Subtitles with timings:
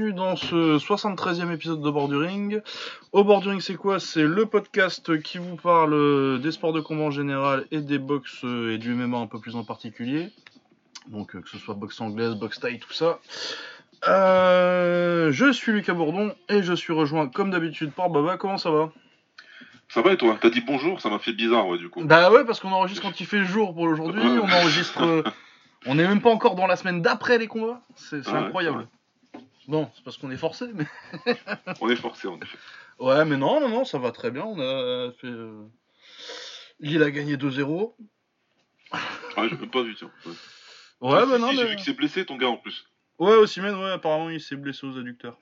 [0.00, 2.62] Bienvenue dans ce 73e épisode de Borduring.
[3.12, 4.00] Au Borduring, c'est quoi?
[4.00, 8.42] C'est le podcast qui vous parle des sports de combat en général et des box
[8.44, 10.30] et du MMA un peu plus en particulier.
[11.08, 13.18] Donc euh, que ce soit boxe anglaise, boxe taille, tout ça.
[14.08, 18.38] Euh, je suis Lucas Bourdon et je suis rejoint comme d'habitude par Baba.
[18.38, 18.90] Comment ça va?
[19.90, 20.38] Ça va et toi?
[20.40, 22.02] T'as dit bonjour, ça m'a fait bizarre ouais du coup.
[22.04, 24.22] Bah ouais parce qu'on enregistre quand il fait jour pour aujourd'hui.
[24.42, 25.02] On enregistre.
[25.02, 25.22] euh,
[25.84, 27.82] on n'est même pas encore dans la semaine d'après les combats.
[27.96, 28.88] C'est Ah ouais, incroyable.
[29.70, 30.84] Bon, c'est parce qu'on est forcé, mais.
[31.80, 32.58] On est forcé en effet.
[32.98, 34.44] Ouais, mais non, non, non, ça va très bien.
[34.44, 35.26] On a fait.
[35.26, 35.64] euh,
[36.80, 37.94] Lille a gagné 2-0.
[38.92, 38.98] Ah,
[39.48, 40.10] j'ai même pas vu tiens.
[40.26, 40.32] Ouais,
[41.00, 41.70] Ouais, Si, bah si, non, J'ai mais.
[41.70, 42.84] vu que c'est blessé ton gars en plus.
[43.18, 45.38] Ouais, aussi, mais ouais, apparemment il s'est blessé aux adducteurs.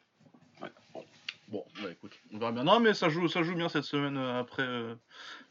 [0.62, 1.04] Ouais, bon.
[1.48, 2.62] Bon, bah écoute, on verra bien.
[2.62, 4.94] Non, mais ça joue, ça joue bien cette semaine euh, après euh,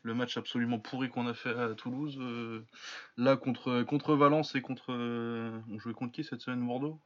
[0.03, 2.16] le match absolument pourri qu'on a fait à Toulouse.
[2.22, 2.64] euh,
[3.17, 4.92] là, contre, contre Valence et contre.
[4.94, 7.02] on jouait contre qui cette semaine Bordeaux?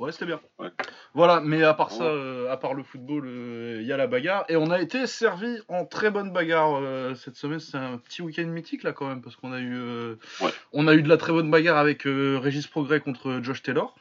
[0.00, 0.40] Ouais, c'était bien.
[0.58, 0.70] Ouais.
[1.14, 4.08] Voilà, mais à part ça, euh, à part le football, euh, il y a la
[4.08, 4.44] bagarre.
[4.48, 7.60] Et on a été servi en très bonne bagarre euh, cette semaine.
[7.60, 9.76] C'est un petit week-end mythique là quand même, parce qu'on a eu.
[9.76, 10.50] euh, Ouais.
[10.72, 13.94] On a eu de la très bonne bagarre avec euh, Régis Progrès contre Josh Taylor.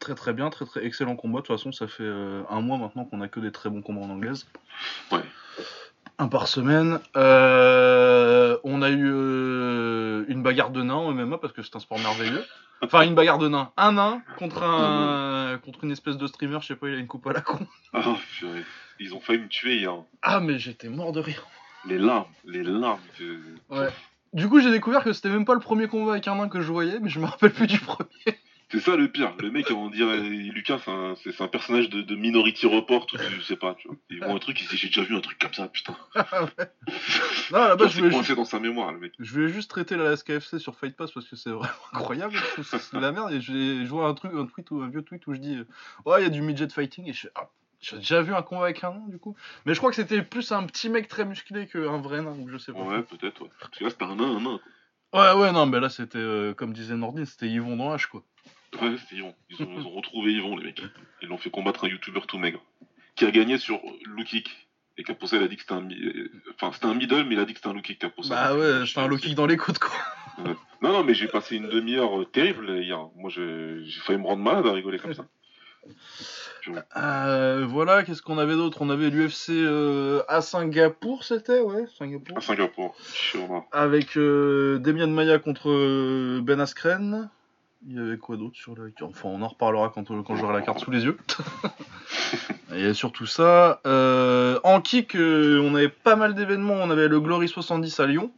[0.00, 1.40] Très très bien, très très excellent combat.
[1.40, 3.80] De toute façon, ça fait euh, un mois maintenant qu'on a que des très bons
[3.80, 4.46] combats en anglaise.
[5.10, 5.20] Ouais.
[6.18, 7.00] Un par semaine.
[7.16, 11.80] Euh, on a eu euh, une bagarre de nains en MMA parce que c'est un
[11.80, 12.44] sport merveilleux.
[12.82, 13.72] Enfin, une bagarre de nains.
[13.76, 17.06] Un nain contre un contre une espèce de streamer, je sais pas, il a une
[17.06, 17.66] coupe à la con.
[17.92, 18.02] Ah
[18.38, 18.64] purée.
[19.00, 19.94] Ils ont failli me tuer hier.
[20.22, 21.46] Ah, mais j'étais mort de rire.
[21.86, 23.00] Les larmes, les larmes.
[23.18, 23.88] que- Ouais.
[24.32, 26.60] Du coup, j'ai découvert que c'était même pas le premier combat avec un nain que
[26.60, 28.08] je voyais, mais je me rappelle plus du premier.
[28.74, 29.32] C'est ça le pire.
[29.38, 33.06] Le mec, on dirait Lucas, c'est un, c'est- c'est un personnage de, de Minority Report
[33.14, 33.74] ou je sais pas.
[33.76, 33.96] Tu vois.
[34.10, 35.96] Ils voient un truc, ils disent j'ai déjà vu un truc comme ça, putain.
[37.52, 39.12] Non, à la base, je voulais, coincé dans sa mémoire le mec.
[39.18, 42.34] Je voulais juste traiter la SKFC sur Fight Pass parce que c'est vraiment incroyable.
[42.62, 43.32] C'est de la merde.
[43.32, 45.64] Et j'ai joué un truc, un tweet ou un vieux tweet où je dis euh,
[46.06, 47.08] Ouais, il y a du midget fighting.
[47.08, 47.48] Et je fais Ah,
[47.80, 49.36] j'ai déjà vu un combat avec un nain du coup.
[49.66, 52.34] Mais je crois que c'était plus un petit mec très musclé qu'un vrai nain.
[52.34, 52.80] Donc je sais pas.
[52.80, 53.50] Ouais, peut-être, ouais.
[53.60, 54.60] Parce que là, c'était un nain, un nain.
[55.12, 58.24] Ouais, ouais, non, mais là c'était, euh, comme disait Nordine, c'était Yvon dans H quoi.
[58.80, 59.34] Ouais, c'était Yvon.
[59.50, 60.82] Ils ont, ils ont retrouvé Yvon, les mecs.
[61.22, 62.62] Ils l'ont fait combattre un youtubeur tout maigre.
[63.16, 64.50] Qui a gagné sur low kick.
[64.96, 65.88] Et Caposa, il a dit que c'était un,
[66.54, 68.34] enfin, c'était un middle, mais il a dit que c'était un low kick, Caposa.
[68.34, 69.90] Bah ouais, c'était un low kick dans les côtes quoi.
[70.82, 73.08] Non, non, mais j'ai passé une demi-heure euh, terrible hier.
[73.16, 75.26] Moi, j'ai failli me rendre malade à rigoler comme ça.
[76.96, 78.78] Euh, voilà, qu'est-ce qu'on avait d'autre?
[78.80, 82.38] On avait l'UFC euh, à Singapour, c'était Ouais, Singapour.
[82.38, 83.66] À Singapour, sûrement.
[83.72, 87.30] Avec euh, Demian Maya contre Ben Askren.
[87.86, 90.36] Il y avait quoi d'autre sur la carte Enfin, on en reparlera quand, euh, quand
[90.36, 91.18] j'aurai la carte sous les yeux.
[92.70, 93.80] A surtout ça.
[93.86, 96.74] Euh, en kick, euh, on avait pas mal d'événements.
[96.74, 98.32] On avait le Glory 70 à Lyon.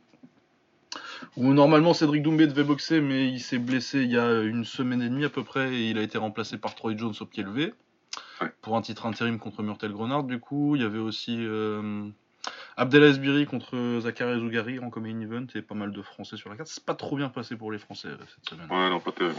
[1.37, 5.03] Où normalement Cédric Doumbé devait boxer, mais il s'est blessé il y a une semaine
[5.03, 5.73] et demie à peu près.
[5.75, 7.73] Et il a été remplacé par Troy Jones au pied levé.
[8.41, 8.53] Ouais.
[8.63, 10.25] Pour un titre intérim contre Murtel Grenard.
[10.25, 11.37] Du coup, il y avait aussi.
[11.39, 12.09] Euh,
[12.79, 16.57] Abdelaziz Biri contre Zachary Zougari en main event et pas mal de Français sur la
[16.57, 16.69] carte.
[16.69, 18.69] C'est pas trop bien passé pour les Français euh, cette semaine.
[18.71, 19.39] Ouais, non, pas terrible.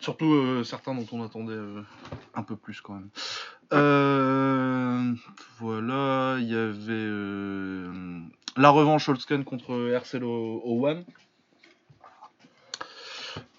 [0.00, 1.82] Surtout euh, certains dont on attendait euh,
[2.34, 3.10] un peu plus quand même.
[5.58, 7.90] Voilà, il y avait
[8.56, 11.04] la revanche Holtzken contre Hercel O- Owan.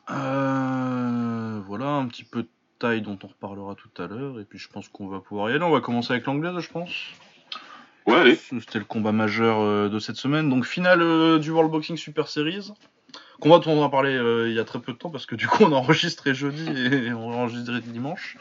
[0.10, 4.40] Euh, voilà, un petit peu de taille dont on reparlera tout à l'heure.
[4.40, 5.64] Et puis je pense qu'on va pouvoir y aller.
[5.64, 6.92] On va commencer avec l'anglaise, je pense.
[8.08, 8.36] Ouais, allez.
[8.36, 10.50] C'était le combat majeur euh, de cette semaine.
[10.50, 12.72] Donc, finale euh, du World Boxing Super Series.
[13.40, 15.28] Combat dont on en a parlé euh, il y a très peu de temps parce
[15.28, 18.38] que du coup on a enregistré jeudi et on a enregistré dimanche.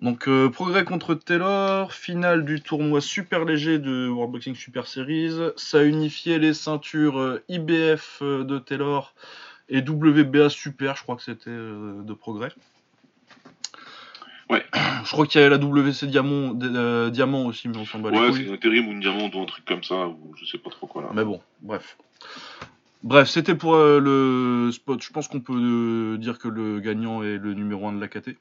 [0.00, 1.92] Donc, euh, progrès contre Taylor.
[1.92, 5.36] Finale du tournoi super léger de World Boxing Super Series.
[5.56, 9.14] Ça a unifié les ceintures IBF de Taylor
[9.68, 12.52] et WBA Super, je crois que c'était euh, de progrès.
[14.52, 14.64] Ouais.
[15.04, 18.10] Je crois qu'il y avait la WC Diamant, euh, Diamant aussi, mais on s'en bat
[18.10, 20.44] les Ouais, c'est un intérim ou une diamante ou un truc comme ça, ou je
[20.44, 21.08] sais pas trop quoi là.
[21.14, 21.96] Mais bon, bref.
[23.02, 25.02] Bref, c'était pour euh, le spot.
[25.02, 28.08] Je pense qu'on peut euh, dire que le gagnant est le numéro 1 de la
[28.08, 28.36] KT.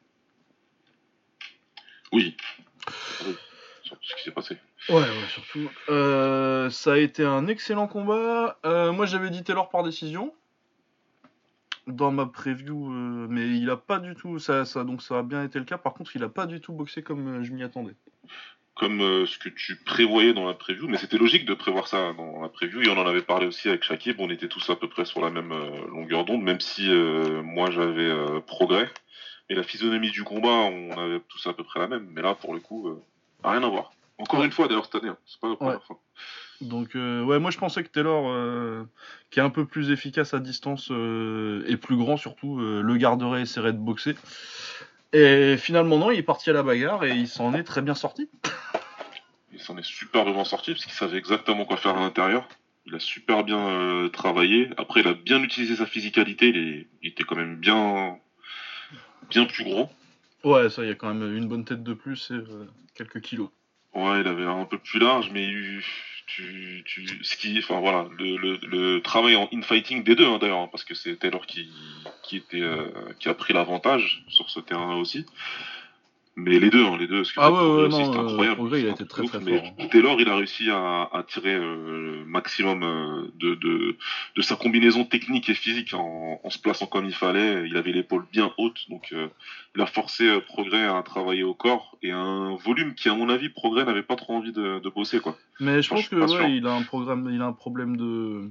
[2.12, 2.36] Oui.
[3.26, 3.36] Oui.
[3.84, 4.58] Sur ce qui s'est passé.
[4.90, 5.70] Ouais, ouais, surtout.
[6.70, 8.60] Ça a été un excellent combat.
[8.66, 10.34] Moi, j'avais dit Taylor par décision
[11.92, 14.40] dans ma preview, euh, mais il a pas du tout.
[14.40, 15.78] Ça, ça, donc ça a bien été le cas.
[15.78, 17.96] Par contre, il a pas du tout boxé comme euh, je m'y attendais.
[18.76, 22.14] Comme euh, ce que tu prévoyais dans la preview, mais c'était logique de prévoir ça
[22.14, 24.76] dans la preview, et on en avait parlé aussi avec Shakib, on était tous à
[24.76, 26.90] peu près sur la même euh, longueur d'onde, même si
[27.44, 28.10] moi j'avais
[28.48, 28.90] progrès,
[29.50, 32.34] et la physionomie du combat, on avait tous à peu près la même, mais là
[32.34, 32.98] pour le coup,
[33.44, 33.92] rien à voir.
[34.18, 34.46] Encore Ouais.
[34.46, 35.82] une fois d'ailleurs cette année, hein, c'est pas la première Ouais.
[35.86, 36.00] fois.
[36.62, 38.84] Donc, euh, ouais, moi je pensais que Taylor, euh,
[39.32, 43.40] qui est un peu plus efficace à distance euh, et plus grand surtout, le garderait
[43.40, 44.16] et essaierait de boxer.
[45.14, 47.96] Et finalement, non, il est parti à la bagarre et il s'en est très bien
[47.96, 48.30] sorti.
[49.52, 52.48] Il s'en est superbement sorti parce qu'il savait exactement quoi faire à l'intérieur.
[52.86, 54.70] Il a super bien travaillé.
[54.78, 56.50] Après, il a bien utilisé sa physicalité.
[56.50, 58.18] Il, est- il était quand même bien,
[59.30, 59.90] bien plus gros.
[60.44, 62.40] Ouais, ça, il y a quand même une bonne tête de plus et
[62.96, 63.50] quelques kilos.
[63.94, 65.48] Ouais, il avait un peu plus large, mais
[66.28, 70.38] tu, tu, ce qui, enfin voilà, le, le, le travail en infighting des deux hein,
[70.40, 71.70] d'ailleurs, hein, parce que c'est Taylor qui,
[72.24, 72.90] qui était, euh,
[73.20, 75.26] qui a pris l'avantage sur ce terrain aussi.
[76.38, 78.56] Mais les deux, hein, les deux, que Ah ouais, ouais, non, euh, incroyable.
[78.56, 79.88] Progrès, il a été très, ouf, très fort, hein.
[79.92, 83.98] Taylor, il a réussi à, à tirer euh, le maximum euh, de, de,
[84.38, 87.68] de sa combinaison technique et physique en, en se plaçant comme il fallait.
[87.68, 89.28] Il avait l'épaule bien haute, donc euh,
[89.76, 93.50] il a forcé Progrès à travailler au corps et un volume qui, à mon avis,
[93.50, 95.38] Progrès n'avait pas trop envie de, de bosser, quoi.
[95.60, 98.50] Mais je pense je que ouais, il a un programme, il a un problème de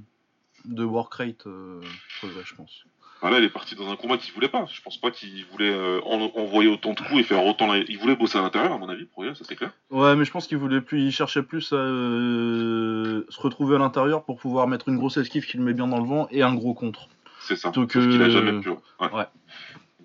[0.65, 1.81] de work rate, euh,
[2.19, 2.85] Progrès, je pense.
[3.29, 4.65] Là, il est parti dans un combat qu'il voulait pas.
[4.73, 7.67] Je pense pas qu'il voulait euh, en- envoyer autant de coups et faire autant.
[7.71, 9.71] la- Il voulait bosser à l'intérieur, à mon avis, Progrès, ça c'est clair.
[9.91, 13.79] Ouais, mais je pense qu'il voulait plus, il cherchait plus à euh, se retrouver à
[13.79, 16.41] l'intérieur pour pouvoir mettre une grosse esquive qui le met bien dans le vent et
[16.41, 17.07] un gros contre.
[17.41, 17.69] C'est ça.
[17.71, 18.69] Donc, qu'il a euh, jamais pu.
[18.69, 18.77] Ouais.
[19.13, 19.25] ouais.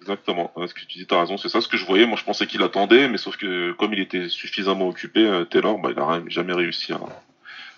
[0.00, 0.52] Exactement.
[0.66, 1.36] Ce que tu dis, t'as raison.
[1.36, 2.06] C'est ça ce que je voyais.
[2.06, 5.88] Moi, je pensais qu'il attendait, mais sauf que comme il était suffisamment occupé, Taylor, bah,
[5.92, 7.00] il a rien- jamais réussi à,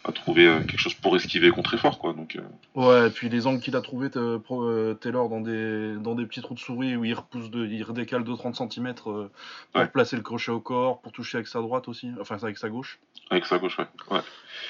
[0.05, 2.13] à trouver euh, quelque chose pour esquiver contre effort, quoi.
[2.15, 2.43] Donc, euh,
[2.75, 6.55] Ouais, et puis les angles qu'il a trouvé Taylor dans des dans des petits trous
[6.55, 9.29] de souris où il repousse de, il redécale de 30 cm pour
[9.75, 9.87] Ouais.
[9.89, 12.99] placer le crochet au corps, pour toucher avec sa droite aussi, enfin avec sa gauche.
[13.31, 13.87] avec sa gauche, ouais.
[14.11, 14.21] ouais.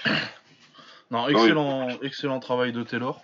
[1.10, 1.32] Non, oui.
[1.32, 3.22] excellent, excellent travail de Taylor.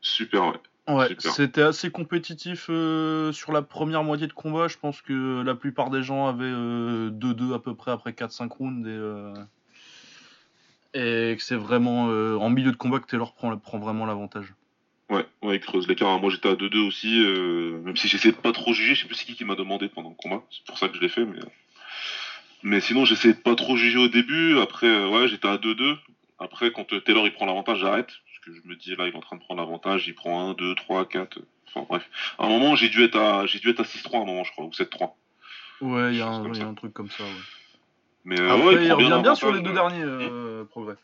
[0.00, 0.94] Super, ouais.
[0.94, 4.68] Ouais, c'était assez compétitif euh, sur la première moitié de combat.
[4.68, 8.48] Je pense que la plupart des gens avaient euh, 2-2 à peu près après 4-5
[8.52, 8.86] rounds.
[8.86, 9.34] Et, euh,
[10.94, 14.54] et que c'est vraiment euh, en milieu de combat que Taylor prend, prend vraiment l'avantage.
[15.08, 16.18] Ouais, ouais, il creuse l'écart.
[16.20, 18.94] Moi, j'étais à 2-2 aussi, euh, même si j'essayais de pas trop juger.
[18.94, 20.42] Je sais plus c'est qui qui m'a demandé pendant le combat.
[20.50, 21.38] C'est pour ça que je l'ai fait, mais.
[22.62, 24.58] Mais sinon, j'essayais de pas trop juger au début.
[24.58, 25.96] Après, euh, ouais, j'étais à 2-2.
[26.40, 28.08] Après, quand euh, Taylor il prend l'avantage, j'arrête.
[28.08, 30.08] Parce que je me dis, là, il est en train de prendre l'avantage.
[30.08, 31.38] Il prend 1, 2, 3, 4.
[31.68, 32.10] Enfin, bref.
[32.38, 34.42] À un moment, j'ai dû être à, j'ai dû être à 6-3 à un moment,
[34.42, 35.12] je crois, ou 7-3.
[35.82, 37.22] Ouais, il y, a y un truc comme ça.
[37.22, 37.30] Ouais.
[38.26, 40.96] Mais euh, Après, ouais, il, revient bien sur les deux derniers euh, progrès.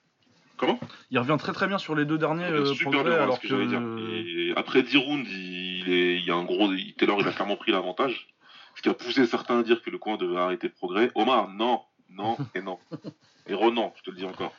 [0.57, 0.79] Comment?
[1.13, 3.41] Il revient très très bien sur les deux derniers Il euh, progrès, bien, voilà alors
[3.41, 3.81] que, dire.
[4.11, 6.69] Et après 10 rounds, il, est, il y a un gros.
[6.99, 8.29] Taylor, il a clairement pris l'avantage.
[8.75, 11.13] Ce qui a poussé certains à dire que le coin devait arrêter progrès.
[11.15, 11.81] Omar, non,
[12.11, 12.79] non et non.
[13.49, 14.53] Et Renan, je te le dis encore.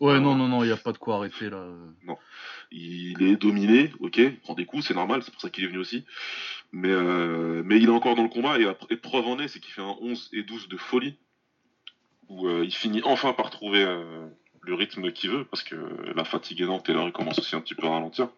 [0.00, 1.64] Ouais, non, non, non, il n'y a pas de quoi arrêter là.
[2.70, 5.68] Il est dominé, ok, il prend des coups, c'est normal, c'est pour ça qu'il est
[5.68, 6.04] venu aussi.
[6.72, 9.48] Mais, euh, mais il est encore dans le combat et, après, et preuve en est,
[9.48, 11.18] c'est qu'il fait un 11 et 12 de folie.
[12.28, 14.26] Où euh, il finit enfin par trouver euh,
[14.62, 15.76] le rythme qu'il veut, parce que
[16.14, 18.28] la fatigue énorme, Taylor, il commence aussi un petit peu à ralentir.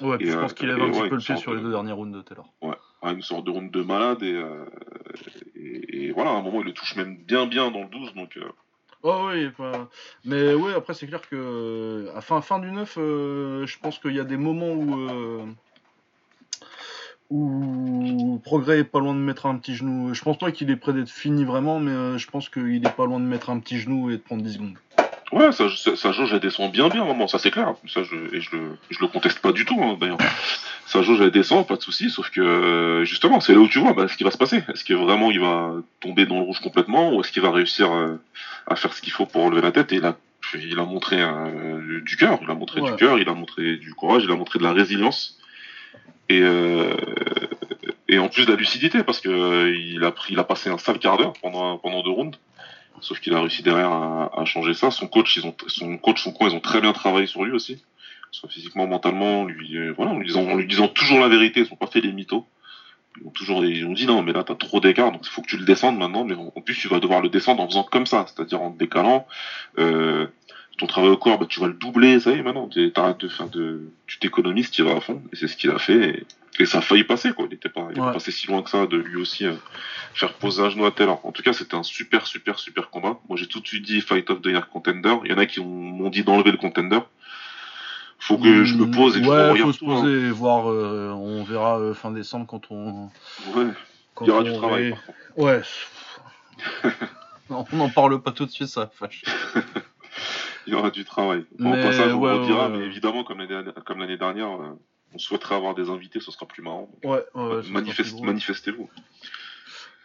[0.00, 1.52] Ouais, puis Et, je euh, pense qu'il avait un petit ouais, peu le pied sur
[1.52, 2.48] les de- deux derniers rounds de Taylor.
[3.02, 4.64] à une sorte de round de malade et, euh,
[5.54, 8.14] et, et voilà, à un moment il le touche même bien bien dans le 12
[8.14, 8.44] donc euh,
[9.04, 9.50] Oh oui,
[10.24, 13.98] mais ouais, après c'est clair que euh, à fin, fin du 9, euh, je pense
[13.98, 15.44] qu'il y a des moments où euh,
[17.32, 20.12] où Progrès est pas loin de mettre un petit genou.
[20.14, 22.96] Je pense pas qu'il est prêt d'être fini vraiment, mais euh, je pense qu'il est
[22.96, 24.74] pas loin de mettre un petit genou et de prendre 10 secondes.
[25.32, 28.36] ouais ça, ça, sa jauge elle descend bien bien vraiment ça c'est clair ça je,
[28.36, 30.18] et je le, je le conteste pas du tout hein, d'ailleurs
[30.86, 33.78] sa jauge elle descend pas de souci sauf que euh, justement c'est là où tu
[33.78, 36.42] vois bah, ce qui va se passer est-ce que vraiment il va tomber dans le
[36.42, 38.20] rouge complètement ou est-ce qu'il va réussir euh,
[38.66, 39.90] à faire ce qu'il faut pour relever la tête?
[39.92, 40.16] Et il a,
[40.54, 42.90] il a montré euh, du cœur il a montré Ouais.
[42.90, 45.38] du cœur il a montré du courage il a montré de la résilience
[46.32, 46.94] et euh,
[48.08, 49.74] et en plus de la lucidité parce que euh,
[50.28, 52.38] il a passé un sale quart d'heure pendant deux rounds.
[53.00, 54.90] Sauf qu'il a réussi derrière à, changer ça.
[54.90, 57.52] Son coach ils ont son coach son coin ils ont très bien travaillé sur lui
[57.52, 57.82] aussi.
[58.30, 62.46] Soit physiquement mentalement en lui disant toujours la vérité ils ont pas fait les mythos.
[63.20, 65.42] Ils ont toujours ils ont dit non mais là t'as trop d'écart donc il faut
[65.42, 66.24] que tu le descendes maintenant.
[66.24, 69.26] Mais en plus tu vas devoir le descendre en faisant comme ça c'est-à-dire en décalant
[69.78, 70.26] euh,
[70.78, 73.18] ton travail au corps bah, tu vas le doubler ça y est maintenant t'es- t'arrêtes
[73.20, 76.24] de faire de tu t'économises tu vas à fond et c'est ce qu'il a fait
[76.58, 78.12] et, et ça a failli passer quoi il était pas il Ouais.
[78.12, 79.54] passé si loin que ça de lui aussi euh,
[80.14, 83.18] faire poser un genou à Taylor en tout cas c'était un super super super combat
[83.28, 85.46] moi j'ai tout de suite dit fight of the year contender il y en a
[85.46, 87.00] qui ont- m'ont dit d'enlever le contender
[88.18, 90.00] faut que je me pose et que je ouais, regarde faut se tout, hein.
[90.00, 90.70] poser et voir.
[90.70, 93.10] euh, on verra euh, fin décembre quand on.
[93.56, 93.66] Ouais,
[94.14, 94.90] Quand il y aura du travail
[95.36, 95.44] par.
[95.44, 95.60] Ouais.
[97.50, 99.22] on n'en parle pas tout de suite, ça fâche.
[100.66, 101.44] Il y aura du travail.
[101.58, 102.78] Bon, Mais au passage, on ouais, le redira, ouais, ouais.
[102.78, 104.78] mais évidemment, comme l'année dernière, comme l'année dernière euh,
[105.14, 106.90] on souhaiterait avoir des invités, ce sera plus marrant.
[107.04, 107.22] Ouais,
[107.70, 108.20] Manifeste-.
[108.22, 108.88] Manifestez-vous.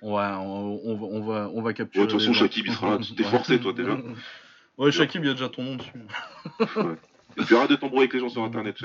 [0.01, 2.03] Ouais, on, on va, on va, on va capturer.
[2.03, 2.33] Ouais, de toute façon.
[2.33, 2.99] Shakib, il sera là.
[3.15, 3.97] T'es forcé, toi, déjà.
[4.77, 5.91] Ouais, Shakib, il y a déjà ton nom dessus.
[7.39, 8.77] Et puis arrête de t'embrouiller avec les gens sur internet.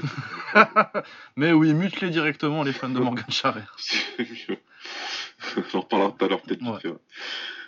[1.36, 3.60] Mais oui, mute-les directement, les fans de Morgan Charrer.
[5.56, 6.62] On en reparlera tout à l'heure, peut-être.
[6.62, 6.90] Ouais.
[6.90, 6.96] ouais.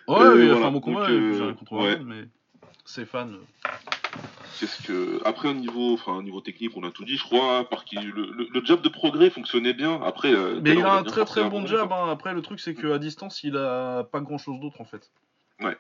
[0.09, 0.61] Euh, oui, il a voilà.
[0.61, 1.99] fait un bon combat, Donc, euh, j'ai rien contre ouais.
[2.05, 2.25] Mais
[2.85, 3.29] ses fans.
[4.59, 7.69] Qu'est-ce que après au niveau, enfin au niveau technique, on a tout dit, je crois.
[7.69, 10.01] Par qui le, le, le job de progrès fonctionnait bien.
[10.03, 12.05] Après, euh, Mais il a un très très bon quoi.
[12.05, 12.11] hein.
[12.11, 15.11] Après, le truc, c'est qu'à distance, il a pas grand chose d'autre en fait.
[15.61, 15.77] Ouais.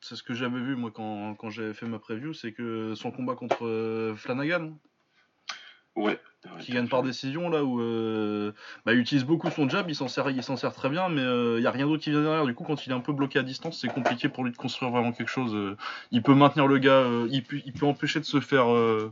[0.00, 3.10] C'est ce que j'avais vu moi quand, quand j'avais fait ma preview, c'est que son
[3.10, 4.72] combat contre euh, Flanagan,
[5.98, 6.18] Ouais.
[6.60, 8.52] qui gagne par décision là où euh,
[8.86, 11.22] bah, il utilise beaucoup son jab, il s'en sert, il s'en sert très bien, mais
[11.56, 12.46] il y a rien d'autre qui vient derrière.
[12.46, 14.56] Du coup, quand il est un peu bloqué à distance, c'est compliqué pour lui de
[14.56, 15.52] construire vraiment quelque chose.
[15.54, 15.76] euh.
[16.12, 19.10] il peut maintenir le gars, euh, il, peut, il peut empêcher de se faire euh,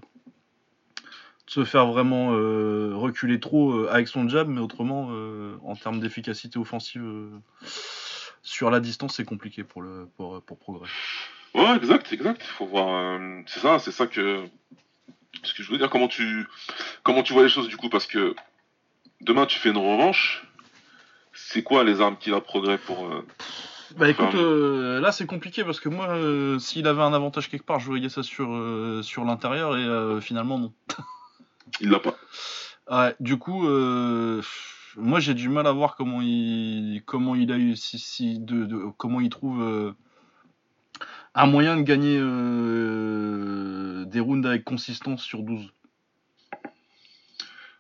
[1.47, 5.75] de se faire vraiment euh, reculer trop euh, avec son jab, mais autrement, euh, en
[5.76, 7.31] termes d'efficacité offensive euh,
[8.43, 10.88] sur la distance, c'est compliqué pour le pour, pour progrès.
[11.55, 12.43] Ouais, exact, exact.
[12.43, 12.88] Faut voir.
[13.19, 14.45] euh, c'est ça, c'est ça que.
[15.43, 16.47] Ce que je veux dire, comment tu,
[17.02, 18.35] comment tu vois les choses du coup, parce que
[19.21, 20.45] demain tu fais une revanche.
[21.33, 23.26] C'est quoi les armes qu'il a progrès pour euh,
[23.97, 27.66] Bah écoute, euh, là c'est compliqué parce que moi, euh, s'il avait un avantage quelque
[27.66, 28.49] part, je voyais ça sur,
[29.02, 30.73] sur l'intérieur et finalement non.
[31.81, 32.16] Il l'a pas.
[32.90, 33.69] Ouais, du coup,
[34.97, 38.64] moi j'ai du mal à voir comment il, comment il a eu, si, si, de,
[38.64, 39.95] de- comment il trouve
[41.37, 45.71] un moyen de gagner euh, des rounds avec consistance sur 12.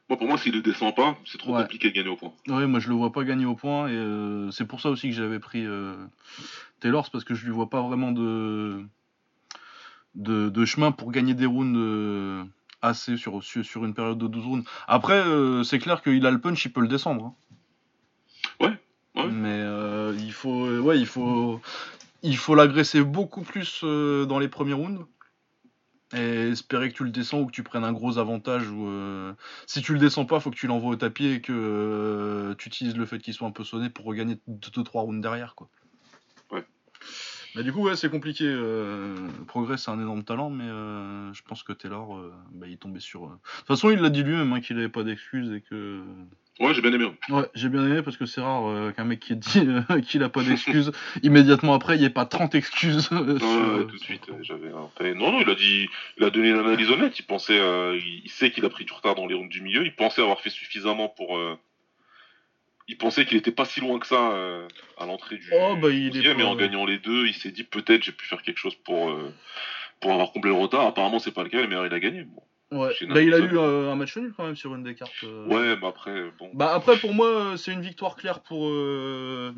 [0.08, 1.62] Moi, pour moi, s'il ne descend pas, c'est trop Ouais.
[1.62, 2.32] compliqué de gagner au point.
[2.46, 5.08] Ouais, moi je le vois pas gagner au point et euh, c'est pour ça aussi
[5.08, 5.96] que j'avais pris euh,
[6.80, 8.84] Taylor, c'est parce que je lui vois pas vraiment de,
[10.14, 12.44] de, de chemin pour gagner des rounds euh,
[12.82, 14.64] assez sur, sur, une période de 12 rounds.
[14.86, 15.24] Après,
[15.64, 17.24] c'est clair qu'il a le punch, il peut le descendre.
[17.24, 17.34] hein.
[18.60, 18.78] Ouais,
[19.22, 19.30] ouais.
[19.30, 19.64] Mais
[20.18, 21.60] il faut, ouais, il faut,
[22.26, 25.06] il faut l'agresser beaucoup plus euh, dans les premiers rounds.
[26.14, 28.68] Et espérer que tu le descends ou que tu prennes un gros avantage.
[28.68, 29.32] Ou, euh,
[29.66, 32.68] si tu le descends pas, faut que tu l'envoies au tapis et que euh, tu
[32.68, 35.54] utilises le fait qu'il soit un peu sonné pour regagner 2-3 rounds derrière.
[35.56, 35.68] Quoi.
[36.52, 36.64] Ouais.
[37.56, 38.44] Mais du coup, ouais, c'est compliqué.
[38.46, 39.16] Euh,
[39.48, 42.20] Progrès, c'est un énorme talent, mais je pense que Taylor,
[42.52, 43.28] bah, il est tombé sur.
[43.28, 46.02] De toute façon, il l'a dit lui-même hein, qu'il avait pas d'excuses et que.
[46.58, 47.10] Ouais, j'ai bien aimé.
[47.28, 49.60] Ouais, j'ai bien aimé parce que c'est rare euh, qu'un mec qui dit
[49.90, 50.90] euh, qu'il a pas d'excuses,
[51.22, 53.08] immédiatement après, il n'y ait pas 30 excuses.
[53.12, 54.70] euh, sur, Ouais, ouais, euh, tout de suite, euh, j'avais
[55.14, 55.86] Non, non, il a dit,
[56.16, 57.18] il a donné l'analyse honnête.
[57.18, 59.84] Il pensait, euh, il sait qu'il a pris du retard dans les rounds du milieu.
[59.84, 61.36] Il pensait avoir fait suffisamment pour.
[61.36, 61.58] euh,
[62.88, 64.66] Il pensait qu'il était pas si loin que ça euh,
[64.98, 65.50] à l'entrée du.
[65.52, 68.24] Oh, bah, il est et en gagnant les deux, il s'est dit peut-être j'ai pu
[68.26, 69.30] faire quelque chose pour euh,
[70.00, 70.86] pour avoir comblé le retard.
[70.86, 71.66] Apparemment, c'est pas le cas.
[71.66, 72.22] Meilleur, il a gagné.
[72.22, 72.42] Bon.
[72.72, 72.92] Ouais.
[73.08, 75.12] Bah, il a eu euh, un match nul quand même sur une des cartes.
[75.22, 75.46] euh.
[75.46, 76.50] Ouais, bah après, bon.
[76.54, 79.52] Bah après pour moi c'est une victoire claire pour euh,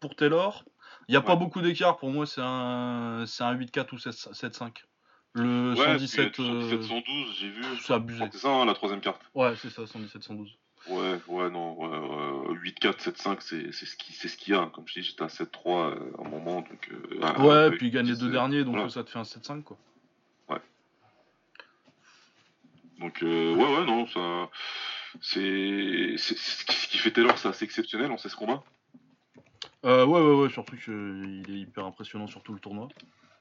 [0.00, 0.64] pour Taylor.
[1.08, 4.70] Il n'y a pas beaucoup d'écart pour moi c'est un c'est un 8-4 ou 7-5.
[5.32, 7.62] Le Ouais, 117 puis, euh, 117, 112, j'ai vu.
[7.80, 8.24] c'est abusé.
[8.32, 9.22] C'est ça, hein, la troisième carte.
[9.34, 10.50] Ouais c'est ça 117 112.
[10.88, 14.56] Ouais, ouais, non, ouais, ouais, 8-4, 7-5, c'est c'est ce qui- c'est ce qu'il y
[14.56, 14.66] a.
[14.72, 16.90] Comme je dis, j'étais à 7-3 euh, à un moment, donc...
[17.38, 18.88] Ouais, puis il gagne les deux derniers donc voilà.
[18.90, 19.76] ça te fait un 7-5 quoi.
[23.00, 24.48] Donc, euh, ouais, ouais, non, ça...
[25.20, 28.62] C'est ce qui- fait Taylor, c'est assez exceptionnel, on sait ce combat.
[29.84, 32.88] Euh, ouais ouais ouais surtout qu'il est hyper impressionnant sur tout le tournoi.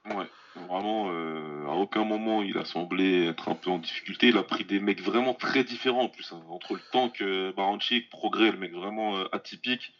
[0.05, 0.25] Ouais,
[0.55, 4.29] vraiment, euh, à aucun moment il a semblé être un peu en difficulté.
[4.29, 6.31] Il a pris des mecs vraiment très différents en plus.
[6.31, 6.41] hein.
[6.49, 9.93] Entre le tank, euh, Baranchik, Progrès, le mec vraiment atypique.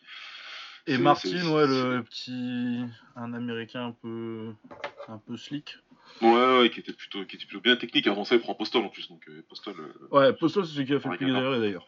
[0.90, 2.84] Et Martin ouais le petit
[3.16, 4.54] un américain un peu
[5.08, 5.78] un peu slick.
[6.22, 8.08] Ouais, ouais, qui était plutôt, qui était plutôt bien technique.
[8.08, 9.08] Avant ça, il prend Postol en plus.
[9.10, 11.86] Donc, euh, Postol, euh, Ouais Postal c'est celui qui a fait le plus d'ailleurs.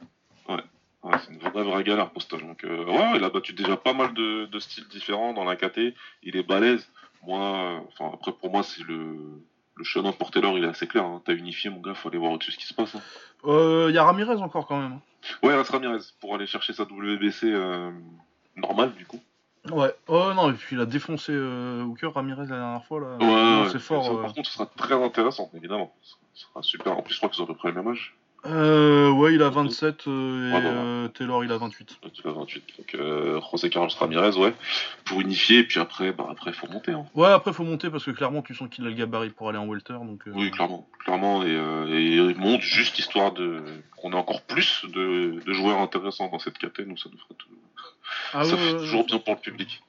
[0.47, 2.41] ouais, c'est une vraie, vraie galère, Postol.
[2.41, 5.55] Donc, euh, ouais, il a battu déjà pas mal de, de styles différents dans la
[5.55, 5.95] KT.
[6.21, 6.87] Il est balèze.
[7.25, 9.17] Moi, enfin, après, pour moi, c'est le,
[9.75, 11.03] le chemin pour Taylor, il est assez clair.
[11.03, 11.21] Hein.
[11.25, 12.93] T'as unifié, mon gars, faut aller voir au-dessus ce qui se passe.
[12.95, 13.01] Hein.
[13.45, 14.99] Euh, Il y a Ramirez encore quand même.
[15.41, 17.51] Ouais, Ras Ramirez, pour aller chercher sa WBC
[18.61, 19.19] normale, du coup.
[19.71, 23.07] Ouais, oh non, et puis il a défoncé euh, Hooker Ramirez la dernière fois là.
[23.19, 24.03] Ouais, Non, ouais, c'est fort.
[24.05, 24.21] ça, euh.
[24.23, 25.93] Par contre, ce sera très intéressant, évidemment.
[26.33, 26.97] Ce sera super.
[26.97, 28.15] En plus, je crois qu'ils ont à peu près le même âge.
[28.47, 30.67] Euh, ouais, il a 27 euh, et Ouais, bon.
[30.73, 31.99] euh, Taylor il a 28.
[32.11, 32.63] Tu as 28.
[32.79, 34.55] Donc, euh, José Carlos Ramirez, ouais.
[35.05, 36.93] Pour unifier, et puis après, bah, après, faut monter.
[36.93, 37.05] Hein.
[37.13, 39.59] Ouais, après faut monter parce que clairement tu sens qu'il a le gabarit pour aller
[39.59, 40.27] en welter donc.
[40.27, 43.61] euh, Oui, clairement, clairement, et, et il monte juste histoire de
[43.95, 47.35] qu'on ait encore plus de, de joueurs intéressants dans cette KT, nous ça nous ferait
[47.37, 47.47] tout-
[48.33, 49.05] Ah ça ouais, fait ouais, toujours ouais.
[49.05, 49.81] bien pour le public.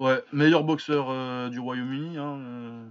[0.00, 2.18] Ouais, meilleur boxeur euh, du Royaume-Uni.
[2.18, 2.88] Hein, euh.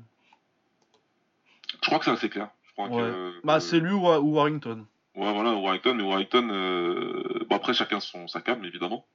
[1.81, 2.49] Je crois que c'est assez clair.
[2.67, 4.85] Je crois que, Bah c'est lui ou, ou Warrington.
[5.15, 9.05] Ouais, voilà, Warrington, mais Warrington, euh, bon, après chacun son sa cam, évidemment.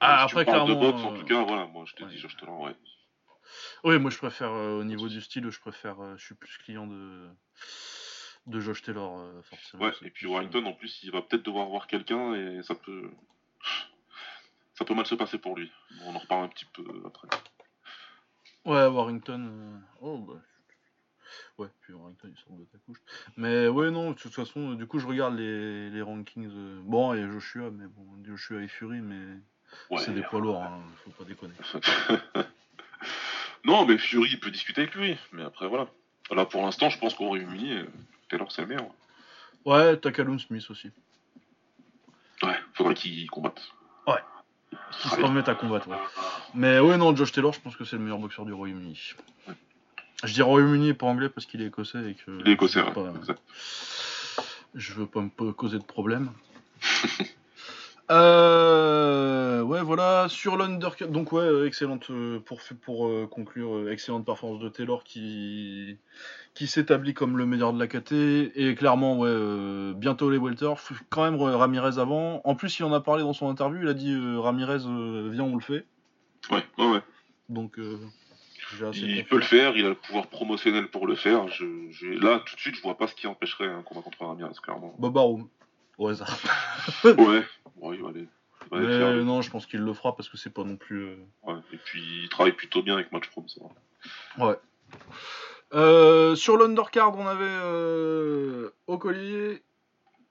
[0.00, 1.94] Ah, Si tu après, me parles de clairement, boxe, en tout cas, voilà, moi je
[1.94, 2.10] te ouais.
[2.10, 2.76] dis, Josh Taylor, ouais.
[3.84, 6.56] Oui, moi je préfère, euh, au niveau du style, je préfère, euh, je suis plus
[6.58, 7.26] client de,
[8.46, 9.84] de Josh Taylor, euh, forcément.
[9.84, 13.10] Ouais, et puis Warrington, en plus, il va peut-être devoir voir quelqu'un et ça peut.
[14.74, 15.70] Ça peut mal se passer pour lui.
[16.04, 17.28] On en reparle un petit peu après.
[18.64, 19.48] Ouais, Warrington.
[19.50, 20.40] euh, Oh, bah.
[21.58, 22.98] Ouais, puis Warrington, il sort de ta couche.
[23.36, 26.48] Mais ouais, non, de toute façon, euh, du coup, je regarde les, les rankings.
[26.50, 29.38] euh, Bon, il y a Joshua, mais bon, Joshua et Fury, mais
[29.90, 29.98] Ouais.
[29.98, 31.54] c'est des poids lourds, hein, faut pas déconner.
[33.64, 35.16] non, mais Fury il peut discuter avec lui.
[35.32, 35.88] Mais après, voilà.
[36.30, 37.86] Là, pour l'instant, je pense qu'au Royaume-Uni, euh,
[38.28, 38.86] Taylor, c'est le meilleur.
[39.64, 40.90] Ouais, t'as Callum Smith aussi.
[42.72, 43.60] Ouais, faudrait qu'il combatte.
[45.00, 45.96] Qui se remettent à combattre, ouais.
[46.54, 49.14] Mais ouais, non, Josh Taylor, je pense que c'est le meilleur boxeur du Royaume-Uni.
[50.24, 52.38] Je dis Royaume-Uni et pas anglais parce qu'il est écossais et que.
[52.40, 53.12] Il est écossais, je veux ouais.
[53.12, 53.42] pas- exact.
[54.74, 56.30] Je veux pas me causer de problème.
[58.10, 61.06] Euh, ouais, voilà, sur l'undercut.
[61.06, 65.96] Donc, ouais, euh, excellente, euh, pour, pour euh, conclure, excellente performance de Taylor qui,
[66.54, 68.12] qui s'établit comme le meilleur de la KT.
[68.56, 70.72] Et clairement, ouais, euh, bientôt les welter.
[71.10, 72.40] Quand même, Ramirez avant.
[72.44, 73.80] En plus, il en a parlé dans son interview.
[73.82, 74.78] Il a dit Ramirez,
[75.30, 75.84] viens, on le fait.
[76.50, 77.00] Ouais, ouais, ouais.
[77.48, 77.78] Donc,
[78.94, 81.48] Il peut le faire, il a le pouvoir promotionnel pour le faire.
[81.48, 84.24] Je, je- Là, tout de suite, je vois pas ce qui empêcherait un combat contre
[84.24, 84.94] Ramirez, clairement.
[84.98, 85.48] Bob Arum,
[85.98, 86.38] au hasard.
[87.04, 87.44] Ouais,
[87.76, 88.26] ouais il va aller.
[88.64, 90.64] il va aller Mais faire non, je pense qu'il le fera parce que c'est pas
[90.64, 91.02] non plus.
[91.04, 91.54] euh, ouais.
[91.72, 93.60] Et puis, il travaille plutôt bien avec Matchprom, ça
[94.38, 94.46] va.
[94.46, 94.56] Ouais.
[95.74, 99.62] Euh, sur l'undercard, on avait euh, au collier.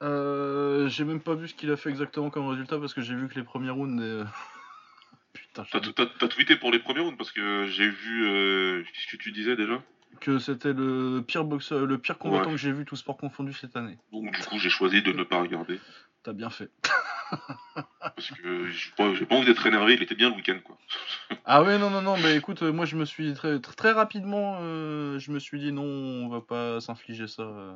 [0.04, 3.16] Euh, j'ai même pas vu ce qu'il a fait exactement comme résultat parce que j'ai
[3.16, 4.02] vu que les premiers rounds.
[4.04, 4.24] et,
[5.34, 8.84] Putain, je- T'as t'as- t'as tweeté pour les premiers rounds parce que j'ai vu.
[8.94, 9.82] Qu'est-ce que tu disais déjà?
[10.20, 12.52] Que c'était le pire boxeur, le pire combattant Ouais.
[12.52, 13.98] que j'ai vu tout sport confondu cette année.
[14.12, 15.80] Donc, du coup, j'ai choisi de ne pas regarder.
[16.24, 16.70] T'as bien fait.
[18.00, 20.78] Parce que j'ai pas, envie d'être énervé, il était bien le week-end, quoi.
[21.46, 24.58] Ah ouais non non non mais écoute euh, moi je me suis très très, rapidement
[24.62, 27.42] euh, je me suis dit non on va pas s'infliger ça.
[27.42, 27.74] euh.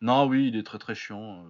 [0.00, 1.44] Non oui il est très très chiant.
[1.44, 1.48] euh.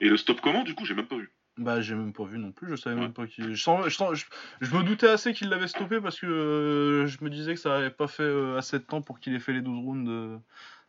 [0.00, 1.30] Et le stop comment, du coup, j'ai même pas vu.
[1.58, 3.02] Bah j'ai même pas vu non plus, je savais Ouais.
[3.02, 3.52] même pas qu'il.
[3.54, 4.24] Je, sens- je, sens- je,
[4.60, 7.76] je me doutais assez qu'il l'avait stoppé parce que euh, je me disais que ça
[7.76, 10.38] avait pas fait euh, assez de temps pour qu'il ait fait les 12 rounds euh,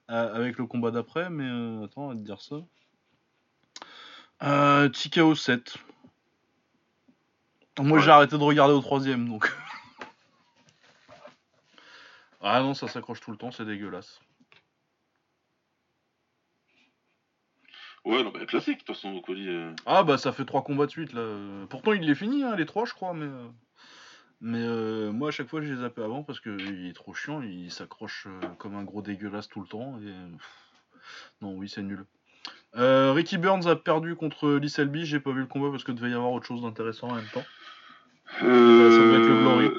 [0.07, 2.57] avec le combat d'après, mais attends, on va te dire ça.
[4.43, 5.75] Euh, TKO 7.
[7.79, 8.03] Moi Ouais.
[8.03, 9.51] j'ai arrêté de regarder au troisième donc.
[12.41, 14.19] ah non, ça s'accroche tout le temps, c'est dégueulasse.
[18.09, 20.91] Ouais, non, bah, classique, de toute façon, euh, Ah bah ça fait trois combats de
[20.91, 21.21] suite là.
[21.69, 23.45] Pourtant il les finit, hein, les trois je crois, mais euh,
[24.41, 27.13] mais euh, moi à chaque fois je les zappé avant parce que il est trop
[27.13, 30.11] chiant, il s'accroche comme un gros dégueulasse tout le temps et
[31.43, 32.03] non oui c'est nul.
[32.77, 35.91] Euh, Ricky Burns a perdu contre Lee Selby, j'ai pas vu le combat parce que
[35.91, 37.45] devait y avoir autre chose d'intéressant en même temps.
[38.39, 39.69] ça doit être le Glory.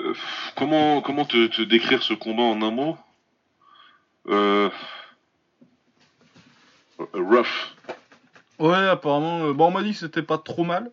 [0.54, 2.96] Comment comment te, te décrire ce combat en un mot?
[7.12, 7.74] Rough.
[8.60, 10.90] Ouais apparemment, euh, bon on m'a dit que c'était pas trop mal.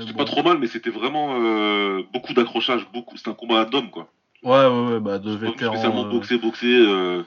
[0.00, 0.18] C'était bon.
[0.18, 3.16] pas trop mal, mais c'était vraiment euh, beaucoup d'accrochage, beaucoup.
[3.16, 4.08] C'était un combat à d'hommes, quoi.
[4.42, 5.72] Ouais ouais ouais bah de Pas vétérans.
[5.74, 6.66] spécialement boxer, boxer.
[6.66, 7.22] euh,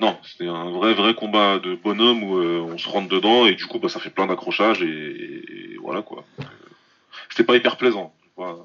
[0.00, 3.54] Non, c'était un vrai, vrai combat de bonhomme où euh, on se rentre dedans et
[3.54, 4.86] du coup, bah, ça fait plein d'accrochages et...
[5.72, 6.24] et voilà quoi.
[7.30, 8.14] C'était pas hyper plaisant.
[8.36, 8.56] Voilà.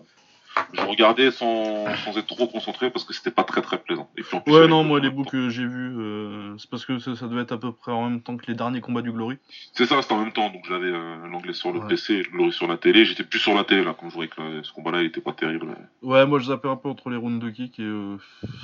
[0.73, 4.09] Je regardais sans, sans être trop concentré parce que c'était pas très très plaisant.
[4.17, 6.85] Et puis, en plus, Ouais non moi les bouts que j'ai vus, euh, c'est parce
[6.85, 9.01] que ça, ça devait être à peu près en même temps que les derniers combats
[9.01, 9.37] du Glory.
[9.73, 10.49] C'est ça, c'était en même temps.
[10.49, 11.87] Donc j'avais euh, l'anglais sur le Ouais.
[11.87, 13.05] PC et le glory sur la télé.
[13.05, 15.21] J'étais plus sur la télé là, comme je voyais que là, ce combat-là, il était
[15.21, 15.67] pas terrible.
[16.01, 18.17] Ouais, moi je zappais un peu entre les rounds de kick et euh,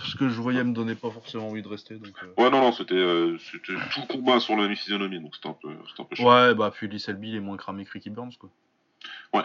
[0.06, 1.96] ce que je voyais me donnait pas forcément envie de rester.
[1.96, 2.42] Donc, euh.
[2.44, 5.56] Ouais, non, non, c'était euh, tout le combat sur la même physionomie, donc c'était un
[5.62, 6.28] peu, un peu chiant.
[6.28, 8.50] Ouais, bah puis Lee Selby il est moins cramé que Ricky Burns quoi.
[9.34, 9.44] Ouais.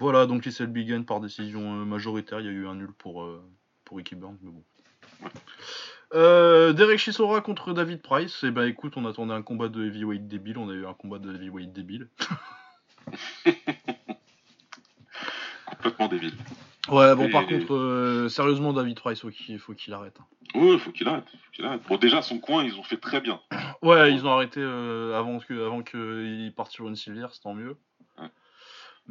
[0.00, 2.40] Voilà, donc Lee Selby gagne par décision euh, majoritaire.
[2.40, 3.42] Il y a eu un nul pour, euh,
[3.84, 4.62] pour Ricky Burns, mais bon.
[6.14, 8.44] Euh, Derek Chisora contre David Price.
[8.44, 11.18] Et bah écoute, on attendait un combat de heavyweight débile, on a eu un combat
[11.18, 12.08] de heavyweight débile.
[15.70, 16.32] Complètement débile.
[16.88, 20.16] Ouais, bon Et- par contre, euh, sérieusement David Price, faut qu'il faut qu'il arrête.
[20.20, 20.26] hein.
[20.58, 21.82] Ouais, faut qu'il arrête, faut qu'il arrête.
[21.86, 23.40] Bon, déjà, son coin, ils ont fait très bien.
[23.82, 27.52] Ouais, ils ont arrêté euh, avant que avant qu'il parte sur une civière, c'est tant
[27.54, 27.76] mieux.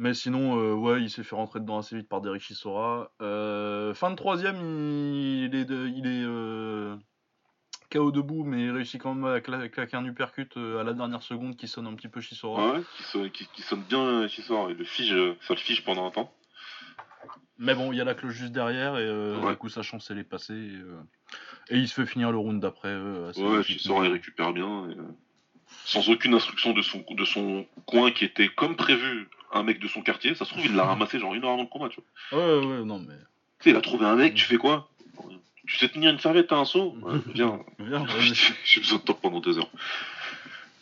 [0.00, 3.10] Mais sinon, euh, ouais, il s'est fait rentrer dedans assez vite par Derek Chisora.
[3.20, 6.94] Euh, fin de troisième, il est, de- il est euh,
[7.90, 11.22] KO debout, mais il réussit quand même à cla- claquer un uppercut à la dernière
[11.22, 12.74] seconde qui sonne un petit peu Chisora.
[12.74, 14.70] Ouais, qui, sonne, qui, qui sonne bien, sort.
[14.70, 16.32] Et le fige, ça le fige pendant un temps.
[17.58, 19.50] Mais bon, il y a la cloche juste derrière et Ouais.
[19.50, 20.54] du coup sa chance elle est passée.
[20.54, 22.94] Et, et il se fait finir le round d'après.
[22.96, 23.62] Ouais.
[23.64, 24.88] Chisora, il récupère bien.
[24.90, 24.94] et,
[25.84, 29.88] sans aucune instruction de son, de son coin qui était comme prévu un mec de
[29.88, 30.34] son quartier.
[30.34, 32.00] Ça se trouve, il l'a ramassé genre une heure avant le combat, tu
[32.32, 32.38] vois.
[32.40, 33.14] Ouais, ouais, non mais.
[33.60, 34.88] Tu sais, il a trouvé un mec, tu fais quoi?
[35.66, 36.96] Tu sais tenir une serviette à un seau?
[37.02, 37.60] Ouais, Viens.
[37.78, 38.06] Viens.
[38.64, 39.70] J'ai besoin de toi pendant deux heures.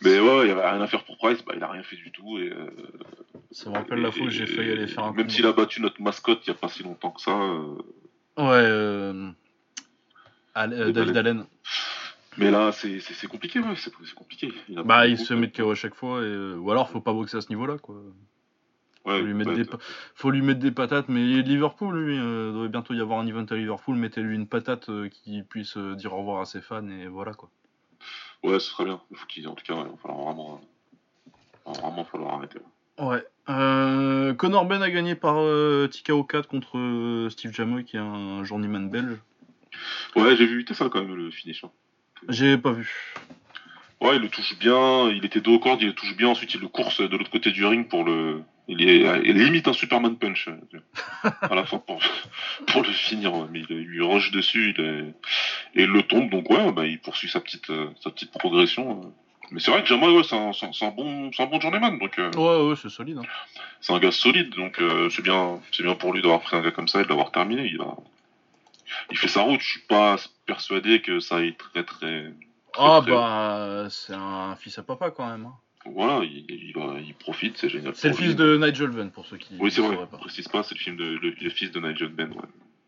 [0.02, 1.96] Mais ouais, il y avait rien à faire pour Price, bah, il a rien fait
[1.96, 2.38] du tout.
[2.38, 2.66] Et, euh,
[3.50, 5.80] Ça me rappelle la fois où j'ai failli aller faire un Même s'il a battu
[5.80, 7.30] notre mascotte il y a pas si longtemps que ça.
[7.32, 7.76] euh,
[8.36, 9.30] Ouais, euh...
[10.54, 11.16] Al- euh, David.
[11.16, 11.46] Allen.
[12.36, 14.52] Mais là, c'est compliqué, ouais, c'est compliqué.
[14.68, 16.24] Il a Bah, il se met de KO à chaque fois, et...
[16.26, 17.96] euh, ou alors faut pas boxer à ce niveau-là, quoi.
[19.06, 19.78] Ouais, Faut lui, mettre ouais, des pa-
[20.16, 23.44] faut lui mettre des patates, mais Liverpool, lui, euh, devrait bientôt y avoir un event
[23.48, 26.86] à Liverpool, mettez-lui une patate euh, qui puisse euh, dire au revoir à ses fans,
[26.88, 27.48] et voilà, quoi.
[28.42, 29.00] Ouais, ce serait bien.
[29.12, 30.60] Il faut qu'il, en tout cas, ouais, il va falloir vraiment,
[31.66, 32.58] il va vraiment falloir arrêter.
[32.98, 33.24] Ouais.
[33.48, 38.00] Euh, Conor Ben a gagné par euh, TKO 4 contre euh, Steve Jamoy, qui est
[38.00, 39.18] un journeyman belge.
[40.16, 41.62] Ouais, j'ai vu vite ça quand même le finish.
[41.62, 41.70] hein.
[42.28, 43.14] J'ai pas vu.
[44.00, 45.08] Ouais, il le touche bien.
[45.10, 46.28] Il était dos au cordes, il le touche bien.
[46.28, 48.42] Ensuite, il le course de l'autre côté du ring pour le.
[48.68, 50.48] Il est il limite un Superman punch
[51.42, 52.00] à la fin pour
[52.66, 53.32] pour le finir.
[53.50, 55.00] Mais il, il lui rush dessus, il est...
[55.80, 56.28] et il le tombe.
[56.30, 59.02] Donc ouais, bah, il poursuit sa petite euh, sa petite progression.
[59.02, 59.06] euh.
[59.52, 61.96] Mais c'est vrai que Jamal, ouais, un, c'est un bon c'est un bon journeyman.
[61.98, 63.18] Donc euh, Ouais, ouais, c'est solide.
[63.18, 63.26] hein.
[63.80, 64.50] c'est un gars solide.
[64.56, 67.04] Donc euh, c'est bien c'est bien pour lui d'avoir pris un gars comme ça et
[67.04, 67.64] de l'avoir terminé.
[67.72, 67.94] Il a
[69.12, 69.60] il fait sa route.
[69.60, 72.32] Je suis pas persuadé que ça aille très très
[72.78, 75.46] Ah, très- bah, c'est un fils à papa quand même.
[75.46, 75.54] hein.
[75.86, 77.94] voilà, il, il, va- il profite, c'est génial.
[77.94, 80.18] C'est le fils de Nigel Venn, pour ceux qui Oui, ne sauraient pas.
[80.18, 82.26] précise pas, c'est le film de le, le fils de Nigel ouais,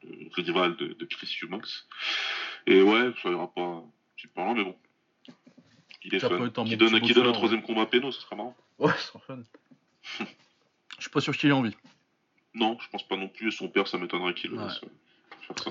[0.04, 1.86] le rival de, de Chris Humox.
[2.66, 3.82] Et ouais, ça ira pas
[4.16, 4.76] super loin, mais bon.
[6.04, 6.48] Il est Ça fun.
[6.64, 8.56] Qui donne, qui donne un troisième combat à Péno, ce serait marrant.
[8.78, 9.38] Ouais, c'est trop fun.
[10.98, 11.76] Je suis pas sûr qu'il ait envie.
[12.54, 13.52] Non, je pense pas non plus.
[13.52, 14.62] Son père, ça m'étonnerait qu'il Ouais.
[14.64, 14.68] euh,
[15.46, 15.70] faire ça.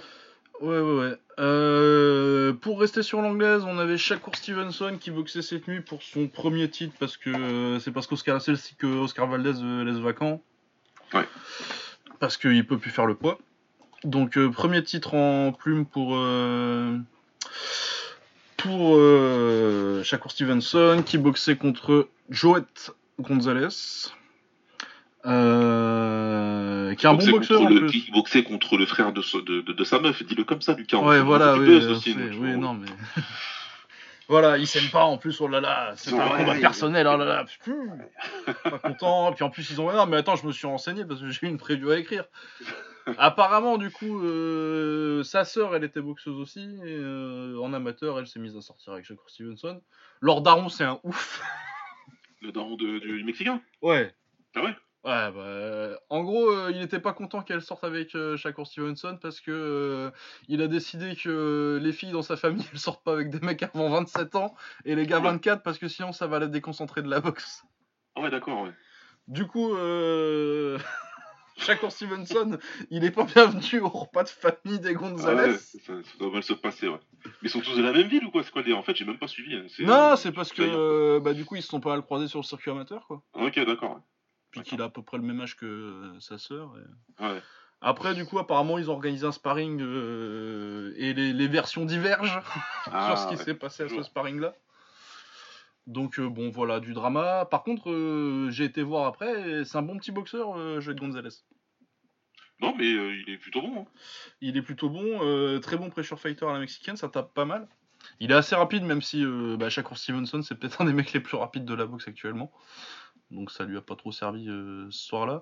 [0.61, 1.17] Ouais, ouais, ouais.
[1.39, 6.27] Euh, pour rester sur l'anglaise, on avait Shakur Stevenson qui boxait cette nuit pour son
[6.27, 8.39] premier titre parce que euh, c'est parce qu'Oscar
[8.79, 10.41] que Oscar Valdez euh, laisse vacant.
[11.13, 11.27] Ouais.
[12.19, 13.37] Parce qu'il peut plus faire le poids.
[14.03, 16.17] Donc premier titre en plume pour
[18.57, 18.99] pour
[20.03, 22.65] Shakur Stevenson qui boxait contre Joet
[23.19, 23.67] Gonzalez.
[25.27, 26.66] Euh,
[26.97, 28.01] qui est un bon boxeur en contre le, plus.
[28.01, 30.73] qui boxait contre le frère de, so- de, de, de sa meuf, dis-le comme ça,
[30.73, 30.97] Lucas.
[30.97, 32.87] Ouais, On voilà, oui, buzz euh, aussi, c'est- donc, oui, on- non, mais.
[34.27, 37.07] voilà, ils s'aiment pas en plus, oh là là, c'est Ouais, un combat ouais, personnel,
[37.07, 37.45] oh là là,
[38.63, 39.31] pas content.
[39.33, 39.91] Puis en plus, ils ont.
[39.91, 42.25] Non, mais attends, je me suis renseigné parce que j'ai une preview à écrire.
[43.17, 48.27] Apparemment, du coup, euh, sa sœur, elle était boxeuse aussi, et euh, en amateur, elle
[48.27, 49.81] s'est mise à sortir avec Shakur Stevenson.
[50.19, 51.41] Lord Daron, c'est un ouf.
[52.41, 53.61] Le daron de- du Mexicain?
[53.81, 54.13] Ouais.
[54.55, 54.75] Ah ouais?
[55.07, 58.67] Ouais, bah, euh, en gros, euh, il était pas content qu'elle sorte avec euh, Shakur
[58.67, 60.11] Stevenson parce que euh,
[60.49, 63.63] il a décidé que les filles dans sa famille elles sortent pas avec des mecs
[63.63, 65.29] avant 27 ans et les gars Ouais.
[65.29, 67.63] 24 parce que sinon ça va la déconcentrer de la boxe.
[68.15, 68.71] Ah ouais, d'accord, ouais.
[69.29, 70.77] Du coup, euh...
[71.55, 72.57] Shakur Stevenson,
[72.89, 75.51] il est pas bienvenu au repas de famille des Ah Gonzalez.
[75.53, 76.99] ouais, ça, ça doit mal se passer, ouais.
[77.25, 79.05] Mais ils sont tous de la même ville ou quoi C'est quoi En fait, j'ai
[79.05, 79.55] même pas suivi.
[79.55, 82.39] hein, non, c'est parce que bah, du coup ils se sont pas mal croisés sur
[82.39, 83.23] le circuit amateur quoi.
[83.33, 83.91] Ok, d'accord.
[83.95, 84.01] ouais.
[84.61, 86.73] Puis qu'il a à peu près le même âge que euh, sa sœur.
[87.19, 87.41] et- Ouais.
[87.81, 92.41] Après, du coup, apparemment, ils ont organisé un sparring euh, et les, les versions divergent
[92.91, 93.43] Ah, sur ce qui ouais.
[93.43, 94.53] s'est passé à ce sparring-là.
[95.85, 97.45] Donc, euh, bon, voilà, du drama.
[97.45, 101.29] Par contre, euh, j'ai été voir après, c'est un bon petit boxeur, Joël Gonzalez.
[102.59, 103.81] Non, mais il est plutôt bon.
[103.81, 103.85] hein.
[104.41, 107.67] Il est plutôt bon, très bon pressure fighter à la mexicaine, ça tape pas mal.
[108.19, 109.23] Il est assez rapide, même si
[109.57, 112.51] bah, Shakur Stevenson, c'est peut-être un des mecs les plus rapides de la boxe actuellement.
[113.31, 115.41] Donc ça lui a pas trop servi euh, ce soir-là.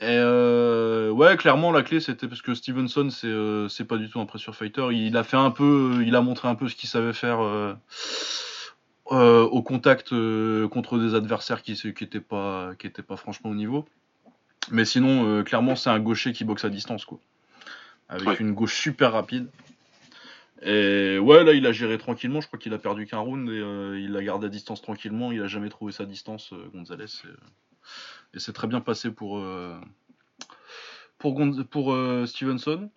[0.00, 4.08] Et euh, ouais, clairement, la clé c'était parce que Stevenson, c'est euh, c'est pas du
[4.08, 4.88] tout un pressure fighter.
[4.92, 7.40] Il a fait un peu, il a montré un peu ce qu'il savait faire
[9.10, 10.14] au contact
[10.68, 13.86] contre des adversaires qui qui étaient pas qui étaient pas franchement au niveau.
[14.70, 17.18] Mais sinon, clairement, c'est un gaucher qui boxe à distance, quoi.
[18.08, 18.36] Avec Ouais.
[18.40, 19.48] une gauche super rapide.
[20.64, 22.40] Et ouais, là, il a géré tranquillement.
[22.40, 25.32] Je crois qu'il a perdu qu'un round et euh, il l'a gardé à distance tranquillement.
[25.32, 27.04] Il a jamais trouvé sa distance, euh, Gonzalez.
[27.24, 27.36] Et, euh,
[28.34, 29.44] et c'est très bien passé pour,
[31.18, 31.96] pour,
[32.26, 32.90] Stevenson.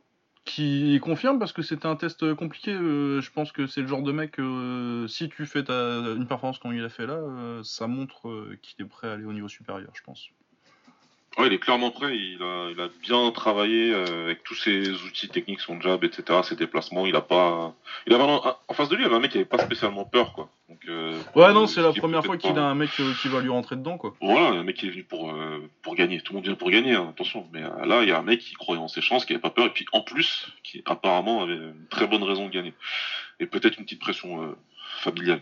[0.45, 2.71] Qui confirme parce que c'était un test compliqué.
[2.71, 4.35] je pense que c'est le genre de mec,
[5.09, 7.19] si tu fais ta, une performance comme il a fait là,
[7.63, 10.29] ça montre qu'il est prêt à aller au niveau supérieur, je pense.
[11.37, 12.15] Ouais, il est clairement prêt.
[12.15, 16.39] Il a, il a bien travaillé euh, avec tous ses outils techniques, son jab, etc.,
[16.43, 17.05] ses déplacements.
[17.05, 17.73] Il a pas.
[18.07, 19.57] Il avait un- en face de lui, il y avait un mec qui avait pas
[19.59, 20.49] spécialement peur, quoi.
[20.69, 23.41] Donc, euh, Ouais, non, c'est la première fois qu'il a un mec euh, qui va
[23.41, 24.15] lui rentrer dedans, quoi.
[24.21, 26.21] Voilà, un mec qui est venu pour, euh, pour gagner.
[26.21, 27.47] Tout le monde vient pour gagner, hein, attention.
[27.51, 29.41] Mais euh, là, il y a un mec qui croyait en ses chances, qui avait
[29.41, 32.73] pas peur, et puis en plus, qui apparemment avait une très bonne raison de gagner.
[33.41, 34.55] Et peut-être une petite pression
[34.97, 35.41] familiale.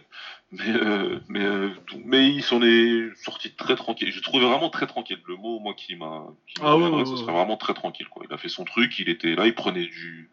[0.51, 1.69] Mais, euh, mais, euh,
[2.05, 4.11] mais il s'en est sorti très tranquille.
[4.11, 5.19] Je trouvais vraiment très tranquille.
[5.27, 6.25] Le mot, moi, qui m'a
[6.61, 8.07] Ah ouais, ouais, ce ouais, serait vraiment très tranquille.
[8.07, 8.23] Quoi.
[8.29, 10.29] Il a fait son truc, il était là, il prenait du.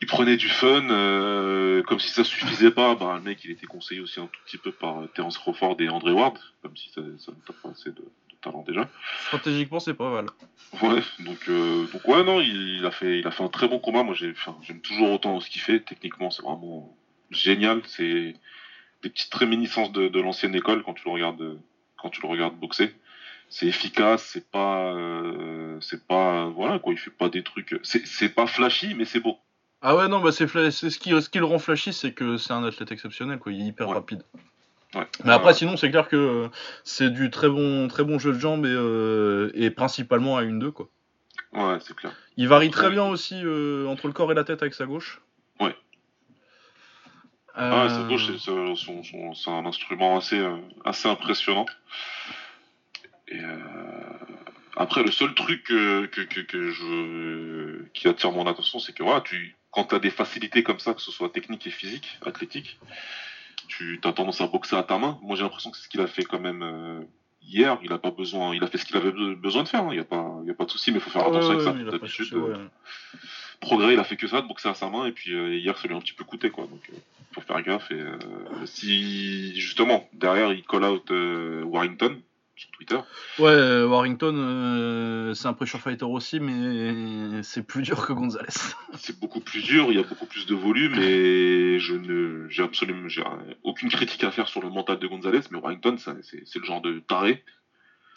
[0.00, 2.94] il prenait du fun, euh, comme si ça suffisait pas.
[2.94, 5.76] Bah, le mec, il était conseillé aussi un tout petit peu par euh, Terence Crawford
[5.80, 8.88] et André Ward, comme si ça, ça ne t'a pas assez de, de talent déjà.
[9.26, 10.26] Stratégiquement, c'est pas mal.
[10.80, 13.66] Ouais, donc, euh, donc ouais, non, il, il a fait, il a fait un très
[13.66, 14.04] bon combat.
[14.04, 15.80] Moi, enfin, j'aime toujours autant ce qu'il fait.
[15.80, 16.94] Techniquement, c'est vraiment
[17.30, 17.82] génial.
[17.86, 18.34] C'est
[19.02, 21.58] des petites réminiscences de, de l'ancienne école quand tu le regardes,
[22.00, 22.94] quand tu le regardes boxer.
[23.50, 28.28] C'est efficace, c'est pas, euh, c'est pas, voilà quoi, il fait pas des trucs, c'est,
[28.34, 29.38] pas flashy, mais c'est beau.
[29.80, 32.52] Ah ouais, non, bah c'est ce qui, ce qui le rend flashy, c'est que c'est
[32.52, 33.52] un athlète exceptionnel, quoi.
[33.52, 33.94] Il est hyper Ouais.
[33.94, 34.22] rapide.
[34.94, 35.06] Ouais.
[35.24, 36.48] Mais après, sinon, c'est clair que euh,
[36.84, 40.58] c'est du très bon, très bon jeu de jambes et, euh, et principalement à une
[40.58, 40.88] 2 quoi.
[41.52, 42.12] ouais, c'est clair.
[42.36, 45.20] Il varie très bien aussi euh, entre le corps et la tête avec sa gauche.
[45.60, 45.74] Ouais.
[47.58, 51.66] Euh, Ah, sa gauche, c'est, un instrument assez, euh, assez impressionnant.
[53.26, 53.58] Et euh,
[54.76, 59.02] après, le seul truc que, que, que, que je, qui attire mon attention, c'est que
[59.02, 62.18] voilà, tu, quand tu as des facilités comme ça, que ce soit technique et physique,
[62.24, 62.78] athlétique,
[63.66, 65.18] tu as tendance à boxer à ta main.
[65.22, 67.00] Moi, j'ai l'impression que c'est ce qu'il a fait quand même euh,
[67.48, 67.78] hier.
[67.82, 69.82] Il a pas besoin, il a fait ce qu'il avait be- besoin de faire.
[69.84, 69.88] hein.
[69.90, 71.36] Il n'y a pas, il y a pas de souci, mais il faut faire ouais,
[71.36, 71.90] attention avec ouais, ça.
[71.90, 72.50] D'habitude, ouais.
[72.50, 72.66] euh,
[73.60, 75.76] progrès, il a fait que ça, de boxer à sa main, et puis euh, hier,
[75.78, 76.64] ça lui a un petit peu coûté, quoi.
[76.64, 76.96] Donc, euh,
[77.32, 77.90] faut faire gaffe.
[77.90, 78.18] Et euh,
[78.66, 81.10] si justement derrière, il call out
[81.64, 82.20] Warrington
[82.58, 82.98] sur Twitter.
[83.38, 88.48] Ouais, euh, Warrington, euh, c'est un pressure fighter aussi, mais c'est plus dur que Gonzalez.
[88.98, 92.62] C'est beaucoup plus dur, il y a beaucoup plus de volume et je ne, j'ai
[92.64, 93.22] absolument, j'ai
[93.62, 96.80] aucune critique à faire sur le mental de Gonzalez, mais Warrington, c'est, c'est le genre
[96.80, 97.44] de taré.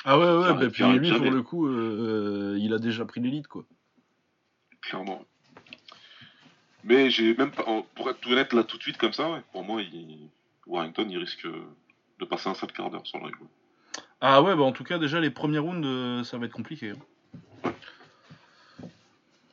[0.06, 3.48] Ah ouais, ouais, bah, puis lui, pour le coup, euh, il a déjà pris l'élite,
[3.48, 3.64] quoi.
[4.82, 5.24] clairement.
[6.84, 7.64] Mais j'ai même pas,
[7.96, 10.18] pour être tout honnête là tout de suite comme ça, ouais, pour moi, il,
[10.66, 13.36] Warrington, il risque de passer un sale quart d'heure sur le ring.
[14.22, 16.92] Ah ouais, bah en tout cas, déjà, les premiers rounds, euh, ça va être compliqué.
[16.92, 17.72] hein.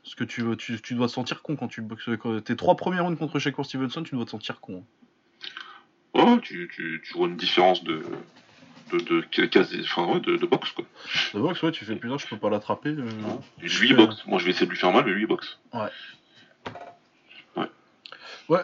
[0.02, 2.11] Parce que tu, tu, tu dois te sentir con quand tu boxes.
[2.20, 4.85] Quand tes trois premiers rounds contre Shakur Stevenson, tu dois te sentir con.
[6.14, 8.02] Oh, tu, tu, tu vois une différence de,
[8.92, 10.85] de, de, quasi- enfin, ouais, de, de boxe quoi.
[11.35, 12.88] La boxe, ouais, tu fais putain, je peux pas l'attraper.
[12.90, 13.09] euh.
[13.61, 15.59] Lui il boxe, moi je vais essayer de lui faire mal, mais lui il boxe.
[15.74, 15.90] Ouais,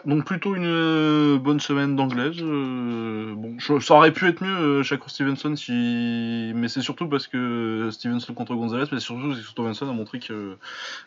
[0.05, 2.41] donc plutôt une euh, bonne semaine d'anglaise.
[2.41, 6.51] euh, bon, ça aurait pu être mieux, euh, Shakur Stevenson, si...
[6.55, 10.19] mais c'est surtout parce que Stevenson contre Gonzalez, mais surtout parce que Stevenson a montré
[10.19, 10.57] que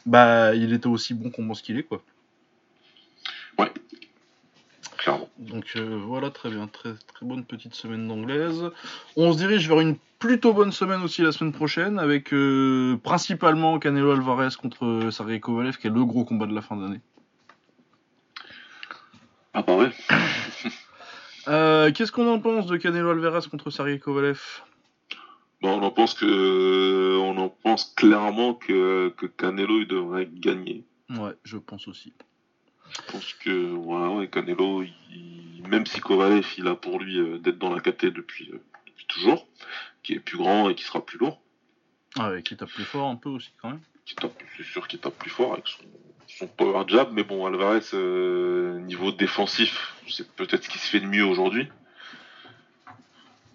[0.07, 2.03] bah il était aussi bon qu'on pense qu'il est, quoi.
[4.97, 5.29] Clairement.
[5.39, 8.71] Donc euh, voilà, très bien, très, très bonne petite semaine d'anglaise.
[9.17, 13.79] On se dirige vers une plutôt bonne semaine aussi la semaine prochaine, avec euh, principalement
[13.79, 17.01] Canelo Alvarez contre Sergey Kovalev, qui est le gros combat de la fin d'année.
[19.59, 19.91] Ah bah ouais.
[21.49, 24.61] Euh, Qu'est-ce qu'on en pense de Canelo Alvarez contre Sergey Kovalev?
[25.63, 30.85] Bon, on en pense que, on en pense clairement que, que Canelo il devrait gagner.
[31.09, 32.13] Ouais, je pense aussi.
[32.91, 37.39] Je pense que ouais, ouais, Canelo, il- même si Kovalev il a pour lui euh,
[37.39, 39.49] d'être dans la KT depuis, euh, depuis toujours,
[40.03, 41.41] qui est plus grand et qui sera plus lourd,
[42.19, 43.81] Ah ouais, qui tape plus fort un peu aussi quand même.
[44.05, 45.83] qui tape, c'est sûr qu'il tape plus fort avec son,
[46.29, 51.01] son power jab, mais bon Alvarez euh, niveau défensif, c'est peut-être ce qui se fait
[51.01, 51.69] de mieux aujourd'hui.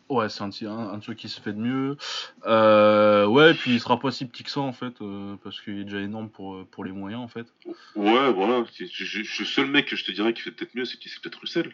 [0.09, 1.97] Ouais, c'est un, un- un de ceux qui se fait de mieux.
[2.45, 5.61] Euh, ouais, et puis il sera pas si petit que ça en fait, euh, parce
[5.61, 7.47] qu'il est déjà énorme pour, pour les moyens en fait.
[7.95, 10.75] Ouais, voilà, je- je- je- le seul mec que je te dirais qui fait peut-être
[10.75, 11.73] mieux, c'est peut-être Russell,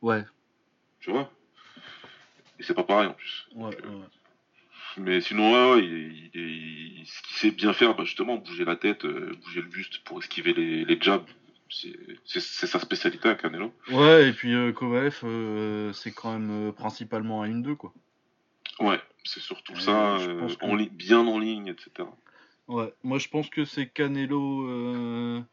[0.00, 0.24] Ouais,
[1.00, 1.30] tu vois?
[2.58, 3.46] Et c'est pas pareil en plus.
[3.54, 4.06] ouais, ouais.
[4.98, 8.64] Mais sinon, ouais, ouais, il, il- il- ce qu'il sait bien faire, bah justement, bouger
[8.64, 11.24] la tête, euh, bouger le buste pour esquiver les, les jabs,
[11.68, 13.72] c'est sa spécialité à Canelo.
[13.90, 17.92] Ouais, et puis euh, Kovalev, euh, c'est quand même euh, principalement à une 2 quoi.
[18.78, 22.08] Ouais, c'est surtout Ouais, ça, que- en bien en ligne, etc.
[22.68, 25.44] Ouais, moi je pense que c'est Canelo.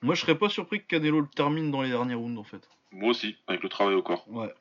[0.00, 2.68] Moi je serais pas surpris que Canelo le termine dans les derniers rounds en fait.
[2.92, 4.24] Moi aussi, avec le travail au corps.
[4.28, 4.52] Ouais.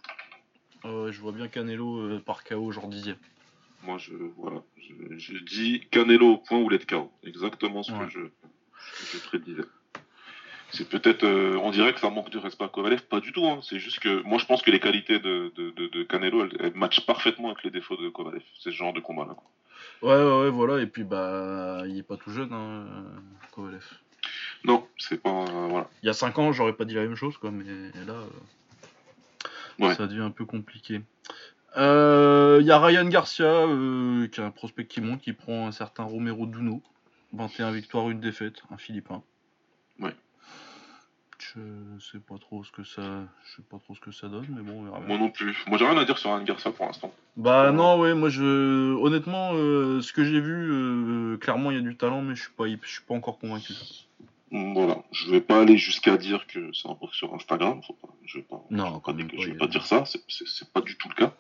[0.84, 3.18] Je vois bien Canelo par KO genre dixième.
[3.84, 7.12] Moi, je, voilà, je, je dis Canelo au point où l'être KO.
[7.24, 8.06] Exactement ce Ouais.
[8.06, 8.20] que je,
[9.14, 9.64] je prédisais.
[10.72, 13.46] C'est peut-être, euh, on dirait que ça manque de respect à Kovalev, pas du tout.
[13.46, 13.60] Hein.
[13.64, 16.58] C'est juste que moi, je pense que les qualités de, de, de, de Canelo, elles,
[16.60, 18.44] elles matchent parfaitement avec les défauts de Kovalev.
[18.60, 19.36] C'est ce genre de combat-là.
[19.36, 19.50] quoi.
[20.02, 22.86] Ouais, ouais, ouais, voilà, et puis bah, il est pas tout jeune, hein,
[23.52, 23.86] Kovalev.
[24.66, 25.90] Non, c'est pas, euh, voilà.
[26.04, 27.64] Il y a 5 ans, j'aurais pas dit la même chose, quoi, mais
[28.06, 28.26] là, euh,
[29.80, 29.96] Ouais.
[29.96, 31.02] ça devient un peu compliqué.
[31.76, 35.68] Euh, Il y a Ryan Garcia, euh, qui est un prospect qui monte, qui prend
[35.68, 36.82] un certain Romero Duno.
[37.34, 39.22] 21 victoires, une défaite, un Philippin.
[40.00, 40.16] Ouais.
[41.40, 41.60] Je
[42.00, 44.62] sais pas trop ce que ça, je sais pas trop ce que ça donne, mais
[44.62, 45.08] bon, on verra bien.
[45.08, 45.64] Moi non plus.
[45.68, 47.14] Moi, j'ai rien à dire sur Ryan Garcia pour l'instant.
[47.36, 51.80] Bah non, ouais, moi je, honnêtement, euh, ce que j'ai vu, euh, clairement il y
[51.80, 53.74] a du talent, mais je suis pas, je suis pas encore convaincu.
[54.52, 58.38] Voilà, je vais pas aller jusqu'à dire que c'est un boxeur Instagram, faut pas, je
[58.38, 61.10] vais pas, Non, je vais même pas, je vais dire ça, c'est- pas du tout
[61.10, 61.34] le cas.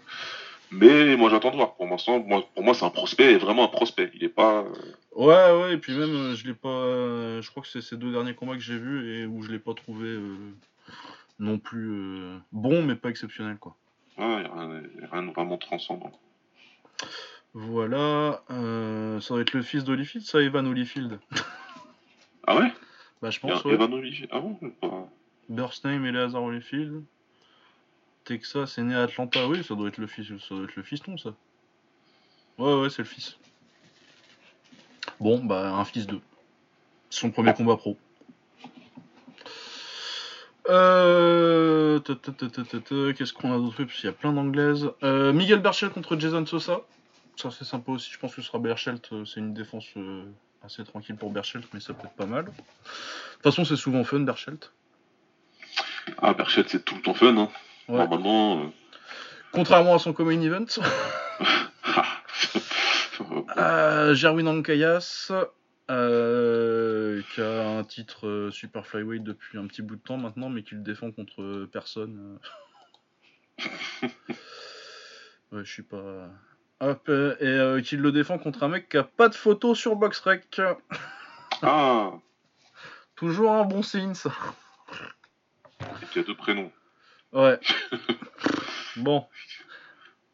[0.72, 1.76] Mais moi j'attends de voir.
[1.76, 4.12] Pour ça- moi, pour moi c'est un prospect, et vraiment un prospect.
[4.13, 4.63] Il est pas.
[4.63, 4.74] euh,
[5.15, 6.67] Ouais, ouais, et puis même, euh, je l'ai pas.
[6.67, 9.50] euh, je crois que c'est ces deux derniers combats que j'ai vus et où je
[9.52, 10.36] l'ai pas trouvé euh,
[11.39, 13.78] non plus euh, bon, mais pas exceptionnel, quoi.
[14.17, 16.12] ouais, rien, y a rien de vraiment transcendant.
[17.54, 21.20] Voilà, euh, ça doit être le fils d'Holyfield, ça, Evan Holyfield.
[22.46, 22.72] Ah ouais?
[23.22, 23.74] Bah, je Il y a pense, ouais.
[23.74, 24.28] Evan Olivier.
[24.32, 25.10] Ah bon pas-
[25.50, 27.04] Burstname et Eleazar Holyfield.
[28.26, 30.84] Texas est né à Atlanta, oui, ça doit être le fils, ça doit être le
[30.84, 31.34] fiston, ça.
[32.58, 33.38] Ouais, ouais, c'est le fils.
[35.20, 36.20] Bon, bah, un fils d'eux.
[37.10, 37.96] Son premier combat pro.
[40.70, 42.00] Euh...
[42.02, 43.78] Qu'est-ce qu'on a d'autre?
[43.86, 44.92] Parce qu'il y a plein d'anglaises.
[45.04, 46.82] Euh, Miguel Berchelt contre Jason Sosa.
[47.38, 48.12] Ça, c'est sympa aussi.
[48.12, 49.08] Je pense que ce sera Berchelt.
[49.14, 50.26] euh, C'est une défense euh,
[50.68, 52.46] assez tranquille pour Berchelt, mais ça peut être pas mal.
[52.46, 54.72] De toute façon, c'est souvent fun, Berchelt.
[56.20, 57.36] Ah, Berchette, c'est tout le temps fun.
[57.38, 57.50] Hein.
[57.88, 57.98] Ouais.
[57.98, 58.62] Normalement.
[58.62, 58.68] euh,
[59.52, 60.66] Contrairement à son common event.
[63.58, 65.32] euh, Jerwin Ankayas,
[65.90, 70.50] euh, qui a un titre euh, Super Flyweight depuis un petit bout de temps maintenant,
[70.50, 72.40] mais qui le défend contre personne.
[74.04, 74.10] ouais,
[75.64, 76.30] je suis pas.
[76.80, 79.74] Hop, euh, et euh, qui le défend contre un mec qui a pas de photo
[79.74, 80.62] sur BoxRec.
[81.62, 82.12] Ah,
[83.16, 84.32] Toujours un bon signe, ça.
[85.82, 86.72] et qui a deux prénoms.
[87.34, 87.60] Ouais.
[88.98, 89.26] bon.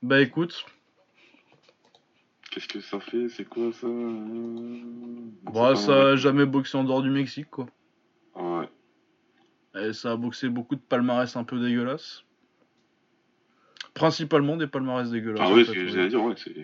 [0.02, 0.66] Bah écoute,
[2.54, 3.30] Qu'est-ce que ça fait?
[3.30, 3.88] C'est quoi ça?
[3.88, 4.80] Euh,
[5.42, 7.66] bah, ça a jamais boxé en dehors du Mexique, quoi.
[8.36, 8.70] Ouais.
[9.74, 12.24] Et ça a boxé beaucoup de palmarès un peu dégueulasses.
[13.94, 15.42] Principalement des palmarès dégueulasses.
[15.44, 16.56] Ah en ouais, fait, ce que j'allais dire, ouais, c'est.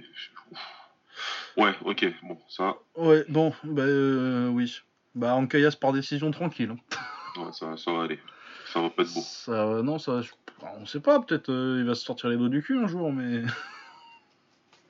[1.57, 4.79] Ouais, ok, bon, ça, Ouais, bon, bah euh, oui.
[5.15, 6.71] Bah Ankayas par décision tranquille.
[6.71, 7.41] hein.
[7.41, 8.19] ouais, ça, ça va aller.
[8.65, 9.21] Ça va pas être beau.
[9.21, 10.31] Ça, non, ça, je-
[10.79, 13.11] on sait pas, peut-être euh, il va se sortir les doigts du cul un jour,
[13.11, 13.41] mais.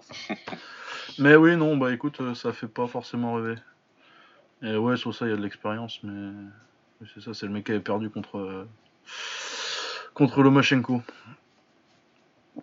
[1.20, 3.56] mais oui, non, bah écoute, euh, ça fait pas forcément rêver.
[4.62, 6.32] Et ouais, sur ça, il y a de l'expérience, mais.
[7.02, 8.38] mais C'est ça, c'est le mec qui avait perdu contre.
[8.38, 8.68] euh,
[10.14, 11.02] contre Lomachenko.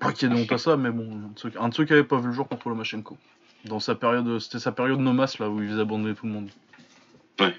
[0.01, 1.09] Pas qu'il y ait de honte à ça, mais bon,
[1.59, 3.17] un de ceux, qui avait pas vu le jour contre Lomachenko.
[3.65, 6.51] Dans sa période, c'était sa période nomas là où il faisait abandonner tout le monde.
[7.41, 7.55] Ouais.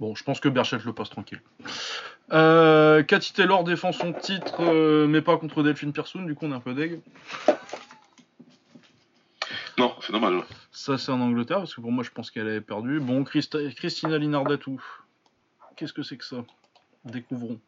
[0.00, 1.40] Bon, je pense que Berchelt le passe tranquille.
[2.32, 6.52] Euh, Cathy Taylor défend son titre, euh, mais pas contre Delphine Pearson, du coup on
[6.52, 7.00] est un peu deg.
[9.78, 10.34] Non, c'est dommage.
[10.34, 10.44] ouais.
[10.72, 13.00] Ça c'est en Angleterre, parce que pour moi je pense qu'elle avait perdu.
[13.00, 14.80] Bon, Christa- Christina Linardatou.
[15.76, 16.44] Qu'est-ce que c'est que ça?
[17.04, 17.58] Découvrons.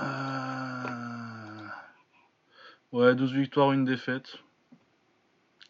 [0.00, 0.79] Euh...
[2.92, 4.38] Ouais, 12 victoires, une défaite.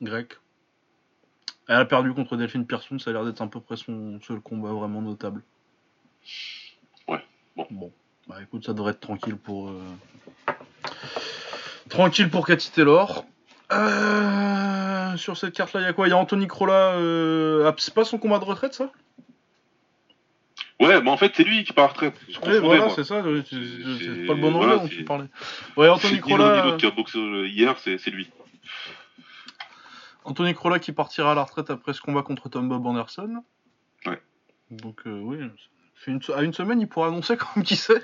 [0.02, 0.34] Grec.
[1.68, 4.40] Elle a perdu contre Delphine Pearson, ça a l'air d'être à peu près son seul
[4.40, 5.42] combat vraiment notable.
[7.06, 7.22] Ouais,
[7.56, 7.66] bon.
[7.70, 7.92] Bon,
[8.26, 9.68] bah écoute, ça devrait être tranquille pour.
[9.68, 9.80] euh,
[11.88, 13.24] Tranquille pour Cathy Taylor.
[13.72, 16.08] Euh, Sur cette carte-là, il y a quoi?
[16.08, 16.94] Il y a Anthony Crolla.
[16.94, 18.90] euh, ah, c'est pas son combat de retraite, ça?
[20.80, 22.14] Ouais, mais en fait, c'est lui qui part à la retraite.
[22.62, 22.92] Voilà, moi.
[22.96, 23.22] c'est ça.
[23.22, 25.26] c'est- pas le bon anglais voilà, dont tu parlais.
[25.76, 26.76] Ouais, Anthony Crolla.
[26.78, 28.30] qui a boxé euh, hier, c'est lui.
[30.24, 33.42] Anthony Crolla qui partira à la retraite après ce combat contre Tom Bob Anderson.
[34.06, 34.20] Ouais.
[34.70, 35.38] Donc, euh, oui.
[36.06, 38.02] une- à une semaine, il pourra annoncer comme qui sait.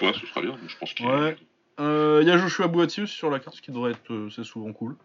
[0.00, 1.36] Ouais, ce sera bien, je pense qu'il Ouais.
[1.80, 4.28] Euh, Il y a Joshua Boati aussi sur la carte, ce qui devrait être.
[4.34, 4.96] c'est souvent cool.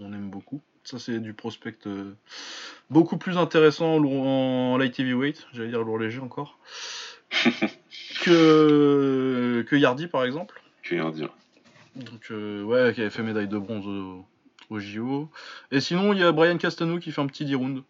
[0.00, 0.60] On aime beaucoup.
[0.84, 2.12] Ça, c'est du prospect euh,
[2.90, 6.58] beaucoup plus intéressant en, light heavyweight, j'allais dire lourd léger encore,
[8.22, 10.60] que, que Yardy par exemple.
[10.82, 11.30] qu'il y a à dire.
[11.96, 14.26] Donc, euh, ouais, qui avait fait médaille de bronze au,
[14.68, 15.30] au JO.
[15.70, 17.82] Et sinon, il y a Brian Castano qui fait un petit 10 rounds.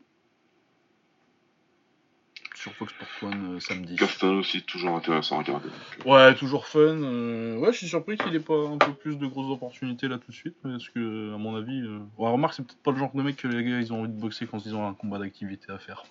[2.64, 3.94] Sur Fox Sport One euh, samedi.
[3.96, 5.68] Castano aussi, toujours intéressant à regarder.
[5.98, 6.78] donc, Ouais, toujours fun.
[6.80, 10.16] euh, Ouais, je suis surpris qu'il ait pas un peu plus de grosses opportunités là
[10.16, 10.56] tout de suite.
[10.62, 11.82] Parce que, à mon avis.
[11.82, 14.00] euh, Ouais, remarque, c'est peut-être pas le genre de mec que les gars ils ont
[14.00, 16.04] envie de boxer quand ils ont un combat d'activité à faire.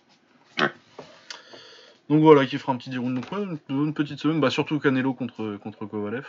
[0.60, 0.70] Ouais.
[2.10, 3.20] Donc voilà, qui fera un petit 10 rounds.
[3.20, 4.40] Donc, ouais, une, une petite semaine.
[4.40, 6.28] Bah, surtout Canelo contre, contre Kovalev.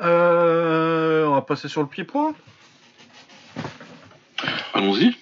[0.00, 2.32] Euh, on va passer sur le pied-point.
[4.72, 5.14] Allons-y.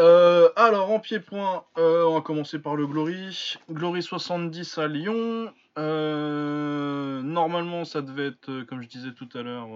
[0.00, 3.56] Euh, alors, en pied-point, euh, on va commencer par le Glory.
[3.70, 5.52] Glory 70 à Lyon.
[5.78, 9.68] Euh, normalement, ça devait être, comme je disais tout à l'heure,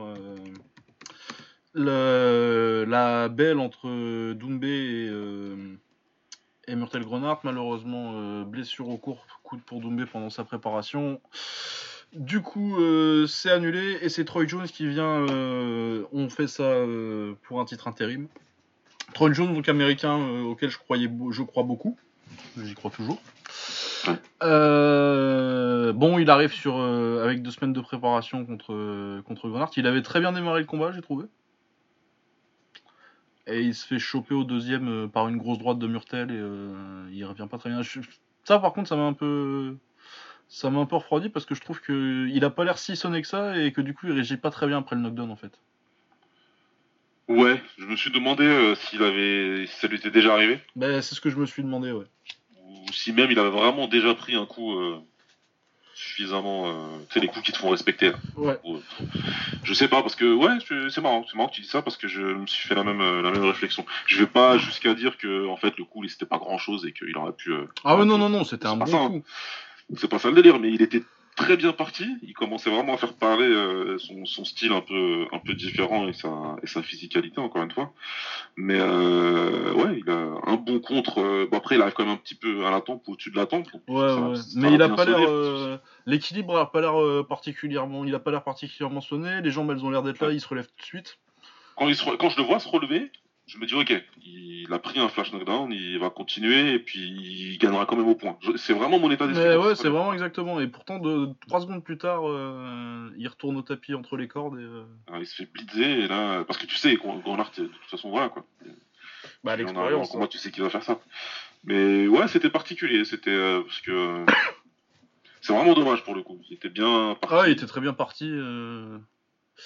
[1.75, 5.11] la belle entre Doumbé
[6.69, 7.41] et, et Grenard.
[7.45, 11.21] Malheureusement, blessure au court, coup pour Doumbé pendant sa préparation.
[12.13, 15.27] Du coup, euh, c'est annulé et c'est Troy Jones qui vient.
[15.31, 18.27] euh, on fait ça euh, pour un titre intérim.
[19.15, 21.97] Troy Jones, donc américain auquel je croyais, je crois beaucoup.
[22.61, 23.21] J'y crois toujours.
[24.41, 29.71] Bon, il arrive sur avec deux semaines de préparation contre contre Grenard.
[29.77, 31.27] Il avait très bien démarré le combat, j'ai trouvé.
[33.47, 37.25] Et il se fait choper au deuxième par une grosse droite de Murtel et il
[37.25, 37.83] revient pas très bien.
[37.83, 38.01] Je-
[38.45, 39.77] Ça, par contre, ça m'a un peu
[40.53, 42.97] ça m'a un peu refroidi parce que je trouve que il a pas l'air si
[42.97, 45.31] sonné que ça et que du coup il réagit pas très bien après le knockdown
[45.31, 45.59] en fait.
[47.29, 51.01] Ouais, je me suis demandé euh, s'il avait, si ça lui était déjà arrivé, Ben,
[51.01, 52.07] c'est ce que je me suis demandé, ouais.
[52.67, 54.99] ou si même il avait vraiment déjà pris un coup euh,
[55.95, 58.11] suffisamment, euh, tu sais, les coups qui te font respecter.
[58.11, 58.17] là.
[58.37, 58.59] Ouais.
[58.65, 58.79] Ou,
[59.63, 60.59] Je sais pas parce que ouais,
[60.91, 62.83] c'est marrant, c'est marrant que tu dis ça parce que je me suis fait la
[62.83, 63.87] même euh, la même réflexion.
[64.07, 66.93] Je vais pas jusqu'à dire que en fait le coup c'était pas grand chose et
[66.93, 67.53] qu'il aurait pu.
[67.85, 69.21] Ah ouais, non, non, non, c'était un bon ça, hein.
[69.97, 71.03] C'est pas ça le délire, mais il était
[71.37, 72.05] très bien parti.
[72.23, 76.07] Il commençait vraiment à faire parler euh, son, son style un peu un peu différent
[76.09, 77.93] et sa et sa physicalité encore une fois.
[78.57, 81.19] Mais euh, ouais, il a un bon contre.
[81.21, 83.31] euh, bon après, il arrive quand même un petit peu à la tempe ou au-dessus
[83.31, 83.67] de la tempe.
[83.73, 84.37] donc Ouais, ça- ouais.
[84.37, 85.81] ça Mais il a pas l'air.
[86.07, 88.05] L'équilibre a pas l'air particulièrement.
[88.05, 89.41] Il a pas l'air particulièrement sonné.
[89.43, 90.33] Les jambes elles ont l'air d'être là.
[90.33, 91.19] Il se relève tout de suite.
[91.77, 93.11] Quand, il se re- quand je le vois se relever,
[93.53, 93.93] je me dis ok,
[94.25, 98.07] il a pris un flash knockdown, il va continuer et puis il gagnera quand même
[98.09, 98.39] au point.
[98.57, 99.57] C'est vraiment mon état d'esprit.
[99.57, 100.61] Ouais, ce c'est vraiment exactement.
[100.61, 104.59] Et pourtant, de trois secondes plus tard, euh, il retourne au tapis entre les cordes
[104.59, 104.63] et.
[104.63, 107.65] euh, Alors, il se fait blitzer et là, parce que tu sais, Gr- Grenard, de
[107.67, 108.45] toute façon, voilà quoi.
[109.43, 110.11] Bah, l'expérience.
[110.11, 111.01] combat, tu sais qu'il va faire ça.
[111.65, 114.25] Mais ouais, c'était particulier, c'était euh, parce que
[115.41, 116.39] c'est vraiment dommage pour le coup.
[116.49, 117.37] Il était bien parti.
[117.39, 118.29] Ah, il était très bien parti.
[118.31, 118.99] euh,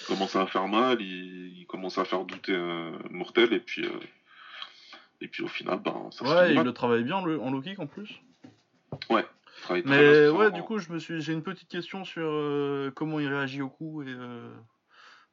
[0.07, 3.99] commençait à faire mal, il, il commençait à faire douter euh, Mortel et puis euh,
[5.21, 6.65] et puis au final, ben ça se Ouais, il mal.
[6.65, 8.21] le travaille bien en low kick en plus.
[9.09, 12.03] Il travaille très bien Mais ouais, du coup, je me suis, j'ai une petite question
[12.03, 14.53] sur euh, comment il réagit au coup et euh,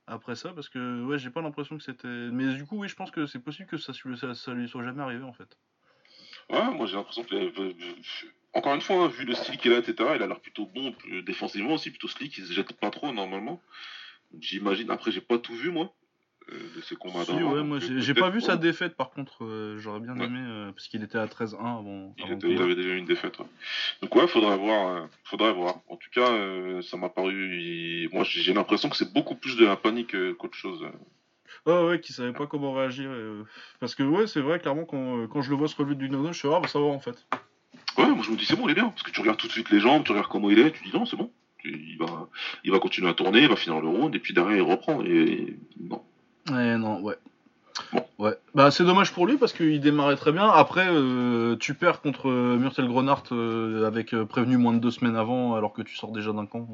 [0.06, 2.06] après ça, parce que ouais, j'ai pas l'impression que c'était.
[2.08, 4.68] Mais du coup, oui, je pense que c'est possible que ça, lui- ça, ça lui
[4.68, 5.58] soit jamais arrivé en fait.
[6.50, 7.52] Ouais, moi j'ai l'impression que.
[8.54, 10.94] Encore une fois, hein, vu le style qu'il a, etc., il a l'air plutôt bon,
[11.24, 13.60] défensivement aussi, plutôt slick, il se jette pas trop normalement.
[14.40, 15.92] J'imagine, après j'ai pas tout vu moi,
[16.50, 19.44] euh, de ces combats Si, ouais, moi euh, j'ai pas vu sa défaite par contre,
[19.44, 20.24] euh, j'aurais bien Ouais.
[20.26, 22.14] aimé, parce qu'il était à 13-1 avant.
[22.18, 22.64] Il, avant était- il combat.
[22.64, 23.38] avait déjà eu une défaite.
[23.38, 23.46] ouais.
[24.02, 25.08] Donc ouais, faudrait voir.
[25.24, 25.76] faudrait voir.
[25.88, 26.30] En tout cas,
[26.82, 28.08] ça m'a paru.
[28.12, 30.84] Moi, j'ai l'impression que c'est beaucoup plus de la panique qu'autre chose.
[31.66, 33.08] Ouais, ouais, qui savait pas comment réagir.
[33.10, 33.44] euh,
[33.78, 36.08] Parce que ouais, c'est vrai, clairement, quand, euh, quand je le vois se relever du
[36.10, 37.24] nono, je suis ah, bah ça va en fait.
[37.98, 38.88] Ouais, moi je me dis c'est bon, il est bien.
[38.88, 40.82] Parce que tu regardes tout de suite les jambes, tu regardes comment il est, tu
[40.82, 41.30] dis non, c'est bon.
[41.64, 42.28] Il va,
[42.64, 45.02] il va continuer à tourner, il va finir le round, et puis derrière il reprend.
[45.02, 46.02] Et non.
[46.50, 47.16] Ouais, non, ouais.
[47.92, 48.04] Bon.
[48.18, 48.36] Ouais.
[48.54, 50.48] Bah, c'est dommage pour lui parce qu'il démarrait très bien.
[50.48, 54.90] Après, euh, tu perds contre euh, Myrtle Grenard euh, avec euh, prévenu moins de deux
[54.90, 56.66] semaines avant alors que tu sors déjà d'un camp.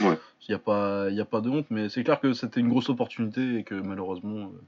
[0.00, 0.18] Ouais.
[0.48, 2.68] Il n'y a, pas- y a pas de honte, mais c'est clair que c'était une
[2.68, 4.46] grosse opportunité et que malheureusement.
[4.52, 4.60] euh,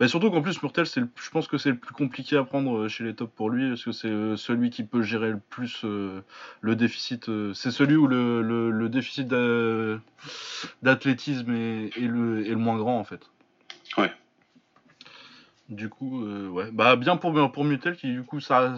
[0.00, 2.42] bah, surtout qu'en plus, Murtel, c'est le- je pense que c'est le plus compliqué à
[2.42, 5.30] prendre euh, chez les tops pour lui parce que c'est euh, celui qui peut gérer
[5.30, 6.20] le plus euh,
[6.62, 7.28] le déficit.
[7.28, 10.00] euh, c'est celui où le, le- le déficit d'a-
[10.82, 13.30] d'athlétisme est, est le, est le moins grand en fait.
[13.96, 14.10] Ouais.
[15.68, 16.70] Du coup, ouais.
[16.72, 18.74] Bah, bien pour, pour Mutel qui, du coup, ça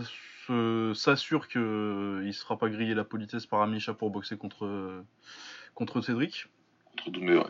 [0.95, 5.03] s'assure qu'il ne se fera pas griller la politesse par Amisha pour boxer contre,
[5.77, 6.47] contre Cédric.
[6.91, 7.45] Contre Doumbé, ouais.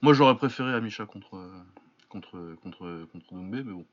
[0.00, 1.38] Moi, j'aurais préféré Amisha contre,
[2.08, 3.84] contre, contre, contre Doumbé, mais bon.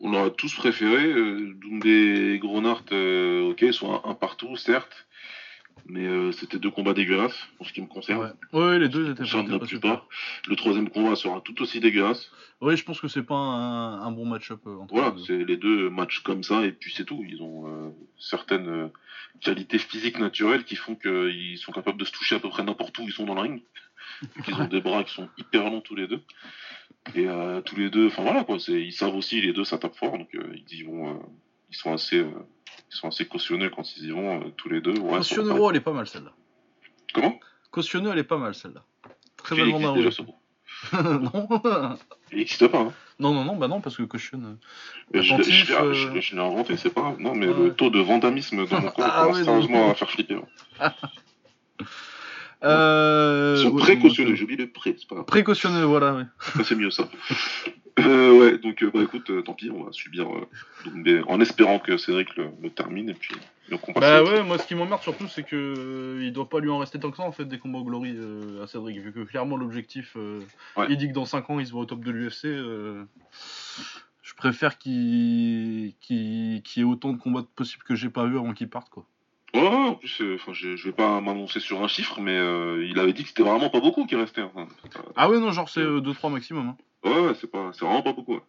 [0.00, 1.06] On aurait tous préféré.
[1.06, 5.06] Euh, Doumbé et Gronart, euh, ok, sont un, un partout, certes.
[5.86, 8.34] Mais euh, c'était deux combats dégueulasses, en ce qui me concerne.
[8.52, 10.06] Ouais, ouais les deux étaient pas super.
[10.46, 12.30] Le troisième combat sera tout aussi dégueulasse.
[12.60, 15.22] Oui, je pense que c'est pas un, un bon match-up euh, entre Voilà, les deux.
[15.24, 17.24] c'est les deux matchs comme ça, et puis c'est tout.
[17.26, 18.88] Ils ont euh, certaines euh,
[19.40, 22.98] qualités physiques naturelles qui font qu'ils sont capables de se toucher à peu près n'importe
[22.98, 23.62] où ils sont dans le ring.
[24.48, 26.20] Ils ont des bras qui sont hyper longs tous les deux.
[27.14, 27.26] Et
[27.64, 30.28] tous les deux, enfin voilà quoi, ils savent aussi, les deux ça tape fort, donc
[30.34, 31.22] ils y vont,
[31.70, 32.24] ils sont assez,
[32.90, 34.92] ils sont assez cautionneux quand ils y vont, euh, tous les deux.
[34.92, 36.32] Ouais, ça va Cautionne pas Euro, elle est pas mal celle-là.
[37.14, 37.38] Comment?
[37.70, 38.82] Cautionne, elle est pas mal celle-là.
[39.36, 40.34] Très Il belle existe bande déjà à ce mot.
[41.20, 41.48] non.
[42.30, 42.92] Il n'existe pas, hein.
[43.18, 44.02] non, non, non, bah non, parce que
[45.12, 47.18] je je Attentif, l'ai euh, je l'ai- inventé, c'est pas grave.
[47.20, 47.64] Non, mais Ouais.
[47.64, 50.40] le taux de vandamisme dans mon corps Ah commence ouais, sérieusement à faire flipper.
[50.80, 50.92] hein.
[52.64, 55.26] Euh, Ils sont ouais, précautionneux, donc, j'ai oublié le pré, c'est pas grave.
[55.26, 56.26] Précautionneux, voilà.
[56.56, 57.08] Ça, c'est mieux ça.
[58.00, 60.46] Euh, ouais, donc euh, bah écoute, euh, tant pis, on va subir euh,
[60.84, 63.34] Doumbé en espérant que Cédric le, le termine et puis
[63.68, 64.00] le combat.
[64.00, 66.78] Bah ouais, moi ce qui m'emmerde surtout c'est que euh, il doit pas lui en
[66.78, 69.20] rester tant que ça en fait des combats au Glory euh, à Cédric vu que
[69.24, 70.40] clairement l'objectif euh,
[70.76, 70.86] Ouais.
[70.90, 73.02] il dit que dans 5 ans il se voit au top de l'UFC euh,
[74.22, 78.68] je préfère qu'il y ait autant de combats possibles que j'ai pas vu avant qu'il
[78.68, 79.04] parte quoi.
[79.54, 82.84] Ouais, en plus, euh, enfin, je, je vais pas m'annoncer sur un chiffre, mais euh,
[82.86, 84.42] il avait dit que c'était vraiment pas beaucoup qui restait.
[84.42, 84.68] hein.
[85.16, 86.68] Ah ouais, non, genre c'est 2-3 maximum.
[86.68, 86.76] hein.
[87.08, 88.34] Ouais, ouais, c'est pas, c'est vraiment pas beaucoup.
[88.34, 88.40] ouais.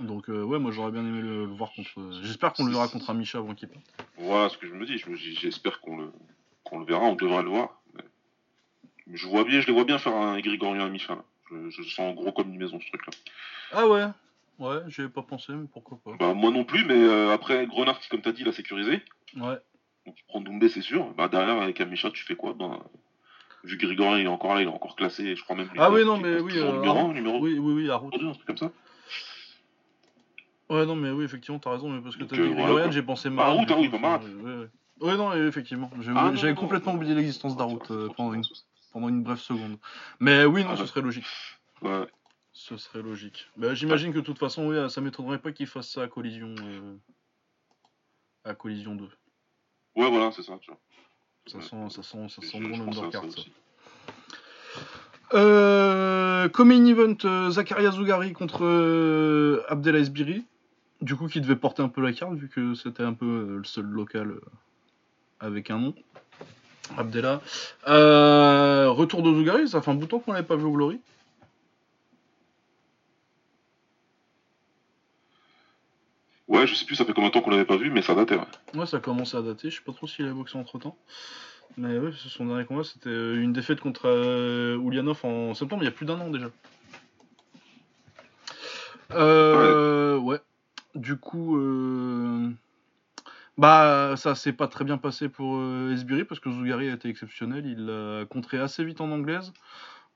[0.00, 1.90] Donc euh, ouais, moi j'aurais bien aimé le, le voir contre...
[1.98, 3.84] euh, J'espère qu'on le verra contre un Misha avant qu'il parte.
[4.16, 4.96] Voilà ce que je me dis.
[5.40, 6.12] J'espère qu'on le,
[6.64, 7.80] qu'on le verra, on devrait le voir.
[9.06, 11.22] Mais Je vois bien, je les vois bien faire un Grigorian à là.
[11.50, 13.12] Je, je sens gros comme une maison ce truc-là.
[13.72, 14.06] Ah ouais
[14.58, 16.12] Ouais, j'y avais pas pensé, mais pourquoi pas.
[16.18, 19.02] Bah, moi non plus, mais euh, après Grenard, comme t'as dit, il a sécurisé.
[19.36, 19.58] Ouais.
[20.06, 21.12] Donc tu prends Doumbé, c'est sûr.
[21.14, 22.54] Bah derrière, avec Amisha, tu fais quoi?
[22.54, 22.78] Ben,
[23.64, 25.68] vu que Grigorian il est encore là, il est encore classé, je crois même.
[25.76, 28.14] Ah oui, non, mais oui, euh, numéro Oui, oui, oui, à route.
[28.14, 28.72] un truc comme ça.
[30.70, 33.02] Ouais, non, mais oui, effectivement, t'as raison, mais parce que t'as euh, dit Grigorian, j'ai
[33.02, 33.52] pensé Marat.
[33.52, 34.20] Route, ah oui, coup, pas Marat.
[34.24, 34.68] Ouais, ouais.
[35.00, 35.90] Ouais, non, euh, effectivement.
[36.14, 38.44] Ah, J'avais complètement non, oublié l'existence d'Arout euh, pendant, une,
[38.92, 39.78] pendant une brève seconde.
[40.20, 41.26] Mais oui, non, Ah, ce serait logique.
[41.82, 42.06] Ouais.
[42.52, 43.46] Ce serait logique.
[43.56, 46.54] Bah, J'imagine que de toute façon, oui, ça m'étonnerait pas qu'il fasse ça à collision.
[46.62, 46.96] euh,
[48.44, 49.08] À collision 2.
[49.96, 50.80] Ouais, voilà, c'est ça, tu vois.
[51.46, 51.64] Ça Ouais.
[51.64, 53.28] sent, ça sent, ça sent bon ça l'undercard, ça.
[53.28, 53.52] aussi.
[55.32, 60.44] Euh, event, euh, Zakaria Zougari contre euh, Abdelaziz Biri.
[61.00, 63.56] Du coup, qui devait porter un peu la carte, vu que c'était un peu euh,
[63.58, 64.34] le seul local
[65.40, 65.94] avec un nom.
[66.98, 67.40] Abdella.
[67.88, 70.72] Euh, retour de Zougari, ça fait un bout de temps qu'on l'avait pas vu au
[70.72, 71.00] Glory.
[76.50, 78.16] Ouais, je sais plus, ça fait combien de temps qu'on l'avait pas vu, mais ça
[78.16, 78.42] datait, ouais.
[78.74, 79.70] Ouais, ça commence à dater.
[79.70, 80.98] Je sais pas trop s'il a boxé entre temps.
[81.78, 85.86] Mais ouais, son dernier combat, c'était euh, une défaite contre euh, Ulyanov en septembre, il
[85.86, 86.50] y a plus d'un an déjà.
[89.12, 90.40] Euh, ouais.
[90.96, 92.50] Du coup, euh,
[93.56, 97.08] bah, ça s'est pas très bien passé pour euh, Esbiri parce que Zougari a été
[97.08, 97.64] exceptionnel.
[97.64, 99.52] Il l'a contré assez vite en anglaise.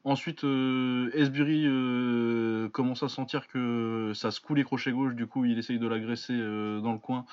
[0.07, 5.27] Ensuite, euh, Esbiri euh, commence à sentir que ça se coule les crochets gauche, du
[5.27, 7.25] coup il essaye de l'agresser euh, dans le coin.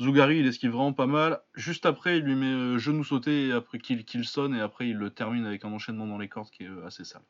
[0.00, 1.40] Zougari il esquive vraiment pas mal.
[1.56, 5.10] Juste après, il lui met genou sauté et après qu'il sonne et après il le
[5.10, 7.22] termine avec un enchaînement dans les cordes qui est assez sale.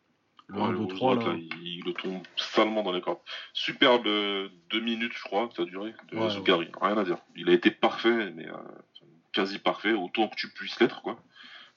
[0.48, 1.32] Le 1, Ouais, 2, le 3 droite, là.
[1.32, 3.20] là, il, il le tombe salement dans les cordes.
[3.54, 6.68] Superbe deux minutes, je crois, que ça a duré, de Ouais, Zougari.
[6.78, 7.16] Rien à dire.
[7.36, 8.48] Il a été parfait, mais
[9.32, 11.18] quasi parfait, autant que tu puisses l'être, quoi.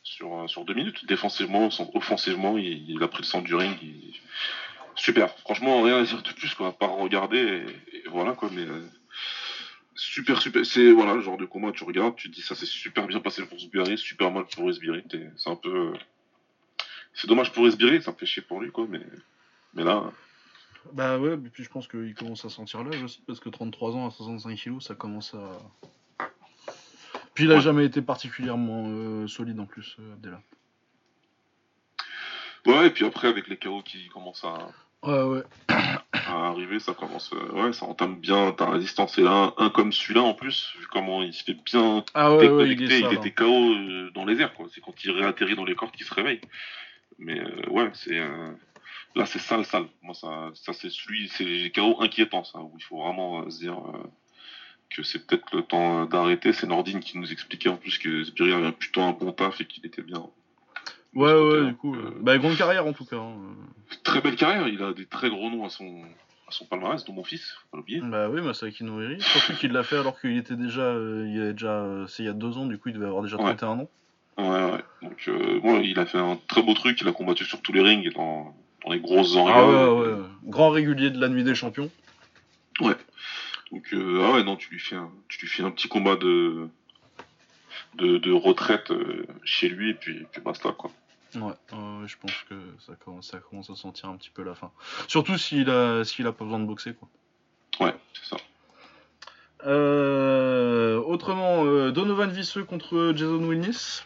[0.03, 1.05] Sur, euh, sur deux minutes.
[1.05, 3.77] Défensivement, offensivement, il, a pris le centre du ring.
[4.95, 5.29] Super.
[5.39, 6.67] Franchement, rien à dire de plus, quoi.
[6.67, 7.65] À part regarder,
[8.07, 8.49] voilà, quoi.
[8.51, 8.85] Mais euh,
[9.95, 10.65] super, super.
[10.65, 13.19] C'est voilà, le genre de combat, tu regardes, tu te dis ça s'est super bien
[13.19, 15.03] passé pour Zougari, super mal pour Esbiri.
[15.03, 15.93] T'es- C'est un peu.
[17.13, 18.85] C'est dommage pour Esbiri, ça me fait chier pour lui, quoi.
[18.89, 19.01] Mais,
[19.73, 20.11] mais là.
[20.91, 23.95] Bah ouais, et puis je pense qu'il commence à sentir l'âge aussi parce que 33
[23.95, 25.57] ans à 65 kg ça commence à.
[27.33, 27.61] Puis il a Ouais.
[27.61, 30.41] jamais été particulièrement euh, solide en plus, euh, Abdella.
[32.65, 34.57] Ouais, et puis après, avec les KO qui commencent à,
[35.03, 35.43] Ouais, ouais.
[36.13, 37.31] à arriver, ça commence.
[37.33, 39.17] euh, ouais, ça entame bien ta résistance.
[39.17, 42.37] Et là, un, un comme celui-là, en plus, vu comment il se fait bien Ah
[42.41, 44.53] il était KO euh, dans les airs.
[44.73, 46.39] C'est quand il réatterrit dans les cordes qu'il se réveille.
[47.19, 48.17] Mais euh, ouais, c'est.
[48.17, 48.51] euh,
[49.15, 49.85] Là, c'est sale, sale.
[50.01, 53.59] Moi, ça, ça c'est celui, c'est les KO inquiétants, ça, où il faut vraiment se
[53.59, 54.03] dire euh,
[54.95, 56.53] que c'est peut-être le temps euh, d'arrêter.
[56.53, 59.65] C'est Nordine qui nous expliquait en plus que Sbiri avait plutôt un bon taf et
[59.65, 60.23] qu'il était bien.
[61.15, 61.65] Ouais, ouais, côté-là.
[61.67, 61.95] du coup.
[61.95, 63.17] Euh, euh, Bah, grande carrière en tout cas.
[63.17, 63.35] hein.
[64.03, 66.01] Très belle carrière, il a des très gros noms à son,
[66.47, 68.01] à son palmarès, dont mon fils, faut pas l'oublier.
[68.01, 69.21] Bah oui, Masaki Noiri.
[69.21, 70.81] Surtout qu'il l'a fait alors qu'il était déjà.
[70.81, 71.71] euh, il y a déjà.
[71.83, 73.43] euh, c'est il y a deux ans, du coup il devait avoir déjà Ouais.
[73.55, 73.89] 31 ans.
[74.39, 74.83] Ouais, ouais.
[75.03, 77.71] Donc, euh, bon, il a fait un très beau truc, il a combattu sur tous
[77.71, 79.89] les rings dans, dans les grosses Ah engueulades.
[79.93, 80.27] ouais, ouais.
[80.45, 81.91] Grand régulier de la nuit des champions.
[83.73, 86.15] Donc, euh, ah ouais, non, tu lui fais un, tu lui fais un petit combat
[86.15, 86.69] de,
[87.95, 90.91] de, de retraite euh, chez lui et puis, puis basta, quoi.
[91.35, 94.53] Ouais, euh, je pense que ça commence, ça commence à sentir un petit peu la
[94.53, 94.71] fin.
[95.07, 97.09] Surtout s'il a, s'il a pas besoin de boxer, quoi.
[97.79, 98.37] Ouais, c'est ça.
[99.65, 104.03] Euh, autrement, euh, Donovan Visseux contre Jason Wilnis.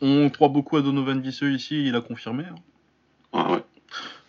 [0.00, 2.44] On croit beaucoup à Donovan Visseux ici, il a confirmé.
[2.44, 2.54] hein.
[3.34, 3.64] Ouais, ouais.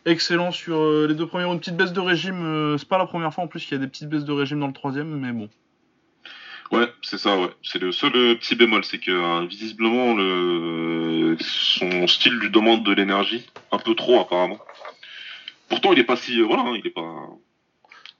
[0.05, 1.45] Excellent sur euh, les deux premiers.
[1.51, 3.81] Une petite baisse de régime, euh, c'est pas la première fois en plus qu'il y
[3.81, 5.49] a des petites baisses de régime dans le troisième, mais bon.
[6.71, 7.49] Ouais, c'est ça, ouais.
[7.63, 12.83] C'est le seul euh, petit bémol, c'est que euh, visiblement le son style lui demande
[12.83, 14.59] de l'énergie, un peu trop apparemment.
[15.67, 17.15] Pourtant, il est pas si, euh, voilà, hein, il est pas.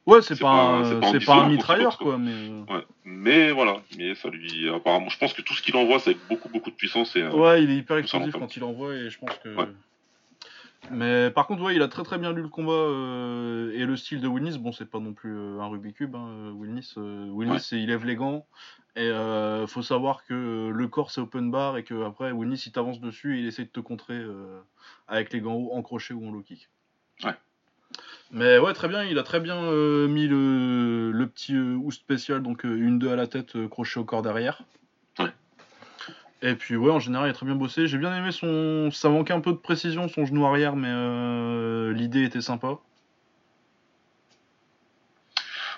[0.05, 2.33] Ouais, c'est pas, pas- un- pas pas mitrailleur, quoi, mais.
[2.73, 2.83] Ouais.
[3.05, 6.27] Mais voilà, mais ça lui apparemment, je pense que tout ce qu'il envoie, c'est avec
[6.27, 7.21] beaucoup beaucoup de puissance et.
[7.21, 9.55] euh, Ouais, il est hyper explosif quand il envoie et je pense que.
[9.55, 9.67] Ouais.
[10.91, 13.95] Mais par contre, ouais, il a très très bien lu le combat euh, et le
[13.95, 14.57] style de Wilnis.
[14.57, 16.15] Bon, c'est pas non plus euh, un Rubik's Cube.
[16.15, 17.59] Hein, Wilnis, euh, Ouais.
[17.59, 18.45] c'est- il lève les gants
[18.95, 19.11] et
[19.67, 23.37] faut savoir que le corps c'est open bar et que après Wilnis il t'avance dessus
[23.37, 24.19] et il essaie de te contrer
[25.07, 26.67] avec les gants hauts en crochet ou en low kick.
[27.23, 27.35] Ouais.
[28.31, 29.61] Mais ouais, très bien, il a très bien
[30.07, 34.21] mis le, le petit ou spécial, donc une 2 à la tête, crochet au corps
[34.23, 34.63] derrière.
[36.41, 37.87] Et puis ouais, en général, il a très bien bossé.
[37.87, 38.89] J'ai bien aimé son.
[38.91, 42.77] Ça manquait un peu de précision, son genou arrière, mais euh, l'idée était sympa.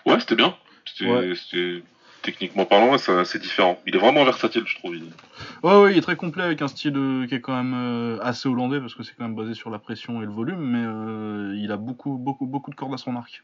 [0.05, 0.55] Ouais, c'était bien.
[0.86, 1.84] C'était
[2.22, 3.80] techniquement parlant, c'est différent.
[3.88, 4.95] Il est vraiment versatile, je trouve.
[5.64, 8.20] Ouais, ouais, il est très complet avec un style euh, qui est quand même euh,
[8.22, 11.57] assez hollandais parce que c'est quand même basé sur la pression et le volume, mais
[11.59, 13.43] il a beaucoup, beaucoup, beaucoup de cordes à son arc.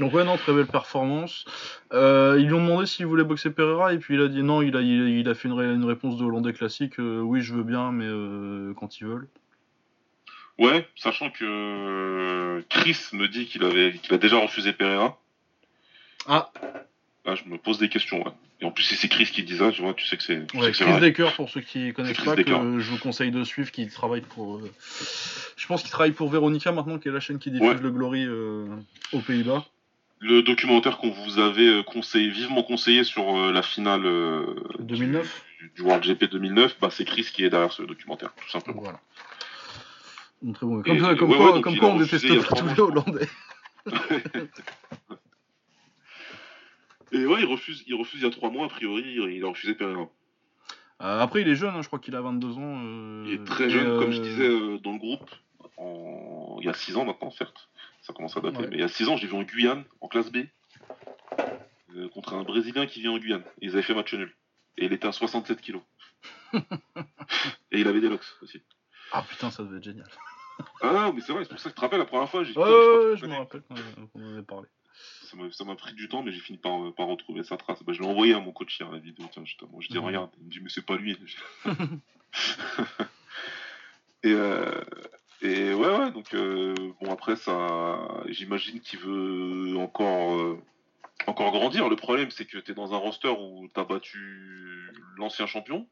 [0.00, 0.06] Ouais.
[0.06, 1.44] Donc ouais, non, très belle performance.
[1.92, 4.62] Euh, ils lui ont demandé s'il voulait boxer Pereira et puis il a dit non,
[4.62, 7.92] il a, il, a fait une, réponse de Hollandais classique, euh, oui je veux bien,
[7.92, 9.28] mais euh, quand ils veulent.
[10.58, 15.18] Ouais, sachant que Chris me dit qu'il avait qu'il a déjà refusé Pereira.
[16.26, 16.50] Ah.
[17.24, 18.24] Là, je me pose des questions.
[18.60, 20.54] Et en plus, si c'est Chris qui dit ça, tu vois, tu sais que c'est.
[20.54, 23.86] Ouais, Chris Decker, pour ceux qui connaissent pas, que je vous conseille de suivre, qui
[23.88, 24.60] travaille pour.
[25.56, 28.28] je pense qu'il travaille pour Veronica maintenant, qui est la chaîne qui diffuse le Glory
[28.28, 29.66] aux Pays-Bas
[30.20, 34.02] le documentaire qu'on vous avait euh, conseillé, vivement conseillé sur euh, la finale
[34.78, 38.50] 2009 euh, du, World GP 2009, bah, c'est Chris qui est derrière ce documentaire, tout
[38.50, 38.82] simplement.
[38.82, 39.00] Voilà.
[40.54, 40.82] Très bon.
[40.82, 43.28] Comme, ça, comme, quoi, comme quoi on déteste pas tous les Hollandais.
[47.12, 49.48] Et ouais, il refuse, il refuse il y a trois mois, a priori, il a
[49.48, 50.08] refusé Pereira.
[51.00, 52.80] après, il est jeune, hein, je crois qu'il a 22 ans.
[53.26, 54.48] il est très jeune, comme je disais
[54.78, 55.28] dans le groupe,
[56.60, 57.68] il y a 6 ans maintenant, certes
[58.02, 58.66] ça commence à dater.
[58.68, 60.44] Mais il y a 6 ans, j'ai vu en Guyane, en classe B,
[61.96, 63.44] euh, contre un Brésilien qui vient en Guyane.
[63.60, 64.34] ils avaient fait match nul.
[64.76, 65.82] Et il était à 67 kilos.
[66.52, 68.62] et il avait des locks aussi.
[69.12, 70.08] Ah putain, ça devait être génial.
[70.82, 72.44] ah non, mais c'est vrai, c'est pour ça que tu te rappelles la première fois.
[72.44, 74.68] J'ai ouais, ouais, je me rappelle qu'on en avait parlé.
[75.52, 77.82] Ça m'a pris du temps, mais j'ai fini par, par retrouver sa trace.
[77.82, 79.26] Bah, je l'ai envoyé à mon coach hier, la vidéo.
[79.32, 79.80] Tiens, justement.
[79.80, 80.30] Je dis, regarde.
[80.38, 81.16] Il me dit, mais c'est pas lui.
[84.22, 84.82] et, euh,
[85.42, 90.58] et ouais, ouais, donc euh, bon après ça, j'imagine qu'il veut encore euh,
[91.26, 91.88] encore grandir.
[91.88, 95.86] Le problème c'est que t'es dans un roster où t'as battu l'ancien champion.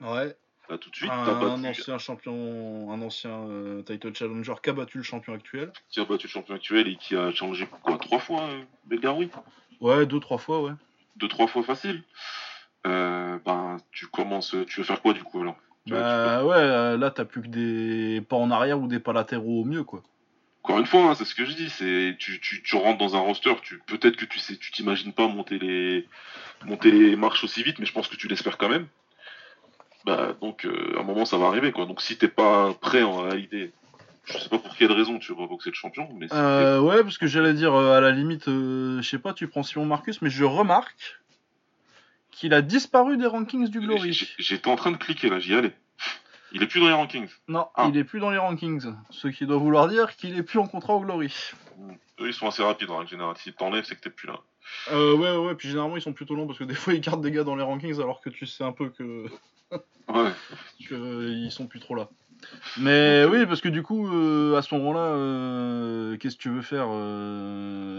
[0.00, 0.34] Ouais.
[0.68, 1.10] Là tout de suite.
[1.10, 1.44] Un, battu...
[1.46, 5.72] un ancien champion, un ancien euh, title challenger qui a battu le champion actuel.
[5.90, 8.48] Qui a battu le champion actuel et qui a changé quoi trois fois,
[8.86, 9.30] Belgaroui.
[9.80, 10.72] Ouais, deux trois fois, ouais.
[11.16, 12.02] Deux trois fois facile.
[12.84, 15.56] ben tu commences, tu veux faire quoi du coup alors?
[15.86, 19.62] Bah ouais, euh, là t'as plus que des pas en arrière ou des pas latéraux
[19.62, 20.02] au mieux quoi.
[20.62, 23.16] Encore une fois, hein, c'est ce que je dis, c'est tu, tu, tu, rentres dans
[23.16, 26.06] un roster, tu peut-être que tu sais, tu t'imagines pas monter les
[26.66, 28.86] monter les marches aussi vite, mais je pense que tu l'espères quand même.
[30.04, 31.86] Bah donc euh, à un moment ça va arriver quoi.
[31.86, 33.72] Donc si t'es pas prêt en réalité,
[34.24, 37.02] je sais pas pour quelle raison tu veux pas boxer le champion, mais euh, ouais
[37.02, 40.30] parce que j'allais dire à la limite, je sais pas, tu prends Simon Marcus, mais
[40.30, 41.20] je remarque
[42.30, 44.34] qu'il a disparu des rankings du Glory.
[44.38, 45.74] J'étais en train de cliquer là, j'y allais.
[46.52, 47.28] Il est plus dans les rankings.
[47.48, 47.88] Non, ah.
[47.88, 48.92] il est plus dans les rankings.
[49.10, 51.32] Ce qui doit vouloir dire qu'il est plus en contrat au Glory.
[52.20, 53.36] Eux, ils sont assez rapides en général.
[53.38, 54.40] Si t'enlèves, c'est que t'es plus là.
[54.92, 57.22] Euh, ouais, ouais, puis généralement, ils sont plutôt longs parce que des fois, ils gardent
[57.22, 59.26] des gars dans les rankings alors que tu sais un peu que.
[60.08, 60.32] ouais.
[60.78, 62.08] qu'ils sont plus trop là.
[62.78, 66.62] Mais oui, parce que du coup, euh, à ce moment-là, euh, qu'est-ce que tu veux
[66.62, 66.88] faire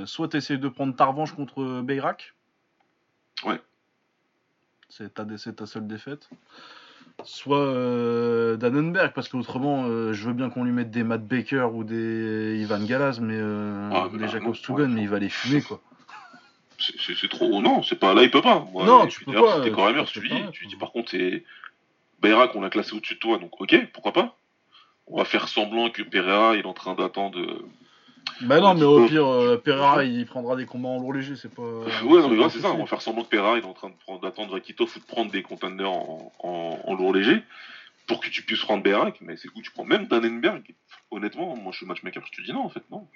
[0.07, 2.33] Soit tu essaies de prendre ta revanche contre Bayrak.
[3.45, 3.59] Ouais.
[4.91, 6.29] C'est ta, ta seule défaite
[7.23, 11.69] soit euh, Dannenberg, parce qu'autrement, euh, je veux bien qu'on lui mette des Matt Baker
[11.73, 15.61] ou des Ivan Galaz, mais euh, ah, des Jacob Stugan, mais il va les fumer,
[15.61, 15.81] quoi.
[16.79, 17.61] C'est trop.
[17.61, 18.65] Non, c'est pas là, il peut pas.
[18.73, 19.57] non, tu peux pas.
[19.57, 20.43] C'était quand même tu dis.
[20.51, 21.43] Tu dis, par contre, c'est.
[22.21, 24.37] Bayrak, on l'a classé au-dessus de toi, donc ok, pourquoi pas.
[25.07, 27.39] On va faire semblant que Pereira est en train d'attendre
[28.41, 31.53] bah non, mais au pire, euh, Pereira il prendra des combats en lourd léger, c'est
[31.53, 31.61] pas.
[31.61, 34.55] ouais, non, mais c'est ça, on va faire semblant que Pereira est en train d'attendre
[34.55, 37.43] Akitov ou de prendre des contenders en, en, lourd léger
[38.07, 40.63] pour que tu puisses prendre Berak, mais c'est où tu prends même Dannenberg.
[41.11, 43.07] Honnêtement, moi je suis matchmaker, je te dis non en fait, non.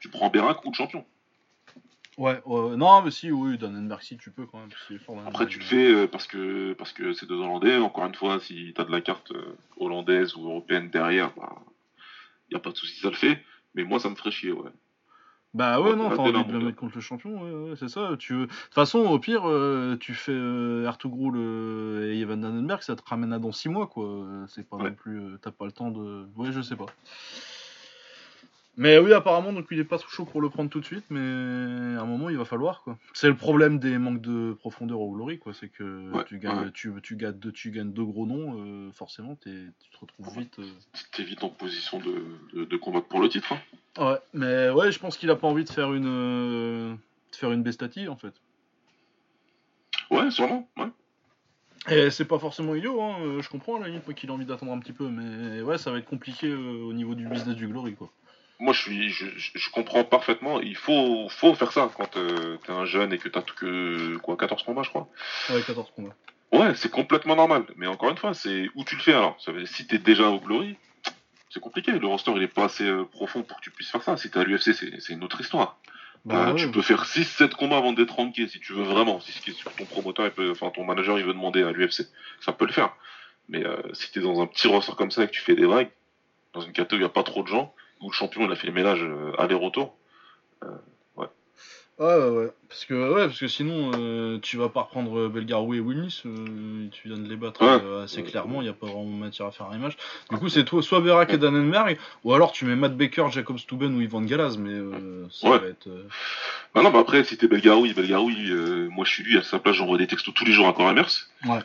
[0.00, 1.04] Tu, prends Berak ou le champion.
[2.16, 5.26] Ouais, non, mais si, oui, Dannenberg, si tu peux quand même.
[5.26, 7.78] Après, tu le fais euh, parce que parce que c'est deux Hollandais.
[7.78, 11.56] Encore une fois, si t'as de la carte euh, hollandaise ou européenne derrière, bah,
[12.52, 13.42] y a pas de souci, ça le fait.
[13.74, 14.70] Mais moi, ça me ferait chier, ouais.
[15.54, 18.16] Bah ouais, non, t'as envie de le mettre contre le champion, ouais, ouais c'est ça.
[18.18, 22.96] Tu De toute façon, au pire, euh, tu fais euh, euh, et Evan Dannenberg, ça
[22.96, 24.26] te ramène à dans 6 mois, quoi.
[24.48, 25.20] C'est pas non plus.
[25.20, 26.26] Euh, t'as pas le temps de.
[26.34, 26.86] Ouais, je sais pas.
[28.76, 31.04] Mais oui, apparemment, donc il est pas trop chaud pour le prendre tout de suite,
[31.08, 32.98] mais à un moment il va falloir quoi.
[33.12, 36.92] C'est le problème des manques de profondeur au Glory quoi, c'est que tu gagnes, tu,
[37.02, 40.58] tu, gagnes deux, tu gagnes deux gros noms, euh, forcément tu te retrouves vite.
[40.58, 40.66] Euh...
[41.12, 43.52] T'es vite en position de, de, combattre pour le titre.
[43.52, 44.04] Hein.
[44.04, 46.94] Ouais, mais ouais, je pense qu'il a pas envie de faire une, euh,
[47.30, 48.34] de faire une bestati en fait.
[50.10, 50.88] Ouais, sûrement, ouais.
[51.90, 53.18] Et c'est pas forcément idiot, hein.
[53.20, 55.78] Euh, je comprends à la limite qu'il a envie d'attendre un petit peu, mais ouais,
[55.78, 58.10] ça va être compliqué au niveau du business du Glory quoi
[58.60, 62.84] moi je suis je, comprends parfaitement il faut faut faire ça quand euh, t'es un
[62.84, 65.08] jeune et que t'as que quoi 14 combats je crois
[65.50, 66.14] ouais 14 combats
[66.54, 67.64] Ouais, c'est complètement normal.
[67.76, 69.36] Mais encore une fois, c'est où tu le fais alors?
[69.40, 70.76] Ça veut si t'es déjà au Glory,
[71.50, 71.90] c'est compliqué.
[71.90, 74.16] Le roster, il est pas assez euh, profond pour que tu puisses faire ça.
[74.16, 75.78] Si t'es à l'UFC, c'est une autre histoire.
[76.24, 76.60] Bah Euh, ouais.
[76.60, 79.18] Tu peux faire 6-7 combats avant d'être ranké si tu veux vraiment.
[79.18, 82.06] Si ton promoteur, il peut, enfin ton manager, il veut demander à l'UFC.
[82.40, 82.94] Ça peut le faire.
[83.48, 85.66] Mais euh, si t'es dans un petit roster comme ça et que tu fais des
[85.66, 85.90] vagues,
[86.52, 87.74] dans une catégorie où il n'y a pas trop de gens,
[88.04, 89.96] où le champion il a fait le ménage euh, aller-retour,
[91.96, 92.50] Ouais, ouais, ouais.
[92.68, 96.22] Parce que, ouais, parce que sinon, euh, tu vas pas reprendre Belgarou et Willis.
[96.26, 97.80] euh, tu viens de les battre Ouais.
[97.84, 98.60] euh, assez clairement.
[98.62, 99.96] Il n'y a pas vraiment matière à faire un image.
[100.32, 103.58] Du coup, c'est toi, soit Berak et Dannenberg, ou alors tu mets Matt Baker, Jacob
[103.58, 104.56] Steuben ou Ivan Galaz.
[104.58, 105.58] Mais euh, ça Ouais.
[105.60, 105.86] va être.
[105.86, 106.02] euh,
[106.74, 109.60] Bah non, mais après, si t'es Belgaroui, Belgaroui, euh, moi je suis lui, à sa
[109.60, 111.28] place, j'envoie des textos tous les jours à Coremers.
[111.46, 111.60] Ouais.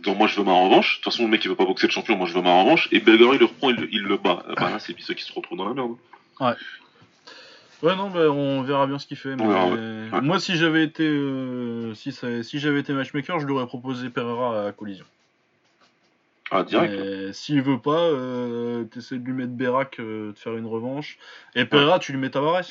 [0.00, 0.98] Donc moi je veux ma revanche.
[0.98, 2.62] De toute façon, le mec il veut pas boxer le champion, moi je veux ma
[2.62, 2.88] revanche.
[2.92, 4.44] Et Belgaroui le reprend, il, le- il le bat.
[4.56, 5.96] Bah là, c'est ceux qui se retrouvent dans la merde.
[7.82, 9.34] Ouais, non, bah, on verra bien ce qu'il fait.
[9.36, 10.20] mais- verra, ouais.
[10.22, 14.08] Moi, si j'avais été, euh, si, ça- si j'avais été matchmaker, je lui aurais proposé
[14.08, 15.04] Pereira à collision.
[16.52, 16.92] Ah, direct.
[16.96, 21.18] Mais S'il veut pas, euh, t'essaies de lui mettre Berak, euh, de faire une revanche.
[21.54, 22.62] Et Pereira, tu lui mets Tavares.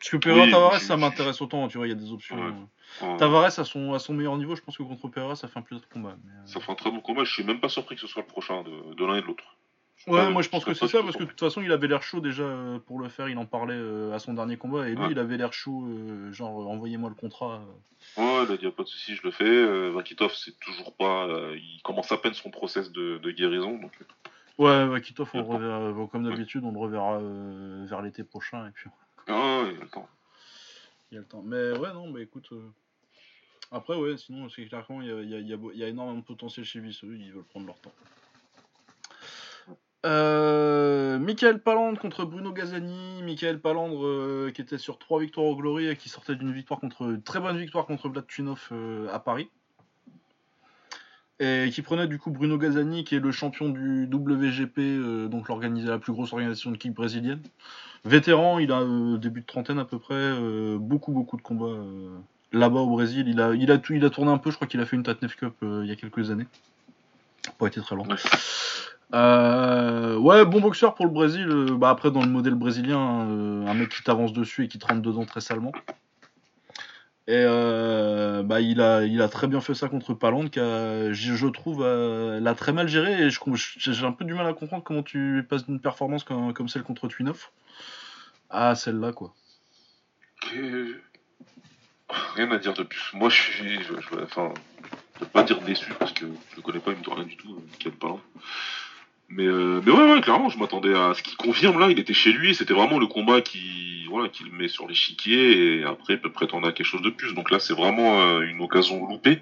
[0.00, 2.36] Parce que Pereira, Oui, Tavares, ça m'intéresse autant, tu vois, il y a des options.
[2.36, 2.52] Ouais.
[3.02, 5.58] Euh, Tavares, à son, à son meilleur niveau, je pense que contre Pereira, ça fait
[5.58, 6.16] un plaisir de combat.
[6.24, 7.24] mais, euh, Ça fait un très bon combat.
[7.24, 9.26] Je suis même pas surpris que ce soit le prochain de, de l'un et de
[9.26, 9.44] l'autre.
[10.06, 12.02] Ouais, moi je pense que c'est ça, parce que de toute façon il avait l'air
[12.02, 13.78] chaud déjà euh, pour le faire, il en parlait
[14.14, 15.08] à son dernier combat, et lui Ouais.
[15.10, 15.86] il avait l'air chaud,
[16.32, 17.60] genre envoyez-moi le contrat.
[18.16, 19.90] Ouais, il a dit pas de souci, je le fais.
[19.90, 21.28] Vakitov, c'est toujours pas.
[21.54, 23.72] il commence à peine son process de, de guérison.
[23.78, 23.92] Donc,
[24.58, 27.18] Ouais, ouais, Kitov, on reverra, comme d'habitude, on le reverra
[27.86, 28.88] vers l'été prochain, et puis
[29.28, 30.08] ah, il a le temps.
[31.10, 31.42] il y a le temps.
[31.42, 32.48] Mais ouais, non, bah écoute.
[32.52, 32.68] euh,
[33.72, 36.24] Après, ouais, sinon, c'est clairement, il y a, y a- y a y énormément de
[36.24, 37.92] potentiel chez Visseux, ils veulent prendre leur temps.
[40.06, 43.22] Euh, Michael Palandre contre Bruno Gazani.
[43.22, 46.80] Michael Palandre euh, qui était sur trois victoires au Glory et qui sortait d'une victoire
[46.80, 49.50] contre très bonne victoire contre Vlad Tunov euh, à Paris.
[51.42, 55.48] Et qui prenait du coup Bruno Gazani qui est le champion du WGP, euh, donc
[55.48, 57.40] la plus grosse organisation de kick brésilienne.
[58.04, 61.78] Vétéran, il a euh, début de trentaine à peu près, euh, beaucoup beaucoup de combats
[62.52, 63.26] là-bas au Brésil.
[63.26, 64.96] Il a, il, a tout, il a tourné un peu, je crois qu'il a fait
[64.96, 66.46] une Tatnef Cup il y a quelques années.
[67.58, 68.06] Pas été très long.
[69.14, 70.44] Ouais.
[70.44, 71.48] Bon boxeur pour le Brésil.
[71.78, 75.00] bah après, dans le modèle brésilien, un mec qui t'avance dessus et qui te rentre
[75.00, 75.72] dedans très salement.
[77.30, 82.40] Et euh, bah, il, a, très bien fait ça contre Palande, qui je, trouve, euh,
[82.40, 83.24] l'a très mal géré.
[83.24, 86.82] Et j'ai un peu du mal à comprendre comment tu passes d'une performance comme, celle
[86.82, 87.52] contre Twinoff
[88.50, 89.32] à celle-là, quoi.
[92.34, 93.12] Rien à dire de plus.
[93.14, 93.80] Moi, je suis.
[93.80, 97.36] Je, vais pas dire déçu parce que je le connais pas, il me rien du
[97.36, 98.20] tout, euh, Michael Palin.
[99.30, 101.88] Mais, euh, mais ouais, ouais, clairement, je m'attendais à ce qu'il confirme là.
[101.90, 105.78] Il était chez lui, c'était vraiment le combat qui, voilà, qui le met sur l'échiquier
[105.78, 107.32] et après il peut prétendre à quelque chose de plus.
[107.34, 109.40] Donc là, c'est vraiment euh, une occasion loupée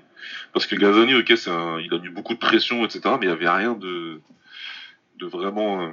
[0.53, 3.01] parce que Gazani, ok, c'est un- il a mis beaucoup de pression, etc.
[3.19, 4.21] Mais il y avait rien de,
[5.21, 5.89] de vraiment euh,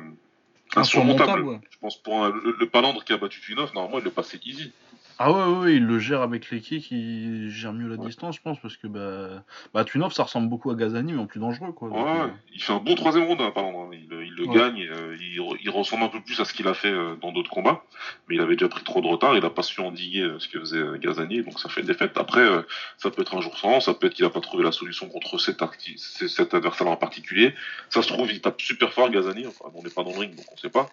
[0.75, 1.29] insurmontable.
[1.31, 1.59] Insurmontable, ouais.
[1.71, 4.39] Je pense pour un- le, le Palandre qui a battu Tunov, normalement, il le passait
[4.45, 4.73] easy.
[5.17, 8.05] Ah ouais, ouais, ouais, il le gère avec les kicks, il gère mieux la Ouais.
[8.05, 9.43] distance, je pense, parce que bah,
[9.73, 11.87] bah Twinov, ça ressemble beaucoup à Gazani, mais en plus dangereux, quoi.
[11.89, 13.83] donc, Ouais, euh, il fait un bon troisième round, hein, pardon.
[13.85, 13.89] hein.
[13.93, 16.67] Il, il le gagne, euh, il, re- il ressemble un peu plus à ce qu'il
[16.67, 17.85] a fait euh, dans d'autres combats,
[18.27, 20.49] mais il avait déjà pris trop de retard, il n'a pas su endiguer euh, ce
[20.49, 22.17] que faisait euh, Gazani, donc ça fait une défaite.
[22.17, 22.63] Après, euh,
[22.97, 25.07] ça peut être un jour sans, ça peut être qu'il n'a pas trouvé la solution
[25.07, 25.63] contre cet,
[25.95, 27.53] cet adversaire en particulier.
[27.89, 30.35] Ça se trouve, il tape super fort Gazani, enfin, on n'est pas dans le ring,
[30.35, 30.89] donc on sait pas.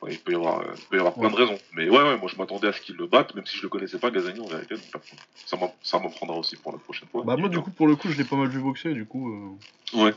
[0.00, 1.58] Enfin, il peut y avoir, euh, il peut y avoir plein de raisons.
[1.72, 3.68] Mais ouais, ouais, moi je m'attendais à ce qu'il le batte, même si je le
[3.70, 5.02] connaissais pas, Gazani en vérité, donc
[5.46, 7.22] ça m'en- ça m'en prendra aussi pour la prochaine fois.
[7.24, 9.30] Bah moi, du coup, pour le coup, je l'ai pas mal vu boxer, du coup...
[9.94, 10.14] euh, Ouais.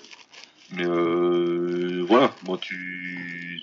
[0.71, 3.59] Mais euh, voilà, moi tu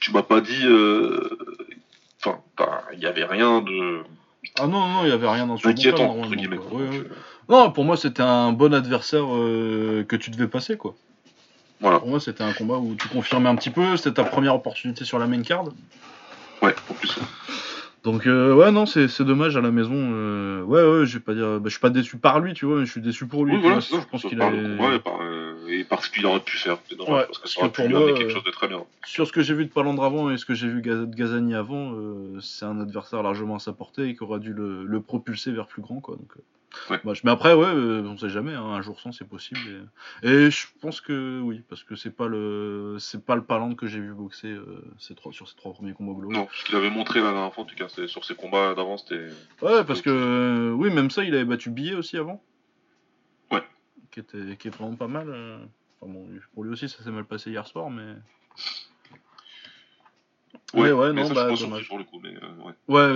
[0.00, 1.28] tu m'as pas dit euh,
[2.22, 2.40] enfin
[2.92, 4.02] il y avait rien de
[4.58, 6.58] Ah non, non, il y avait rien inquiétant entre guillemets.
[6.58, 6.98] Ouais, Donc, ouais.
[6.98, 7.14] euh,
[7.48, 10.94] Non, pour moi, c'était un bon adversaire euh, que tu devais passer, quoi.
[11.80, 11.98] Voilà.
[11.98, 15.04] Pour moi, c'était un combat où tu confirmais un petit peu, c'était ta première opportunité
[15.04, 15.64] sur la main card.
[16.62, 17.18] Ouais, en plus.
[18.02, 21.22] Donc euh, ouais non c'est c'est dommage à la maison euh, ouais ouais je vais
[21.22, 23.26] pas dire bah, je suis pas déçu par lui tu vois mais je suis déçu
[23.26, 24.00] pour lui Oui, tu voilà, vois, c'est ça.
[24.00, 26.40] je pense Ça qu'il parle a de combat et, par- euh, et parce qu'il aurait
[26.40, 26.78] pu faire.
[26.88, 28.44] C'est Ouais, parce que parce ça aurait que pu pour lui moi, quelque euh, chose
[28.44, 28.82] de très bien.
[29.04, 31.54] sur ce que j'ai vu de Palandre avant et ce que j'ai vu de Gazani
[31.54, 35.00] avant euh, c'est un adversaire largement à sa portée et qui aura dû le, le
[35.02, 36.40] propulser vers plus grand quoi donc euh,
[36.88, 37.00] Ouais.
[37.04, 39.60] bah, mais après ouais euh, on sait jamais hein, un jour sans c'est possible
[40.22, 43.74] et, et je pense que oui parce que c'est pas le c'est pas le Palandre
[43.74, 46.64] que j'ai vu boxer euh, ces trois, sur ces trois premiers combats globaux Non, ce
[46.64, 49.30] qu'il avait montré la dernière fois, en tout cas, c'est sur ses combats d'avant, c'était.
[49.62, 52.40] Ouais, parce que euh, oui, même ça, il avait battu Billet aussi avant.
[53.50, 53.64] Ouais.
[54.12, 55.28] Qui était, qui est vraiment pas mal.
[55.28, 55.58] euh.
[56.00, 58.14] Enfin bon, pour lui aussi, ça s'est mal passé hier soir, mais.
[60.74, 61.84] Ouais, ouais, mais non, ça, bah, je suis pas dommage.
[61.84, 62.74] surpris pour le coup, mais euh, ouais.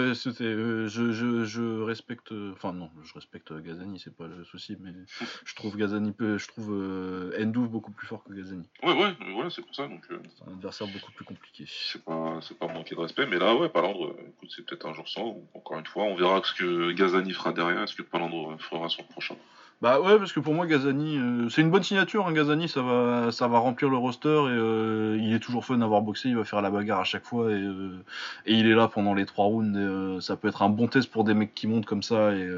[0.09, 0.45] Ouais, c'était.
[0.45, 2.33] euh, je, je, je respecte.
[2.53, 4.93] Enfin, non, je respecte euh, Gazani, c'est pas le souci, mais
[5.45, 6.37] je trouve Gazani peu.
[6.39, 8.69] Je trouve euh, Ndouf beaucoup plus fort que Gazani.
[8.83, 11.65] Ouais, ouais, voilà, c'est pour ça, donc C'est un adversaire beaucoup plus compliqué.
[11.69, 14.95] c'est pas, c'est pas manquer de respect, mais là, ouais, Palandre, écoute, c'est peut-être un
[14.95, 18.03] jour sans, ou encore une fois, on verra ce que Gazani fera derrière, est-ce que
[18.03, 19.37] Palandre fera son prochain.
[19.85, 22.27] Bah ouais, parce que pour moi, Gazani, euh, c'est une bonne signature.
[22.27, 25.77] Hein, Gazani, ça va, ça va remplir le roster et euh, il est toujours fun
[25.77, 26.31] d'avoir boxé.
[26.31, 27.91] Il va faire la bagarre à chaque fois et, euh,
[28.47, 29.77] et il est là pendant les trois rounds.
[29.77, 32.49] et, ça peut être un bon test pour des mecs qui montent comme ça et,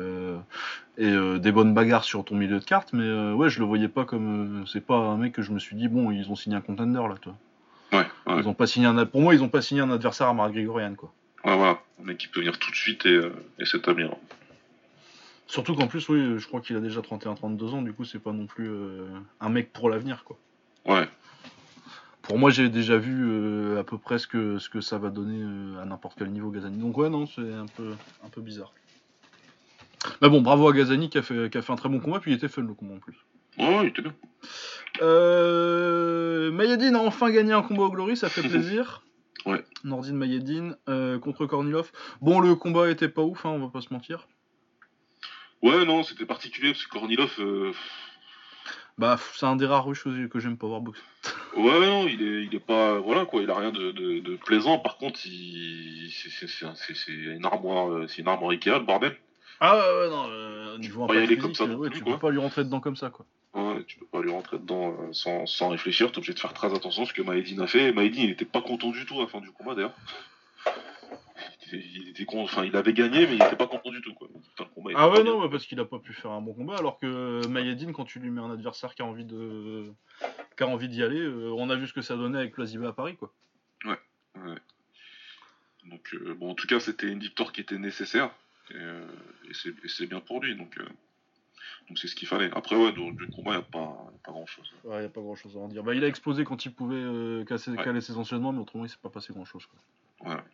[0.98, 2.92] et des bonnes bagarres sur ton milieu de carte.
[2.92, 4.62] Mais ouais, je le voyais pas comme.
[4.68, 7.02] c'est pas un mec que je me suis dit, bon, ils ont signé un contender
[7.08, 7.34] là, toi.
[7.92, 10.28] Ouais, ouais, Ils ont pas signé un, pour moi, ils ont pas signé un adversaire
[10.28, 11.12] à Marc Grigorian, quoi.
[11.44, 13.20] ouais, voilà, un mec qui peut venir tout de suite et,
[13.58, 14.10] et s'établir.
[15.46, 18.32] Surtout qu'en plus, oui, je crois qu'il a déjà 31-32 ans, du coup, c'est pas
[18.32, 19.06] non plus euh,
[19.40, 20.36] un mec pour l'avenir, quoi.
[20.86, 21.08] Ouais,
[22.22, 25.10] Pour moi, j'ai déjà vu euh, à peu près ce que, ce que ça va
[25.10, 26.78] donner euh, à n'importe quel niveau Gazani.
[26.78, 27.92] Donc ouais, non, c'est un peu,
[28.24, 28.72] un peu bizarre.
[30.22, 32.20] Mais bon, bravo à Gazani qui a, fait, qui a fait un très bon combat,
[32.20, 33.16] puis il était fun le combat en plus.
[33.58, 34.14] ouais, il était bien.
[35.02, 39.02] Euh, Mayedine a enfin gagné un combat au Glory, ça fait plaisir.
[39.44, 39.64] Ouais.
[39.84, 40.76] Nordine Mayedine
[41.20, 41.92] contre Kornilov.
[42.20, 44.26] Bon, le combat était pas ouf, hein, on va pas se mentir.
[45.66, 47.72] Ouais, non, c'était particulier parce que Kornilov, euh,
[48.98, 51.02] Bah, c'est un des rares russes que j'aime pas voir boxer.
[51.56, 54.36] ouais, non, il est, il est pas, voilà quoi, il a rien de, de, de
[54.36, 54.78] plaisant.
[54.78, 58.52] Par contre, il, c'est, c'est, c'est, un- c'est- c'est une armoire, euh, c'est une armoire
[58.52, 59.16] Ikea, le bordel.
[59.58, 61.98] Ah ouais, ouais, non, euh, au niveau pas y comme ça euh, non ouais, plus,
[61.98, 62.12] tu quoi.
[62.14, 63.26] peux pas lui rentrer dedans comme ça, quoi.
[63.54, 66.52] Ouais, tu peux pas lui rentrer dedans euh, sans, sans réfléchir, t'es obligé de faire
[66.52, 67.90] très attention ce que Maedine a fait.
[67.92, 69.94] Maedine, il était pas content du tout à la fin du combat d'ailleurs.
[71.72, 74.00] Il était, il était con- enfin, il avait gagné, mais il était pas content du
[74.00, 74.28] tout quoi.
[74.74, 76.98] Combat, il Ah ouais, non, parce qu'il a pas pu faire un bon combat, alors
[76.98, 79.84] que Mayedine, quand tu lui mets un adversaire qui a envie de,
[80.56, 82.88] qui a envie d'y aller, euh, on a vu ce que ça donnait avec Plasiba
[82.88, 83.32] à Paris, quoi.
[83.84, 83.98] Ouais.
[85.88, 88.30] Donc euh, bon, en tout cas, c'était une victoire qui était nécessaire
[88.70, 89.06] et, euh,
[89.48, 90.56] et c'est, bien pour lui.
[90.56, 90.84] Donc euh,
[91.88, 92.50] donc c'est ce qu'il fallait.
[92.54, 94.72] Après ouais, le combat, il y a pas, pas grand chose.
[94.84, 95.82] Ouais, y a pas grand chose à en dire.
[95.84, 97.82] Bah, il a explosé quand il pouvait euh, casser, Ouais.
[97.84, 99.78] caler ses enchaînements, mais autrement, il s'est pas passé grand chose, quoi.
[100.20, 100.44] Voilà.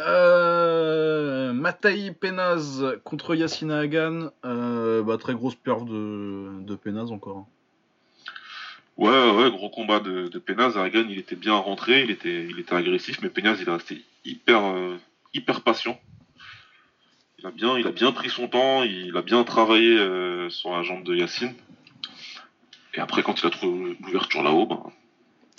[0.00, 7.38] Euh, Mataï Penaz contre Yassine Hagan, euh, bah, très grosse perf de, de Penaz encore.
[7.38, 7.46] hein.
[8.96, 10.76] Ouais, ouais, gros combat de, de Penaz.
[10.76, 14.96] Aragan, il était bien rentré, il était, agressif, mais Penaz, il est resté hyper, euh,
[15.64, 16.00] patient.
[17.38, 20.70] Il a bien, il a bien pris son temps, il a bien travaillé euh, sur
[20.70, 21.54] la jambe de Yacine.
[22.94, 24.82] Et après, quand il a trouvé l'ouverture là-haut, ben,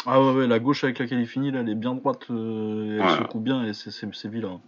[0.05, 2.99] Ah ouais, ouais, la gauche avec laquelle il finit, là, elle est bien droite, euh,
[2.99, 3.17] elle Ouais.
[3.17, 4.59] secoue bien, et c'est- vilain.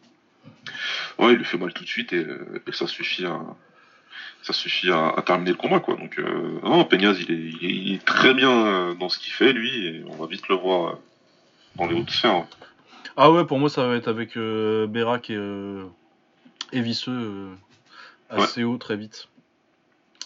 [1.20, 2.26] ouais, il lui fait mal tout de suite et,
[2.68, 3.40] et ça suffit à,
[4.42, 5.96] ça suffit à, à terminer le combat, quoi.
[5.96, 9.20] Donc, euh, non, Penaz, il est, il est, il est très bien euh, dans ce
[9.20, 10.96] qu'il fait, lui, et on va vite le voir euh,
[11.76, 12.32] dans les hautes sphères.
[12.36, 12.48] hein.
[13.16, 15.80] Ah ouais, pour moi, ça va être avec euh, Berak et,
[16.72, 17.50] et Visseux
[18.30, 19.28] assez haut très vite.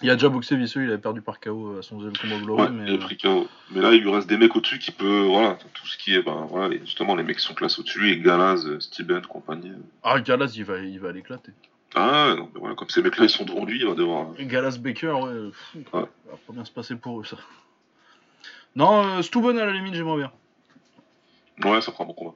[0.04, 2.62] Il a déjà boxé Visseux, il avait perdu par KO à son deuxième combat Glory,
[2.64, 3.48] Ouais, mais il a euh, pris KO.
[3.72, 6.22] Mais là, il lui reste des mecs au-dessus qui peut, voilà, tout ce qui est,
[6.24, 9.72] ben, voilà, justement, les mecs qui sont classés au-dessus, et Galaz, euh, Steven, compagnie.
[10.04, 11.52] ah, Galas, il va, il va l'éclater.
[11.94, 14.34] Ah, non, mais voilà, comme ces mecs-là, ils sont devant lui, il va devoir.
[14.40, 16.02] Galas Baker, ouais, euh, pff, Ouais.
[16.02, 17.38] ça va pas bien se passer pour eux, ça.
[18.76, 20.32] Non, euh, à la limite, j'aimerais bien.
[21.70, 22.34] Ouais, ça fera un bon combat.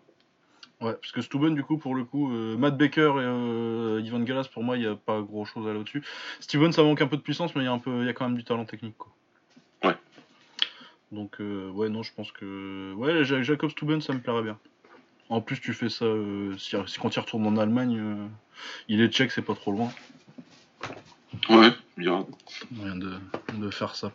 [0.82, 4.20] Ouais, parce que Steuben, du coup, pour le coup, euh, Matt Baker et euh, Ivan
[4.20, 6.04] Galas, pour moi, il n'y a pas grand chose à aller au-dessus.
[6.42, 8.10] Steven, ça manque un peu de puissance, mais il y, a un peu- il y
[8.10, 9.12] a quand même du talent technique, quoi.
[9.86, 9.96] Ouais.
[11.12, 12.94] Donc, euh, ouais, non, je pense que.
[12.94, 14.58] Ouais, Ja- Jacob Steuben, ça me plairait bien.
[15.30, 18.30] En plus, tu fais ça, euh, si, si quand il retourne en Allemagne,
[18.90, 19.90] il est tchèque, c'est pas trop loin.
[21.50, 22.26] Ouais, bien.
[22.72, 23.14] Moyen de,
[23.58, 24.12] de faire ça.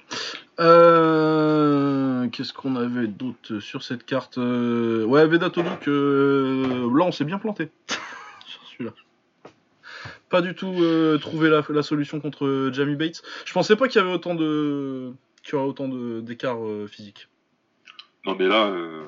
[0.61, 7.25] Euh, Qu'est-ce qu'on avait d'autre sur cette carte Euh, Ouais, Vedatoduk, euh, là on s'est
[7.25, 7.71] bien planté
[8.47, 8.93] sur celui-là.
[10.29, 13.23] Pas du tout euh, trouvé la, la solution contre Jamie Bates.
[13.45, 15.13] Je pensais pas qu'il y avait autant de
[15.43, 17.29] qu'il y aurait autant d'écart euh, physique.
[18.27, 19.05] Non, mais là, euh,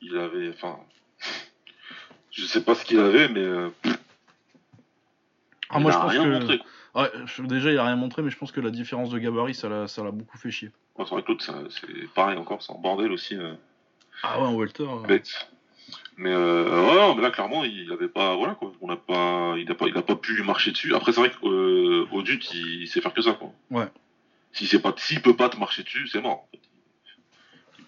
[0.00, 0.78] il avait, enfin,
[2.30, 3.68] je sais pas ce qu'il avait, mais euh,
[5.68, 6.58] Ah, il moi je pense rien que montré.
[6.58, 6.66] quoi.
[6.94, 7.10] Ouais,
[7.40, 9.86] déjà il a rien montré, mais je pense que la différence de gabarit ça l'a
[9.88, 10.70] ça l'a beaucoup fait chier.
[10.96, 13.36] Ouais, c'est vrai que l'autre, ça- c'est pareil encore, c'est un bordel aussi.
[13.36, 13.54] euh,
[14.22, 14.82] Ah ouais, en welter.
[14.82, 15.48] euh, Bates.
[16.16, 19.70] Mais euh, ouais, mais là clairement il avait pas voilà quoi, on a pas il
[19.70, 20.94] a pas il a pas pu marcher dessus.
[20.94, 23.52] Après c'est vrai que euh, il, il sait faire que ça quoi.
[23.70, 23.88] Ouais.
[24.52, 26.44] Si c'est pas s'il peut pas te marcher dessus, c'est mort.
[26.44, 26.60] en fait.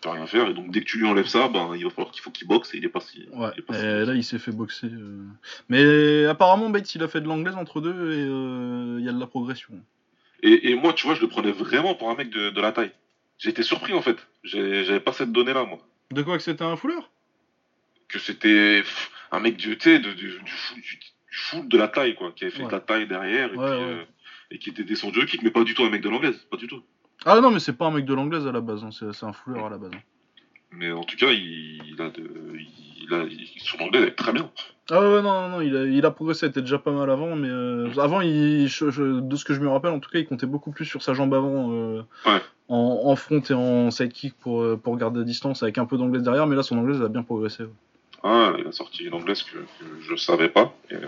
[0.02, 2.10] Peut rien faire et donc dès que tu lui enlèves ça, ben il va falloir
[2.12, 4.04] qu'il faut qu'il boxe et il est pas si Ouais, il est pas si- et
[4.04, 4.88] là il s'est fait boxer.
[4.88, 5.22] euh.
[5.68, 9.12] Mais apparemment Bates il a fait de l'anglaise entre deux et euh, il y a
[9.12, 9.74] de la progression.
[10.42, 12.72] et, et moi tu vois je le prenais vraiment pour un mec de, de la
[12.72, 12.90] taille.
[13.44, 14.16] Été surpris en fait.
[14.44, 15.78] J'avais pas cette donnée là moi.
[16.12, 17.10] De quoi que c'était un fouleur?
[18.08, 18.82] Que c'était
[19.30, 20.98] un mec du, de, du, du, du-
[21.30, 22.66] du foot de la taille, quoi, qui avait fait Ouais.
[22.68, 23.90] de la taille derrière et, Ouais, puis, ouais.
[23.90, 24.04] euh,
[24.50, 26.56] et qui était descendu au kick, mais pas du tout un mec de l'anglaise, pas
[26.58, 26.82] du tout.
[27.24, 29.32] Ah non, mais c'est pas un mec de l'anglaise à la base, hein, c'est un
[29.32, 29.90] fouleur à la base.
[29.94, 30.00] hein.
[30.72, 32.22] Mais en tout cas, il, il a de,
[32.56, 34.50] il a, il- son anglais est très bien.
[34.90, 36.90] Ah ouais, ouais, non, non, non, il a, il a progressé, il était déjà pas
[36.92, 40.00] mal avant, mais euh, avant, il, je- je- de ce que je me rappelle, en
[40.00, 42.40] tout cas, il comptait beaucoup plus sur sa jambe avant, euh, Ouais.
[42.68, 45.98] en, en front et en sidekick pour, euh, pour garder la distance avec un peu
[45.98, 47.64] d'anglaise derrière, mais là, son anglaise, elle a bien progressé.
[47.64, 47.70] ouais.
[48.24, 50.72] Ah, il a sorti une anglaise que, que je savais pas.
[50.90, 51.00] Et, euh,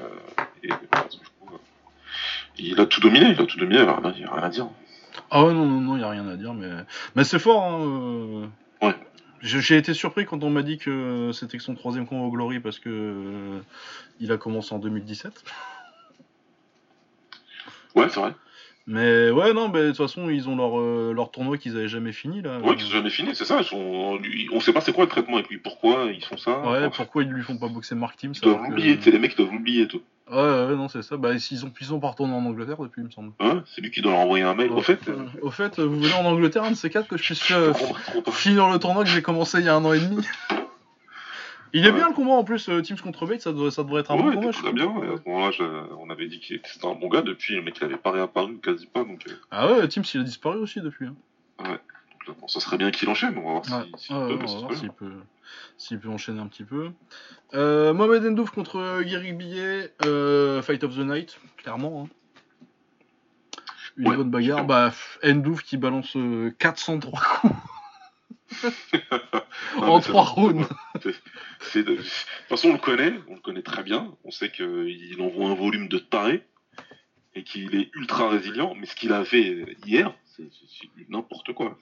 [0.62, 0.74] et, euh,
[1.10, 1.58] du coup, euh,
[2.58, 4.48] il a tout dominé, il a tout dominé, il a rien, il a rien à
[4.50, 4.68] dire.
[5.36, 6.70] Ah ouais, non, non, non, il a rien à dire, mais,
[7.16, 7.80] mais c'est fort, hein.
[7.80, 8.46] euh.
[8.80, 8.94] Ouais.
[9.40, 12.60] J'ai été surpris quand on m'a dit que c'était que son troisième combat au Glory
[12.60, 13.60] parce que euh,
[14.20, 15.42] il a commencé en 2017.
[17.96, 18.32] Ouais, c'est vrai.
[18.86, 21.88] Mais ouais, non, mais de toute façon, ils ont leur, euh, leur tournoi qu'ils avaient
[21.88, 22.58] jamais fini là.
[22.58, 23.60] Ouais, qu'ils ont jamais fini, c'est ça.
[23.60, 24.18] Ils sont,
[24.52, 26.60] on sait pas c'est quoi le traitement avec lui, pourquoi ils font ça.
[26.60, 29.18] Ouais, Enfin, pourquoi ils lui font pas boxer Mark Team ils doivent l'oublier, sais, les
[29.18, 30.02] mecs doivent l'oublier et tout.
[30.30, 31.16] Ouais, ouais, non, c'est ça.
[31.16, 33.32] Bah, ils ont, ils ont pas retourné en Angleterre depuis, il me semble.
[33.40, 34.70] Hein c'est lui qui doit leur envoyer un mail.
[34.70, 37.22] Au fait, euh, Au fait, vous venez en Angleterre, un de ces quatre, que je
[37.22, 37.72] puisse euh,
[38.32, 40.26] finir le tournoi que j'ai commencé il y a un an et demi.
[41.76, 41.96] Il est Ouais.
[41.96, 44.14] bien le combat en plus, euh, Teams contre Bate, ça devrait, ça devrait être un
[44.16, 44.52] Ouais, bon combat.
[44.52, 44.86] très bien.
[44.88, 47.22] À ce moment-là, on avait dit qu'il était c'était un bon gars.
[47.22, 49.02] Depuis, le mec, il avait pas réapparu, quasi pas.
[49.04, 51.06] Donc, euh, Ah ouais, Teams il a disparu aussi depuis.
[51.08, 51.14] hein.
[51.58, 51.68] donc
[52.28, 53.36] là, bon, ça serait bien qu'il enchaîne.
[53.38, 55.12] On va voir Ouais, si- s'il Ouais, peut, ouais, s'il peut,
[55.76, 56.90] s'il peut enchaîner un petit peu.
[57.54, 62.04] Euh, Mohamed Endouf contre Guéry Billet, euh, Fight of the Night, clairement.
[62.06, 62.08] hein.
[63.96, 64.64] Une Ouais, bonne bagarre.
[64.64, 64.92] Bah,
[65.24, 67.54] Endouf qui balance euh, 403 coups
[69.76, 70.30] Non, en mais c'est 3 bon.
[70.42, 70.68] rounds.
[71.04, 71.10] De...
[71.82, 72.02] toute
[72.48, 74.12] façon, on le connaît, on le connaît très bien.
[74.24, 76.42] On sait qu'il envoie un volume de taré
[77.34, 78.74] et qu'il est ultra résilient.
[78.78, 80.44] Mais ce qu'il a fait hier, c'est
[81.08, 81.76] n'importe quoi.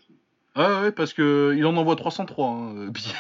[0.57, 3.15] Ouais, ouais, parce que il en envoie 303 hein, euh, Billet.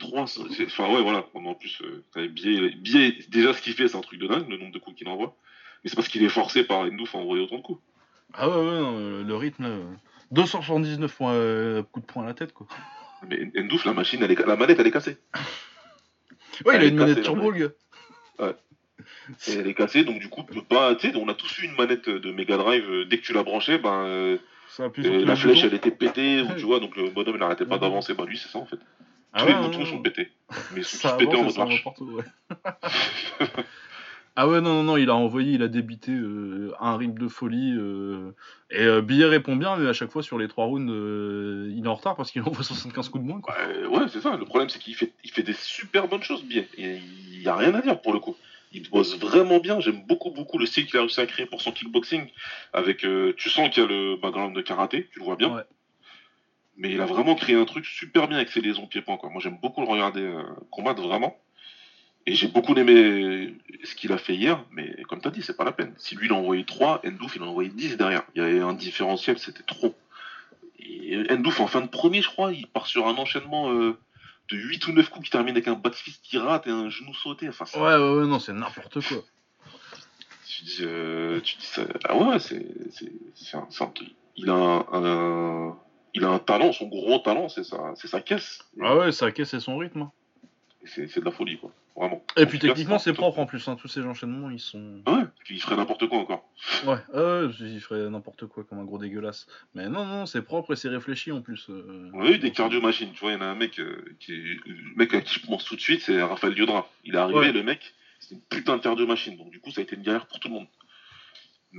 [0.00, 1.24] 3, c'est- enfin ouais, voilà.
[1.34, 4.48] En plus, euh, t'avais Billet, Billet, déjà ce qu'il fait, c'est un truc de dingue,
[4.48, 5.34] le nombre de coups qu'il envoie.
[5.82, 7.80] Mais c'est parce qu'il est forcé par Endouf à envoyer autant de coups.
[8.34, 9.68] Ah ouais, ouais, non, euh, le rythme là.
[9.70, 9.84] euh,
[10.32, 12.66] 279 points, euh, coups de poing à la tête quoi.
[13.28, 14.46] Mais Endouf, la machine, elle est...
[14.46, 15.16] la manette, elle est cassée.
[16.64, 18.54] Ouais, il a une manette turbo le gars.
[19.48, 20.94] Et elle est cassée, donc du coup, tu peux pas.
[20.94, 22.88] Tu sais, on a tous eu une manette de Mega Drive.
[22.88, 24.04] euh, dès que tu la branchais, ben.
[24.06, 24.38] euh,
[25.24, 28.14] la flèche, elle était pétée, ou tu vois, donc le bonhomme, il arrêtait pas d'avancer.
[28.14, 28.78] Bah, lui, c'est ça, en fait.
[29.32, 30.30] Ah Tous ouais, les boutons sont pétés.
[30.72, 31.84] Mais ils sont tous pétés en mode marche.
[34.38, 37.26] ah ouais, non, non, non, il a envoyé, il a débité euh, un rythme de
[37.26, 37.72] folie.
[37.74, 38.32] euh,
[38.70, 41.88] et euh, Billet répond bien, mais à chaque fois sur les trois rounds, il est
[41.88, 43.40] en retard parce qu'il envoie 75 coups de moins.
[43.40, 43.54] Quoi.
[43.56, 44.36] Ouais, ouais, c'est ça.
[44.36, 46.64] Le problème, c'est qu'il fait, il fait des super bonnes choses, bien.
[46.76, 48.36] Il y a rien à dire pour le coup.
[48.72, 49.80] Il bosse vraiment bien.
[49.80, 52.26] J'aime beaucoup, beaucoup le style qu'il a réussi à créer pour son kickboxing.
[52.74, 53.06] Avec,
[53.36, 55.54] tu sens qu'il y a le background de karaté, tu le vois bien.
[55.54, 55.62] Ouais.
[56.76, 59.16] Mais il a vraiment créé un truc super bien avec ses liaisons pieds-points.
[59.16, 59.30] Quoi.
[59.30, 60.30] Moi, j'aime beaucoup le regarder
[60.70, 61.38] combattre vraiment.
[62.28, 63.54] Et j'ai beaucoup aimé
[63.84, 65.94] ce qu'il a fait hier, mais comme tu as dit, c'est pas la peine.
[65.96, 68.24] Si lui, il a envoyé 3, Endouf, il a envoyé 10 derrière.
[68.34, 69.94] Il y avait un différentiel, c'était trop.
[70.80, 73.96] Et Endouf, en fin de premier, je crois, il part sur un enchaînement euh,
[74.50, 76.88] de 8 ou 9 coups qui termine avec un back fist qui rate et un
[76.90, 77.48] genou sauté.
[77.48, 79.18] Enfin, Ouais, ouais, ouais, non, c'est n'importe quoi.
[80.48, 81.82] tu dis, euh, tu dis ça.
[82.08, 83.92] Ah ouais, c'est, c'est, c'est un, c'est un-
[84.36, 85.76] il a un, un-
[86.14, 88.62] il a un talent, son gros talent, c'est sa, c'est sa caisse.
[88.82, 90.02] Ah ouais, sa caisse et son rythme.
[90.02, 90.12] hein.
[90.84, 91.72] C'est de la folie, quoi.
[91.96, 92.22] Vraiment.
[92.36, 95.00] Et En puis techniquement, c'est propre en plus, hein, tous ces enchaînements, ils sont.
[95.06, 96.46] Ouais, puis il ferait n'importe quoi encore.
[96.86, 99.46] Ouais, ouais, il ferait n'importe quoi comme un gros dégueulasse.
[99.74, 101.66] Mais non, non, c'est propre et c'est réfléchi en plus.
[101.70, 102.10] euh.
[102.12, 104.32] On a eu des cardio-machines, tu vois, il y en a un mec euh, qui
[104.34, 106.86] est, le mec à qui je pense tout de suite, c'est Raphaël Liodra.
[107.04, 107.52] Il est arrivé, Ouais.
[107.52, 110.26] le mec, c'est une putain de cardio-machine, donc du coup, ça a été une galère
[110.26, 110.66] pour tout le monde.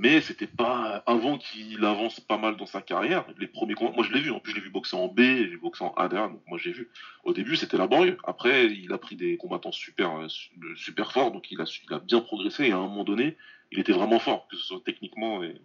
[0.00, 3.24] Mais c'était pas avant qu'il avance pas mal dans sa carrière.
[3.36, 5.18] Les premiers combats, moi je l'ai vu, en plus je l'ai vu boxer en B,
[5.18, 6.88] j'ai vu boxer en A derrière, donc moi j'ai vu.
[7.24, 8.16] Au début c'était laborieux.
[8.22, 11.92] Après il a pris des combattants super, euh, su- super forts, donc il a, il
[11.92, 13.36] a bien progressé et à un moment donné
[13.72, 15.60] il était vraiment fort, que ce soit techniquement et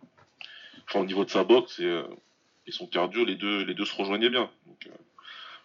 [0.90, 2.04] enfin, au niveau de sa boxe et, euh,
[2.66, 4.50] et son cardio, les deux, les deux se rejoignaient bien.
[4.66, 4.96] Donc, euh,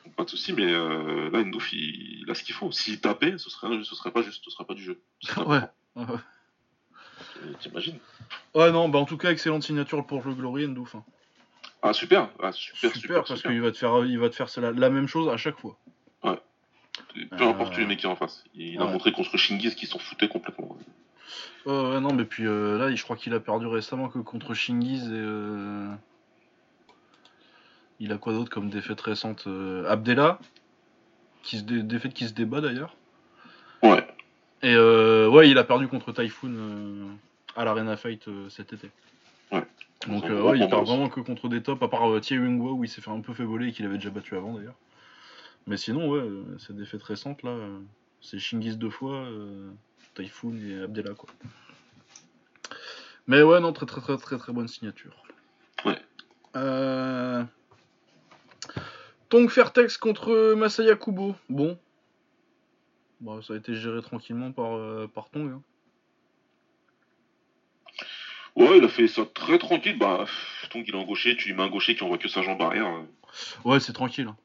[0.04, 2.70] donc pas de souci, mais euh, là Ndouf il, il a ce qu'il faut.
[2.70, 5.00] S'il tapait, ce serait, ce serait pas juste, ce serait pas du jeu.
[5.46, 6.04] Ouais.
[7.46, 7.54] Ouais.
[7.60, 7.98] T'imagines
[8.54, 10.94] Ouais, non, bah en tout cas, excellente signature pour le Glory Endouf.
[10.94, 11.04] hein.
[11.82, 13.52] Ah super, ah, super, Super, super, parce super.
[13.52, 15.76] qu'il va te faire, il va te faire la, la même chose à chaque fois.
[17.36, 18.44] Peu importe Euh, les mecs qui est en face.
[18.54, 18.92] Il a ouais.
[18.92, 20.76] montré contre Shingiz qu'ils s'en foutaient complètement.
[21.66, 24.54] Ouais, ouais, non, mais puis euh, là, je crois qu'il a perdu récemment que contre
[24.54, 25.10] Shingiz et.
[25.12, 25.88] euh,
[28.00, 29.46] Il a quoi d'autre comme défaite récente
[29.88, 30.38] Abdella,
[31.42, 32.94] qui se dé- défaite qui se débat d'ailleurs.
[33.82, 34.06] Ouais.
[34.62, 37.16] Et euh, ouais, il a perdu contre Typhoon
[37.58, 38.90] à l'Arena Fight euh, cet été.
[39.52, 39.66] Ouais.
[40.06, 40.70] Donc euh, ouais, il aussi.
[40.72, 43.20] vraiment que contre des tops, à part euh, Thierry Wingwa où il s'est fait un
[43.20, 44.76] peu fait voler et qu'il avait déjà battu avant d'ailleurs.
[45.66, 47.50] Mais sinon, ouais, euh, ces défaites récentes là.
[47.50, 47.80] euh,
[48.20, 49.70] C'est Shingis deux fois, euh,
[50.14, 51.28] Typhoon et Abdella, quoi.
[53.26, 55.22] Mais ouais, non, très très très très très bonne signature.
[55.84, 55.98] Ouais.
[56.56, 57.44] Euh...
[59.28, 61.34] Tong Fairtex contre Masaya Kubo.
[61.50, 61.78] Bon.
[63.20, 65.50] Bon, ça a été géré tranquillement par, euh, par Tong.
[65.52, 65.62] hein.
[68.58, 69.96] Ouais, il a fait ça très tranquille.
[69.98, 70.26] Bah,
[70.74, 72.60] donc il est en gaucher, tu lui mets un gaucher qui envoie que sa jambe
[72.60, 72.90] arrière.
[73.64, 74.26] Ouais, c'est tranquille.
[74.28, 74.36] hein.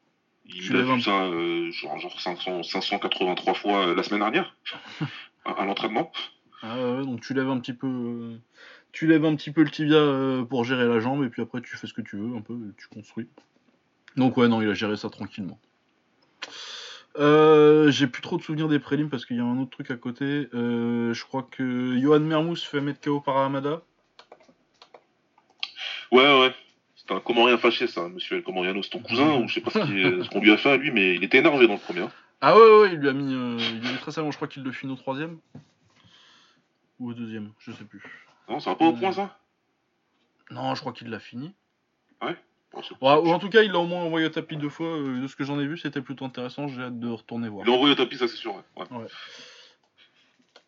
[0.47, 4.03] Tu Il a lèves un- vu ça euh, genre, genre 500, 583 fois euh, la
[4.03, 4.55] semaine dernière
[5.45, 6.11] à, à l'entraînement.
[6.61, 7.88] Ah ouais, donc tu lèves un petit peu.
[7.88, 8.38] euh,
[8.91, 11.76] Tu lèves un petit peu le tibia pour gérer la jambe et puis après tu
[11.78, 13.28] fais ce que tu veux un peu, tu construis.
[14.16, 15.59] Donc ouais non il a géré ça tranquillement.
[17.18, 19.95] J'ai plus trop de souvenirs des prélims parce qu'il y a un autre truc à
[19.95, 20.47] côté.
[20.53, 23.82] Je crois que Johan Mermous fait mettre KO par Hamada.
[26.14, 26.53] Ouais, ouais.
[26.95, 28.82] C'était un Comorien fâché, ça, monsieur El Comoriano.
[28.84, 31.16] C'est ton cousin, ou je sais pas ce qu'on lui a fait à lui, mais
[31.16, 32.05] il était énervé dans le premier.
[32.39, 34.30] Ah ouais, ouais, il lui a mis, euh, il lui a mis très savant.
[34.32, 35.39] Je crois qu'il le finit au troisième
[36.99, 38.01] ou au deuxième, je sais plus.
[38.47, 39.38] Non, ça va pas au point, ça?
[40.51, 41.53] Non, je crois qu'il l'a fini.
[42.22, 42.36] Ouais,
[43.01, 44.88] Ouais, ou en tout cas, il l'a au moins envoyé au tapis deux fois.
[44.88, 46.68] euh, de ce que j'en ai vu, c'était plutôt intéressant.
[46.68, 47.66] J'ai hâte de retourner voir.
[47.66, 48.55] Il a envoyé au tapis, ça c'est sûr.
[48.55, 48.86] ouais.
[48.91, 49.05] Ouais.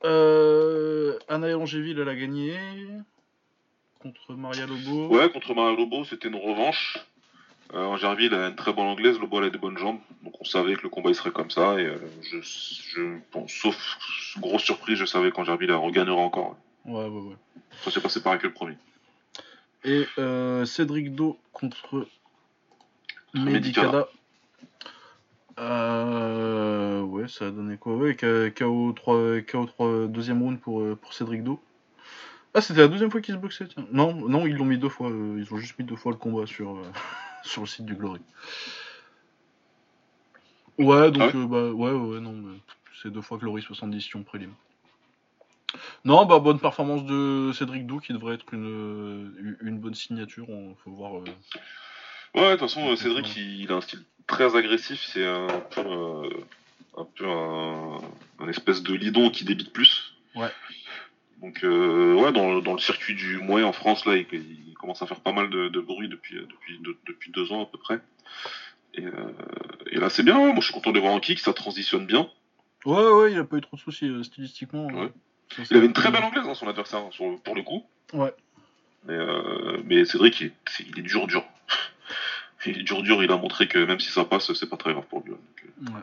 [0.04, 2.58] Euh, Anna elle a gagné
[4.06, 5.08] contre Maria Lobo.
[5.08, 7.00] Ouais, contre Maria Lobo, c'était une revanche.
[7.74, 10.44] Euh, Angerville a une très bonne anglaise, Lobo elle a des bonnes jambes, donc on
[10.44, 11.80] savait que le combat il serait comme ça.
[11.80, 13.76] Et euh, je, je bon, sauf
[14.38, 16.56] grosse surprise, je savais qu'Angerville regagnera encore.
[16.86, 17.36] Ouais, ouais, ouais.
[17.84, 18.78] Ça s'est passé pareil que le premier.
[19.84, 22.08] Et euh, Cédric Do contre
[23.34, 24.08] Medicada.
[25.58, 27.96] Euh, ouais, ça a donné quoi?
[27.96, 31.60] Ouais, KO 3, KO 3 deuxième round pour, euh, pour Cédric Do.
[32.56, 33.86] Ah, c'était la deuxième fois qu'ils se boxaient, tiens.
[33.92, 35.10] Non, non, ils l'ont mis deux fois.
[35.10, 36.84] euh, ils ont juste mis deux fois le combat sur, euh,
[37.44, 38.22] sur le site du Glory.
[40.78, 42.36] Ouais, donc, Ah ouais euh, bah, ouais, ouais, ouais, non,
[43.02, 44.52] c'est deux fois Glory 70 si on prélim.
[46.06, 50.50] Non, bah, bonne performance de Cédric Do qui devrait être une, une bonne signature.
[50.50, 51.14] On faut voir.
[52.34, 55.82] Ouais, de toute façon, Cédric il, il a un style très agressif, c'est un peu,
[55.82, 56.30] euh,
[56.98, 57.98] un, peu un,
[58.40, 60.14] un espèce de lidon qui débite plus.
[60.36, 60.50] Ouais.
[61.46, 65.04] Donc, euh, ouais, dans, dans le circuit du Mouet en France, là, il, il commence
[65.04, 67.78] à faire pas mal de, de bruit depuis, depuis, de- depuis deux ans à peu
[67.78, 68.00] près.
[68.96, 69.12] Et, euh,
[69.92, 70.48] et là, c'est bien, hein.
[70.54, 72.28] moi je suis content de le voir en kick, ça transitionne bien.
[72.86, 74.88] Ouais, ouais, il a pas eu trop de soucis euh, stylistiquement.
[74.88, 75.12] Ouais.
[75.56, 77.62] Ça, ça Il avait une très belle anglaise, hein, son adversaire, hein, sur- pour le
[77.62, 77.86] coup.
[78.14, 78.34] Ouais.
[79.08, 79.18] Mais,
[79.84, 80.54] mais Cédric, il est,
[80.88, 81.44] il est dur, dur.
[82.68, 84.92] Il est dur, dur, il a montré que même si ça passe, c'est pas très
[84.94, 85.34] grave pour lui.
[85.34, 85.38] hein.
[85.82, 86.02] Donc, Ouais.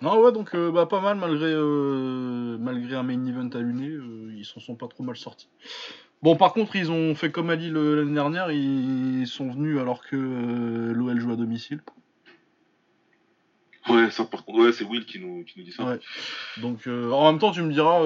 [0.00, 4.32] Non, ouais, donc euh, bah, pas mal malgré, euh, malgré un main event allumé, euh,
[4.36, 5.48] ils s'en sont pas trop mal sortis.
[6.22, 10.02] Bon, par contre, ils ont fait comme Ali le- l'année dernière, ils sont venus alors
[10.04, 11.80] que euh, l'OL joue à domicile.
[13.88, 15.84] Ouais, ça par contre, ouais, c'est Will qui nous, qui nous dit ça.
[15.84, 15.98] Ouais.
[16.60, 18.00] Donc, euh, en même temps, tu me diras,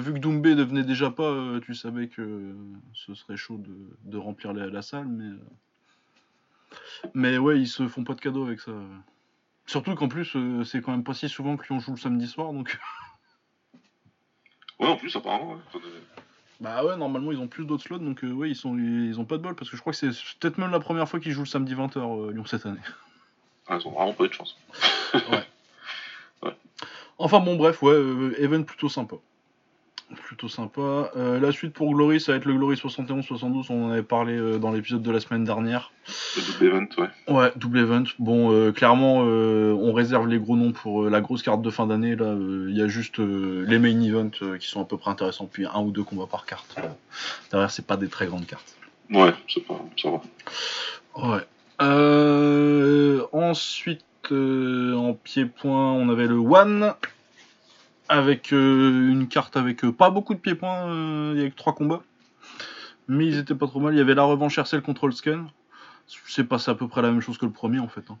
[0.00, 2.54] vu que Doumbé ne venait déjà pas, tu savais que
[2.94, 3.76] ce serait chaud de,
[4.10, 5.28] de remplir la, la salle, mais.
[7.14, 8.72] Mais ouais, ils se font pas de cadeaux avec ça.
[9.68, 12.26] Surtout qu'en plus, euh, c'est quand même pas si souvent que Lyon joue le samedi
[12.26, 12.78] soir, donc.
[14.80, 15.80] Ouais, en plus, apparemment, ouais.
[16.60, 19.24] Bah ouais, normalement ils ont plus d'autres slots, donc euh, ouais, ils, sont, ils ont
[19.24, 21.32] pas de bol, parce que je crois que c'est peut-être même la première fois qu'ils
[21.32, 22.78] jouent le samedi 20h Lyon cette année.
[23.66, 24.56] Ah, ils ont vraiment pas eu de chance.
[27.18, 29.16] Enfin bon, bref, ouais, euh, event plutôt sympa.
[30.16, 31.10] Plutôt sympa.
[31.16, 34.38] Euh, la suite pour Glory, ça va être le Glory 71-72, on en avait parlé
[34.38, 35.92] euh, dans l'épisode de la semaine dernière.
[36.34, 37.34] Le double event, ouais.
[37.34, 38.04] Ouais, double event.
[38.18, 42.16] Bon, euh, clairement, on réserve les gros noms pour la grosse carte de fin d'année.
[42.16, 45.66] Là, il y a juste les main events qui sont à peu près intéressants, puis
[45.66, 46.74] un ou deux combats par carte.
[47.50, 48.76] Derrière, c'est pas des très grandes cartes.
[49.10, 50.22] Ouais, c'est pas, ça va.
[51.34, 51.46] Ouais.
[53.32, 56.94] Ensuite, en pied-point, on avait le One.
[58.08, 61.56] Avec euh, une carte avec euh, pas beaucoup de pieds-points, euh, il y avait que
[61.56, 62.02] trois combats.
[63.06, 63.94] Mais ils étaient pas trop mal.
[63.94, 65.44] Il y avait la revanche RCL contre Scan.
[66.26, 68.04] C'est passé à peu près la même chose que le premier en fait.
[68.10, 68.18] hein.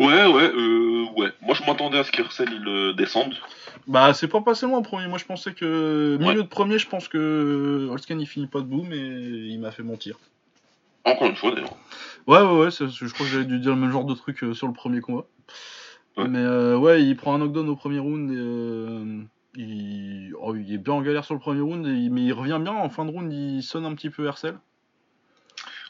[0.00, 1.32] Ouais, ouais, euh, ouais.
[1.42, 3.34] Moi, je m'attendais à ce qu'Irsel, il euh, descende.
[3.86, 5.06] Bah, c'est pas passé loin le premier.
[5.06, 6.16] Moi, je pensais que.
[6.18, 6.42] Milieu Ouais.
[6.42, 10.18] de premier, je pense que Holscan il finit pas debout, mais il m'a fait mentir.
[11.04, 11.76] Encore une fois, d'ailleurs.
[12.26, 14.54] Ouais, ouais, ouais, je crois que j'avais dû dire le même genre de truc euh,
[14.54, 15.26] sur le premier combat.
[16.16, 16.28] Ouais.
[16.28, 19.22] Mais euh, ouais, il prend un knockdown au premier round et euh,
[19.56, 20.32] il...
[20.40, 22.72] oh, il est bien en galère sur le premier round, et mais il revient bien.
[22.72, 24.58] En fin de round, il sonne un petit peu Hercel.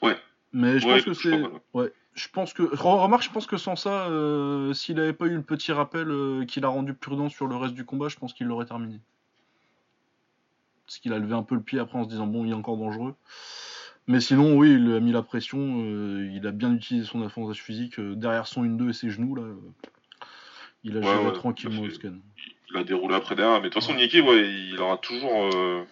[0.02, 0.16] Ouais.
[0.52, 1.42] Mais je Ouais, pense que c'est.
[1.74, 2.62] Ouais, je pense que.
[2.62, 6.08] Re- Remarque, je pense que sans ça, euh, s'il avait pas eu le petit rappel
[6.48, 9.00] qu'il a rendu prudent sur le reste du combat, je pense qu'il l'aurait terminé.
[10.86, 12.54] Parce qu'il a levé un peu le pied après en se disant bon, il est
[12.54, 13.14] encore dangereux.
[14.06, 17.98] Mais sinon, oui, il a mis la pression, il a bien utilisé son avantage physique
[17.98, 19.42] derrière son 1-2 et ses genoux là.
[20.84, 21.82] Euh, Il a Ouais, géré ouais, tranquillement.
[22.70, 23.60] Il a déroulé après derrière.
[23.60, 25.84] Mais de toute façon, Nicky, ouais, il aura toujours euh,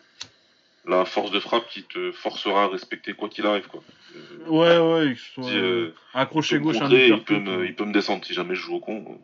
[0.86, 3.68] la force de frappe qui te forcera à respecter quoi qu'il arrive.
[3.68, 3.82] Quoi.
[4.16, 7.38] Euh, Ouais, ouais, que ce soit si, euh, un il gauche, un contrer, il, peut
[7.38, 9.20] me, euh, il peut me descendre si jamais je joue au con.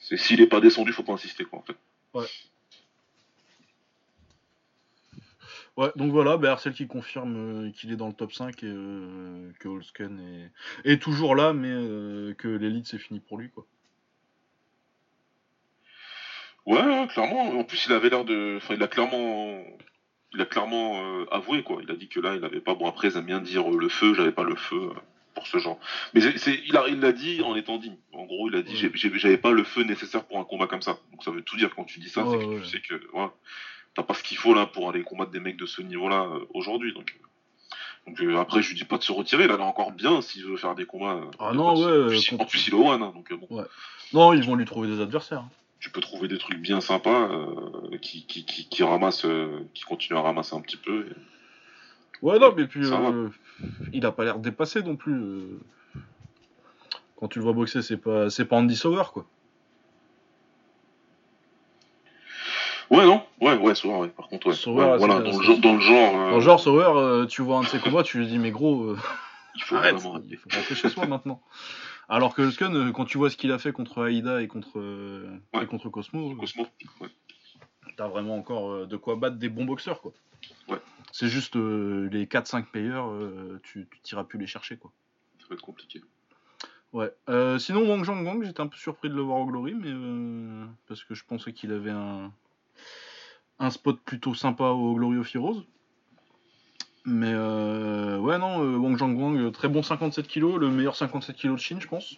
[0.00, 1.44] C'est S'il est pas descendu, faut pas insister.
[1.44, 1.76] Quoi, en fait.
[5.78, 8.66] Ouais, donc voilà, bah, Arcel qui confirme euh, qu'il est dans le top 5 et
[8.66, 10.20] euh, que Holsken
[10.84, 10.92] est...
[10.92, 13.48] est toujours là, mais euh, que l'élite c'est fini pour lui.
[13.48, 13.66] quoi.
[16.66, 17.58] Ouais, ouais, clairement.
[17.58, 18.54] En plus, il avait l'air de.
[18.58, 19.62] Enfin, il a clairement.
[20.34, 21.78] Il a clairement euh, avoué, quoi.
[21.82, 22.74] Il a dit que là, il avait pas.
[22.74, 24.94] Bon, après, ils aiment bien dire euh, le feu, j'avais pas le feu euh,
[25.34, 25.78] pour ce genre.
[26.14, 27.96] Mais c'est, il a- il l'a dit en étant digne.
[28.12, 28.90] En gros, il a dit Ouais.
[28.94, 30.96] j'avais pas le feu nécessaire pour un combat comme ça.
[31.10, 32.60] Donc, ça veut tout dire quand tu dis ça, Ouais, c'est que ouais.
[32.60, 32.94] tu sais que.
[33.12, 33.32] Voilà.
[33.94, 36.46] T'as pas ce qu'il faut là pour aller combattre des mecs de ce niveau-là euh,
[36.54, 36.94] aujourd'hui.
[36.94, 37.14] Donc,
[38.06, 39.46] donc euh, après, je lui dis pas de se retirer.
[39.48, 41.20] Là, il est encore bien s'il veut faire des combats.
[41.38, 43.66] Ah non, ouais, En plus, en plus, il est au one, hein, donc bon.
[44.14, 45.40] Non, ils vont lui trouver des adversaires.
[45.40, 45.50] hein.
[45.82, 49.82] Tu peux trouver des trucs bien sympas euh, qui, qui, qui, qui ramassent, euh, qui
[49.82, 51.06] continuent à ramasser un petit peu.
[51.10, 53.28] et- Ouais, non, mais puis euh,
[53.92, 55.58] il a pas l'air dépassé non plus.
[57.16, 59.26] Quand tu le vois boxer, c'est pas, c'est pas Andy Sauer, quoi.
[62.90, 64.08] Ouais, non Ouais, ouais, Sauer, ouais.
[64.08, 64.54] Par contre, ouais.
[64.54, 66.12] Sauer, Ouais, c'est- voilà, dans le, genre- dans le genre.
[66.12, 68.94] Dans le genre, Sauer, tu vois un de ses combats, tu lui dis, mais gros,
[69.56, 70.20] il faut arrête, vraiment.
[70.28, 71.42] il faut rentrer chez soi maintenant.
[72.14, 74.78] Alors que Holsken, euh, quand tu vois ce qu'il a fait contre Aïda et contre,
[74.78, 75.64] euh, Ouais.
[75.64, 76.66] et contre Cosmo, euh, Cosmo.
[77.00, 77.08] Ouais.
[77.96, 80.12] t'as vraiment encore de quoi battre des bons boxeurs, quoi.
[80.68, 80.80] Ouais.
[81.12, 84.92] C'est juste euh, les 4-5 meilleurs, euh, tu t'iras plus les chercher, quoi.
[85.40, 86.02] Ça va être compliqué.
[86.92, 87.10] Ouais.
[87.30, 91.04] Euh, sinon, Wang Zhanggang, j'étais un peu surpris de le voir au Glory, mais parce
[91.04, 92.30] que je pensais qu'il avait un,
[93.58, 95.64] un spot plutôt sympa au Glory of Heroes.
[97.04, 101.52] Mais euh, ouais, non, euh, Wang euh, très bon 57 kg, le meilleur 57 kg
[101.52, 102.16] de Chine, je pense.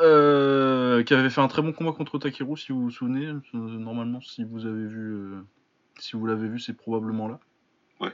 [0.00, 3.32] Euh, qui avait fait un très bon combat contre Takeru, si vous vous souvenez.
[3.52, 5.34] Normalement, si vous avez vu,
[5.98, 7.40] si vous l'avez vu, c'est probablement là.
[8.00, 8.12] Ouais.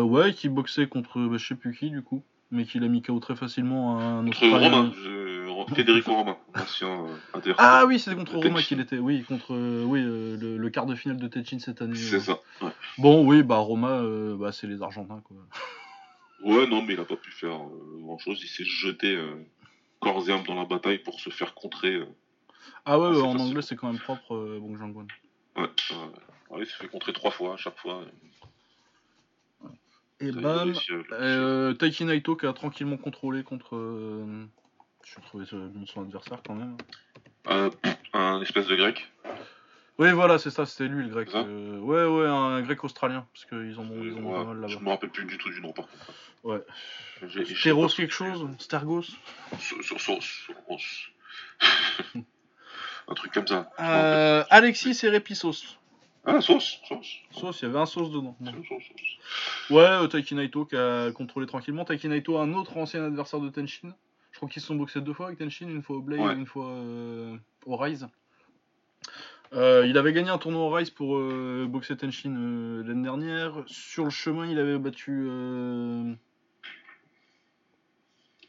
[0.00, 3.02] Ouais, qui boxait contre, bah, je sais plus qui du coup, mais qui l'a mis
[3.02, 4.70] KO très facilement à un Contre Australien.
[4.70, 5.43] Romain, je...
[5.74, 7.54] Federico Romain, ancien euh, adversaire.
[7.58, 8.66] Ah oui, c'était contre De Roma Tenshin.
[8.66, 8.98] qu'il était.
[8.98, 11.96] Oui, contre euh, oui, euh, le, le quart de finale de Techin cette année.
[11.96, 12.38] C'est ça.
[12.60, 12.70] Ouais.
[12.98, 14.02] Bon, oui, bah Roma,
[14.38, 15.36] bah, c'est les Argentins quoi.
[16.44, 17.58] ouais, non, mais il a pas pu faire
[18.00, 18.38] grand chose.
[18.42, 19.18] Il s'est jeté
[20.00, 22.02] corps et âme dans la bataille pour se faire contrer.
[22.84, 25.06] Ah ouais, Ah, en anglais c'est quand même propre, Bong Jang-won.
[25.56, 25.68] Ouais, ouais.
[26.50, 28.02] Ouais, il s'est fait contrer trois fois à chaque fois.
[30.20, 30.72] Et bam,
[31.12, 33.74] euh, Taiki Naito qui a tranquillement contrôlé contre.
[33.76, 34.46] Euh...
[35.06, 36.76] Je ce- son adversaire quand même.
[37.48, 37.70] Euh,
[38.12, 39.10] un espèce de grec.
[39.98, 41.28] Oui, voilà, c'est ça, c'était lui le grec.
[41.34, 44.44] Euh, ouais, ouais, un grec australien, parce qu'ils en ont, ils en ont Ouais, pas
[44.54, 44.84] mal je là-bas.
[44.84, 46.12] me rappelle plus du tout du nom par contre.
[46.42, 46.58] Ouais.
[47.20, 49.02] Pas- quelque chose Stergos
[49.60, 50.18] Sur- sur-
[53.08, 53.70] Un truc comme ça.
[53.80, 55.78] euh, Alexis et Repissos.
[56.26, 57.18] Ah, sauce, sauce.
[57.32, 58.34] Sauce, il y avait un sauce dedans.
[58.42, 59.70] Sauce, sauce, sauce.
[59.70, 61.84] Ouais, Taiki Naito qui a contrôlé tranquillement.
[61.84, 63.94] Taiki Naito, un autre ancien adversaire de Tenshin.
[64.34, 66.32] Je crois qu'ils se sont boxés deux fois avec Tenshin, une fois au Blade Ouais.
[66.34, 67.36] et une fois euh,
[67.66, 68.08] au Rise.
[69.52, 73.62] Euh, il avait gagné un tournoi au Rise pour euh, boxer Tenshin l'année dernière.
[73.68, 75.28] Sur le chemin, il avait battu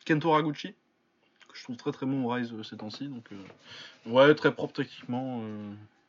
[0.06, 0.74] Kento Haraguchi,
[1.48, 3.08] que je trouve très très bon au Rise ces temps-ci.
[3.08, 3.30] Donc,
[4.08, 5.44] ouais, très propre techniquement.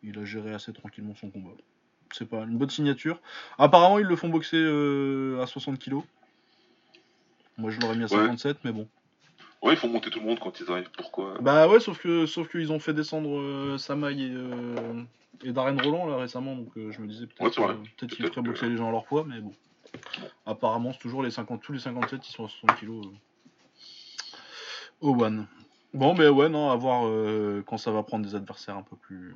[0.02, 1.50] il a géré assez tranquillement son combat.
[2.12, 3.20] C'est pas une bonne signature.
[3.58, 4.56] Apparemment, ils le font boxer
[5.38, 5.96] à 60 kg.
[7.58, 8.26] Moi, je l'aurais mis à Ouais.
[8.26, 8.88] 57, mais bon.
[9.66, 10.90] Ouais, il faut monter tout le monde quand ils arrivent.
[10.96, 11.38] Pourquoi?
[11.40, 15.02] Bah ouais, sauf que sauf qu'ils ont fait descendre euh, Samaï et, euh,
[15.42, 18.34] et Darren Roland là récemment, donc euh, je me disais peut-être euh, peut-être qu'ils Peut-être
[18.34, 19.52] feraient boxer les gens à leur poids, mais bon.
[20.46, 22.90] Apparemment, c'est toujours les 50, tous les 57, ils sont à 60 kg
[25.00, 25.48] au one.
[25.92, 28.94] Bon, ben ouais, non, à voir euh, quand ça va prendre des adversaires un peu
[28.94, 29.34] plus.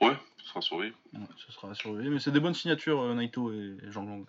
[0.00, 0.92] Ouais, ce sera surveillé.
[1.12, 4.04] Ouais, ce sera à surveiller, mais c'est des bonnes signatures, euh, Naito et, et Jean
[4.04, 4.26] Long.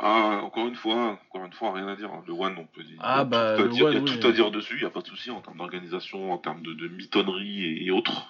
[0.00, 2.10] Ah, encore une fois, encore une fois, rien à dire.
[2.12, 2.22] hein.
[2.26, 2.96] Le One, on peut dire.
[3.00, 4.18] Ah, il y a bah, tout à le dire, One, il y a oui.
[4.20, 6.62] tout à dire dessus, il n'y a pas de souci en termes d'organisation, en termes
[6.62, 8.26] de, de mitonnerie et, et autres.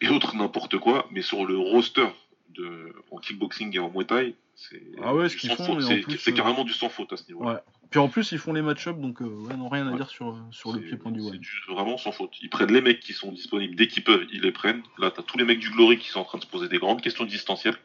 [0.00, 1.06] Et autres n'importe quoi.
[1.12, 2.06] Mais sur le roster
[2.50, 6.64] de, en kickboxing et en muay thai, c'est Ah ouais, C'est plus, c'est euh, carrément
[6.64, 7.50] du sans faute à ce niveau-là.
[7.52, 7.58] Ouais.
[7.90, 9.96] Puis en plus, ils font les match-up, donc euh, ouais, non, rien à Ouais.
[9.96, 11.38] dire sur, sur le C'est- pied-point du c'est one.
[11.38, 12.32] du- vraiment sans faute.
[12.42, 14.82] Ils prennent les mecs qui sont disponibles dès qu'ils peuvent, ils les prennent.
[14.98, 16.78] Là, t'as tous les mecs du Glory qui sont en train de se poser des
[16.78, 17.76] grandes questions distancielles.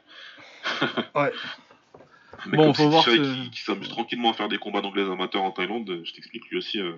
[1.15, 1.31] Ouais.
[2.45, 3.11] Un mec Bon, faut voir ce-
[3.43, 6.57] qui, qui s'amuse tranquillement à faire des combats d'anglais amateurs en Thaïlande, je t'explique lui
[6.57, 6.79] aussi.
[6.79, 6.93] euh,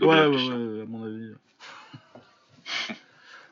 [0.00, 1.32] Ouais, ouais, ouais, à mon avis.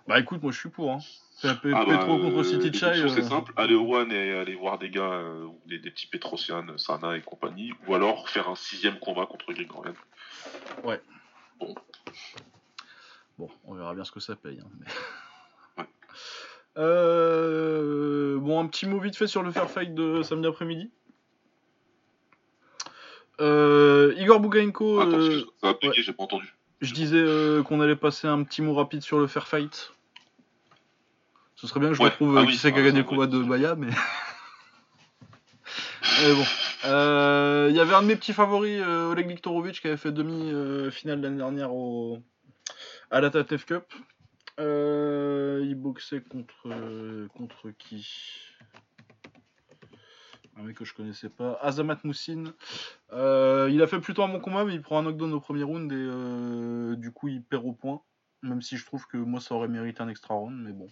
[0.08, 0.90] bah écoute, moi je suis pour.
[0.92, 0.98] Hein.
[1.42, 2.86] Pe- Pe- Ah bah, Petro contre euh, City Chai.
[2.88, 5.90] options, C'est euh, simple, aller au One et aller voir des gars, euh, des, des
[5.90, 9.94] petits Petrosian, Sana et compagnie, ou alors faire un sixième combat contre Greg Ryan.
[11.58, 11.74] Bon.
[13.38, 14.60] Bon, on verra bien ce que ça paye.
[14.62, 14.92] hein, mais- Ouais.
[16.78, 20.90] Euh, bon, un petit mot vite fait sur le fair fight de samedi après-midi.
[23.40, 26.54] Euh, Igor Bougainko, Attends, euh, excuse-moi, ça a bugué, j'ai pas entendu.
[26.80, 27.24] je disais
[27.64, 29.92] qu'on allait passer un petit mot rapide sur le fair fight.
[31.56, 32.08] Ce serait bien que je Ouais.
[32.10, 33.88] retrouve Ah euh, oui, qui c'est qui a ah, gagné le combat de Baya, mais.
[36.22, 36.44] mais bon.
[36.86, 41.20] Euh, Il y avait un de mes petits favoris, Oleg Viktorovic, qui avait fait demi-finale
[41.20, 42.18] l'année dernière au...
[43.10, 43.84] à la Tatev Cup.
[44.60, 48.06] Euh, il boxait contre, euh, contre qui?
[50.56, 51.58] Un mec que je connaissais pas.
[51.62, 52.52] Azamat Moussine.
[53.12, 55.62] Euh, il a fait plutôt un bon combat, mais il prend un knockdown au premier
[55.62, 58.02] round et euh, du coup il perd au point.
[58.42, 60.90] Même si je trouve que moi ça aurait mérité un extra round, mais bon.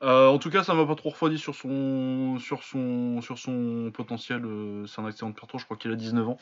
[0.00, 4.42] En tout cas, ça m'a pas trop refroidi sur son, sur son, sur son potentiel.
[4.86, 6.38] c'est un excellent perto, je crois qu'il a 19 ans.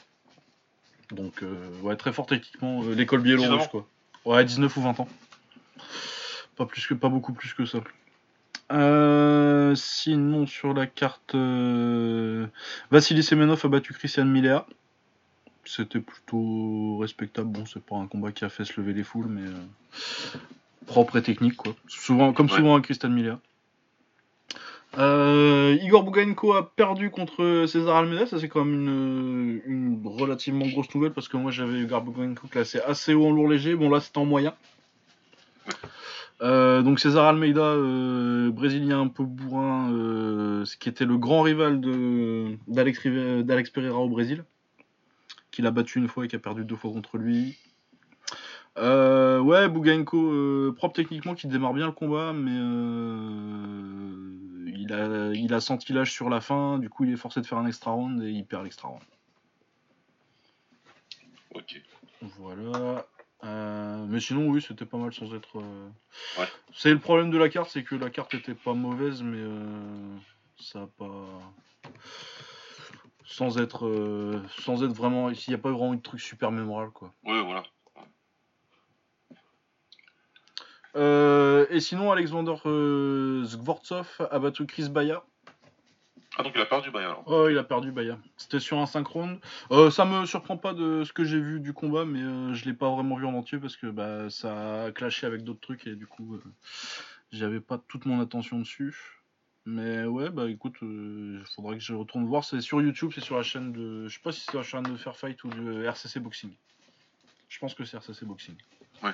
[1.10, 1.42] Donc,
[1.82, 2.82] ouais, très fort techniquement.
[2.82, 3.88] L'école 19 biélorusse, quoi.
[4.26, 5.08] Ouais, 19 ou 20 ans.
[6.56, 7.78] Pas, plus que, pas beaucoup plus que ça.
[8.72, 12.46] Euh, sinon, sur la carte, euh,
[12.90, 14.66] Vassili Semenov a battu Christian Milea.
[15.64, 17.48] C'était plutôt respectable.
[17.48, 20.38] Bon, c'est pas un combat qui a fait se lever les foules, mais euh,
[20.86, 21.74] propre et technique, quoi.
[21.88, 22.56] Souvent, comme Ouais.
[22.56, 23.38] souvent avec Christian Milea.
[24.98, 30.94] Euh, Igor Bougainko a perdu contre César Almeida, ça c'est quand même une, relativement grosse
[30.94, 34.00] nouvelle parce que moi j'avais Igor Bougainko classé assez haut en lourd léger, bon là
[34.00, 34.54] c'était en moyen.
[36.42, 39.90] Euh, donc César Almeida, euh, brésilien un peu bourrin,
[40.64, 41.80] ce qui était le grand rival
[42.66, 44.44] d'Alex Pereira au Brésil,
[45.50, 47.58] qu'il a battu une fois et qui a perdu deux fois contre lui.
[48.78, 52.50] Ouais, Bougainko, euh, propre techniquement, qui démarre bien le combat, mais
[54.86, 57.46] il, a, il a senti l'âge sur la fin, du coup il est forcé de
[57.46, 59.02] faire un extra round et il perd l'extra round.
[61.54, 61.82] Ok.
[62.38, 63.06] Voilà.
[63.44, 65.58] Euh, mais sinon, oui, c'était pas mal sans être.
[65.58, 65.88] euh,
[66.38, 66.46] Ouais.
[66.74, 70.16] C'est le problème de la carte, c'est que la carte était pas mauvaise, mais euh,
[70.58, 71.52] ça a pas.
[73.24, 75.30] Sans être, sans être vraiment.
[75.30, 77.12] Il n'y a pas vraiment eu de truc super mémorable, quoi.
[77.24, 77.64] Ouais, voilà.
[80.96, 85.22] Euh, et sinon, Alexander euh, Zgvortsov a battu Chris Baya.
[86.38, 87.24] Ah, donc il a perdu Bayern alors.
[87.26, 88.18] Oh, il a perdu Baya.
[88.36, 89.40] C'était sur un 5 rounds.
[89.70, 92.66] Euh, ça me surprend pas de ce que j'ai vu du combat, mais euh, je
[92.66, 95.86] l'ai pas vraiment vu en entier parce que bah, ça a clashé avec d'autres trucs
[95.86, 96.42] et du coup, euh,
[97.32, 99.22] j'avais pas toute mon attention dessus.
[99.64, 102.44] Mais ouais, bah écoute, il faudrait que je retourne voir.
[102.44, 104.06] C'est sur YouTube, c'est sur la chaîne de.
[104.06, 106.52] Je sais pas si c'est sur la chaîne de Fair Fight ou de RCC Boxing.
[107.48, 108.54] Je pense que c'est RCC Boxing.
[109.02, 109.12] Ouais.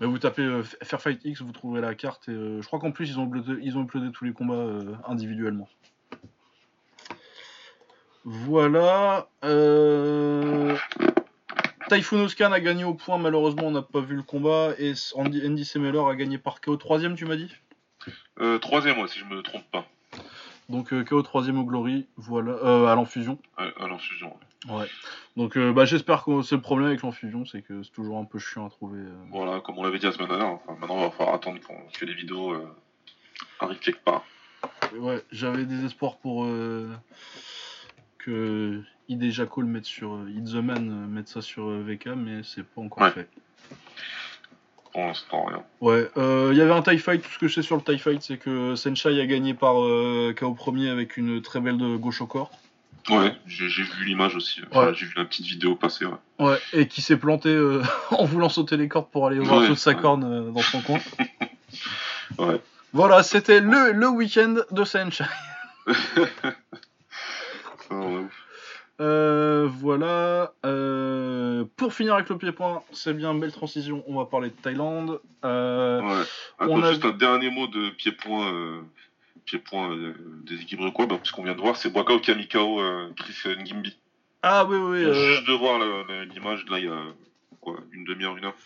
[0.00, 2.28] Mais vous tapez euh, Fair Fight X, vous trouverez la carte.
[2.28, 4.54] Et, euh, je crois qu'en plus, ils ont uploadé, ils ont uploadé tous les combats
[4.54, 5.68] euh, individuellement.
[8.24, 9.28] Voilà.
[9.44, 10.76] Euh...
[11.88, 14.74] Typhoon Oscan a gagné au point, malheureusement on n'a pas vu le combat.
[14.78, 16.76] Et Andy, Andy Semeler a gagné par KO.
[16.76, 17.52] Troisième, tu m'as dit?
[18.40, 19.86] Euh, troisième, moi, si je me trompe pas.
[20.68, 23.38] Donc KO troisième au Glory, voilà, euh, à l'enfusion.
[23.56, 23.72] À, ouais.
[24.68, 24.86] Ouais.
[25.36, 28.24] Donc euh, bah, j'espère que c'est le problème avec l'enfusion, c'est que c'est toujours un
[28.24, 29.00] peu chiant à trouver.
[29.00, 29.14] euh.
[29.30, 30.48] Voilà, comme on l'avait dit la semaine dernière.
[30.48, 32.68] Enfin, maintenant, on va falloir attendre qu'on- que les vidéos euh,
[33.58, 34.24] arrivent quelque part.
[34.98, 36.90] Ouais, j'avais des espoirs pour euh,
[38.18, 41.82] que ID Jaco le mette sur euh, Hit the Man, euh, mette ça sur euh,
[41.82, 43.10] VK, mais c'est pas encore Ouais.
[43.12, 43.28] fait.
[44.92, 45.62] Pour l'instant, rien.
[45.80, 47.82] Ouais, euh, il y avait un TIE Fight, tout ce que je sais sur le
[47.82, 51.78] TIE Fight, c'est que Senshai a gagné par euh, KO premier avec une très belle
[51.78, 52.50] de gauche au corps.
[53.08, 54.60] Ouais, j'ai vu l'image aussi.
[54.70, 54.94] Enfin, Ouais.
[54.94, 56.04] J'ai vu la petite vidéo passer.
[56.04, 56.14] Ouais.
[56.38, 59.74] Ouais, et qui s'est planté euh, en voulant sauter les cordes pour aller voir Ouais,
[59.76, 60.98] sa corne euh, dans son coin.
[62.38, 62.60] Ouais.
[62.92, 64.84] Voilà, c'était le, le week-end de
[65.90, 65.94] ouais,
[67.90, 68.46] ouf.
[69.00, 70.52] Euh, voilà.
[70.66, 74.04] euh, pour finir avec le pied-point, c'est bien, belle transition.
[74.06, 75.20] On va parler de Thaïlande.
[75.44, 76.24] Euh, Ouais.
[76.60, 78.52] On a juste un dernier mot de pied-point
[79.44, 80.14] pied-point euh,
[80.44, 83.96] des équipes quoi, bah, puisqu'on vient de voir, c'est Boakao Kamikao euh, Chris Ngimbi.
[84.42, 85.78] Ah oui, oui, euh, Juste de voir
[86.26, 87.02] l'image, là, il y a
[87.60, 88.56] quoi, une demi-heure, une heure.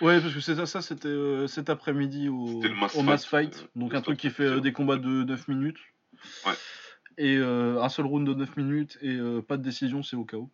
[0.00, 3.56] Ouais, parce que c'est ça, ça c'était euh, cet après-midi au, Mass au Mass Fight,
[3.56, 5.78] euh, donc un truc qui fait euh, des combats de 9 minutes.
[6.46, 6.52] Ouais.
[7.16, 10.24] Et euh, un seul round de 9 minutes et euh, pas de décision, c'est au
[10.24, 10.50] KO.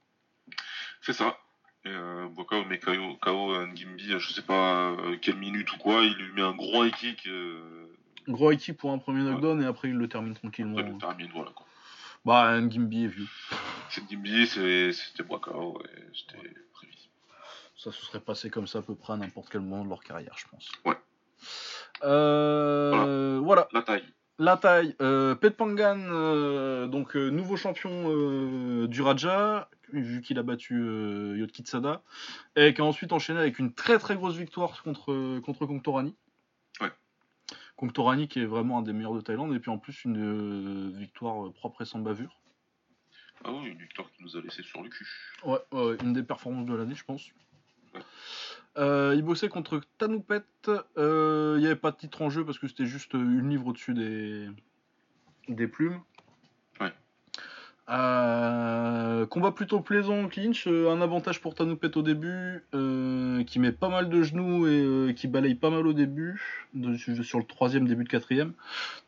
[1.01, 1.39] C'est ça.
[1.87, 5.73] Et euh, Boakao met KO, KO euh, Ngimbi, euh, je sais pas euh, quelle minute
[5.73, 7.90] ou quoi, il lui met un gros high kick, euh,
[8.29, 10.79] Gros kick pour un premier knockdown et après il le termine tranquillement.
[10.79, 11.67] après le termine, voilà quoi.
[12.25, 13.27] Bah, Ngimbi est vieux.
[13.89, 17.13] C'est Ngimbi, c'était Boakao, et c'était prévisible.
[17.77, 20.01] Ça se serait passé comme ça à peu près à n'importe quel moment de leur
[20.03, 20.71] carrière, je pense.
[20.85, 20.97] Ouais.
[22.03, 23.69] Euh, voilà.
[23.73, 24.05] La taille.
[24.39, 30.43] La taille, euh, Pet Pangan, euh, donc euh, nouveau champion du Raja, vu qu'il a
[30.43, 32.03] battu euh, Yot Kitsada,
[32.57, 36.15] et qui a ensuite enchaîné avec une très très grosse victoire contre, contre Kongtorani.
[37.81, 37.89] Ouais.
[37.89, 40.91] Kongtorani qui est vraiment un des meilleurs de Thaïlande, et puis en plus une euh,
[40.97, 42.37] victoire euh, propre et sans bavure.
[43.45, 45.09] Ah oui, une victoire qui nous a laissé sur le cul.
[45.45, 45.59] Ouais,
[46.03, 47.31] une des performances de l'année, je pense.
[47.95, 48.01] Ouais.
[48.77, 50.43] Euh, il bossait contre Tanoupet.
[50.99, 53.67] euh, Il n'y avait pas de titre en jeu parce que c'était juste une livre
[53.69, 54.49] au-dessus des...
[55.49, 56.01] des plumes.
[57.89, 60.67] Euh, combat plutôt plaisant en clinch.
[60.69, 65.15] euh, un avantage pour Tanoupet au début, euh, qui met pas mal de genoux et
[65.15, 66.41] qui balaye pas mal au début,
[66.75, 68.53] de- sur le troisième, début de quatrième.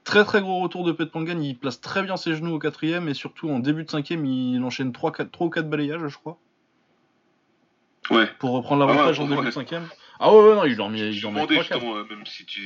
[0.04, 1.38] Très très gros retour de Pet Pangan.
[1.40, 4.62] Il place très bien ses genoux au quatrième et surtout en début de cinquième, il
[4.64, 6.38] enchaîne 3, 4, 3 ou 4 balayages, je crois
[8.10, 8.26] Ouais.
[8.40, 9.86] pour reprendre l'avantage Ah en ouais, début de cinquième.
[10.18, 11.80] Ah ouais, ouais, non, il en met, Je demandais 3 4.
[11.80, 12.60] justement, euh, même si tu,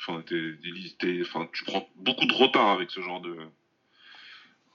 [0.00, 3.36] enfin, t'es- t'es- t'es- enfin, tu prends beaucoup de retard avec ce genre de,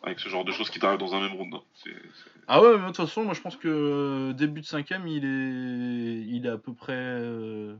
[0.03, 1.53] avec ce genre de choses qui t'arrivent dans un même round.
[1.53, 1.61] hein.
[1.73, 4.65] C'est- c'est- Ah ouais, mais de toute façon, moi je pense que euh, début de
[4.65, 6.93] cinquième, il est, il est à peu près.
[6.95, 7.75] euh,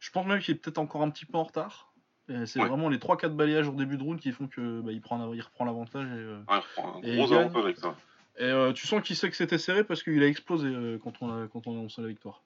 [0.00, 1.92] Je pense même qu'il est peut-être encore un petit peu en retard.
[2.28, 2.68] Et C'est Ouais.
[2.68, 5.34] vraiment les 3-4 balayages au début de round qui font que bah, il, prend, un-
[5.34, 6.06] il reprend l'avantage.
[6.06, 7.94] Et, euh, Ouais, il prend un Et gros avantage avec ça.
[8.38, 11.12] et, euh, tu sens qu'il sait que c'était serré parce qu'il a explosé euh, quand,
[11.22, 12.42] on a, quand on a annoncé la victoire.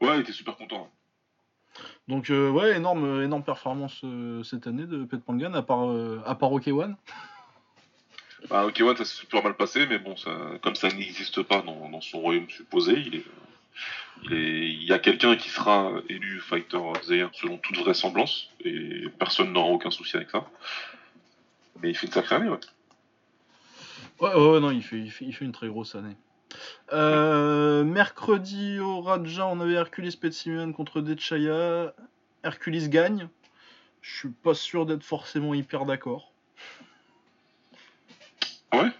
[0.00, 0.90] Ouais, il était super content.
[2.08, 6.20] Donc euh, ouais, énorme, énorme performance euh, cette année de Pet Pangan, à part, euh,
[6.26, 6.94] à part OK1.
[8.50, 10.30] Bah, ok, ouais, ça s'est super mal passé, mais bon, ça,
[10.62, 13.24] comme ça n'existe pas dans, son royaume supposé, il est,
[14.30, 19.52] il y a quelqu'un qui sera élu Fighter of the selon toute vraisemblance, et personne
[19.52, 20.46] n'aura aucun souci avec ça.
[21.82, 22.60] Mais il fait une sacrée année, ouais.
[24.20, 26.16] Ouais, ouais, non, il fait, il, fait, il fait une très grosse année.
[26.92, 31.94] Euh, mercredi au Raja, on avait Hercules Petsimen contre Dechaya.
[32.44, 33.28] Hercules gagne.
[34.02, 36.33] Je suis pas sûr d'être forcément hyper d'accord.
[38.82, 38.90] Ouais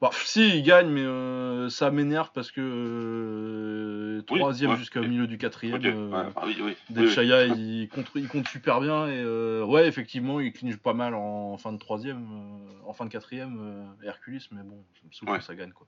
[0.00, 5.02] Bah, si, il gagne, mais euh, ça m'énerve parce que euh, Oui, troisième ouais, jusqu'au
[5.02, 5.76] milieu du quatrième.
[5.76, 6.76] Ok, euh, ouais, ah oui, oui.
[6.90, 11.56] il, compte, il compte super bien et euh, ouais, effectivement, il clinche pas mal en,
[11.56, 15.38] fin de troisième, euh, en fin de quatrième, Hercules, mais bon, ça me Ouais.
[15.38, 15.86] que ça gagne quoi.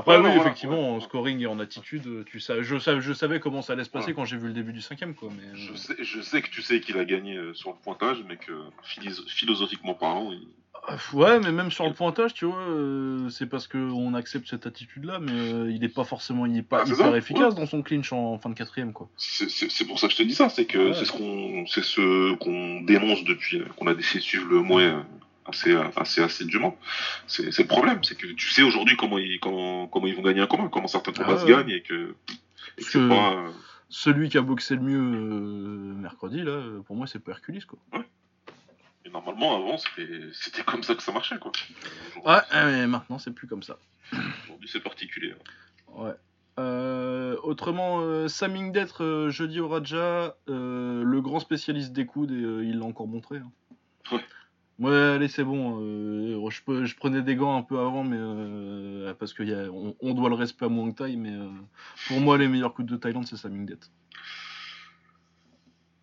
[0.00, 0.96] Après, Ouais, oui, voilà, effectivement, ouais.
[0.96, 3.90] en scoring et en attitude, tu sais, je, savais, je savais comment ça allait se
[3.90, 4.14] passer Ouais.
[4.14, 5.28] quand j'ai vu le début du cinquième, quoi.
[5.36, 7.76] Mais, Je euh, sais, je sais que tu sais qu'il a gagné euh, sur le
[7.82, 8.52] pointage, mais que
[9.28, 10.40] philosophiquement parlant, il...
[10.90, 14.66] euh, ouais, mais même sur le pointage, tu vois, euh, c'est parce qu'on accepte cette
[14.66, 17.66] attitude-là, mais il est pas forcément, il est pas Ah, c'est hyper ça, efficace dans
[17.66, 19.08] son clinch en, fin de quatrième, quoi.
[19.16, 22.80] c'est pour ça que je te dis ça, c'est que c'est ce qu'on ce qu'on
[22.82, 25.02] dénonce depuis qu'on a décidé de suivre le euh,
[25.50, 26.76] assez assez assidûment.
[27.26, 30.40] C'est le problème, c'est que tu sais aujourd'hui comment ils comment, comment ils vont gagner
[30.40, 31.50] un combat, comment certains combats Ah se ouais.
[31.52, 32.14] gagnent et que,
[32.78, 33.50] et que pas euh,
[33.88, 37.78] Celui qui a boxé le mieux euh, mercredi, là, pour moi, c'est pas Hercules, quoi.
[39.04, 41.52] et normalement avant c'était comme ça que ça marchait quoi.
[42.24, 43.76] Ouais, mais maintenant, c'est plus comme ça.
[44.44, 45.34] Aujourd'hui c'est particulier.
[45.88, 46.12] Ouais.
[46.58, 52.66] Euh, autrement, euh, Saming d'être euh, jeudi au Raja, le grand spécialiste des coudes, et
[52.66, 53.38] il l'a encore montré.
[53.38, 53.50] hein.
[54.12, 54.20] Ouais.
[54.80, 55.78] Ouais, allez, c'est bon.
[55.82, 59.94] euh, je, peux- je prenais des gants un peu avant, mais euh, parce qu'on on,
[60.00, 61.48] on doit le respect à Muang Thai, mais euh,
[62.08, 63.90] pour moi, les meilleurs coudes de Thaïlande, c'est Saming Det.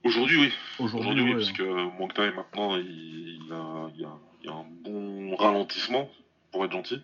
[0.03, 0.53] Aujourd'hui oui.
[0.79, 1.35] Aujourd'hui, oui, ouais.
[1.35, 6.09] parce que Monk Thai, maintenant, il, il a, il, a, il a un bon ralentissement,
[6.51, 7.01] pour être gentil.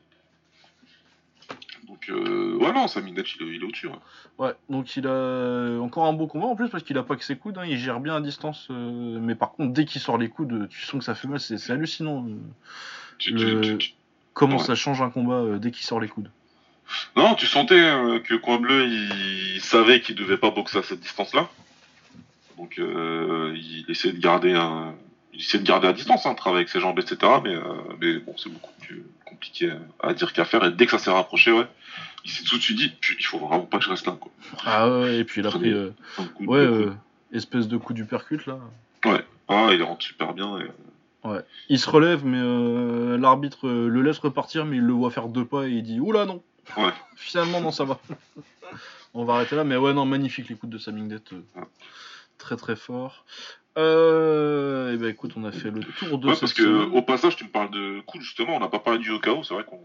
[1.94, 3.86] Donc, euh, ouais, non, Netch, il, est- il est au-dessus.
[3.88, 3.94] ouais.
[4.40, 7.24] Ouais, donc il a encore un beau combat en plus parce qu'il a pas que
[7.24, 8.68] ses coudes, hein, il gère bien à distance.
[8.72, 11.40] euh, mais par contre, dès qu'il sort les coudes, tu sens que ça fait mal,
[11.40, 12.26] c'est hallucinant.
[12.28, 12.34] euh,
[13.20, 13.94] Tu- Le- tu- tu-
[14.34, 14.64] comment Ouais.
[14.64, 16.32] ça change un combat euh, dès qu'il sort les coudes?
[17.16, 17.80] Non, tu sentais
[18.24, 21.48] que Coin Bleu, il, savait qu'il devait pas boxer à cette distance-là.
[22.58, 24.96] Donc, il essayait de garder un.
[25.34, 27.18] Il essayait de garder à distance, hein, travailler avec ses jambes, etc.
[27.44, 27.62] Mais, euh,
[28.00, 30.64] mais bon, c'est beaucoup plus compliqué à dire qu'à faire.
[30.64, 31.68] Et dès que ça s'est rapproché, ouais,
[32.24, 34.32] il s'est tout de suite dit, il faut vraiment pas que je reste là, quoi.
[34.66, 35.90] Ah ouais, et puis il a pris euh,
[36.36, 36.94] coup ouais, euh,
[37.32, 38.60] espèce de coup du percute là.
[39.50, 40.60] Ah, il rentre super bien.
[40.60, 40.68] Et...
[41.70, 45.68] Il se relève, mais l'arbitre le laisse repartir, mais il le voit faire deux pas
[45.68, 46.42] et il dit Oula non
[46.78, 46.92] Ouais.
[47.16, 48.00] Finalement, non, ça va.
[49.14, 50.92] On va arrêter là, mais ouais, non, magnifique les coups de
[51.56, 51.64] Ouais.
[52.38, 53.26] Très très fort.
[53.78, 56.92] Euh, et ben écoute, on a fait le tour de Ouais, parce que semaine.
[56.98, 59.54] au passage, tu me parles de coups, justement, on n'a pas parlé du Yokao, c'est
[59.54, 59.80] vrai qu'on.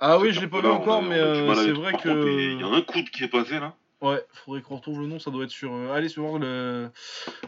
[0.00, 2.52] Ah oui, je l'ai pas vu encore, mais euh, c'est vrai que.
[2.52, 3.74] Il y a un coude qui est passé là.
[4.00, 5.72] Ouais, faudrait qu'on retrouve le nom, ça doit être sur.
[5.74, 6.90] euh, allez, sur voir le,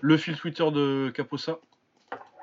[0.00, 1.58] le fil Twitter de Caposa.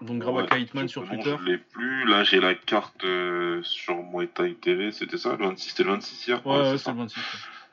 [0.02, 1.36] Donc Grabaka Ouais, Hitman sur non, Twitter.
[1.40, 2.06] Je l'ai plus.
[2.08, 5.92] Là, j'ai la carte euh, sur Muay Thai TV, c'était ça le 26, C'était le
[5.92, 7.20] 26 hier Ouais, ouais, c'est le 26.
[7.20, 7.24] ouais.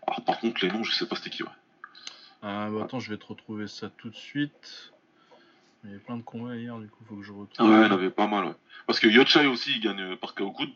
[0.08, 1.48] Alors, par contre, les noms, je sais pas c'était qui, ouais.
[2.42, 4.92] Ah, bah, attends, je vais te retrouver ça tout de suite.
[5.84, 7.68] Il y avait plein de combats hier, du coup, faut que je retrouve.
[7.68, 8.54] Ouais, il y en avait pas mal, ouais.
[8.86, 10.70] Parce que Yochai aussi, il gagne euh, par KO coude.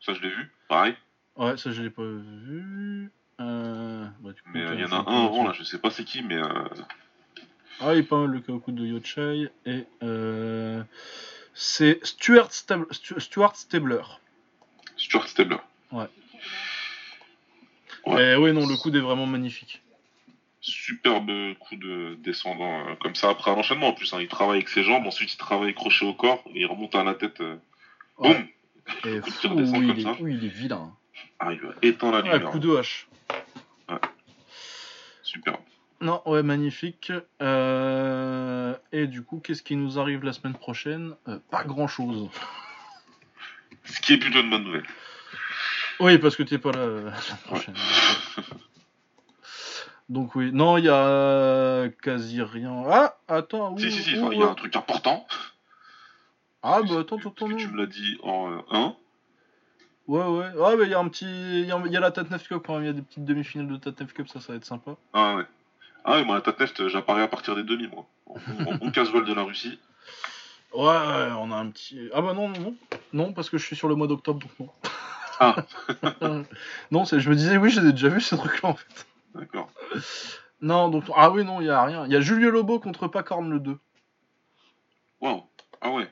[0.00, 0.50] Ça, je l'ai vu.
[0.68, 0.94] Pareil.
[1.36, 3.10] Ouais, ça, je l'ai pas vu.
[3.40, 4.06] Euh...
[4.20, 5.52] Bah, coup, Mais euh, il y en a un avant, là.
[5.52, 6.36] Je sais pas c'est qui, mais.
[6.36, 6.48] euh,
[7.80, 9.50] Ah, il est pas mal le Kaoku de Yochai.
[9.66, 10.82] Et euh,
[11.52, 14.02] c'est Stuart, Stab- Stu- Stuart Stabler.
[14.96, 15.58] Stuart Stabler.
[15.92, 16.08] Ouais.
[18.06, 19.82] Et oui, non, le coup est vraiment magnifique.
[20.66, 21.30] Superbe
[21.60, 24.14] coup de descendant euh, comme ça après un enchaînement en plus.
[24.14, 24.18] hein.
[24.20, 27.04] Il travaille avec ses jambes, ensuite il travaille crochet au corps et il remonte à
[27.04, 27.40] la tête.
[27.42, 27.56] euh,
[28.16, 28.34] Ouais.
[28.34, 28.46] Boum
[29.12, 29.86] Et coup de fou, tir descend oui,
[30.16, 30.92] comme il est, il est vilain.
[31.38, 32.50] Ah, il va éteindre la Ouais, lumière.
[32.50, 33.08] coup de hache.
[35.22, 35.58] Super.
[36.00, 37.12] Non, ouais, magnifique.
[37.42, 41.14] Euh, Et du coup, qu'est-ce qui nous arrive la semaine prochaine?
[41.28, 42.30] Euh, Pas grand-chose.
[43.84, 44.86] Ce qui est plutôt une bonne nouvelle.
[46.00, 47.74] Oui, parce que t'es pas là la semaine prochaine.
[50.08, 52.82] Donc oui, non, il y a quasi rien.
[52.90, 53.76] Ah, attends.
[53.76, 54.50] si, ouh, si, si, enfin, il y a ouais.
[54.50, 55.26] un truc important.
[56.62, 57.56] Ah bah attends, attends, que non.
[57.56, 58.96] tu me l'as dit en 1.
[60.06, 60.46] Ouais, ouais.
[60.62, 61.24] Ah, mais il y a un petit.
[61.26, 62.82] Il y, a- il y a la Tatnef Cup quand même.
[62.82, 64.96] Il y a des petites demi-finales de Tatnef Cup, ça, ça va être sympa.
[65.14, 65.44] Ah ouais.
[66.04, 68.04] Ah ouais, moi, la Tatneft, j'apparais à partir des demi, moi.
[68.26, 68.34] En,
[68.66, 69.78] en, en casual de la Russie.
[70.74, 72.10] Ouais, ouais, on a un petit.
[72.12, 72.74] Ah bah non, non, non.
[73.12, 74.68] Non, parce que je suis sur le mois d'octobre, donc non.
[75.40, 75.56] Ah.
[76.90, 79.06] non, je me disais, oui, j'ai déjà vu ce truc-là en fait.
[79.34, 79.70] D'accord.
[80.60, 81.04] Non, donc.
[81.16, 82.06] Ah oui, non, il y a rien.
[82.06, 83.78] Il y a Julio Lobo contre Pacorn le 2.
[85.20, 85.42] Waouh.
[85.80, 86.10] Ah ouais.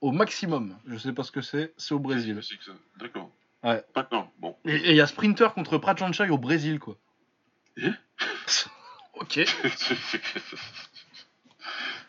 [0.00, 0.76] Au maximum.
[0.86, 1.72] Je sais pas ce que c'est.
[1.76, 2.38] C'est au Brésil.
[2.42, 2.72] C'est que ça?
[2.98, 3.30] D'accord.
[3.62, 3.82] Ouais.
[3.94, 4.30] D'accord.
[4.38, 4.56] Bon.
[4.64, 6.96] Et il y a Sprinter contre Prajanchai au Brésil, quoi.
[7.76, 7.90] Eh?
[9.14, 9.34] Ok.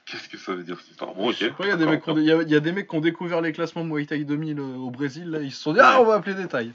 [0.05, 1.13] Qu'est-ce que ça veut dire cette histoire?
[1.13, 1.33] Bon, ok.
[1.35, 2.49] Je sais pas, Il y, a des D'accord, mecs qui ont- il y a- il
[2.49, 5.29] y a des mecs qui ont découvert les classements Muay Thai 2000 euh, au Brésil,
[5.29, 6.71] là, ils se sont dit Ah, on va appeler des tailles.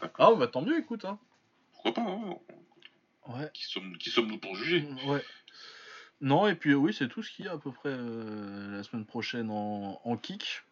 [0.00, 0.32] D'accord.
[0.32, 1.04] Ah, bah tant mieux, écoute.
[1.04, 1.18] Hein.
[1.82, 2.36] Pourquoi pas hein
[3.28, 4.86] Ouais, Qui sommes- qui sommes-nous pour juger?
[5.06, 5.22] Ouais.
[6.20, 8.82] Non, et puis oui, c'est tout ce qu'il y a à peu près euh, la
[8.82, 10.62] semaine prochaine en, en kick.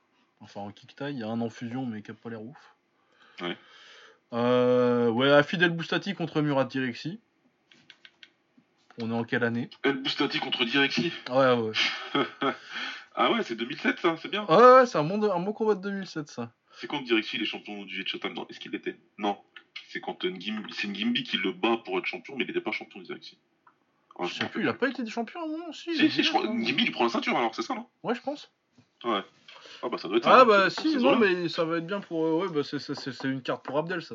[0.40, 2.43] Enfin, en kick taille, il y a un en fusion, mais qui a pas l'air
[2.43, 2.74] ouf.
[3.40, 3.56] Ouais.
[4.32, 7.20] Euh, ouais, Fidel Boustati contre Murat Direxi.
[9.01, 9.68] On est en quelle année?
[9.82, 11.12] El Boustati contre Direxi.
[11.31, 11.72] Ouais, ouais.
[13.16, 14.44] ah ouais, c'est 2007 ça, c'est bien.
[14.47, 16.52] Ouais, ouais, c'est un bon, un bon combat de 2007, ça.
[16.72, 18.05] C'est quand Direxi il est champion du
[18.35, 19.39] Non, est-ce qu'il l'était Non.
[19.88, 22.72] C'est quand Ngim- c'est Ngimbi qui le bat pour être champion, mais il n'était pas
[22.72, 23.01] champion.
[23.01, 25.90] Ouais, Je sais plus, il a pas été champion à un moment, si.
[25.90, 26.42] il Si, a si, été je crois.
[26.42, 26.55] champion.
[26.59, 27.86] Ngimbi il prend la ceinture alors, c'est ça, non?
[28.02, 28.51] Ouais, je pense.
[29.05, 29.22] Ouais.
[29.82, 32.24] Ah bah ça doit être Ah bah si, non mais ça va être bien pour...
[32.24, 34.14] euh, ouais, bah c'est- une carte pour Abdel ça.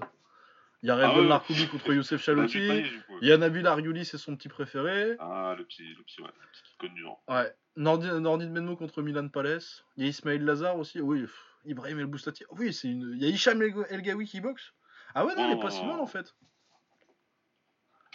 [0.82, 1.28] Il y a Ah Redon ouais.
[1.28, 2.58] Narkoubi contre Youssef Bah, Chalouki.
[2.70, 2.92] ouais.
[3.22, 5.16] Il y a Nabil Ariouli, c'est son petit préféré.
[5.20, 7.22] Ah, le petit, le petit, ouais, le petit qui conne du genre.
[7.28, 7.54] Ouais.
[7.76, 9.84] Nordi, Nordi de Menmo contre Milan Palace.
[9.98, 11.02] Il y a Ismail Lazar aussi.
[11.02, 11.26] Oui,
[11.66, 12.44] Ibrahim El Boustati.
[12.52, 13.12] Oui, c'est une...
[13.16, 14.74] Il y a Hicham El, El Gawi qui boxe.
[15.16, 16.34] Ah ouais, non, il est pas si mal en fait.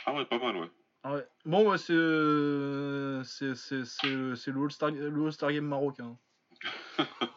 [0.06, 0.70] Ah ouais, pas mal, ouais.
[1.02, 1.26] Ah ouais.
[1.44, 6.16] Bon, ouais, c'est euh, c'est c'est- c'est- c'est le All-Star le All-Star Game marocain.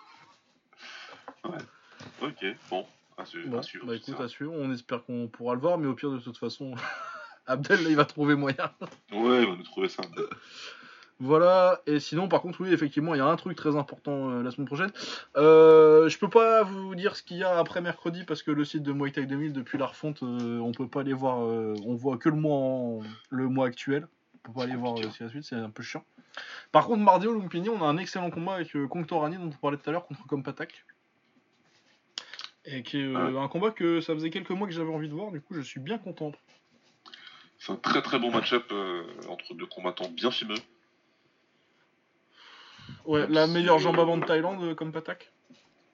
[2.22, 2.86] Ok, bon.
[3.18, 3.86] À, Bon, à suivre.
[3.86, 4.54] bah écoute, à suivre.
[4.54, 6.74] On espère qu'on pourra le voir, mais au pire, de toute façon,
[7.48, 8.72] Abdel, là, il va trouver moyen.
[9.12, 10.04] Ouais, on va nous trouver ça.
[11.20, 14.44] Voilà, et sinon, par contre, oui, effectivement, il y a un truc très important euh,
[14.44, 14.92] la semaine prochaine.
[15.36, 18.64] Euh, je peux pas vous dire ce qu'il y a après mercredi parce que le
[18.64, 21.74] site de Muay Thai 2000, depuis la refonte, euh, on peut pas aller voir, euh,
[21.86, 23.00] on voit que le mois, en-
[23.32, 24.08] le mois actuel.
[24.36, 25.82] On peut pas aller voir euh, ce qu'il y a la suite, c'est un peu
[25.82, 26.06] chiant.
[26.72, 29.48] Par contre, mardi au Lumpini, on a un excellent combat avec euh, Kong Torani, dont
[29.48, 30.86] on parlait tout à l'heure, contre Kompatak.
[32.66, 33.40] Et qui est Ouais.
[33.40, 35.62] un combat que ça faisait quelques mois que j'avais envie de voir, du coup, je
[35.62, 36.32] suis bien content.
[37.58, 38.72] C'est un très très bon match-up
[39.30, 40.54] entre deux combattants bien fimeux.
[43.06, 45.32] Ouais, la meilleure jambe avant de Thaïlande, euh, Kompatak,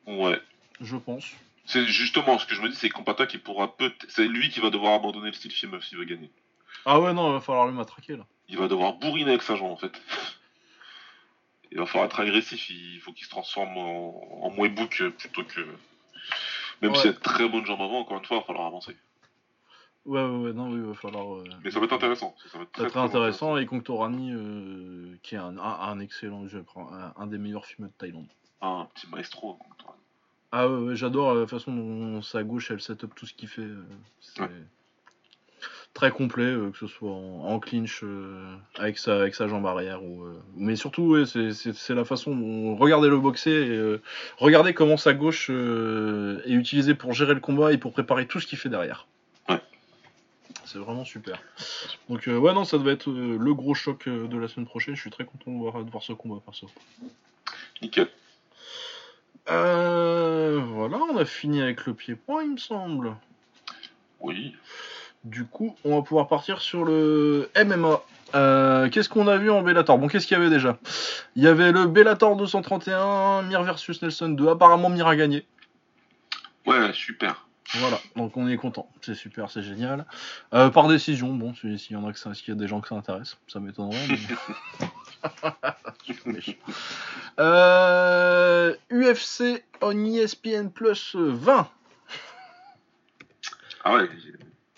[0.08, 0.42] Ouais.
[0.82, 1.26] je pense.
[1.66, 4.60] C'est justement ce que je me dis, c'est Compata qui pourra peut C'est lui qui
[4.60, 6.30] va devoir abandonner le style fimeux s'il veut gagner.
[6.86, 8.26] Ah ouais, non, il va falloir le matraquer là.
[8.50, 9.94] Il va devoir bourriner avec sa jambe en fait.
[11.72, 15.62] Il va falloir être agressif, il faut qu'il se transforme en, en euh, plutôt que.
[16.82, 16.98] Même Ouais.
[16.98, 18.96] s'il y a de très bonne jambe avant, encore une fois, il va falloir avancer.
[20.06, 21.36] Ouais, ouais, ouais, non, oui, il va falloir.
[21.38, 22.36] euh, Mais ça va être intéressant.
[22.44, 23.56] Ça, ça va être Ça va très, intéressant.
[23.58, 27.88] Et Kongtorani, euh, qui est un, un, un excellent jeu, un, un des meilleurs films
[27.88, 28.28] de Thaïlande.
[28.60, 29.54] Ah, un petit maestro.
[29.54, 29.96] quoi.
[30.52, 33.48] Ah ouais, ouais, j'adore la façon dont sa gauche elle set up tout ce qu'il
[33.48, 33.62] fait.
[33.62, 33.84] euh,
[34.20, 34.50] c'est Ouais.
[35.94, 38.04] très complet, que ce soit en, en clinch
[38.78, 40.04] avec, sa, avec sa jambe arrière.
[40.04, 40.26] Ou,
[40.56, 44.00] mais surtout, ouais, c'est- la façon dont regardez le boxer et
[44.38, 48.48] regardez comment sa gauche est utilisée pour gérer le combat et pour préparer tout ce
[48.48, 49.08] qu'il fait derrière.
[50.74, 51.40] C'est vraiment super.
[52.10, 54.66] Donc euh, ouais non ça devait être euh, le gros choc euh, de la semaine
[54.66, 54.96] prochaine.
[54.96, 56.68] Je suis très content de voir, de voir ce combat perso.
[57.84, 58.08] Nickel.
[59.46, 63.16] Voilà, on a fini avec le pied-point, il me semble.
[64.20, 64.56] Oui.
[65.24, 68.02] Du coup, on va pouvoir partir sur le MMA.
[68.34, 70.00] Euh, qu'est-ce qu'on a vu en Bellator?
[70.00, 70.80] Bon, qu'est-ce qu'il y avait déjà?
[71.36, 74.48] Il y avait le Bellator 231, Mir versus Nelson 2.
[74.48, 75.46] Apparemment, Mir a gagné.
[76.66, 77.43] Ouais, super.
[77.80, 78.88] Voilà, donc on est content.
[79.02, 80.06] C'est super, c'est génial.
[80.54, 82.82] Euh, par décision, bon, s'il y en a que ça, s'il y a des gens
[82.82, 84.08] que ça intéresse, ça m'étonnerait.
[84.08, 84.18] mais-
[87.40, 91.68] Euh, UFC on ESPN Plus 20.
[93.84, 94.08] Ah ouais,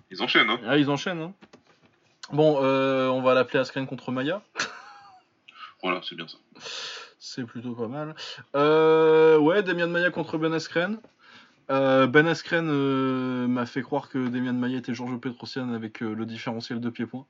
[0.10, 0.60] ils enchaînent, hein.
[0.66, 1.22] Ah, ils enchaînent.
[1.22, 1.34] Hein.
[2.32, 4.42] Bon, euh, on va l'appeler Askren contre Maya.
[5.84, 6.38] Voilà, c'est bien ça.
[7.20, 8.16] C'est plutôt pas mal.
[8.56, 10.98] Ouais, Demian Maya contre Ben Askren.
[11.72, 16.14] Euh, ben Askren euh, m'a fait croire que Demian Maya était Georges Petrosian avec euh,
[16.14, 17.26] le différentiel de pied-point.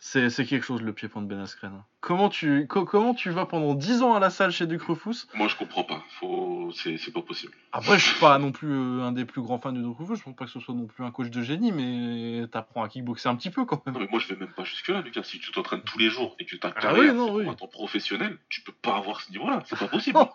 [0.00, 1.82] C'est quelque chose le pied-point de Ben Askren.
[2.00, 5.26] Comment tu, co- comment tu vas pendant 10 ans à la salle chez Duc Rufus
[5.34, 6.02] Moi, je comprends pas.
[6.20, 6.70] Faut...
[6.74, 7.54] C'est pas possible.
[7.72, 10.16] Après, je suis pas non plus un des plus grands fans de Duc Rufus.
[10.16, 12.88] Je pense pas que ce soit non plus un coach de génie, mais t'apprends à
[12.90, 13.94] kickboxer un petit peu quand même.
[13.94, 15.22] Non, mais moi, je vais même pas jusque-là, Lucas.
[15.22, 17.68] Si tu t'entraînes tous les jours et que ta Ah carrière oui, non, c'est oui.
[17.72, 19.62] professionnel, tu peux pas avoir ce niveau-là.
[19.66, 20.18] C'est pas possible.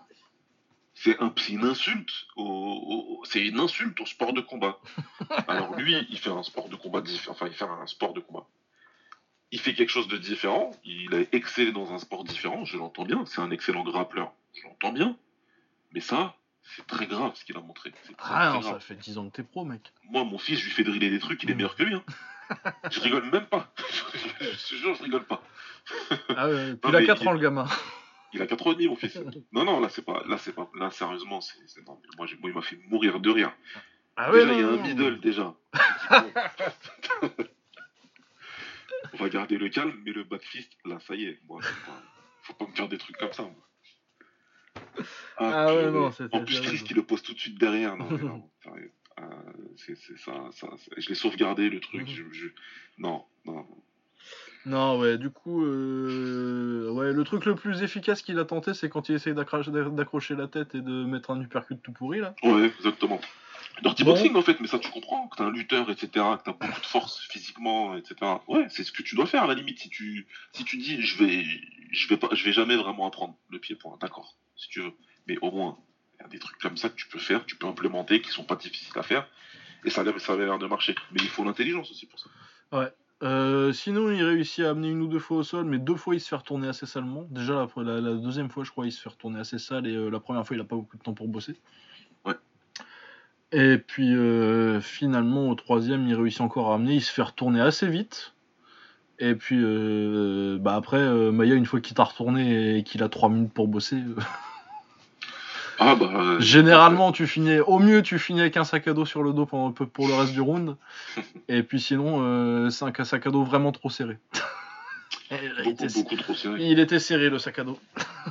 [1.02, 2.44] C'est un, une insulte au,
[3.22, 4.78] au- c'est une insulte au sport de combat.
[5.48, 7.32] Alors lui, il fait un sport de combat différent.
[7.34, 8.46] Enfin, il fait un sport de combat.
[9.52, 10.72] Il fait quelque chose de différent.
[10.84, 12.66] Il a excellé dans un sport différent.
[12.66, 13.24] Je l'entends bien.
[13.26, 14.34] C'est un excellent grappleur.
[14.54, 15.16] Je l'entends bien.
[15.94, 16.36] Mais ça,
[16.76, 17.94] c'est très grave ce qu'il a montré.
[18.04, 18.74] C'est très, Ah très non, grave.
[18.74, 19.82] ça fait 10 ans que t'es pro, mec.
[20.04, 21.96] Moi, mon fils, je lui fais driller des trucs, il est meilleur que lui.
[21.96, 22.04] Hein.
[22.92, 23.72] je rigole même pas.
[24.42, 25.42] je te jure, je rigole pas.
[26.36, 27.68] Ah ouais, puis Non, il a mais 4 il- ans le gamin.
[28.34, 29.18] Il a 4 ans et demi, mon fils.
[29.52, 30.24] Non, non, là, c'est pas.
[30.28, 30.70] Là, c'est pas.
[30.76, 31.58] Là, sérieusement, c'est.
[31.68, 33.52] c'est- non, mais Moi, j'ai- moi, il m'a fait mourir de rire.
[34.16, 34.84] Ah déjà, non, il y a non, un non.
[34.84, 35.56] middle, déjà.
[39.14, 41.40] On va garder le calme, mais le back fist, là, ça y est.
[41.48, 42.04] Moi, c'est pas-
[42.44, 43.54] Faut pas me faire des trucs comme ça, moi.
[45.38, 45.92] Ah ouais, purée.
[45.92, 46.62] non, En plus.
[46.62, 47.96] Chris qui le pose tout de suite derrière.
[47.98, 48.92] Non, mais non, sérieux.
[49.20, 49.24] Euh,
[49.78, 52.02] c'est c'est ça, ça, ça- Je l'ai sauvegardé, le truc.
[52.02, 52.08] Mhm.
[52.08, 52.48] je, je-
[52.98, 53.54] Non, non.
[53.56, 53.84] Non,
[54.66, 59.10] ouais, du coup, euh, ouais, le truc le plus efficace qu'il a tenté, c'est quand
[59.10, 62.36] il essaye d'accrocher la tête et de mettre un uppercut tout pourri, là.
[62.44, 63.20] Ouais, exactement.
[63.82, 64.12] Dirty Bon.
[64.12, 66.82] boxing en fait, mais ça tu comprends, que t'es un lutteur, etc., que t'as beaucoup
[66.82, 68.16] de force physiquement, etc.
[68.48, 69.80] Ouais, c'est ce que tu dois faire à la limite.
[69.80, 71.46] Si tu, si tu dis je vais,
[71.92, 74.92] je vais pas, je vais jamais vraiment apprendre le pied-point, d'accord, si tu veux.
[75.28, 75.78] Mais au moins,
[76.20, 78.30] il y a des trucs comme ça que tu peux faire, tu peux implémenter, qui
[78.32, 79.28] sont pas difficiles à faire,
[79.86, 80.96] et ça, a l'air- ça avait l'air de marcher.
[81.12, 82.30] Mais il faut l'intelligence aussi pour ça.
[83.22, 86.16] Euh, sinon, il réussit à amener une ou deux fois au sol, mais deux fois
[86.16, 87.26] il se fait retourner assez salement.
[87.30, 89.96] Déjà, la, la- la deuxième fois, je crois, il se fait retourner assez sale, et
[89.96, 91.56] euh, la première fois, il a pas beaucoup de temps pour bosser.
[92.26, 92.36] Ouais.
[93.52, 97.60] Et puis, euh, finalement, au troisième, il réussit encore à amener, il se fait retourner
[97.60, 98.34] assez vite.
[99.22, 99.62] Et puis,
[100.62, 104.02] bah après, Maya, une fois qu'il t'a retourné et qu'il a trois minutes pour bosser,
[105.80, 106.10] Ah bah.
[106.14, 109.32] euh, généralement, tu finis, au mieux, tu finis avec un sac à dos sur le
[109.34, 110.76] dos pour, pour le reste du round.
[111.48, 114.18] Et puis sinon, euh, c'est un sac à dos vraiment trop serré.
[115.32, 116.58] il, Beaucoup, était, beaucoup trop serré.
[116.64, 117.80] il était serré, le sac à dos.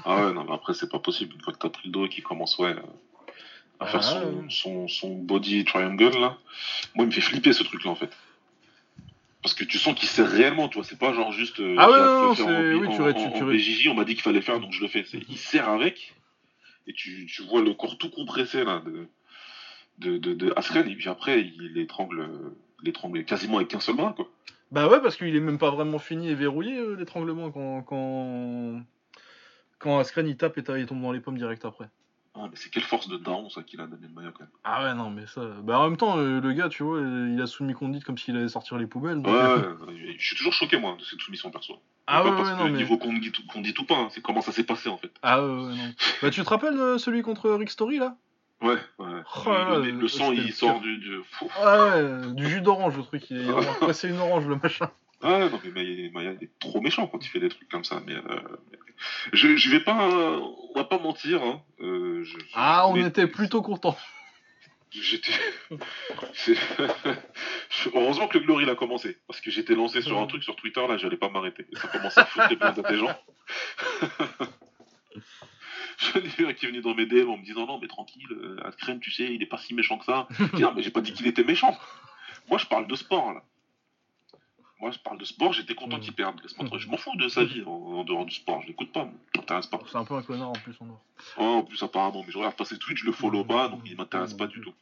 [0.04, 1.34] Ah ouais, non, mais après, c'est pas possible.
[1.36, 2.80] Une fois que t'as pris le dos et qu'il commence, ouais, euh,
[3.80, 4.46] à faire Ah, son, ouais.
[4.50, 6.36] son, son body triangle, là.
[6.94, 8.10] Moi, il me fait flipper ce truc-là, en fait.
[9.42, 10.84] Parce que tu sens qu'il sert réellement, tu vois.
[10.84, 11.60] C'est pas genre juste.
[11.60, 12.42] euh, Ah ouais, non, c'est-
[12.74, 14.80] oui, en- tu en- tu- en BJJ, on m'a dit qu'il fallait faire, donc je
[14.82, 15.04] le fais.
[15.28, 16.14] Il sert avec.
[16.88, 18.82] Et tu, vois le corps tout compressé, là,
[19.98, 20.46] de, de, de.
[20.88, 24.28] Et puis après, il l'étrangle, quasiment avec qu'un seul bras, quoi.
[24.70, 28.82] Bah ouais, parce qu'il est même pas vraiment fini et verrouillé, euh, l'étranglement, quand, quand,
[29.78, 31.88] quand Askren il tape et il tombe dans les pommes direct après.
[32.40, 34.32] Ah, mais c'est quelle force de daron, ça, qu'il a, Damien même.
[34.62, 35.40] Ah ouais, non, mais ça.
[35.62, 38.16] Bah en même temps, euh, le gars, tu vois, euh, il a soumis Condit comme
[38.16, 39.22] s'il allait sortir les poubelles.
[39.22, 41.80] donc, Ouais, euh, ouais, je suis toujours choqué, moi, de cette soumission perso.
[42.06, 42.78] Ah pas ouais, parce ouais, que non, mais.
[42.78, 44.98] niveau qu'on dit, tout- qu'on dit tout pas, hein, c'est comment ça s'est passé, en
[44.98, 45.10] fait.
[45.22, 45.92] Ah ouais, ouais, non.
[46.22, 48.16] Bah tu te rappelles euh, celui contre Rick Story là?
[48.62, 49.22] Ouais, ouais.
[49.46, 49.50] Oh
[49.80, 50.98] le, le sang, il sort du.
[50.98, 51.16] du...
[51.56, 54.56] Ah ouais, euh, du jus d'orange le truc, il est vraiment pressé une orange le
[54.56, 54.90] machin.
[55.22, 57.84] Ah non, mais Maya, Maya, il est trop méchant quand il fait des trucs comme
[57.84, 58.00] ça.
[58.06, 58.22] Mais, euh,
[58.70, 58.78] mais-
[59.32, 60.10] je, je vais pas.
[60.12, 60.40] euh,
[60.70, 61.42] on va pas mentir.
[61.42, 61.62] Hein.
[61.80, 63.96] Euh, je- je- Ah, on mais était plutôt contents.
[64.90, 65.32] J'étais.
[67.94, 69.18] Heureusement que le Glory l'a commencé.
[69.26, 71.66] Parce que j'étais lancé sur un truc sur Twitter, là, j'allais pas m'arrêter.
[71.74, 73.14] Ça commençait à foutre les plantes à des gens.
[75.98, 78.28] J'en ai un qui est venu dans mes DM en me disant non mais tranquille,
[78.30, 80.28] euh, Askren tu sais il est pas si méchant que ça.
[80.30, 81.76] Je dis, non mais j'ai pas dit qu'il était méchant.
[82.48, 83.42] Moi je parle de sport là.
[84.80, 86.00] Moi je parle de sport, j'étais content Mm.
[86.00, 86.40] qu'il perde.
[86.54, 86.78] Tranquille.
[86.78, 89.66] Je m'en fous de sa vie en, en dehors du sport, je l'écoute pas, m'intéresse
[89.66, 89.80] pas.
[89.90, 91.00] C'est un peu un connard en plus en or.
[91.36, 93.80] Oh, en plus apparemment, mais je regarde pas ses tweets, je le follow pas, donc
[93.86, 94.74] il m'intéresse pas du tout.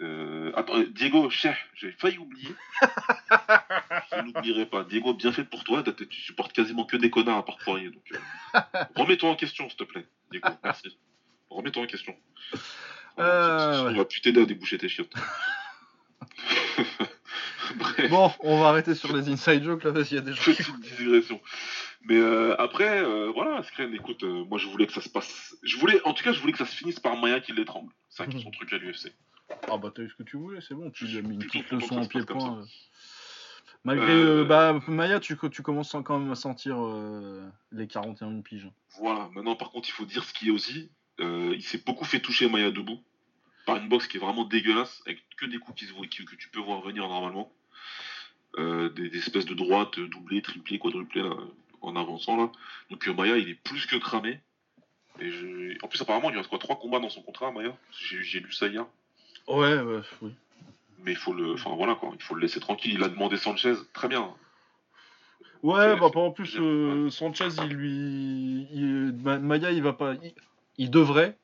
[0.00, 2.54] Euh, attends, euh, Diego, cher, j'ai failli oublier.
[2.80, 4.82] je n'oublierai pas.
[4.84, 7.90] Diego, bien fait pour toi, tu supportes quasiment que des connards à part Poirier.
[7.90, 8.58] Donc, euh,
[8.96, 10.48] remets-toi en question, s'il te plaît, Diego.
[10.64, 10.96] Merci.
[11.50, 12.16] Remets-toi en question.
[13.18, 13.90] Euh.
[13.90, 15.12] On va plus t'aider à déboucher tes chiottes.
[18.10, 20.42] Bon, on va arrêter sur les inside jokes là, parce qu'il y a des gens.
[20.42, 21.40] Petite digression.
[22.04, 25.56] Mais euh, après, euh, voilà, Askren, écoute, euh, moi je voulais que ça se passe.
[25.62, 27.92] Je voulais, en tout cas, je voulais que ça se finisse par Maya qui l'étrangle.
[28.08, 29.12] C'est est son truc à l'UFC.
[29.70, 31.38] Ah bah t'as eu ce que tu voulais, c'est bon, tu lui as mis une
[31.44, 32.64] petite leçon en pied-point.
[32.64, 32.68] ça.
[33.84, 38.68] Malgré, Euh, bah, Maya, tu, tu commences quand même à sentir euh, les 41 piges.
[39.00, 40.90] Voilà, maintenant par contre, il faut dire ce qui est aussi.
[41.20, 43.00] euh, il s'est beaucoup fait toucher Maya debout
[43.66, 46.24] par une boxe qui est vraiment dégueulasse, avec que des coups qui se voient, qui-
[46.24, 47.52] que tu peux voir venir normalement.
[48.58, 51.34] Euh, des, des espèces de droites doublées, triplées, quadruplées là,
[51.80, 52.50] en avançant là.
[52.90, 54.40] Donc euh, Maya, il est plus que cramé.
[55.20, 55.82] Et je...
[55.82, 57.74] En plus, apparemment, il reste quoi Trois combats dans son contrat, Maya?
[57.98, 58.84] J'ai j'ai lu ça hier.
[59.48, 60.32] Ouais, ouais, oui.
[61.04, 61.54] Mais il faut le.
[61.54, 62.92] Enfin voilà quoi, il faut le laisser tranquille.
[62.92, 64.34] Il a demandé Sanchez, très bien.
[65.62, 68.66] Ouais, bah en plus, euh, Sanchez, il lui.
[68.72, 70.14] il- Ma- Maya, il va pas.
[70.22, 70.32] Il,
[70.76, 71.38] il devrait.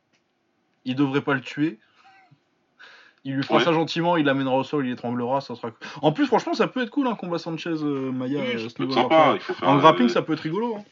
[0.85, 1.79] Il devrait pas le tuer.
[3.29, 3.65] Il lui fera Ouais.
[3.65, 5.71] ça gentiment, il l'amènera au sol, il étranglera, ça sera.
[6.01, 7.37] En plus, franchement, ça peut être cool un combat.
[8.81, 9.03] Oui, niveau-là.
[9.03, 9.15] sympa.
[9.17, 10.77] Enfin, Il faut faire, En grappling, euh, ça peut être rigolo.
[10.79, 10.85] hein.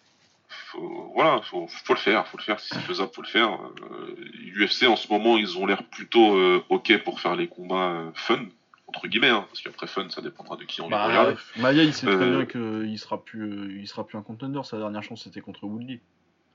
[0.71, 2.61] faut- voilà, faut, faut le faire, faut le faire.
[2.61, 3.59] Si c'est faisable, faut le faire.
[3.91, 4.15] Euh,
[4.55, 8.11] UFC en ce moment, ils ont l'air plutôt euh, ok pour faire les combats euh,
[8.15, 8.41] fun
[8.89, 11.37] entre guillemets, hein, parce qu'après fun, ça dépendra de qui on Bah, regarde.
[11.57, 14.61] Maya, il sait très Euh, bien qu'il sera plus, euh, il sera plus un contender.
[14.63, 16.01] Sa dernière chance, c'était contre Woodley.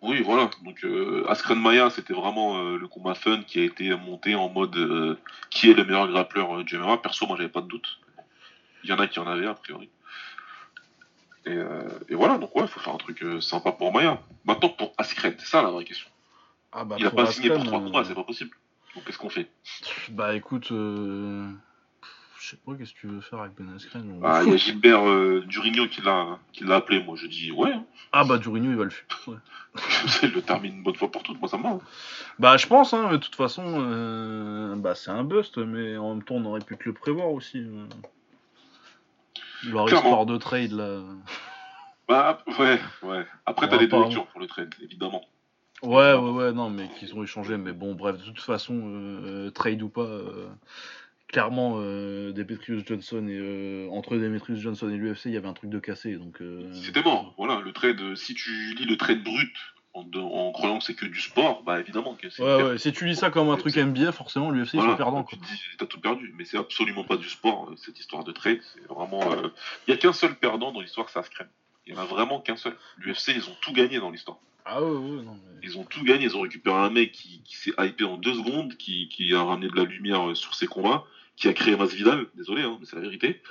[0.02, 0.50] Oui, voilà.
[0.64, 4.50] Donc euh, Askren Maya, c'était vraiment euh, le combat fun qui a été monté en
[4.50, 5.18] mode euh,
[5.50, 6.98] qui est le meilleur grappleur euh, du MMA.
[6.98, 8.00] Perso, moi, j'avais pas de doute.
[8.84, 9.90] Il y en a qui en avaient a priori.
[11.46, 11.58] Et,
[12.10, 14.22] et voilà, donc ouais, faut faire un truc sympa pour Maya.
[14.46, 16.08] Maintenant, pour Askren, c'est ça la vraie question.
[16.72, 18.52] Ah bah, Il a pas signé pour trois combats, c'est pas possible.
[18.96, 19.50] Donc qu'est-ce qu'on fait?
[20.10, 21.50] Bah écoute, euh,
[22.42, 24.04] je sais pas qu'est-ce que tu veux faire avec Ben Askren.
[24.20, 27.04] on- Ah, Il y a Gilbert euh, Durigno qui l'a qui l'a appelé.
[27.04, 27.86] Moi, je dis ouais, hein.
[28.12, 29.06] Ah bah Durigno, il va le faire.
[29.28, 29.36] ouais.
[30.24, 31.40] il le termine une bonne fois pour toutes.
[31.40, 31.70] Moi, ça me va.
[31.70, 31.80] hein.
[32.40, 36.16] Bah je pense, hein, mais de toute façon, euh, bah c'est un bust, mais en
[36.16, 37.64] même temps, on aurait pu te le prévoir aussi.
[39.64, 40.08] Leur Clairement.
[40.10, 41.02] histoire de trade là.
[42.08, 43.26] Bah ouais, ouais.
[43.46, 45.24] Après, t'as les pas- lectures pour le trade, évidemment.
[45.84, 49.50] Ouais, ouais, ouais, non, mais qu'ils ont échangé, mais bon, bref, de toute façon, euh,
[49.52, 50.48] trade ou pas, euh,
[51.32, 55.54] clairement, euh, Demetrius Johnson et euh, entre Demetrius Johnson et l'UFC, il y avait un
[55.54, 56.42] truc de cassé, donc.
[56.42, 57.34] euh, C'était mort.
[57.38, 58.16] Voilà, le trade.
[58.16, 59.54] Si tu lis le trade brut
[59.94, 62.42] en, en croyant que c'est que du sport, bah évidemment que c'est.
[62.44, 64.98] Ouais, ouais, si tu lis ça comme un truc NBA, forcément, l'UFC, ils Voilà, sont
[64.98, 65.38] perdants, tu
[65.78, 68.60] t'as tout perdu, mais c'est absolument pas du sport, euh, cette histoire de trade.
[68.74, 69.22] C'est vraiment.
[69.88, 71.48] Il y a qu'un seul perdant dans l'histoire, c'est Askren.
[71.88, 72.74] Il y en a vraiment qu'un seul.
[73.00, 74.38] L'UFC, ils ont tout gagné dans l'histoire.
[74.64, 75.60] Ah ouais, ouais, non, mais.
[75.64, 76.26] Ils ont tout gagné.
[76.26, 79.42] Ils ont récupéré un mec qui, qui s'est hypé en deux secondes, qui, qui a
[79.44, 81.04] ramené de la lumière sur ses combats,
[81.42, 82.28] qui a créé Masvidal.
[82.36, 83.42] Désolé, hein, mais c'est la vérité.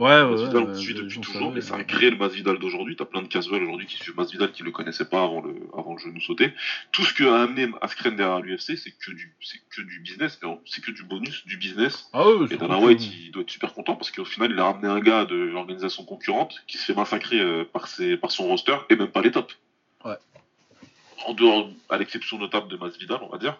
[0.00, 2.58] Ouais, ouais, Masvidal, ouais, on suit ouais, depuis toujours, mais ça a créé le Masvidal
[2.58, 2.96] d'aujourd'hui.
[2.96, 5.94] T'as plein de casuals aujourd'hui qui suivent Masvidal qui le connaissaient pas avant le, avant
[5.94, 6.52] le genou sauté.
[6.92, 10.40] Tout ce que a amené Askren derrière l'UFC, c'est que du, c'est que du business,
[10.66, 12.10] c'est que du bonus, du business.
[12.12, 14.64] Ah ouais, Et Dana White, il doit être super content parce qu'au final, il a
[14.64, 18.46] ramené un gars de l'organisation concurrente qui se fait massacrer euh, par, ses, par son
[18.46, 19.56] roster et même pas les tops.
[20.04, 20.16] Ouais.
[21.26, 23.58] En dehors, à l'exception notable de Masvidal, on va dire.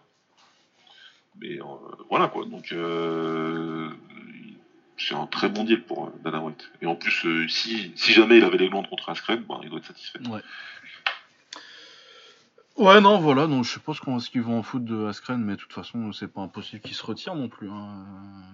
[1.40, 1.64] Mais euh,
[2.10, 3.90] voilà quoi, donc euh,
[4.96, 6.70] c'est un très bon deal pour euh, Dana White.
[6.82, 9.78] Et en plus, euh, si, si jamais il avait les Glandes contre Askren, il doit
[9.78, 10.18] être satisfait.
[12.76, 15.06] Ouais, non, voilà, donc je sais pas ce qu'on- ce qu'ils vont en foutre de
[15.06, 17.68] Askren, mais de toute façon, c'est pas impossible qu'il se retire non plus.
[17.68, 18.04] hein.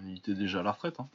[0.07, 0.99] Il était déjà à la retraite.
[0.99, 1.09] Hein.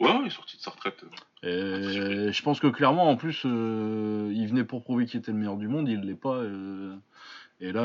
[0.00, 1.04] Ouais, ouais, il est sorti de sa retraite.
[1.42, 5.36] Et je pense que clairement, en plus, euh, il venait pour prouver qu'il était le
[5.38, 6.36] meilleur du monde, il l'est pas.
[6.36, 6.96] euh,
[7.60, 7.82] et là,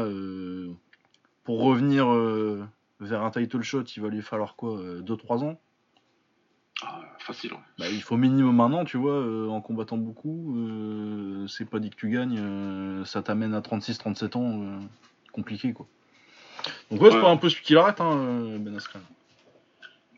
[1.50, 2.64] pour revenir euh,
[3.00, 5.60] vers un title shot, il va lui falloir quoi 2-3 ans?
[6.84, 7.54] Ah, facile.
[7.54, 7.60] ouais.
[7.80, 10.56] bah, Il faut minimum un an, tu vois, euh, en combattant beaucoup.
[10.56, 14.78] euh, c'est pas dit que tu gagnes, euh, ça t'amène à 36-37 ans, euh,
[15.34, 15.88] compliqué quoi.
[16.92, 17.22] Donc, ouais, c'est Ouais.
[17.24, 19.02] pas impossible qu'il arrête, hein, euh, Ben Askren.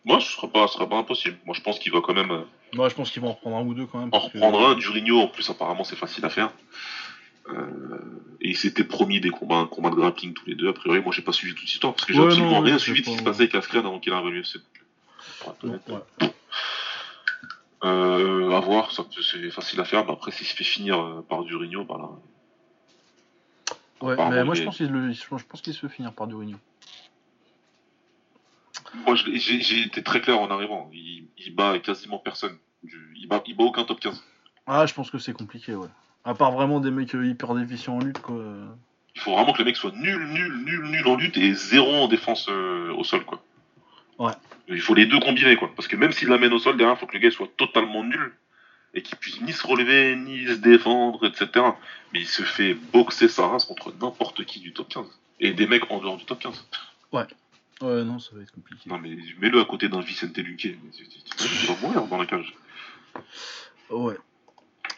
[0.03, 1.37] Moi, ce sera pas, ce sera pas impossible.
[1.45, 2.31] Moi, je pense qu'il va quand même.
[2.31, 2.43] euh,
[2.77, 4.09] Ouais, je pense qu'ils vont en reprendre un ou deux quand même.
[4.09, 4.75] en parce que- reprendre un.
[4.75, 6.51] Durigno, en plus, apparemment, c'est facile à faire.
[7.49, 7.97] Euh,
[8.39, 10.69] et ils s'étaient promis des combats, un combat de grappling tous les deux.
[10.69, 12.77] A priori, moi, j'ai pas suivi toute l'histoire parce que j'ai Ouais, absolument non, rien
[12.77, 14.57] suivi de ce qui se pas- passait avec Askren avant qu'il arrive à l'UFC.
[17.83, 20.05] Euh, à voir, c'est facile à faire.
[20.05, 22.09] Mais après, s'il se fait finir euh, par Durigno, bah là.
[24.01, 26.57] Ouais, mais moi je pense qu'il le- se fait finir par Durigno.
[29.05, 30.89] Moi, j'ai j'ai été très clair en arrivant.
[30.93, 32.57] Il, il bat quasiment personne.
[32.83, 34.23] Du- il, bat, il bat aucun top 15.
[34.67, 35.87] Ah, je pense que c'est compliqué, ouais.
[36.23, 38.43] À part vraiment des mecs euh, hyper déficients en lutte, quoi.
[39.15, 41.91] Il faut vraiment que le mec soit nul, nul, nul, nul en lutte et zéro
[41.91, 43.43] en défense euh, au sol, quoi.
[44.19, 44.33] Ouais.
[44.67, 45.71] Il faut les deux combiner, quoi.
[45.75, 48.03] Parce que même s'il l'amène au sol, derrière, il faut que le gars soit totalement
[48.03, 48.33] nul
[48.93, 51.65] et qu'il puisse ni se relever, ni se défendre, etc.
[52.13, 55.05] Mais il se fait boxer sa race contre n'importe qui du top 15.
[55.39, 56.65] Et des mecs en dehors du top 15.
[57.11, 58.89] Ouais, non, ça va être compliqué.
[58.89, 60.65] Non, mais mets-le à côté d'un Vicente Luque.
[60.65, 62.53] Il va mourir dans la cage.
[63.89, 64.15] Ouais.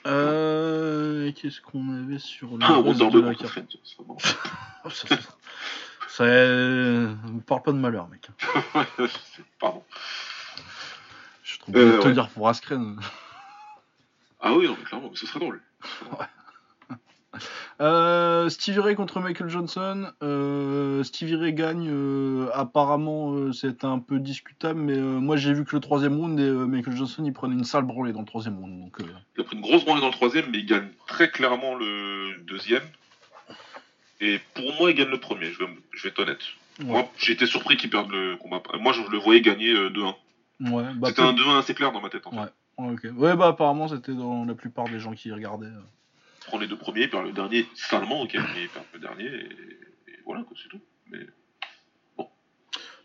[0.05, 3.77] Euh, Qu'est-ce qu'on avait sur le Ah, reste de la contre carte
[4.89, 5.19] ça serait
[6.07, 8.27] ça, me parle pas de malheur, mec.
[9.59, 9.83] Pardon.
[11.43, 12.13] Je suis trop obligé Euh, de te ouais.
[12.13, 12.99] dire pour Askren.
[14.41, 15.61] Ah oui, non, mais clairement, ce serait drôle.
[17.81, 20.11] Euh, Stevie Ray contre Michael Johnson.
[20.21, 21.87] Euh, Stevie Ray gagne.
[21.89, 26.49] euh, apparemment, c'était un peu discutable, mais moi j'ai vu que le troisième round et
[26.51, 28.79] Michael Johnson il prenait une sale branlée dans le troisième round.
[28.79, 28.97] Donc,
[29.35, 32.37] Il a pris une grosse branlée dans le troisième, mais il gagne très clairement le
[32.45, 32.83] deuxième.
[34.21, 36.39] Et pour moi, il gagne le premier, je vais, je vais être honnête.
[36.79, 36.85] ouais.
[36.85, 38.61] Moi, j'ai été surpris qu'il perde le combat.
[38.79, 40.71] Moi, je le voyais gagner euh, 2-1.
[40.71, 42.37] Ouais, bah, C'était un 2-1 assez clair dans ma tête, en fait.
[42.37, 42.47] Ouais.
[43.15, 45.67] Ouais, bah apparemment c'était dans la plupart des gens qui regardaient.
[46.43, 46.45] Euh.
[46.45, 49.49] Il prend les deux premiers, il perd le dernier salement, ok, mais le dernier, et,
[50.11, 50.81] et voilà, quoi, c'est tout.
[51.09, 51.19] Mais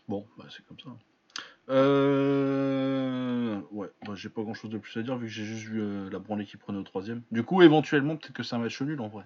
[0.07, 0.89] Bon, bah c'est comme ça.
[1.69, 3.59] Euh...
[3.71, 5.81] Ouais, bah, j'ai pas grand chose de plus à dire vu que j'ai juste vu
[5.81, 7.21] euh, la branlée qui prenait au troisième.
[7.31, 9.25] Du coup, éventuellement, peut-être que c'est un match nul en vrai.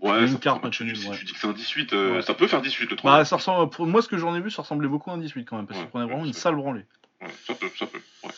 [0.00, 0.96] ouais, Une carte match nul.
[0.96, 1.16] Si ouais.
[1.16, 2.22] tu dis que c'est un 18, euh, Ouais.
[2.22, 3.10] ça peut faire 18 le 3.
[3.18, 5.18] Bah, ça ressemble, pour moi, ce que j'en ai vu, ça ressemblait beaucoup à un
[5.18, 6.86] 18 quand même, parce Ouais, qu'il prenait vraiment une sale branlée.
[7.20, 8.00] Ouais, ça peut, ça peut.
[8.24, 8.30] Ouais.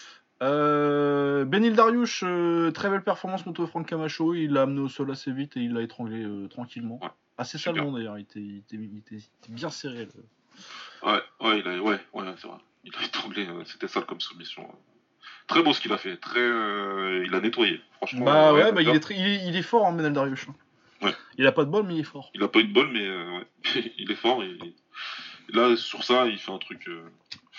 [0.42, 4.34] Euh, Benil Dariush, euh, très belle performance contre Frank Camacho.
[4.34, 6.98] Il l'a amené au sol assez vite et il l'a étranglé euh, tranquillement.
[7.00, 7.08] Ouais.
[7.38, 10.08] Assez salement d'ailleurs, il était, il, était, il était- il était bien serré.
[11.02, 12.58] Ouais, ouais, il a, ouais, ouais, c'est vrai.
[12.84, 14.68] Il a étranglé, c'était sale comme soumission.
[15.46, 18.24] Très beau ce qu'il a fait, très, il a nettoyé, franchement.
[18.24, 20.48] Bah ouais, bah, il, est il, fort, hein, Benil Dariush.
[21.00, 21.14] Ouais.
[21.38, 22.30] Il a pas de bol, mais il est fort.
[22.34, 23.06] Il a pas eu de bol, mais
[23.98, 24.42] il est fort.
[24.42, 24.58] Et,
[25.48, 26.88] là, sur ça, il fait un truc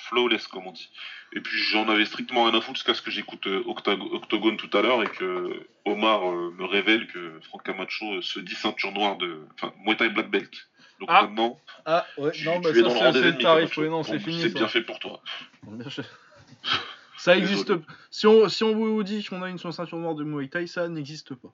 [0.04, 0.90] flawless, comme on dit.
[1.34, 4.58] Et puis j'en avais strictement rien à foutre jusqu'à ce que j'écoute euh, Octag- Octogone
[4.58, 8.56] tout à l'heure et que Omar euh, me révèle que Franck Camacho euh, se dit
[8.56, 9.46] ceinture noire de.
[9.56, 10.52] Enfin, Muay Thai Black Belt.
[11.00, 11.22] Donc Ah.
[11.24, 13.78] maintenant, Ah ouais, tu, non, tu bah es ça dans le rang c'est le tarif,
[13.78, 14.42] ouais, non, c'est fini.
[14.42, 15.22] C'est bien fait pour toi.
[17.18, 17.72] Ça existe.
[18.12, 20.88] Si on, si on vous dit qu'on a une ceinture noire de Muay Thai, ça
[20.90, 21.54] n'existe pas.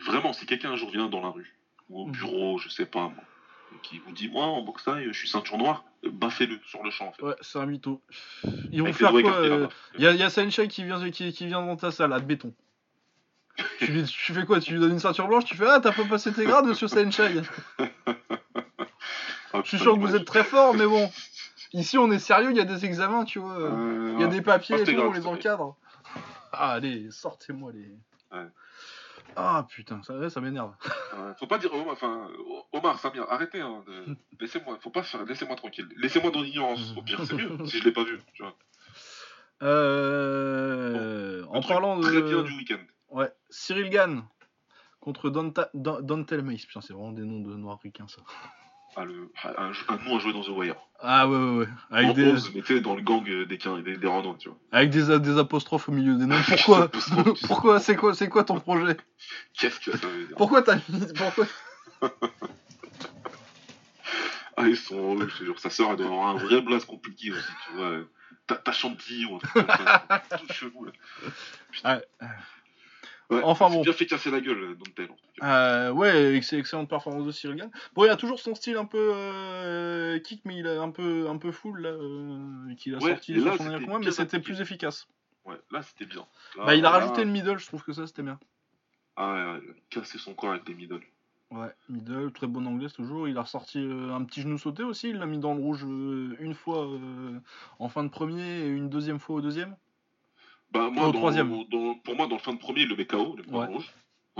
[0.00, 1.54] Vraiment, si quelqu'un un jour vient dans la rue,
[1.90, 2.12] ou au Mhm.
[2.12, 3.24] bureau, je sais pas moi,
[3.82, 7.08] qui vous dit, moi en boxe je suis ceinture noire, euh, baffez-le sur le champ
[7.08, 7.22] en fait.
[7.22, 8.00] Ouais, c'est un mytho.
[8.72, 9.68] Ils vont Avec faire quoi euh.
[9.96, 12.20] Il y a, y a Senshai qui vient, qui, qui vient dans ta salle, à
[12.20, 12.52] de béton.
[13.78, 15.92] tu, lui, tu fais quoi Tu lui donnes une ceinture blanche Tu fais Ah, t'as
[15.92, 17.42] pas passé tes grades, monsieur Senshai
[19.52, 21.10] Ah, Je suis sûr que vous êtes très fort, mais bon.
[21.72, 23.58] Ici, on est sérieux, il y a des examens, tu vois.
[23.58, 25.76] Euh, Il y a des papiers Ah, et tout, grave, on les encadre.
[26.52, 27.90] Ah, allez, sortez-moi les.
[28.36, 28.46] Ouais.
[29.36, 30.72] Ah putain, ça, ça m'énerve.
[31.12, 32.28] Ouais, faut pas dire Omar, enfin
[32.72, 37.02] Omar, Samir, arrêtez, hein, de- laissez-moi, faut pas faire, laissez-moi tranquille, laissez-moi dans l'ignorance, au
[37.02, 38.56] pire c'est mieux, si je l'ai pas vu, tu vois.
[39.62, 42.02] Euh, en parlant de.
[42.02, 42.78] Très bien du week-end.
[43.10, 44.22] Ouais, Cyril Gann
[45.00, 46.66] contre Donta- Dan- Dantel Mace.
[46.66, 48.20] Putain, c'est vraiment des noms de noirs ricains, ça.
[48.96, 50.76] Ah, le, à jouer dans The Wire.
[51.00, 51.68] Ah ouais, ouais, ouais.
[51.90, 53.98] Avec En des, 11, mais tu sais, dans le gang euh, des, des, des
[54.38, 54.58] tu vois.
[54.72, 56.40] avec des, des apostrophes au milieu des noms.
[56.48, 56.90] Pourquoi.
[57.46, 58.96] Pourquoi C'est quoi, quoi ton projet?
[59.54, 60.36] Qu'est-ce que ça veut dire?
[60.36, 61.06] Pourquoi t'as mis.
[61.14, 61.46] Pourquoi?
[64.56, 67.30] Ah, ils sont, je te jure, sa sœur, elle doit avoir un vrai blaze compliqué
[67.30, 67.98] aussi, tu vois.
[68.48, 70.22] T'as chantilly ou un truc comme ça.
[70.30, 70.92] c'est tout chelou, là.
[71.84, 72.00] Ah,
[73.30, 73.82] Ouais, Enfin, bon.
[73.82, 75.44] bien fait casser la gueule, tout cas.
[75.44, 77.70] euh, Ouais, ex- excellente performance de Cyril Gann.
[77.94, 81.28] Bon, il a toujours son style un peu euh, kick, mais il est un peu,
[81.28, 84.10] un peu full, là, euh, qu'il a Ouais, sorti là, sur son dernier combat, mais
[84.10, 85.06] c'était plus efficace.
[85.44, 86.26] Ouais, là, c'était bien.
[86.56, 88.38] Là, Bah, il a là, rajouté le middle, je trouve que ça, c'était bien.
[89.16, 91.02] Ah, ouais, a cassé son corps avec des middle.
[91.50, 93.26] Ouais, middle, très bon anglais toujours.
[93.28, 95.10] Il a ressorti euh, un petit genou sauté aussi.
[95.10, 97.40] Il l'a mis dans le rouge euh, une fois euh,
[97.78, 99.76] en fin de premier et une deuxième fois au deuxième.
[100.70, 101.64] Bah, moi, Au dans- troisième.
[101.70, 103.74] dans- pour moi, dans le fin de premier, il le met KO, le point Ouais.
[103.74, 103.90] rouge.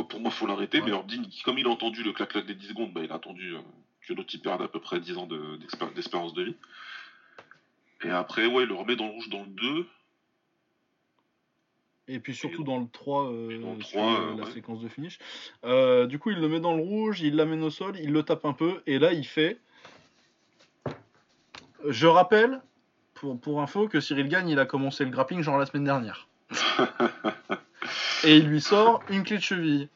[0.09, 0.85] Pour moi, faut l'arrêter, Ouais.
[0.85, 3.15] mais alors, Dean, comme il a entendu le clac-clac des 10 secondes, bah, il a
[3.17, 3.61] attendu euh,
[4.07, 5.27] que l'autre il perde à peu près 10 ans
[5.95, 6.55] d'espérance de vie.
[8.05, 9.87] Et après, ouais, il le remet dans le rouge dans le 2.
[12.11, 14.51] Et puis surtout dans le 3, euh, dans le sur, 3, euh, la ouais.
[14.53, 15.19] séquence de finish.
[16.09, 18.45] Du coup, il le met dans le rouge, il l'amène au sol, il le tape
[18.45, 18.83] un peu.
[18.87, 19.59] Et là, il fait.
[21.87, 22.63] Je rappelle,
[23.21, 26.29] pour, pour info, que Cyril Gagne, il a commencé le grappling genre la semaine dernière.
[28.25, 29.89] et il lui sort une clé de cheville.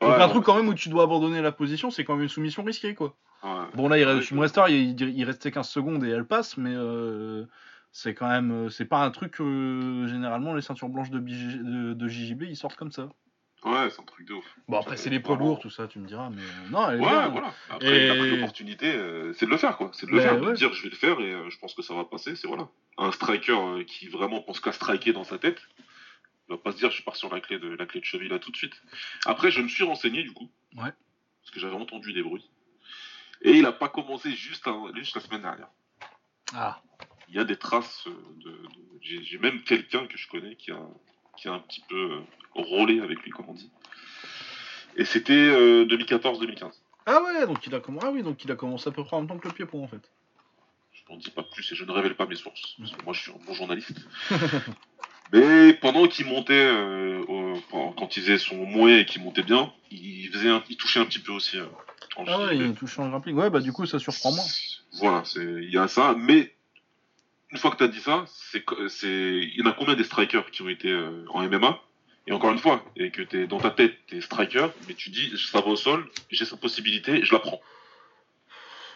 [0.00, 2.28] Donc un truc quand même où tu dois abandonner la position, c'est quand même une
[2.28, 3.14] soumission risquée quoi.
[3.44, 3.50] ouais.
[3.74, 4.32] Bon là, il, reste-
[4.68, 7.44] il, il- restait 15 secondes et elle passe, mais euh,
[7.92, 11.58] c'est quand même, euh, c'est pas un truc que généralement les ceintures blanches de, BG
[11.58, 13.08] de, de JJB ils sortent comme ça.
[13.64, 14.44] Ouais, c'est un truc de ouf.
[14.66, 16.98] Bon après c'est les poids lourds tout ça, tu me diras, mais euh, non, elle
[16.98, 17.28] est Ouais, bien.
[17.28, 17.54] voilà.
[17.70, 19.90] Après, il a pris l'opportunité, euh, c'est de le faire, quoi.
[19.92, 21.72] C'est de le Ben, faire, de dire je vais le faire et euh, je pense
[21.74, 22.68] que ça va passer, c'est voilà.
[22.98, 25.60] Un striker euh, qui vraiment pense qu'à striker dans sa tête,
[26.48, 28.28] il va pas se dire je pars sur la clé de la clé de cheville
[28.28, 28.74] là tout de suite.
[29.26, 30.50] Après, je me suis renseigné du coup.
[30.76, 30.90] Ouais.
[31.42, 32.50] Parce que j'avais entendu des bruits.
[33.42, 35.68] Et il n'a pas commencé juste, juste la semaine dernière.
[36.54, 36.80] Ah.
[37.28, 38.06] Il y a des traces
[38.44, 38.58] de.
[39.00, 40.78] J'ai même quelqu'un que je connais qui a,
[41.36, 42.20] qui a un petit peu
[42.54, 43.70] rôlé avec lui, comme on dit.
[44.96, 45.32] Et c'était
[45.84, 46.70] 2014-2015.
[47.06, 48.06] Ah ouais, donc il a commencé.
[48.06, 49.64] Ah oui, donc il a commencé à peu près en même temps que le pied
[49.64, 50.10] pour en fait.
[50.92, 52.76] Je n'en dis pas plus et je ne révèle pas mes sources.
[52.78, 53.96] Parce que moi, je suis un bon journaliste.
[55.32, 60.28] Mais pendant qu'il montait, euh, quand il faisait son mouet et qu'il montait bien, il,
[60.30, 61.58] faisait il touchait un petit peu aussi.
[61.58, 61.66] Euh,
[62.26, 63.36] ah ouais, il touchait en grappling.
[63.36, 64.44] Ouais, bah du coup, ça surprend moins.
[64.98, 66.14] Voilà, il y a ça.
[66.18, 66.54] Mais
[67.52, 68.64] une fois que tu as dit ça, c'est,
[69.06, 71.78] il y en a combien des strikers qui ont été euh, en MMA
[72.26, 75.10] Et encore une fois, et que es dans ta tête, tu es striker, mais tu
[75.10, 77.60] dis, ça va au sol, j'ai cette possibilité, je la prends.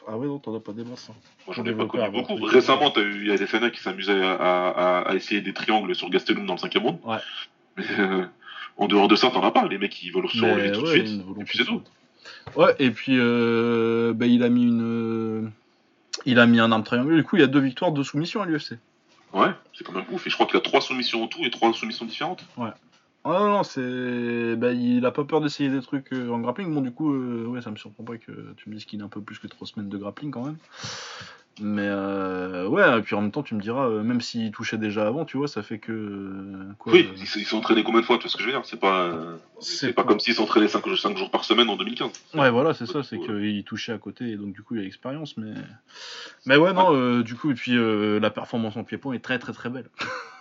[0.09, 1.11] Ah ouais, non, t'en as pas des masses.
[1.11, 1.17] Hein.
[1.47, 2.37] Moi, j'en ai pas connu beaucoup.
[2.37, 6.55] Récemment, il y a des FNA qui s'amusaient à, essayer des triangles sur Gastelum dans
[6.55, 7.01] le cinquième monde.
[7.05, 7.19] Ouais.
[7.77, 8.25] Mais euh,
[8.79, 9.67] en dehors de ça, t'en as pas.
[9.67, 11.09] Les mecs, ils veulent se relever tout de suite.
[11.41, 11.83] Et puis c'est tout.
[12.55, 15.51] Ouais, et puis euh, bah, il a mis une.
[16.25, 17.17] Il a mis un arme triangle.
[17.17, 18.79] Du coup, il y a deux victoires, deux soumissions à l'UFC.
[19.33, 20.27] Ouais, c'est quand même ouf.
[20.27, 22.45] Et je crois qu'il a trois soumissions en tout et trois soumissions différentes.
[22.57, 22.71] Ouais.
[23.25, 24.57] Oh non, non, c'est.
[24.57, 26.73] Bah, il a pas peur d'essayer des trucs euh, en grappling.
[26.73, 29.05] Bon, du coup, euh, ouais, ça me surprend pas que tu me dises qu'il a
[29.05, 30.59] un peu plus que 3 semaines de grappling quand même.
[31.61, 35.07] Mais euh, ouais, et puis en même temps, tu me diras, même s'il touchait déjà
[35.07, 36.69] avant, tu vois, ça fait que.
[36.87, 38.65] oui, il s'est entraîné combien de fois, tu vois ce que je veux dire?
[38.65, 39.15] C'est pas,
[39.61, 42.11] c'est pas, comme s'il s'entraînait 5, 5 jours par semaine en 2015.
[42.35, 44.85] Ouais, voilà, c'est ça, c'est qu'il touchait à côté, et donc du coup, il a
[44.85, 45.39] l'expérience.
[45.39, 45.55] Mais...
[46.45, 49.71] mais ouais, non, du coup, et puis la performance en pied-point est très très très
[49.71, 49.89] belle.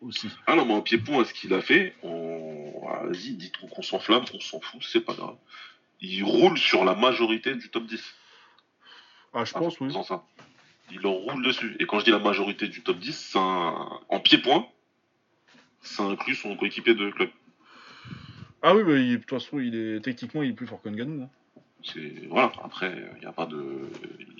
[0.00, 0.28] aussi.
[0.46, 2.72] Ah non, mais en pied-point, ce qu'il a fait, on...
[3.04, 5.36] vas-y, dites qu'on s'enflamme, on s'en fout, c'est pas grave.
[6.00, 8.00] Il roule sur la majorité du top 10.
[9.34, 9.92] Ah, je pense, oui.
[10.06, 10.24] Ça.
[10.90, 11.76] Il en roule dessus.
[11.80, 14.66] Et quand je dis la majorité du top 10, en pied-point,
[15.82, 17.30] ça inclut son coéquipier de club.
[18.62, 20.00] Ah oui, bah, de toute façon, il est...
[20.00, 21.22] techniquement, il est plus fort qu'un Ganou.
[21.22, 21.28] Hein.
[22.28, 23.88] Voilà, après, il n'y a pas de.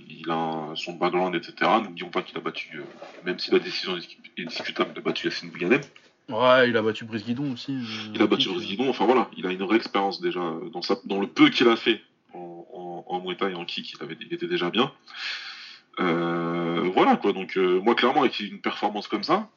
[0.08, 1.70] Il a son background, etc.
[1.84, 2.82] N'oublions pas qu'il a battu, euh,
[3.24, 5.80] même si la décision est discutable, il a battu Yassine Bouganem.
[6.28, 7.72] Ouais, il a battu Brice Guidon aussi.
[7.72, 10.40] Euh, il a battu Brice Guidon, enfin voilà, il a une vraie expérience déjà
[10.72, 12.00] dans, sa, dans le peu qu'il a fait
[13.06, 14.92] en, en, Muay Thai et en kick, il, avait, il était déjà bien.
[16.00, 19.48] Euh, voilà quoi, donc moi clairement avec une performance comme ça,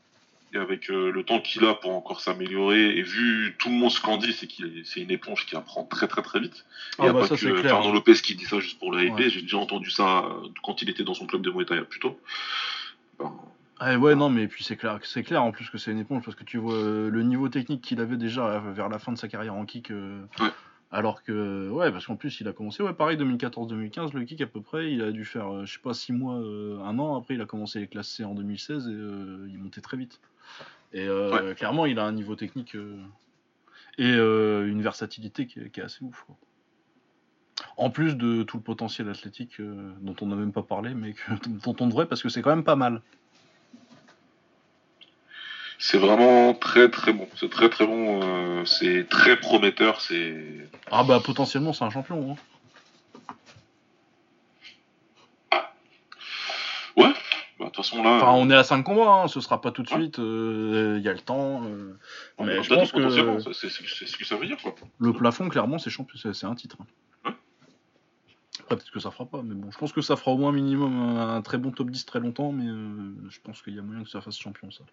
[0.54, 3.92] et avec euh, le temps qu'il a pour encore s'améliorer, et vu tout le monde
[3.92, 6.66] ce qu'en dit, c'est qu'il c'est une éponge qui apprend très très très vite.
[6.98, 9.00] Il n'y a ah bah pas que Fernand Lopez qui dit ça juste pour le
[9.30, 12.00] j'ai déjà entendu ça euh, quand il était dans son club de Muay Thai plus
[12.00, 12.20] tôt.
[13.20, 13.32] Ben,
[13.80, 16.24] ah ouais, non, mais puis c'est clair, c'est clair en plus que c'est une éponge
[16.24, 19.18] parce que tu vois euh, le niveau technique qu'il avait déjà vers la fin de
[19.18, 19.90] sa carrière en kick.
[19.90, 20.50] ouais.
[20.92, 24.48] Alors que, ouais, parce qu'en plus, il a commencé, ouais, pareil, 2014-2015, le kick à
[24.48, 27.42] peu près, il a dû faire, je sais pas, 6 mois, un an, après il
[27.42, 30.20] a commencé les classes C en 2016 et il montait très vite.
[30.94, 32.98] Et euh, clairement, il a un niveau technique euh,
[33.98, 36.26] et euh, une versatilité qui est, assez ouf.
[37.78, 39.62] En plus de tout le potentiel athlétique
[40.02, 41.16] dont on n'a même pas parlé, mais
[41.64, 43.02] dont on devrait, parce que c'est quand même pas mal.
[45.82, 47.28] C'est vraiment très très bon.
[47.36, 48.66] C'est très très bon.
[48.66, 50.00] c'est très prometteur.
[50.00, 50.70] C'est.
[50.92, 52.32] Ah bah potentiellement c'est un champion.
[52.32, 52.36] Hein.
[57.72, 58.18] toute façon, là.
[58.18, 61.04] Enfin, on est à 5 combats, hein, ce sera pas tout de suite, euh, il
[61.04, 61.64] y a le temps.
[61.66, 61.98] Euh,
[62.40, 63.10] mais je pense que.
[63.54, 64.76] C'est ce que ça veut dire, quoi.
[65.00, 65.92] Le plafond, clairement, c'est
[66.34, 66.78] c'est un titre.
[68.68, 71.18] peut-être que ça fera pas, mais bon, je pense que ça fera au moins minimum
[71.18, 74.04] un, très bon top 10 très longtemps, mais euh, je pense qu'il y a moyen
[74.04, 74.84] que ça fasse champion, ça.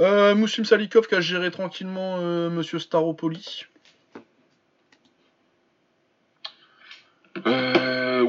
[0.00, 2.18] Euh, Moussim Salikov qui a géré tranquillement
[2.50, 3.66] Monsieur Staropoli.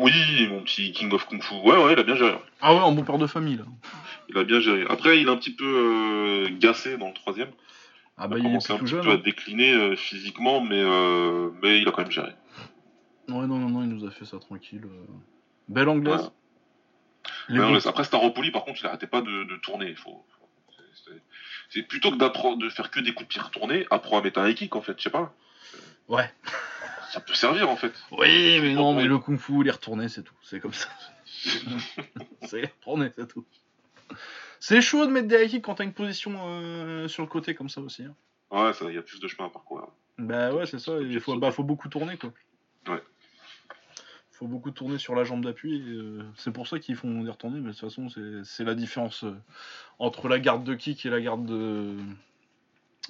[0.06, 1.56] Oui, mon petit King of Kung Fu.
[1.56, 2.38] Ouais, ouais, il a bien géré.
[2.62, 3.64] Ah ouais, en bon père de famille, là.
[4.30, 4.86] Il a bien géré.
[4.88, 7.50] Après, il est un petit peu euh, gassé dans le troisième.
[8.18, 9.22] Ah bah, il, est un petit peu à hein.
[9.24, 12.34] décliner euh, physiquement, mais, euh, mais il a quand même géré.
[13.28, 14.84] Ouais, non, non, non, il nous a fait ça tranquille.
[15.68, 16.32] Belle anglaise.
[17.86, 19.96] Après, Staropoli, par contre, il n'arrêtait pas de, tourner.
[19.96, 20.26] Faut...
[21.70, 24.40] C'est plutôt que d'apprendre de faire que des coups de pied retournés, apprends à mettre
[24.40, 25.34] un kick en fait, je sais pas.
[26.08, 26.30] Ouais
[27.16, 27.94] ça peut servir en fait.
[28.12, 30.36] Oui, mais non, mais le kung fu, les retourner, c'est tout.
[30.42, 30.90] C'est comme ça.
[32.42, 33.46] c'est retourner, c'est tout.
[34.60, 37.70] C'est chaud de mettre des high quand t'as une position euh, sur le côté comme
[37.70, 38.04] ça aussi.
[38.04, 38.16] Hein.
[38.52, 39.88] Ouais, il y a plus de chemin à parcourir.
[40.18, 40.92] Bah ouais, c'est ça.
[41.00, 42.34] Il faut, bah, faut beaucoup tourner quoi.
[42.88, 43.02] Ouais.
[44.38, 45.82] Faut beaucoup tourner sur la jambe d'appui.
[45.88, 48.08] Euh, c'est pour ça qu'ils font des retourner, mais de toute façon,
[48.44, 49.34] c'est la différence euh,
[50.00, 51.96] entre la garde de kick et la garde de,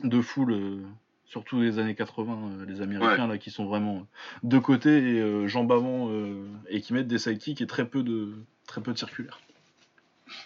[0.04, 0.84] de full
[1.26, 4.08] surtout les années 80, euh, les Américains là qui sont vraiment
[4.44, 8.04] de côté et euh, jambes avant euh, et qui mettent des sidekicks et très peu
[8.04, 8.34] de
[8.68, 9.40] très peu de circulaires.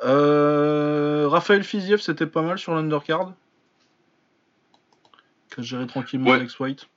[0.00, 3.34] Raphaël Fiziev, c'était pas mal sur l'undercard?
[5.52, 6.88] Qui a géré tranquillement Alex White.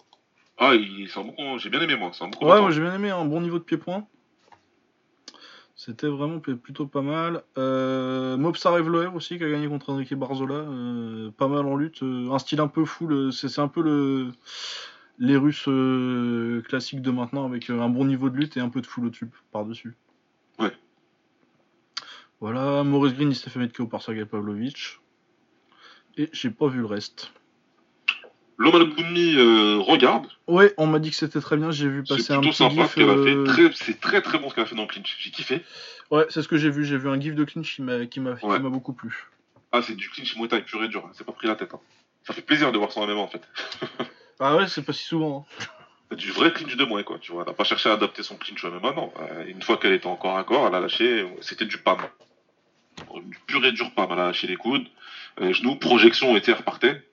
[0.63, 2.11] Ah, il, c'est un bon, j'ai bien aimé moi.
[2.21, 4.07] Un bon Ouais, moi j'ai bien aimé un bon niveau de pied-point.
[5.75, 7.41] C'était vraiment plutôt pas mal.
[7.57, 8.37] Euh,
[9.15, 10.53] aussi qui a gagné contre Enrique Barzola.
[10.53, 12.03] euh, pas mal en lutte.
[12.03, 13.07] euh, un style un peu fou.
[13.07, 14.31] le- C'est un peu le,
[15.17, 18.69] les Russes euh, classiques de maintenant avec euh, un bon niveau de lutte et un
[18.69, 19.95] peu de full au-dessus par-dessus.
[20.59, 20.71] Ouais.
[22.39, 24.99] Voilà, Maurice Green il s'est fait mettre KO par Sergei Pavlovich.
[26.17, 27.31] Et j'ai pas vu le reste.
[28.61, 30.27] L'homme Bunmi euh, regarde.
[30.47, 31.71] Ouais, on m'a dit que c'était très bien.
[31.71, 32.91] J'ai vu passer un petit sympa gif.
[32.91, 35.17] ce qu'elle a euh, c'est très très bon ce qu'elle a fait dans le clinch.
[35.19, 35.63] J'ai kiffé.
[36.11, 36.85] Ouais, c'est ce que j'ai vu.
[36.85, 37.77] J'ai vu un gif de clinch
[38.11, 38.59] qui m'a Ouais.
[38.59, 39.27] beaucoup plu.
[39.71, 41.03] Ah, c'est du clinch Muay Thai pur et dur.
[41.05, 41.11] hein.
[41.13, 41.73] C'est pas pris la tête.
[41.73, 41.79] hein.
[42.23, 43.41] Ça fait plaisir de voir son MMA en fait.
[44.43, 45.45] Ah ouais, c'est pas si souvent.
[46.11, 46.15] hein.
[46.15, 47.17] Du vrai clinch de moins quoi.
[47.19, 48.91] Tu vois, elle a pas cherché à adapter son clinch au MMA.
[48.93, 49.11] Non.
[49.21, 51.27] Euh, une fois qu'elle était encore à corps, elle a lâché.
[51.41, 51.99] C'était du PAM.
[53.23, 54.07] Du pur et dur PAM.
[54.11, 54.85] Elle a lâché les coudes,
[55.39, 56.87] euh, les genoux, projection et elle repartait.
[56.89, 57.03] Ouais.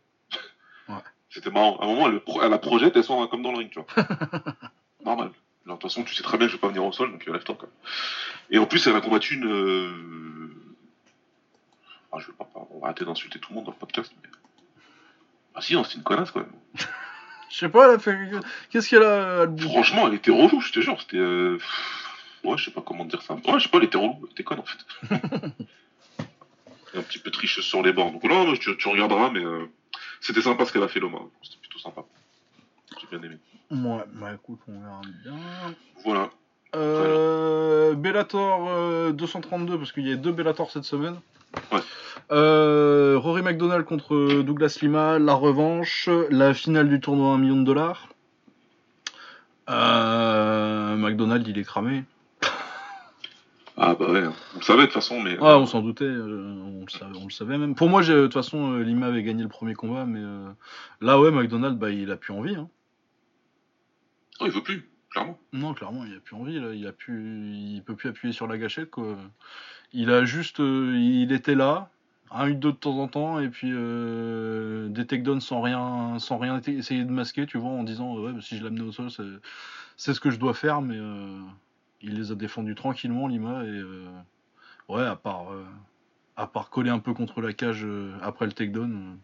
[1.39, 1.77] C'était marrant.
[1.79, 4.07] À un moment, elle, la projette, elle sort comme dans le ring, tu vois.
[5.05, 5.31] Normal.
[5.67, 7.29] De toute façon, tu sais très bien que je vais pas venir au sol, donc
[7.29, 7.69] euh, lève-toi quoi.
[8.51, 9.47] Et en plus, elle a combattu une.
[9.47, 10.51] euh,
[12.11, 14.11] Ah, je vais pas, on va arrêter d'insulter tout le monde dans le podcast.
[14.21, 14.29] Mais...
[15.55, 16.53] Ah si, non, c'est une connasse quand même.
[17.51, 18.19] Je sais pas, elle a fait.
[18.71, 19.47] Qu'est-ce qu'elle a.
[19.71, 21.01] Franchement, elle était relou, je te jure.
[21.01, 21.17] C'était.
[21.17, 21.59] euh,
[22.45, 23.35] Ouais, je sais pas comment dire ça.
[23.35, 24.17] Ouais, je sais pas, elle était relou.
[24.25, 24.79] Elle était conne en fait.
[26.95, 28.11] Un petit peu tricheuse sur les bords.
[28.13, 29.67] Donc là, tu regarderas, mais euh,
[30.21, 31.19] c'était sympa ce qu'elle a fait, Loma.
[31.43, 32.05] C'était plutôt sympa.
[33.01, 33.39] J'ai bien aimé.
[33.71, 35.37] Ouais, bah écoute, on verra bien.
[36.05, 36.31] Voilà.
[36.75, 41.17] Euh, Bellator euh, 232, parce qu'il y a deux Bellator cette semaine.
[41.73, 41.81] Ouais.
[42.31, 47.57] Euh, Rory McDonald contre Douglas Lima, la revanche, la finale du tournoi à 1 million
[47.57, 48.09] de dollars.
[49.71, 52.05] Euh, McDonald, il est cramé.
[53.81, 55.39] Ah bah ouais, on le savait de toute façon, mais.
[55.39, 57.75] Ouais, on s'en doutait, euh, on, le savait, on le savait même.
[57.77, 60.49] Pour moi, de toute façon, euh, Lima avait gagné le premier combat, mais euh,
[61.01, 62.57] là, ouais, McDonald, bah, il a plus envie.
[62.57, 62.69] Hein.
[64.41, 65.39] Oh, il veut plus, clairement.
[65.53, 66.59] Non, clairement, il a plus envie.
[66.59, 66.73] Là.
[66.75, 68.91] Il a plus, il peut plus appuyer sur la gâchette.
[68.91, 69.17] Quoi.
[69.93, 71.91] Il a juste, euh, il était là,
[72.31, 76.61] un 8-2 de temps en temps, et puis euh, des takedowns sans rien, sans rien
[76.61, 79.23] essayer de masquer, tu vois, en disant ouais, bah, si je l'amenais au sol, c'est,
[79.97, 81.39] c'est ce que je dois faire, mais euh,
[82.01, 84.07] il les a défendus tranquillement, Lima, et euh,
[84.89, 85.65] ouais, à part, euh,
[86.37, 89.19] à part coller un peu contre la cage euh, après le takedown.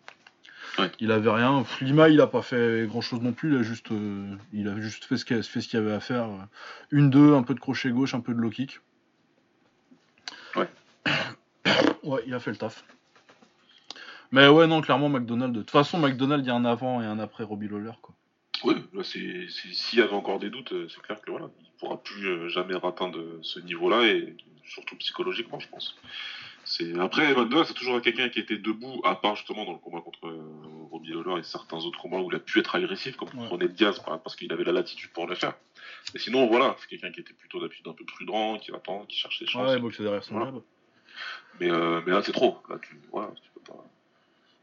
[0.78, 0.90] Ouais.
[0.98, 1.64] Il avait rien.
[1.80, 3.52] Lima, il a pas fait grand chose non plus.
[3.52, 6.28] Il a juste, euh, il a juste fait ce qu'il y avait à faire.
[6.90, 8.80] Une deux, un peu de crochet gauche, un peu de low kick.
[10.56, 10.68] Ouais.
[12.02, 12.84] Ouais, il a fait le taf.
[14.30, 15.54] Mais ouais, non, clairement, McDonald's.
[15.54, 18.14] De toute façon, McDonald's, il y a un avant et un après Robbie Lawler, quoi.
[18.64, 18.74] Oui,
[19.04, 22.26] c'est- s'il y avait encore des doutes, euh, c'est clair que voilà, il pourra plus
[22.26, 24.34] euh, jamais atteindre ce niveau-là, et
[24.64, 25.96] surtout psychologiquement, je pense.
[26.98, 27.34] Après,
[27.66, 30.42] c'est toujours quelqu'un qui était debout, à part justement dans le combat contre euh,
[30.90, 33.74] Robbie Lawler et certains autres combats où il a pu être agressif, comme contre Ned
[33.74, 35.54] Diaz, par- parce qu'il avait la latitude pour le faire.
[36.14, 39.16] Mais sinon, voilà, c'est quelqu'un qui était plutôt d'habitude un peu prudent, qui attend, qui
[39.18, 39.72] cherche ses chances.
[39.74, 40.52] Ouais, boxer derrière son Voilà.
[41.60, 42.58] Mais, euh, mais là, c'est trop.
[42.70, 43.84] Là, tu, voilà, tu peux pas.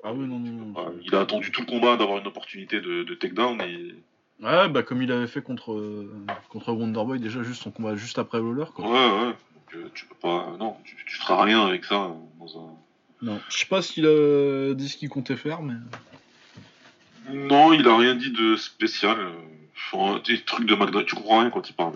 [0.04, 0.72] Ah oui, non, non, non.
[0.74, 3.96] Voilà, il a attendu tout le combat d'avoir une opportunité de, de takedown et.
[4.44, 6.12] Ouais, bah comme il avait fait contre, euh,
[6.50, 8.86] contre Wonderboy, déjà juste son combat juste après Lawler, quoi.
[8.86, 8.92] Ouais,
[9.28, 9.34] ouais.
[9.54, 10.56] Donc, euh, tu peux pas.
[10.60, 12.74] Non, tu, tu feras rien avec ça euh, dans un.
[13.22, 15.76] Non, je sais pas s'il a dit ce qu'il comptait faire, mais.
[17.30, 19.20] Non, il a rien dit de spécial.
[19.20, 19.32] euh,
[19.94, 21.94] Enfin, des trucs de McDonald's, tu comprends rien quand il parle.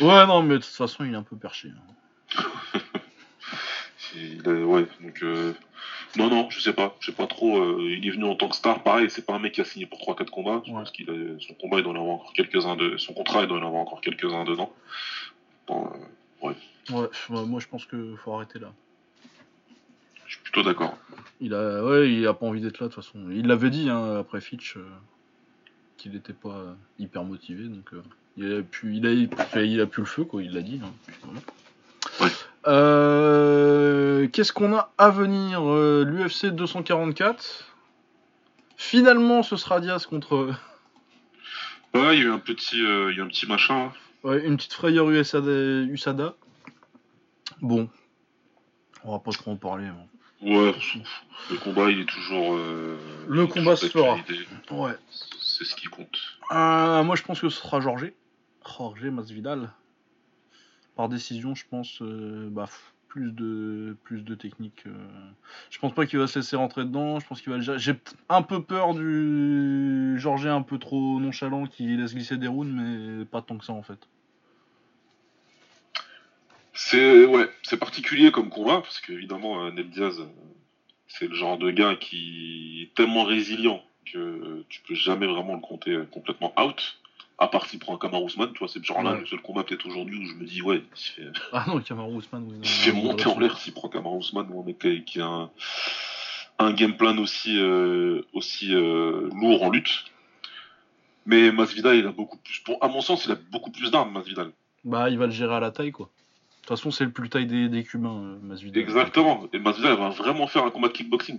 [0.00, 1.68] Ouais, non, mais de toute façon, il est un peu perché.
[1.68, 2.80] hein.
[4.14, 5.22] Il ouais, donc.
[5.22, 5.52] euh,
[6.16, 6.96] Non, non, je sais pas.
[7.00, 7.58] Je sais pas trop.
[7.58, 9.10] euh, il est venu en tant que star, pareil.
[9.10, 10.62] C'est pas un mec qui a signé pour 3-4 combats.
[10.66, 10.78] Je Ouais.
[10.78, 11.14] pense qu'il a...
[11.40, 12.96] son combat, il doit en avoir encore quelques-uns de.
[12.96, 14.72] Son contrat, il doit en avoir encore quelques-uns dedans.
[15.66, 15.86] Bon,
[16.42, 16.48] euh,
[16.90, 18.72] Ouais, bah, moi je pense que faut arrêter là.
[20.26, 20.96] je suis plutôt d'accord.
[21.40, 23.18] Il a, ouais, il a pas envie d'être là de toute façon.
[23.30, 24.88] Il l'avait dit hein, après Fitch euh,
[25.98, 28.02] qu'il était pas hyper motivé, donc euh,
[28.38, 30.42] il a pu, il a, il a pu le feu quoi.
[30.42, 30.80] Il l'a dit.
[30.82, 30.90] hein.
[31.26, 31.40] Ouais.
[32.68, 37.64] Euh, Qu'est-ce qu'on a à venir L'UFC 244.
[38.76, 40.54] Finalement, ce sera Diaz contre
[41.94, 43.86] Ouais, il y a eu un petit, euh, il y a eu un petit machin.
[43.86, 43.92] hein.
[44.22, 45.50] ouais, une petite frayeur USADA.
[45.90, 46.34] USADA.
[47.62, 47.88] Bon,
[49.04, 49.86] on va pas trop en parler.
[49.86, 49.96] hein.
[50.40, 50.72] Ouais,
[51.50, 52.54] le combat, il est toujours.
[52.54, 52.96] euh,
[53.26, 54.16] Le il est combat toujours se fera.
[54.16, 54.46] d'actualité.
[54.70, 54.92] Ouais.
[55.40, 56.16] C'est ce qui compte.
[56.52, 58.12] Euh, moi, je pense que ce sera Jorge.
[58.64, 59.72] Jorge Masvidal.
[60.98, 62.68] Par décision, je pense, euh, bah,
[63.06, 64.82] plus de plus de technique.
[64.88, 65.30] euh.
[65.70, 67.20] Je pense pas qu'il va se laisser rentrer dedans.
[67.20, 67.60] Je pense qu'il va.
[67.60, 67.94] J'ai
[68.28, 73.24] un peu peur du Jorge un peu trop nonchalant qui laisse glisser des rounds, mais
[73.26, 74.08] pas tant que ça en fait.
[76.74, 80.20] C'est ouais, c'est particulier comme combat parce qu'évidemment, euh, Ned Diaz,
[81.06, 85.60] c'est le genre de gars qui est tellement résilient que tu peux jamais vraiment le
[85.60, 86.98] compter complètement out.
[87.40, 89.20] À part s'il prend un Kamar Ousmane, tu vois, c'est genre là Ouais.
[89.20, 91.80] le seul combat peut-être aujourd'hui où je me dis, ouais, il se fait, Ah non,
[91.80, 92.54] Kamaru Ousmane, oui.
[92.54, 95.04] non, il se fait monter en l'air s'il prend Kamar Ousmane ou un mec qui-
[95.04, 95.50] qui a un,
[96.58, 100.06] un game plan aussi, euh, aussi euh, lourd en lutte.
[101.26, 104.12] Mais Masvidal, il a beaucoup plus, pour, à mon sens, il a beaucoup plus d'armes,
[104.12, 104.50] Masvidal.
[104.84, 106.06] Bah, il va le gérer à la taille, quoi.
[106.06, 108.82] De toute façon, c'est le plus taille des, des Cubains, euh, Masvidal.
[108.82, 109.46] Exactement.
[109.52, 111.38] Et Masvidal va vraiment faire un combat de kickboxing.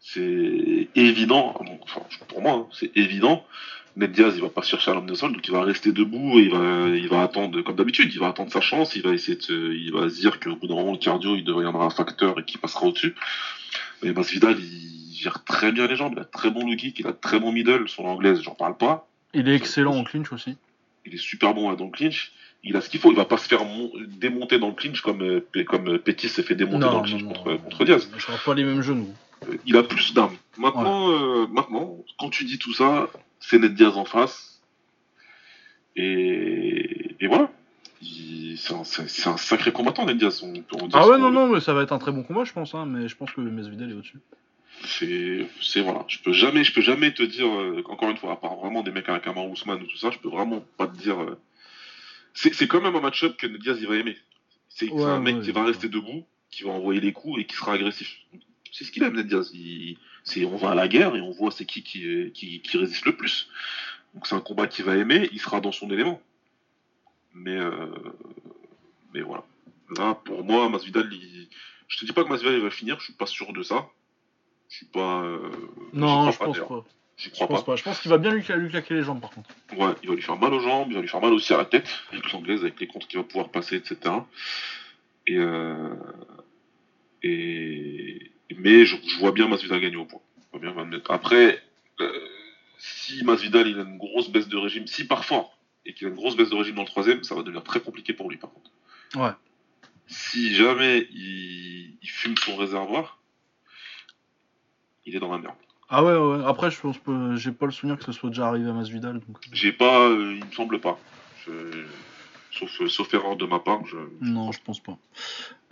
[0.00, 1.54] C'est évident.
[1.64, 3.44] Bon, Enfin, pour moi, hein, c'est évident.
[3.96, 6.38] Ned Diaz, il va pas chercher à l'homme de sol, donc il va rester debout
[6.38, 8.94] et il va, il va attendre, comme d'habitude, il va attendre sa chance.
[8.94, 11.34] Il va essayer de, se- il va se dire qu'au bout d'un moment, le cardio,
[11.34, 13.14] il deviendra un facteur et qu'il passera au-dessus.
[14.02, 16.12] Mais Masvidal, il gère très bien les jambes.
[16.14, 17.88] Il a très bon low kick, il a très bon middle.
[17.88, 19.08] Son anglaise, j'en parle pas.
[19.32, 20.56] Il est excellent en clinch aussi.
[21.06, 22.32] Il est super bon dans le clinch.
[22.64, 23.10] Il a ce qu'il faut.
[23.12, 26.28] Il va pas se faire mon- démonter dans le clinch comme, euh, comme euh, Pettis
[26.28, 28.10] s'est fait démonter dans le clinch contre, contre Diaz.
[28.18, 29.08] Je pas les mêmes genoux.
[29.48, 30.36] Euh, il a plus d'armes.
[30.58, 33.08] Maintenant, euh, maintenant, quand tu dis tout ça,
[33.40, 34.60] c'est Ned Diaz en face.
[35.96, 37.50] Et, et voilà.
[38.02, 40.42] Il- C'est un, c'est- c'est un sacré combattant, Ned Diaz.
[40.42, 42.22] On peut en dire Ah ouais, non, non, mais ça va être un très bon
[42.22, 44.18] combat, je pense, hein, mais je pense que Masvidal est au-dessus.
[44.84, 46.04] C'est, c'est voilà.
[46.08, 48.82] Je peux jamais, je peux jamais te dire, euh, encore une fois, à part vraiment
[48.82, 51.20] des mecs avec Kamar Ousmane ou tout ça, je peux vraiment pas te dire.
[51.22, 51.38] euh,
[52.34, 54.16] C'est, c'est quand même un match-up que Ned Diaz il va aimer.
[54.68, 57.56] C'est, un mec ouais, qui va rester debout, qui va envoyer les coups et qui
[57.56, 58.18] sera agressif.
[58.72, 59.50] C'est ce qu'il aime, Ned Diaz.
[59.54, 59.96] Il-
[60.26, 63.06] c'est, on va à la guerre et on voit c'est qui qui, qui qui résiste
[63.06, 63.48] le plus.
[64.14, 66.20] Donc c'est un combat qu'il va aimer, il sera dans son élément.
[67.32, 67.86] Mais euh,
[69.14, 69.44] mais voilà.
[69.96, 71.48] Là, pour moi, Masvidal, il...
[71.88, 73.88] je te dis pas que Masvidal il va finir, je suis pas sûr de ça.
[74.68, 75.22] Je suis pas.
[75.22, 75.38] euh,
[75.92, 76.84] Non, je pas, pense pas.
[77.16, 77.72] J'y Je pense pas.
[77.72, 77.76] pas.
[77.76, 79.48] Je pense qu'il va bien lui, lui claquer les jambes, par contre.
[79.76, 81.56] Ouais, il va lui faire mal aux jambes, il va lui faire mal aussi à
[81.58, 84.12] la tête, avec l'anglaise, avec les contres qu'il va pouvoir passer, etc.
[85.28, 85.94] Et, euh...
[87.22, 88.32] et...
[88.56, 90.20] Mais je, je vois bien Masvidal gagner au point.
[90.38, 91.02] Je vois bien Van Met.
[91.08, 91.62] Après,
[92.00, 92.12] euh,
[92.78, 96.10] si Masvidal il a une grosse baisse de régime, si par fort, et qu'il a
[96.10, 98.36] une grosse baisse de régime dans le troisième, ça va devenir très compliqué pour lui
[98.36, 98.70] par contre.
[99.16, 99.32] Ouais.
[100.08, 103.18] Si jamais il, il fume son réservoir,
[105.04, 105.56] il est dans la merde.
[105.88, 106.44] Ah ouais, ouais.
[106.44, 109.14] Après, je pense que j'ai pas le souvenir que ce soit déjà arrivé à Masvidal.
[109.20, 109.36] Donc...
[109.52, 110.98] J'ai pas, euh, il me semble pas.
[111.46, 111.84] Je-
[112.52, 114.96] Sauf, euh, sauf erreur de ma part, je, je Non, je pense pas.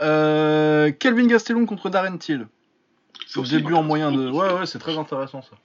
[0.03, 2.47] Euh, Kelvin Gastelum contre Darren Till.
[3.37, 4.31] Au début en moyen de.
[4.31, 5.57] Ouais, ouais, c'est très intéressant ça.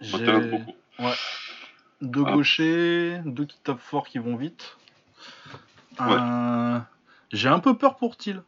[0.00, 0.72] J'ai beaucoup.
[2.00, 2.32] deux Ah.
[2.32, 4.76] gauchers, deux qui tapent fort qui vont vite.
[6.00, 6.78] Euh,
[7.32, 8.42] J'ai un peu peur pour Till.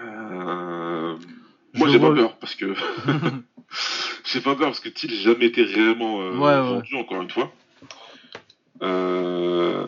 [0.00, 1.16] Euh,
[1.74, 2.74] Moi, j'ai vois- pas peur parce que
[4.24, 6.60] j'ai pas peur parce que Till j'ai jamais été réellement euh, Ouais, ouais.
[6.60, 7.52] vendu encore une fois.
[8.82, 9.86] Euh,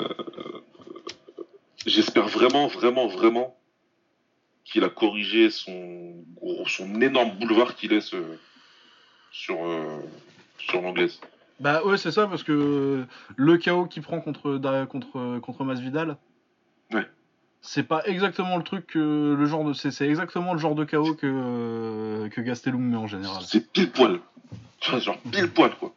[1.87, 3.57] J'espère vraiment, vraiment, vraiment
[4.73, 6.25] qu'il a corrigé son
[7.01, 8.39] énorme boulevard qu'il laisse euh,
[9.31, 9.99] sur euh,
[10.59, 11.21] sur l'anglaise.
[11.61, 13.05] Bah ouais, c'est ça, parce que
[13.37, 16.17] le KO qu'il prend contre, Da- contre, contre Masvidal,
[16.93, 17.07] Ouais.
[17.61, 19.73] c'est pas exactement le truc que le genre de.
[19.75, 23.43] C'est exactement le genre de KO que, euh, que Gastelum met en général.
[23.47, 24.21] C'est pile poil.
[24.81, 25.95] Genre pile poil quoi.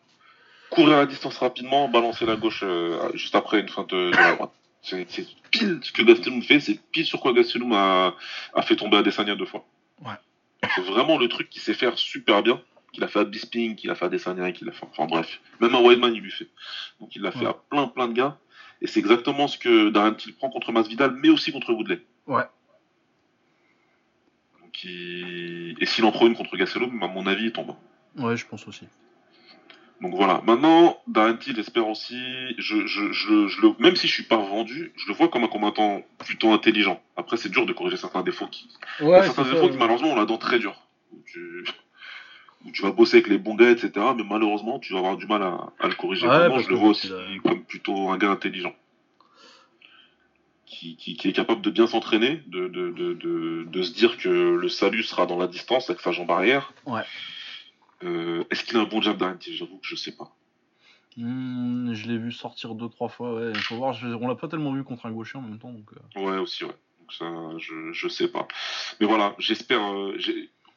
[0.69, 4.35] Courir à la distance rapidement, balancer la gauche euh, juste après une feinte de la
[4.35, 4.51] droite.
[4.85, 8.13] C'est pile ce que Gastelum fait, c'est pile sur quoi Gastelum a,
[8.53, 9.65] a fait tomber Adesanya deux fois.
[10.05, 10.13] Ouais.
[10.75, 12.61] C'est vraiment le truc qu'il sait faire super bien,
[12.93, 14.85] qu'il a fait à Bisping, qu'il a fait à Adesanya, qu'il a fait.
[14.91, 16.47] Enfin bref, même à Wildman il lui fait.
[16.99, 18.37] Donc il l'a fait à plein plein de gars.
[18.81, 22.01] Et c'est exactement ce que Darren Till prend contre Masvidal, mais aussi contre Woodley.
[22.27, 22.43] Ouais.
[24.61, 27.75] Donc, il- Et s'il en prend une contre Gastelum, à mon avis, il tombe.
[28.17, 28.85] Ouais, je pense aussi.
[30.05, 31.01] Donc voilà, maintenant,
[31.57, 32.21] espère aussi,
[32.59, 35.43] je, je, je, je le, même si je suis pas vendu, je le vois comme
[35.43, 37.01] un combattant plutôt intelligent.
[37.17, 38.69] Après, c'est dur de corriger certains défauts qui,
[38.99, 40.79] a Ouais, certains défauts qui malheureusement on la dent très dur.
[41.11, 41.65] Où tu,
[42.71, 43.91] tu vas bosser avec les bons gars, etc.
[44.15, 46.27] Mais malheureusement, tu vas avoir du mal à, à le corriger.
[46.27, 48.75] Ouais, parce je le vois aussi a- comme plutôt un gars intelligent.
[50.67, 54.17] Qui, qui, qui est capable de bien s'entraîner, de, de, de, de, de se dire
[54.17, 56.73] que le salut sera dans la distance avec sa jambe arrière.
[56.85, 57.01] Ouais.
[58.05, 60.31] Euh, Est-ce qu'il a un bon jab Darren Till J'avoue que je sais pas.
[61.17, 63.33] Hmm, je l'ai vu sortir deux, trois fois.
[63.35, 63.93] Ouais, faut voir.
[63.93, 65.71] je- On l'a pas tellement vu contre un gaucher en même temps.
[65.71, 66.75] Donc, euh, Ouais, aussi, ouais.
[66.99, 67.25] Donc ça,
[67.57, 68.47] je, je sais pas.
[68.99, 69.81] Mais voilà, j'espère.
[69.81, 70.17] euh,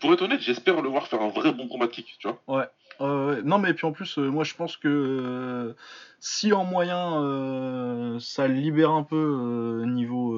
[0.01, 2.41] pour être honnête, j'espère le voir faire un vrai bon combat de kick, tu vois.
[2.47, 2.67] Ouais,
[3.05, 3.43] ouais.
[3.43, 5.75] Non, mais puis en plus, euh, moi je pense que euh,
[6.21, 10.35] si en moyen ça libère un peu niveau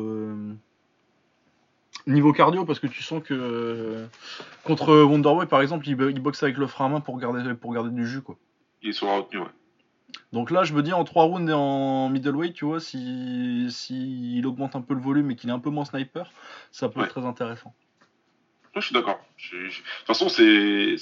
[2.06, 4.06] niveau cardio, parce que tu sens que euh,
[4.64, 7.54] contre Wonderboy par exemple, il, bo- il boxe avec le frein à main pour garder
[7.54, 8.36] pour garder du jus quoi.
[8.82, 9.46] Il sera retenu, ouais.
[10.32, 14.38] Donc là, je me dis en 3 rounds et en middleweight, tu vois, si, si
[14.38, 16.30] il augmente un peu le volume et qu'il est un peu moins sniper,
[16.72, 17.06] ça peut Ouais.
[17.06, 17.74] être très intéressant.
[18.76, 19.20] je suis d'accord.
[19.52, 20.94] De toute façon, c'est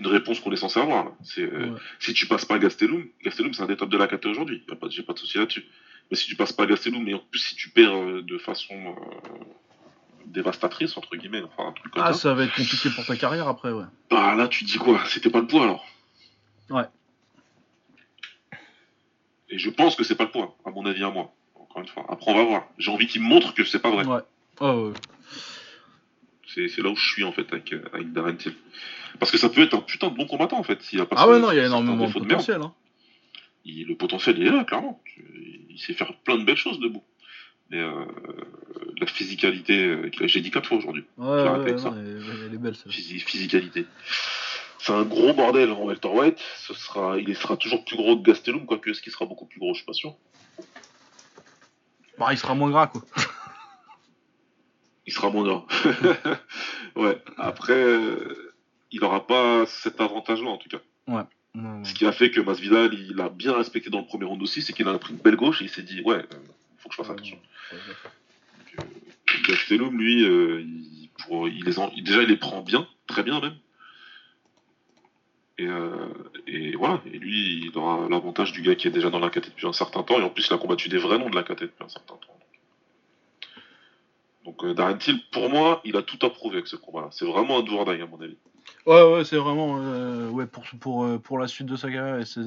[0.00, 1.04] une réponse qu'on est censé avoir.
[1.04, 1.10] Là.
[1.38, 4.64] Euh, si tu passes pas Gastelum, Gastelum c'est un des tops de la KT aujourd'hui.
[4.90, 5.64] J'ai pas de souci là-dessus.
[6.10, 8.74] Mais si tu passes pas Gastelum, mais en plus si tu perds euh, de façon
[8.74, 9.44] euh,
[10.26, 12.20] dévastatrice, entre guillemets, enfin un truc comme ah, ça.
[12.20, 13.84] ça va être compliqué pour ta carrière après, ouais.
[14.10, 15.00] Bah là, tu dis quoi?
[15.08, 15.84] C'était pas le poids alors
[16.70, 16.84] Ouais.
[19.50, 21.32] Et je pense que c'est pas le point, à mon avis à moi.
[21.54, 22.06] Encore une fois.
[22.08, 22.66] Après, on va voir.
[22.78, 24.04] J'ai envie qu'il montre que c'est pas vrai.
[24.06, 24.20] Ouais.
[24.60, 24.92] Oh,
[26.54, 28.54] c'est là où je suis en fait avec, avec Darren Till.
[29.18, 30.78] Parce que ça peut être un putain de bon combattant en fait.
[30.98, 32.60] a pas ah ouais, non, il y a énormément de potentiel.
[32.62, 32.72] hein.
[33.64, 35.00] le potentiel il est là, clairement.
[35.70, 37.02] Il sait faire plein de belles choses debout.
[37.70, 38.04] Mais euh,
[39.00, 41.04] la physicalité, euh, j'ai dit quatre fois aujourd'hui.
[41.16, 41.94] Ouais, ouais, ça.
[41.96, 42.90] Elle, est belle ça.
[42.90, 43.86] physicalité.
[44.78, 46.38] C'est un gros bordel en welterweight.
[46.56, 49.60] Ce sera, il sera toujours plus gros que Gastelum, quoique est-ce qu'il sera beaucoup plus
[49.60, 50.16] gros, je suis pas sûr.
[52.18, 53.02] Bah, il sera moins gras, quoi.
[55.06, 55.64] il sera moins gras.
[56.96, 57.22] ouais.
[57.38, 58.52] Après, euh,
[58.90, 60.80] il n'aura pas cet avantage-là, en tout cas.
[61.06, 61.22] Ouais.
[61.84, 64.62] Ce qui a fait que Masvidal, il a bien respecté dans le premier round aussi,
[64.62, 66.24] c'est qu'il a pris une belle gauche et il s'est dit, ouais,
[66.82, 67.38] faut que je fasse attention.
[69.48, 73.56] Gastelum, lui, il, pour, il les déjà, il les prend bien, très bien même.
[75.60, 76.08] Euh,
[76.46, 79.46] et, voilà, et lui, il aura l'avantage du gars qui est déjà dans la KT
[79.46, 81.42] depuis un certain temps, et en plus, il a combattu des vrais noms de la
[81.42, 82.38] KT depuis un certain temps.
[84.44, 87.08] Donc, euh, Darren Till, pour moi, il a tout approuvé avec ce combat-là.
[87.12, 88.36] C'est vraiment un Dourdaï, à mon avis.
[88.86, 92.24] Ouais, ouais, c'est vraiment euh, ouais, pour, pour, pour la suite de sa carrière et
[92.24, 92.42] ses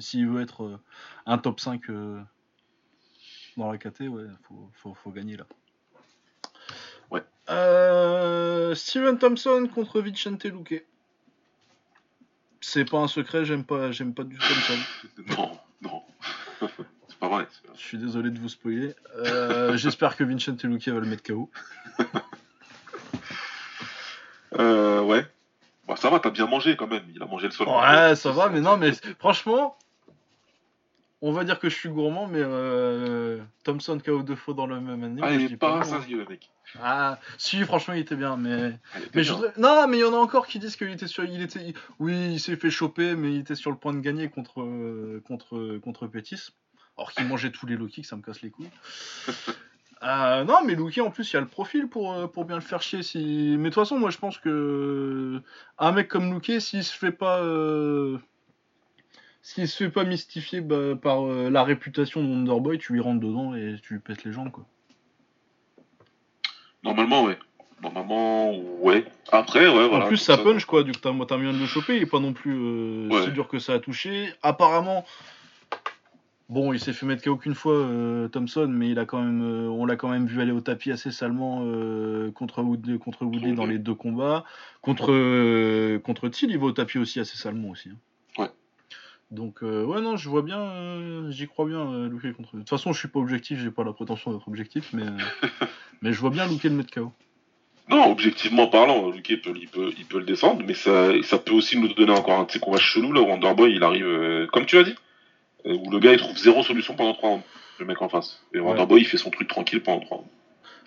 [0.00, 0.80] s'il veut être
[1.26, 1.82] un top 5
[3.60, 5.44] dans la KT, ouais, faut, faut, faut gagner là.
[7.10, 8.74] Ouais.
[8.74, 10.84] Steven Thompson contre Vicente Luque.
[12.60, 14.74] C'est pas un secret, j'aime pas, j'aime pas du tout ça.
[15.36, 16.02] non, non.
[17.08, 17.46] c'est pas vrai.
[17.74, 18.94] Je suis désolé de vous spoiler.
[19.16, 21.50] Euh, j'espère que Vincent Luque va le mettre KO.
[24.58, 25.26] euh, ouais.
[25.86, 27.04] Bon, ça va, t'as bien mangé quand même.
[27.14, 27.68] Il a mangé le sol.
[27.68, 29.76] Ouais, ça va, mais non, mais franchement,
[31.22, 34.80] on va dire que je suis gourmand, mais euh, Thompson KO deux fois dans le
[34.80, 35.20] même année.
[35.22, 36.50] Ah, il est pas, pas le mec.
[36.80, 38.78] Ah, si, franchement, il était bien, mais.
[39.14, 41.24] mais je Non, mais il y en a encore qui disent qu'il était sur.
[41.24, 41.74] Il était...
[41.98, 45.78] Oui, il s'est fait choper, mais il était sur le point de gagner contre, contre,
[45.78, 46.50] contre Pétis.
[46.96, 48.70] Or qu'il mangeait tous les low kicks, ça me casse les couilles.
[50.02, 52.56] Euh, non, mais Luki, en plus, il y a le profil pour, euh, pour bien
[52.56, 53.02] le faire chier.
[53.02, 53.56] Si...
[53.58, 55.42] Mais de toute façon, moi, je pense que.
[55.78, 57.42] Un mec comme Luki, s'il se fait pas.
[57.42, 58.18] Euh,
[59.42, 63.54] s'il se fait pas mystifier bah, par la réputation de Wonderboy, tu lui rentres dedans
[63.54, 64.66] et tu lui pètes les jambes, quoi.
[66.82, 67.38] Normalement, ouais.
[67.82, 69.04] Normalement, ouais.
[69.32, 70.04] Après, ouais, voilà.
[70.04, 70.82] En plus, ça, punch, quoi.
[70.82, 71.96] Du coup, t'as moyen de le choper.
[71.96, 74.32] Il est pas non plus euh, si dur que ça à toucher.
[74.42, 75.04] Apparemment,
[76.48, 79.68] bon, il s'est fait mettre qu'aucune fois, euh, Thompson, mais il a quand même, euh,
[79.68, 81.60] on l'a quand même vu aller au tapis assez salement
[82.34, 84.44] contre, Wood, contre Woodley dans les deux combats.
[84.82, 87.90] Contre, contre Thiel, il va au tapis aussi assez salement aussi.
[87.90, 87.96] Hein.
[89.30, 92.54] Donc, euh, ouais, non, je vois bien, euh, j'y crois bien, euh, contre.
[92.54, 95.04] De toute façon, je suis pas objectif, j'ai pas la prétention d'être objectif, mais,
[96.02, 97.12] mais je vois bien Luke le mettre KO.
[97.88, 101.38] Non, objectivement parlant, Luke il peut, il peut, il peut le descendre, mais ça, ça
[101.38, 104.66] peut aussi nous donner encore un petit combat chelou là où Wonderboy il arrive, comme
[104.66, 104.94] tu as dit,
[105.64, 107.44] où le gars il trouve zéro solution pendant 3 rounds,
[107.78, 108.44] le mec en face.
[108.54, 110.30] Et Wonderboy il fait son truc tranquille pendant 3 rounds.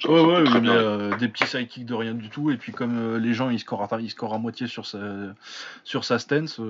[0.05, 3.33] ouais, ouais, il met des petits sidekicks de rien du tout, et puis comme les
[3.33, 4.99] gens ils scorent, à, ils scorent à moitié sur sa,
[5.83, 6.61] sur sa stance.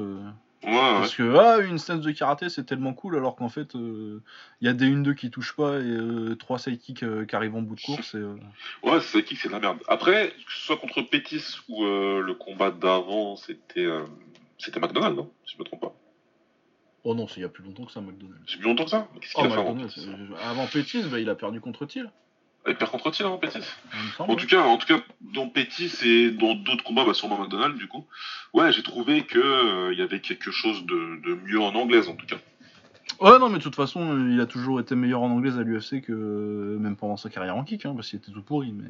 [0.63, 4.23] Parce que ah, une stance de karaté c'est tellement cool alors qu'en fait il euh,
[4.61, 7.61] y a des 1-2 qui touchent pas et 3 euh, sidekicks euh, qui arrivent en
[7.61, 8.15] bout de course.
[8.15, 9.79] Et, Ouais, sidekick c'est de la merde.
[9.87, 13.87] Après, que ce soit contre Pétis ou le combat d'avant c'était
[14.57, 15.95] c'était McDonald's, non Si je me trompe pas.
[17.05, 18.45] Oh non, c'est il y a plus longtemps que ça, McDonald's.
[18.47, 19.09] C'est plus longtemps que ça?
[19.19, 22.09] Qu'est-ce qu'il a oh, fait avant Pétis, bah, il a perdu contre Thiel.
[22.67, 23.59] Il perd contre Thiel avant Pétis
[24.19, 27.77] En tout cas, en tout cas, dans Pétis et dans d'autres combats, bah, sûrement McDonald's
[27.77, 28.05] du coup,
[28.53, 32.15] ouais, j'ai trouvé que euh, il y avait quelque chose de, mieux en anglaise en
[32.15, 32.37] tout cas.
[33.19, 36.01] Ouais, non, mais de toute façon, il a toujours été meilleur en anglaise à l'UFC
[36.01, 38.71] que euh, même pendant sa carrière en kick, hein, parce qu'il était tout pourri.
[38.71, 38.89] Mais,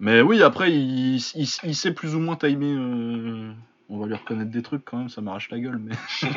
[0.00, 2.74] mais oui, après, il, sait plus ou moins timer.
[2.74, 3.52] Euh,
[3.90, 5.94] on va lui reconnaître des trucs quand même, ça m'arrache la gueule, mais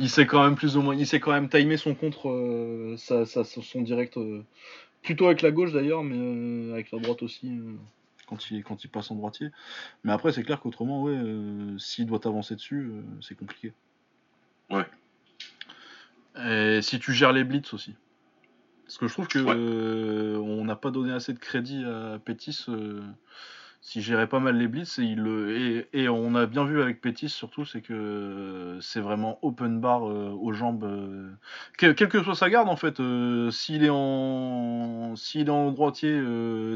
[0.00, 3.80] il sait quand même plus ou moins, il sait quand même timer son contre, son
[3.80, 4.18] direct
[5.04, 7.74] Plutôt avec la gauche d'ailleurs, mais euh, avec la droite aussi, euh,
[8.26, 9.50] quand, il, quand il passe en droitier.
[10.02, 12.90] Mais après, c'est clair qu'autrement, ouais, euh, s'il doit avancer dessus,
[13.20, 13.74] c'est compliqué.
[14.70, 14.86] Ouais.
[16.42, 17.94] Et si tu gères les blitz aussi.
[18.86, 22.66] Parce que je trouve que on n'a pas donné assez de crédit à Pétis
[23.86, 26.80] S'il gérait pas mal les blitz, et, il le- et, et on a bien vu
[26.80, 30.84] avec Pétis surtout, c'est que c'est vraiment open bar euh, aux jambes.
[30.84, 31.30] euh,
[31.76, 35.70] quelle, quelle que soit sa garde en fait, euh, s'il est en s'il est en
[35.70, 36.18] droitier,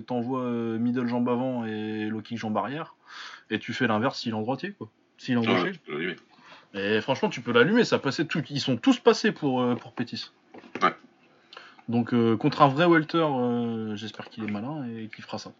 [0.06, 0.44] t'envoies
[0.78, 2.94] middle jambe avant et low kick jambe arrière,
[3.48, 4.90] et tu fais l'inverse s'il est en droitier quoi.
[5.16, 5.72] S'il est en gaucher.
[5.88, 6.16] L'allumer.
[6.74, 8.42] Et franchement, tu peux l'allumer, ça passait tout.
[8.50, 10.30] Ils sont tous passés pour, pour Pétis.
[10.82, 10.94] Ouais.
[11.88, 13.26] Donc, contre un vrai welter,
[13.94, 15.52] j'espère qu'il est malin et qu'il fera ça.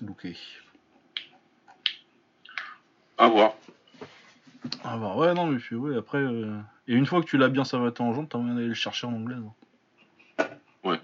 [0.00, 0.36] Looké.
[3.18, 3.54] À voir.
[4.84, 6.18] Ah bah ouais, non, mais puis ouais, après.
[6.18, 8.74] euh, Et une fois que tu l'as bien savaté en jambe, t'as moyen d'aller le
[8.74, 9.38] chercher en anglaise.
[10.38, 10.44] hein.
[10.84, 11.00] Ouais.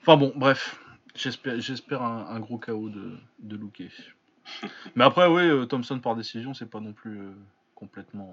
[0.00, 0.78] Enfin bon, bref.
[1.14, 3.58] J'espère, j'espère un, un gros KO de, de
[4.96, 7.32] mais après, ouais, euh, Thompson par décision, c'est pas non plus euh,
[7.74, 8.32] complètement.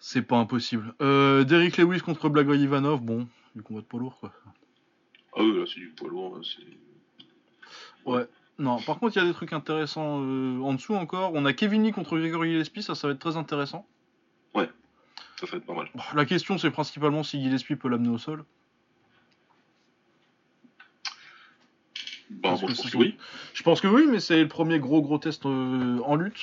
[0.00, 0.94] C'est pas impossible.
[1.00, 4.32] Euh, Derrick Lewis contre Blagoy Ivanov, bon, du combat de poids lourd quoi.
[5.34, 6.36] Ah oui, là, c'est du poids lourd.
[6.36, 6.76] là, c'est-
[8.10, 8.26] Ouais.
[8.58, 11.32] Non, par contre, il y a des trucs intéressants euh, en dessous encore.
[11.34, 13.86] On a Kevin Lee contre Gregory Gillespie, ça, ça va être très intéressant.
[15.38, 15.88] Ça va être pas mal.
[15.94, 18.44] Bon, La question, c'est principalement si Gillespie peut l'amener au sol.
[22.30, 23.16] Bah, je pense que oui.
[23.54, 26.40] Je pense que oui, mais c'est le premier gros gros test euh, en lutte.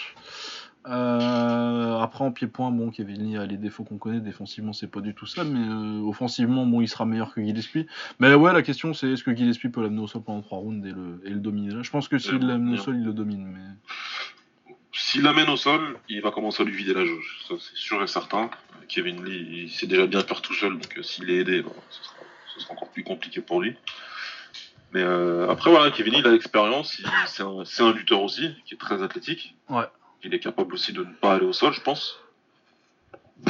[0.85, 4.19] Euh, après en pied-point, bon, Kevin Lee a les défauts qu'on connaît.
[4.19, 7.87] Défensivement, c'est pas du tout ça, mais euh, offensivement, bon, il sera meilleur que Gillespie.
[8.19, 10.85] Mais ouais, la question, c'est est-ce que Gillespie peut l'amener au sol pendant 3 rounds
[10.87, 11.83] et le, et le dominer?
[11.83, 13.45] Je pense que s'il Euh, l'amène au sol, il le domine.
[13.45, 17.45] Mais S'il l'amène au sol, il va commencer à lui vider la jauge.
[17.47, 18.49] Ça, c'est sûr et certain.
[18.89, 22.03] Kevin Lee, il sait déjà bien faire tout seul, donc s'il est aidé, bah, ce,
[22.03, 22.15] sera,
[22.53, 23.75] ce sera encore plus compliqué pour lui.
[24.93, 27.01] Mais après, voilà, Kevin Lee, il a l'expérience.
[27.25, 29.55] C'est un, c'est un lutteur aussi, qui est très athlétique.
[29.69, 29.85] Ouais.
[30.23, 32.19] Il est capable aussi de ne pas aller au sol, je pense.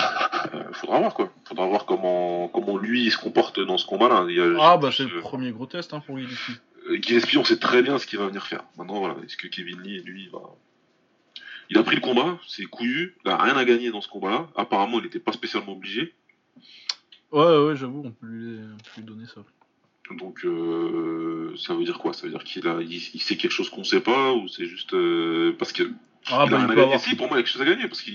[0.53, 1.31] Euh, faudra voir, quoi.
[1.45, 4.27] Faudra voir comment, comment lui il se comporte dans ce combat-là.
[4.59, 6.53] Ah bah c'est le euh, premier gros test hein, pour Gillespie.
[6.89, 8.65] euh, Gillespie, on sait très bien ce qu'il va venir faire.
[8.77, 10.41] Maintenant, voilà, est-ce que Kevin Lee, lui, il va.
[11.69, 14.49] Il a pris le combat, c'est couillu, il a rien à gagner dans ce combat-là.
[14.55, 16.13] Apparemment, il n'était pas spécialement obligé.
[17.31, 18.59] Ouais, ouais, j'avoue, on peut lui,
[18.97, 19.41] donner ça.
[20.17, 22.11] Donc, euh, ça veut dire quoi?
[22.13, 24.65] Ça veut dire qu'il a, il, il sait quelque chose qu'on sait pas, ou c'est
[24.65, 25.83] juste euh, parce que.
[26.31, 26.81] Ah il bah a il rien à peut gagner.
[26.83, 26.99] avoir.
[26.99, 28.11] Si, pour moi, il a quelque chose à gagner, parce que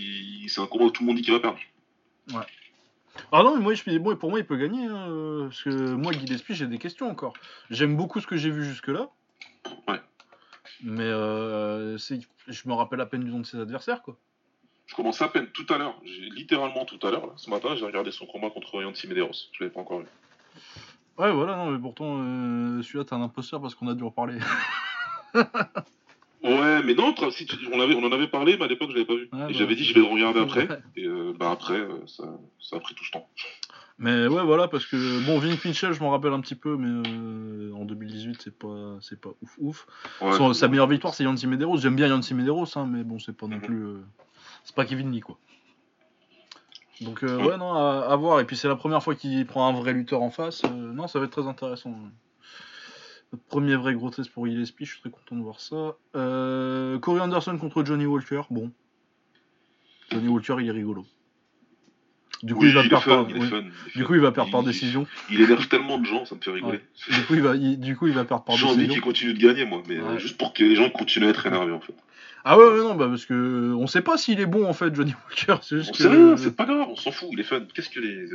[0.48, 1.58] c'est un combat où tout le monde dit qu'il va perdre.
[3.32, 4.84] Ah non, mais moi, je, moi, pour moi, il peut gagner.
[4.86, 7.34] hein, parce que moi, Gillespie, j'ai des questions encore.
[7.70, 9.08] J'aime beaucoup ce que j'ai vu jusque-là.
[9.88, 10.00] Ouais.
[10.82, 14.16] Mais euh, je me rappelle à peine du nom de ses adversaires, quoi.
[14.86, 18.10] Je commence à peine tout à l'heure, littéralement tout à l'heure, ce matin, j'ai regardé
[18.10, 19.32] son combat contre Yancy Medeiros.
[19.52, 20.06] Je l'avais pas encore vu.
[21.18, 24.10] Ouais, voilà, non, mais pourtant, euh, celui-là, t'es un imposteur parce qu'on a dû en
[24.10, 24.38] parler.
[26.42, 28.90] Ouais, mais non, tra- si tu- on, avait, on en avait parlé, mais à l'époque,
[28.90, 29.24] je l'avais pas vu.
[29.24, 30.68] Et bah, j'avais dit, je vais le regarder après.
[30.96, 32.24] Et euh, bah après, euh, ça,
[32.60, 33.28] ça a pris tout ce temps.
[33.98, 37.08] Mais ouais, voilà, parce que bon, Vin Pinchel, je m'en rappelle un petit peu, mais
[37.08, 39.86] euh, en 2018, c'est pas, c'est pas ouf ouf.
[40.20, 41.78] Ouais, Son- c'est- sa meilleure victoire, c'est Yancy Medeiros.
[41.78, 43.62] J'aime bien Yancy Medeiros, hein, mais bon, c'est pas non Mhm.
[43.62, 43.84] plus.
[43.84, 43.98] euh,
[44.62, 45.36] c'est pas Kevin Lee, quoi.
[47.00, 47.34] Donc, Ouais.
[47.34, 48.38] ouais, non, à, à voir.
[48.40, 50.62] Et puis, c'est la première fois qu'il prend un vrai lutteur en face.
[50.64, 51.90] non, ça va être très intéressant.
[51.90, 52.12] Notre
[53.48, 55.96] premier vrai gros test pour Gillespie, je suis très content de voir ça.
[56.16, 58.70] Euh, Corey Anderson contre Johnny Walker, bon.
[60.10, 61.04] Johnny Walker, il est rigolo.
[62.44, 63.48] Du coup, Oui, il va perdre fun, par, il est oui.
[63.48, 64.04] fun, il est Du fun.
[64.06, 65.06] coup, il va perdre par Il- décision.
[65.28, 66.80] Il énerve tellement de gens, ça me fait rigoler.
[67.10, 68.94] Du coup, il va, il- du coup, il va perdre par J'ai envie décision.
[68.94, 70.20] qu'il continue de gagner, moi, mais euh, Ouais.
[70.20, 71.94] juste pour que les gens continuent à être énervés, en fait.
[72.44, 75.12] Ah ouais, non, bah parce que on sait pas s'il est bon en fait, Johnny
[75.28, 75.56] Walker.
[75.62, 75.98] C'est juste On que.
[75.98, 77.60] sait rien, c'est pas grave, on s'en fout, il est fun.
[77.74, 78.26] Qu'est-ce que les.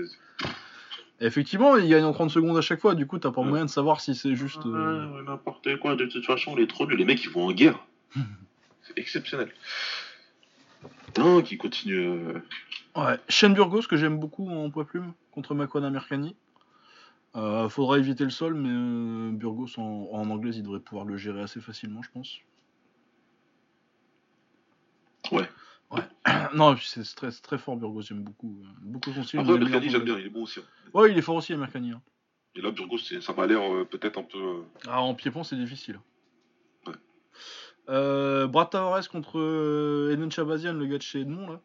[1.26, 3.48] Effectivement, il gagne en 30 secondes à chaque fois, du coup, t'as pas Ouais.
[3.50, 4.66] moyen de savoir si c'est juste.
[4.66, 6.98] euh, Ouais, ouais, n'importe quoi, de toute façon, trop nul.
[6.98, 7.80] Les mecs, ils vont en guerre.
[8.84, 9.52] c'est exceptionnel.
[11.18, 11.96] Non, qui continue.
[11.98, 12.42] euh,
[12.96, 13.18] Ouais.
[13.30, 16.36] Shane Burgos, que j'aime beaucoup en poids plume, contre Makwan Amirkani.
[17.36, 21.18] Euh, faudra éviter le sol, mais euh, Burgos en, en anglais, il devrait pouvoir le
[21.18, 22.38] gérer assez facilement, je pense.
[25.32, 25.48] Ouais.
[26.56, 28.62] Non, c'est très, très fort, Burgos, j'aime beaucoup.
[28.64, 29.40] euh, beaucoup son style.
[29.40, 30.60] Après, il est meilleur Mercani, j'aime bien, il est bon aussi.
[30.60, 30.64] hein.
[30.94, 31.92] Ouais, il est fort aussi, Amirkani.
[31.92, 32.02] hein.
[32.56, 34.38] Et là, Burgos, ça m'a l'air euh, peut-être un peu.
[34.38, 36.00] euh, Ah, en pied-point, c'est difficile.
[36.86, 36.94] Ouais.
[37.90, 41.62] Euh, Brad Tavares contre Eden Chabazian, le gars de chez Edmond, là.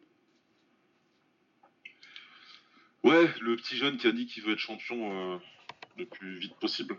[3.03, 5.39] Ouais, le petit jeune qui a dit qu'il veut être champion
[5.97, 6.97] le plus vite possible.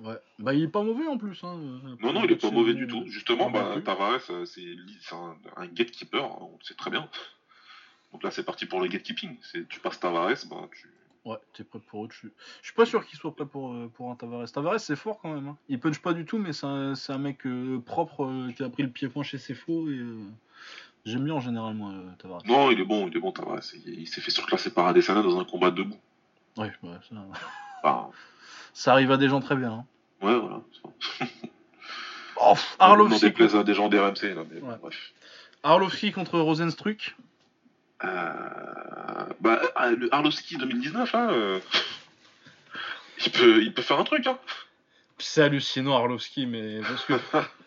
[0.00, 0.16] Ouais.
[0.38, 1.42] Bah, il est pas mauvais en plus.
[1.44, 1.58] Hein.
[2.00, 3.04] Non, non, il est pas mauvais du tout.
[3.06, 3.76] Justement, bah.
[3.84, 4.64] Tavares, euh, c'est
[5.12, 7.08] un, un gatekeeper, hein, on le sait très bien.
[8.12, 9.36] Donc là, c'est parti pour le gatekeeping.
[9.68, 10.90] Tu passes Tavares, bah, tu.
[11.24, 12.32] Ouais, t'es prêt pour autre chose.
[12.62, 14.50] Je suis pas sûr qu'il soit prêt pour, euh, pour un Tavares.
[14.50, 15.48] Tavares, c'est fort quand même.
[15.48, 15.56] Hein.
[15.68, 18.68] Il punch pas du tout, mais c'est un, un mec euh, propre euh, qui a
[18.68, 19.88] pris le pied-point chez ses faux.
[19.88, 20.00] Et,
[21.04, 22.42] J'aime bien en général, moi, Tavares.
[22.46, 23.60] Non, il est bon, il est bon, Tavares.
[23.86, 25.98] Il, il s'est fait surclasser par Adesanya dans un combat debout.
[26.56, 27.16] Ouais, ouais, ça,
[27.82, 28.10] Enfin,
[28.72, 29.72] ça arrive à des gens très bien.
[29.72, 29.84] hein.
[30.22, 30.60] ouais, voilà.
[32.44, 34.74] Oh, Arlovski, déplaise à des gens d'RMC, là, mais Ouais.
[34.80, 35.12] bref.
[35.62, 37.14] Arlovski contre Rosenstruck.
[38.02, 38.08] Euh,
[39.40, 41.60] bah, ah, le Arlovski 2019, là, euh,
[43.24, 44.38] il, peut, il peut faire un truc, hein.
[45.18, 47.12] C'est hallucinant Arlovski, mais parce que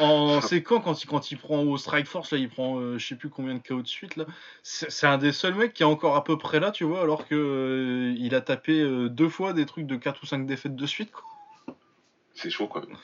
[0.00, 2.98] en c'est quand quand il quand il prend au Strike Force là, il prend euh,
[2.98, 4.24] je sais plus combien de KO de suite là.
[4.62, 7.02] C'est c'est un des seuls mecs qui est encore à peu près là, tu vois,
[7.02, 10.46] alors que euh, il a tapé euh, deux fois des trucs de 4 ou 5
[10.46, 11.10] défaites de suite.
[11.12, 11.24] quoi.
[12.34, 12.96] C'est chaud, même.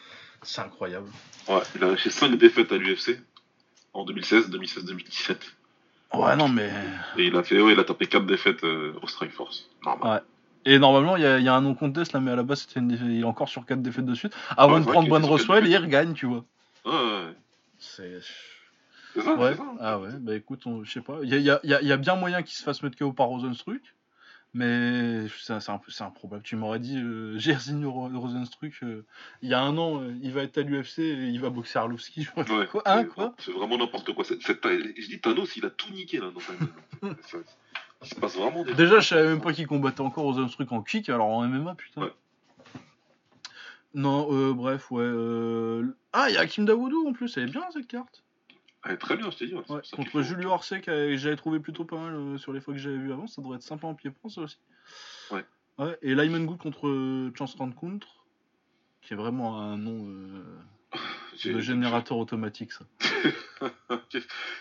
[0.42, 1.08] C'est incroyable.
[1.48, 3.18] Ouais, il a lâché 5 défaites à l'UFC
[3.92, 5.40] en 2016, 2016, 2017.
[6.12, 6.70] Ouais non mais
[7.16, 9.68] Et il a fait, ouais, il a tapé 4 défaites au Strike Force.
[9.84, 10.22] Normal.
[10.64, 12.42] et normalement il y a, il y a un non contest là, mais à la
[12.42, 14.32] base c'était une défaite- il est encore sur 4 défaites de suite.
[14.56, 16.44] Avant Ouais, de prendre quatre Roswell, il regagne, tu vois.
[16.84, 17.34] Ouais, ouais,
[17.78, 18.20] C'est
[19.22, 19.64] ça, Ouais, ça.
[19.80, 21.18] ah ouais, bah écoute, on- je sais pas.
[21.22, 22.96] Il y a, y a- y a- y a bien moyen qu'il se fasse mettre
[22.98, 23.80] KO par Rosenstruck,
[24.54, 26.42] mais c'est c'est un peu c'est improbable.
[26.42, 27.38] Tu m'aurais dit, euh,
[27.84, 29.04] Ro- Rosenstruck, euh,
[29.42, 31.78] il y a un an, euh, il va être à l'UFC et il va boxer
[31.78, 32.26] Arlovski.
[32.36, 34.24] Ouais, quoi Hein, c'est- quoi C'est vraiment n'importe quoi.
[34.24, 37.14] Cette, cette je dis Thanos, il a tout niqué là dans sa vie.
[37.26, 37.38] Ça-
[38.02, 40.82] Il se passe vraiment des Déjà, je savais même pas qu'il combattait encore Rosenstruck en
[40.82, 42.02] kick, alors en MMA, putain.
[42.02, 42.12] Ouais.
[43.94, 45.02] Non, euh, bref, ouais.
[45.04, 48.24] euh, Ah, il y a Hakim Dawoudou en plus, elle est bien cette carte.
[48.84, 49.54] Ouais, très bien, je t'ai dit.
[49.54, 50.20] ouais, Ouais, contre.
[50.22, 53.12] Julio Orsay, que j'avais trouvé plutôt pas mal euh, sur les fois que j'avais vu
[53.12, 54.58] avant, ça devrait être sympa en pied-point ça aussi.
[55.30, 55.44] Ouais.
[55.78, 58.26] Ouais, et Lyman Good contre Chance Rencontre,
[59.00, 60.06] qui est vraiment un nom
[61.44, 62.84] de générateur automatique ça.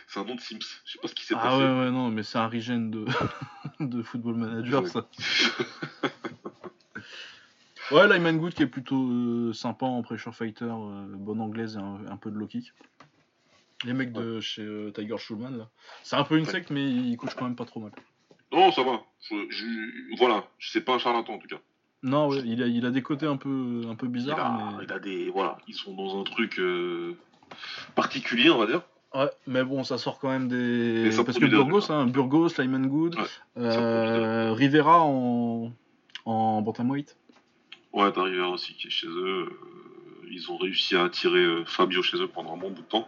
[0.07, 0.59] c'est un nom de Sims.
[0.85, 1.57] Je sais pas ce qui s'est Ah passé.
[1.57, 3.05] ouais, ouais, non, mais c'est un regen de,
[3.81, 5.07] de football manager ça.
[7.93, 11.79] Ouais, Lyman Good qui est plutôt euh, sympa en pressure fighter, euh, bonne anglaise et
[11.79, 12.73] un, un peu de low kick.
[13.85, 15.69] Les mecs de chez euh, Tiger Schulman là.
[16.03, 16.51] C'est un peu une Ouais.
[16.51, 17.91] secte, mais il coach quand même pas trop mal.
[18.51, 19.01] Non, ça va.
[19.29, 21.59] Je, je- voilà, c'est pas un charlatan en tout cas.
[22.01, 24.39] Non, ouais, il a, il a des côtés un peu, un peu Il bizarres.
[24.39, 24.83] a, mais...
[24.85, 26.59] il a des, voilà, ils sont dans un truc
[27.95, 28.81] particulier, on va dire.
[29.13, 31.11] Ouais, mais bon, ça sort quand même des.
[31.25, 33.15] Parce que Burgos, hein, Burgos, Lyman Good,
[33.55, 35.71] Rivera en,
[36.25, 37.15] en bantamweight.
[37.93, 39.47] Ouais, t'arrives aussi qui est chez eux.
[39.49, 42.87] euh, ils ont réussi à attirer euh, Fabio chez eux pendant un bon bout de
[42.87, 43.07] temps.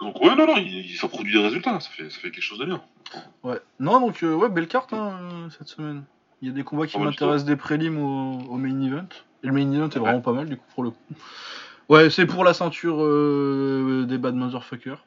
[0.00, 1.80] Donc ouais, non, non, il, il- ça produit des résultats.
[1.80, 2.82] Ça fait, ça fait quelque chose de bien.
[3.42, 3.60] Ouais.
[3.80, 6.04] Non, donc, euh, ouais, belle carte hein, euh, cette semaine.
[6.42, 9.08] Il y a des combats qui m'intéressent des prélims au, au main event.
[9.42, 10.00] Et le main event est Ouais.
[10.00, 10.98] vraiment pas mal, du coup, pour le coup.
[11.88, 15.02] Ouais, c'est pour la ceinture euh, des Bad Motherfuckers.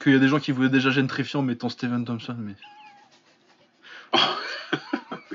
[0.00, 2.54] Qu'il y a des gens qui voulaient déjà gentrifier en mettant Steven Thompson, mais.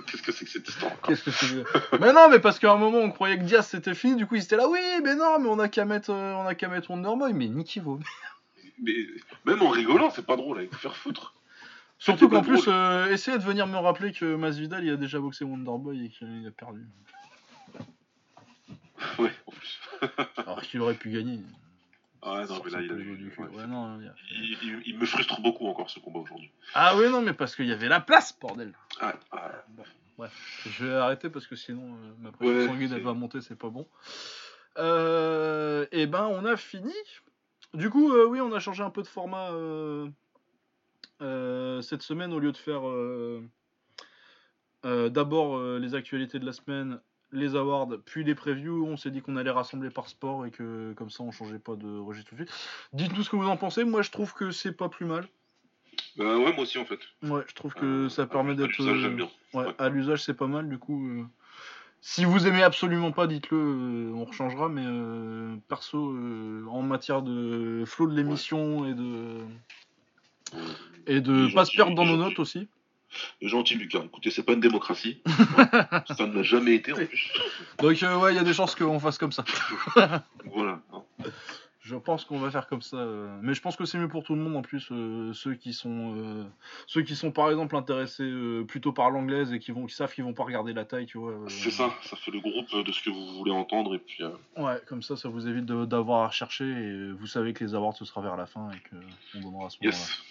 [0.09, 2.71] Qu'est-ce que c'est que cette histoire Qu'est-ce que c'est que- Mais non, mais parce qu'à
[2.71, 5.15] un moment on croyait que Diaz c'était fini, du coup ils étaient là, oui, mais
[5.15, 7.49] non, mais on a qu'à mettre, euh, on a qu'à mettre Wonderboy, mais.
[8.81, 8.93] Mais
[9.45, 11.33] même en rigolant, c'est pas drôle, il faut faire foutre.
[11.99, 15.43] Surtout qu'en plus, euh, essayez de venir me rappeler que Masvidal il a déjà boxé
[15.45, 16.85] Wonderboy et qu'il a perdu.
[19.19, 19.79] Ouais, en plus.
[20.37, 21.39] Alors qu'il aurait pu gagner.
[22.21, 23.17] Ah non, mais là, il a Sorti eu.
[23.17, 23.41] du cul.
[23.41, 23.47] ouais.
[23.55, 26.51] Ouais, non, il y a- Il, il- il me frustre beaucoup encore ce combat aujourd'hui.
[26.73, 28.73] Ah ouais, non, mais parce qu'il y avait la place, bordel.
[28.99, 29.51] Ah, ah,
[30.65, 33.55] Je vais arrêter parce que sinon euh, ma pression Ouais, sanguine elle va monter, c'est
[33.57, 33.87] pas bon.
[34.77, 36.93] Euh, et ben on a fini.
[37.73, 40.09] Du coup, euh, oui, on a changé un peu de format euh,
[41.81, 42.81] cette semaine au lieu de faire
[44.83, 46.99] d'abord les actualités de la semaine,
[47.31, 48.85] les awards, puis les previews.
[48.85, 51.75] On s'est dit qu'on allait rassembler par sport et que comme ça on changeait pas
[51.75, 52.53] de registre tout de suite.
[52.93, 53.83] Dites-nous ce que vous en pensez.
[53.83, 55.27] Moi, je trouve que c'est pas plus mal.
[56.15, 56.99] Bah ouais, moi aussi en fait.
[57.23, 58.79] Ouais, je trouve que Euh, ça permet d'être.
[58.81, 59.29] euh, j'aime bien.
[59.53, 59.73] Ouais, Ouais.
[59.79, 61.07] à l'usage c'est pas mal du coup.
[61.07, 61.23] euh,
[62.01, 67.23] Si vous aimez absolument pas, dites-le, euh, on rechangera, mais euh, perso, euh, en matière
[67.23, 69.39] de flow de l'émission et de
[71.07, 72.67] et de pas se perdre dans nos notes aussi.
[73.41, 75.21] Gentil Lucas, écoutez, c'est pas une démocratie.
[76.07, 77.31] ça ne l'a jamais été en plus.
[77.79, 79.43] Donc euh, ouais, il y a des chances qu'on fasse comme ça.
[80.45, 80.81] Voilà.
[80.93, 81.03] hein.
[81.81, 84.23] Je pense qu'on va faire comme ça, euh, mais je pense que c'est mieux pour
[84.25, 84.89] tout le monde en plus.
[84.91, 86.43] euh, ceux qui sont euh,
[86.85, 90.13] ceux qui sont par exemple intéressés euh, plutôt par l'anglaise et qui vont qui savent
[90.13, 91.31] qu'ils vont pas regarder la taille, tu vois.
[91.31, 94.21] euh, C'est ça, ça fait le groupe de ce que vous voulez entendre et puis.
[94.21, 97.63] euh, Ouais, comme ça, ça vous évite de- d'avoir à rechercher et vous savez que
[97.63, 99.97] les awards ce sera vers la fin et qu'on donnera à ce moment-là.
[99.97, 100.21] yes.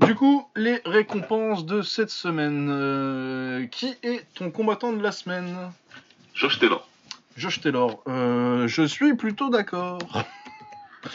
[0.00, 2.68] Du coup, les récompenses de cette semaine.
[2.70, 5.56] Euh, qui est ton combattant de la semaine?
[6.34, 6.88] Josh Taylor.
[7.36, 8.02] Josh Taylor.
[8.06, 9.98] Euh, je suis plutôt d'accord.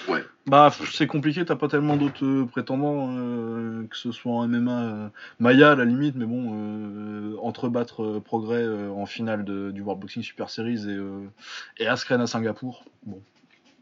[0.08, 0.24] Ouais.
[0.48, 4.82] Bah, c'est compliqué, t'as pas tellement d'autres euh, prétendants, euh, que ce soit en MMA,
[4.82, 9.82] euh, Maya à la limite, mais bon, euh, entrebattre euh, Progrès en finale de- du
[9.82, 12.86] World Boxing Super Series et, et Askren à Singapour.
[13.06, 13.22] Bon,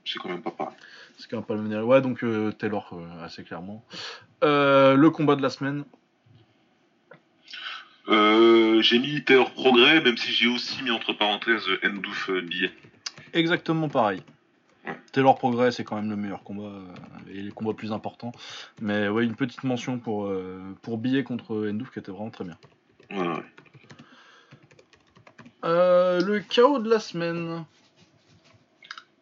[0.04, 0.76] C'est quand même pas pareil.
[1.22, 3.86] C'est quand même pas le même Ouais, donc euh, Taylor, euh, assez clairement.
[4.44, 5.86] Euh, le combat de la semaine.
[8.08, 12.72] J'ai mis Taylor Progrès, même si j'ai aussi mis entre parenthèses Ndouf Billet.
[13.32, 14.22] exactement pareil.
[14.86, 14.98] Ouais.
[15.12, 16.74] Taylor Progress c'est quand même le meilleur combat
[17.30, 18.32] et les combats plus importants.
[18.82, 20.30] Mais ouais, une petite mention pour,
[20.82, 22.58] pour Billet contre Endouf qui était vraiment très bien.
[23.12, 23.44] Ouais, ouais.
[25.64, 27.66] Euh, le chaos de la semaine.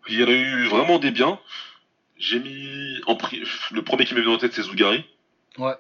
[0.07, 1.39] Il y en a eu vraiment des biens.
[2.19, 5.05] J'ai mis en pri- le premier qui m'est venu en tête c'est Zougari.
[5.57, 5.73] Ouais.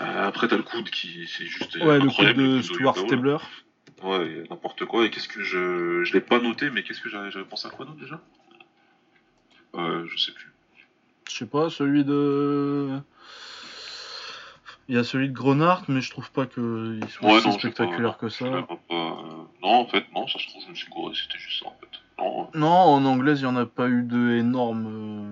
[0.00, 2.96] Euh, après t'as le coude qui c'est juste Ouais, le incroyable, de Stuart.
[2.96, 3.36] Stabler.
[4.02, 5.04] Ouais, n'importe quoi.
[5.06, 7.86] Et qu'est-ce que je je l'ai pas noté mais qu'est-ce que j'avais pensé à quoi
[7.86, 8.20] d'autre déjà?
[9.74, 10.52] Euh, Je sais plus.
[11.28, 12.98] Je sais pas, celui de.
[14.88, 17.52] Il y a celui de Grenard, mais je trouve pas qu'il soit Ouais, aussi non,
[17.60, 18.44] spectaculaire pas- que ça.
[18.62, 18.96] pas, euh,
[19.62, 21.76] Non, en fait, non, ça se trouve, je me suis gouré, c'était juste ça, en
[21.80, 21.89] fait.
[22.20, 24.86] Non, euh, Non, en anglaise, il y en a pas eu de énorme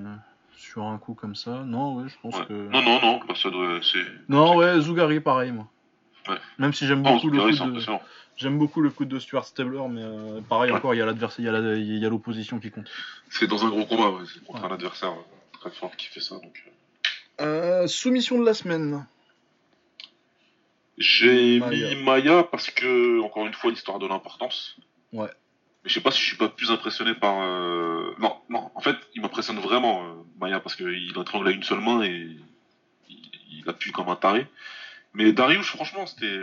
[0.06, 0.16] euh,
[0.56, 1.62] sur un coup comme ça.
[1.64, 2.46] Non, ouais, je pense ouais.
[2.46, 2.52] que.
[2.52, 3.80] Non, non, non, bah, ça doit.
[3.82, 4.04] C'est.
[4.28, 5.66] Non, ouais, Zougari, pareil, moi.
[6.28, 6.36] Ouais.
[6.58, 7.80] Même si j'aime beaucoup, le coup de...
[8.36, 11.40] j'aime beaucoup le coup de Stuart Stabler, mais euh, pareil, encore, il y a l'adversaire,
[11.40, 12.90] il y a la- l'opposition qui compte.
[13.30, 14.24] C'est dans un gros combat, ouais.
[14.32, 16.62] C'est contre un adversaire euh, très fort qui fait ça, donc.
[16.66, 16.70] euh.
[17.40, 19.06] Euh, soumission de la semaine.
[20.98, 24.76] J'ai mis Maya parce que, encore une fois, l'histoire de l'importance.
[25.12, 25.30] Ouais.
[25.88, 27.40] Je sais pas si je suis pas plus impressionné par.
[27.40, 31.62] euh, Non, non, en fait, il m'impressionne vraiment, euh, Maya, parce qu'il étrangle à une
[31.62, 32.28] seule main et
[33.08, 33.18] il,
[33.50, 34.46] il appuie comme un taré.
[35.14, 36.42] Mais Darius, franchement, c'était.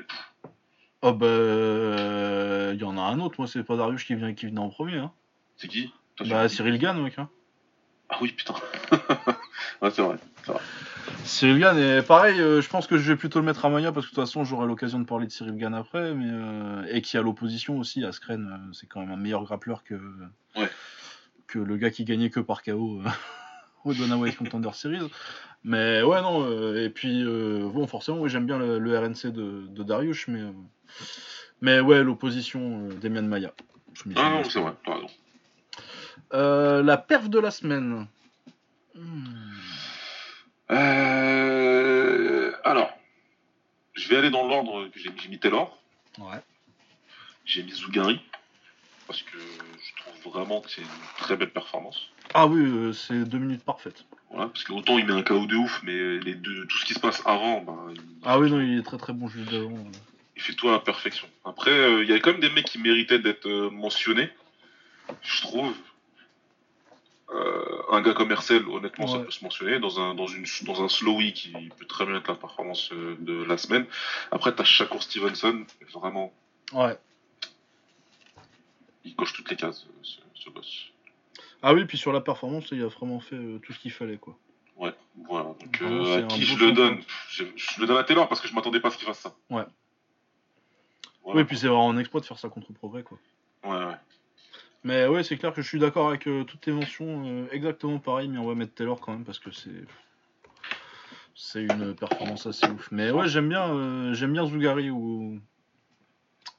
[1.01, 4.33] Oh bah, euh, il y en a un autre, moi, c'est pas Darius qui vient,
[4.33, 4.97] qui venait en premier.
[4.97, 5.11] Hein.
[5.57, 5.93] C'est qui?
[6.27, 7.19] Bah, Cyril Gann, mec.
[7.19, 7.29] Hein.
[8.09, 8.53] Ah oui, putain.
[9.81, 10.17] ouais, c'est vrai.
[11.23, 13.91] Cyril Gann, et pareil, euh, je pense que je vais plutôt le mettre à Maya
[13.91, 16.85] parce que de toute façon j'aurai l'occasion de parler de Cyril Gann après, mais euh,
[16.91, 19.95] et qui a l'opposition aussi, Askren, euh, c'est quand même un meilleur grappleur que
[20.55, 20.69] Ouais.
[21.47, 23.01] que le gars qui gagnait que par KO
[23.85, 25.09] au Dana White Contender Series.
[25.63, 30.27] Mais ouais non, et puis bon forcément j'aime bien le, le RNC de, de Darius,
[30.27, 30.43] mais
[31.61, 33.51] mais ouais l'opposition Demian Maya.
[34.15, 35.07] Ah non, c'est vrai, raison.
[36.35, 38.07] Euh, la perf de la semaine.
[38.93, 39.23] Hmm.
[40.71, 42.51] Euh...
[42.63, 42.89] Alors,
[43.93, 45.19] je vais aller dans l'ordre que j'ai mis.
[45.21, 45.77] J'ai mis Taylor,
[46.19, 46.41] Ouais.
[47.45, 48.19] j'ai mis Zougari,
[49.07, 52.09] parce que je trouve vraiment que c'est une très belle performance.
[52.33, 54.05] Ah oui, euh, c'est deux minutes parfaites.
[54.31, 56.85] Voilà, parce que autant il met un KO de ouf, mais les deux, tout ce
[56.85, 59.49] qui se passe avant, ben, il, Ah oui non, il est très très bon juste
[59.51, 59.69] d'avant.
[59.77, 59.91] euh.
[60.35, 61.27] il fait tout à la perfection.
[61.45, 64.29] Après, euh, il y a quand même des mecs qui méritaient d'être mentionnés,
[65.21, 65.73] je trouve.
[67.31, 69.79] Euh, un gars comme Hercel, honnêtement, ça peut se mentionner.
[69.79, 73.15] Dans un, dans une, dans un slowy qui peut très bien être la performance euh,
[73.19, 73.85] de la semaine.
[74.31, 76.31] Après, t'as Shakur Stevenson, vraiment,
[76.71, 76.97] Ouais.
[79.03, 80.91] il coche toutes les cases, euh, ce, ce boss.
[81.61, 84.37] Ah oui, puis sur la performance, il a vraiment fait tout ce qu'il fallait, quoi.
[84.75, 84.93] Ouais,
[85.27, 85.45] voilà.
[85.59, 87.01] Donc, Vraiment, euh, à qui je le donne?
[87.29, 89.19] je, je le donne à Taylor parce que je m'attendais pas à ce qu'il fasse
[89.19, 89.33] ça.
[89.49, 89.63] Ouais.
[91.23, 91.39] Voilà.
[91.39, 93.17] Oui, puis c'est vraiment un exploit de faire ça contre Progrès, quoi.
[93.63, 93.95] Ouais, ouais.
[94.85, 97.97] Mais ouais, c'est clair que je suis d'accord avec euh, toutes tes mentions, euh, exactement
[97.97, 99.83] pareil, mais on va mettre Taylor quand même parce que c'est
[101.33, 102.91] c'est une performance assez ouf.
[102.91, 105.41] Mais ouais, j'aime bien, euh, j'aime bien Zougari ou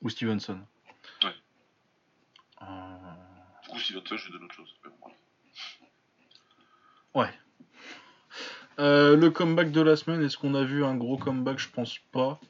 [0.03, 0.59] ou Stevenson.
[1.23, 1.35] Ouais.
[3.63, 4.75] Du coup, Stevenson, je lui donne autre chose.
[7.15, 7.31] Ouais.
[8.79, 11.61] Le comeback de la semaine, est-ce qu'on a vu un gros comeback?
[11.61, 12.41] Je pense pas.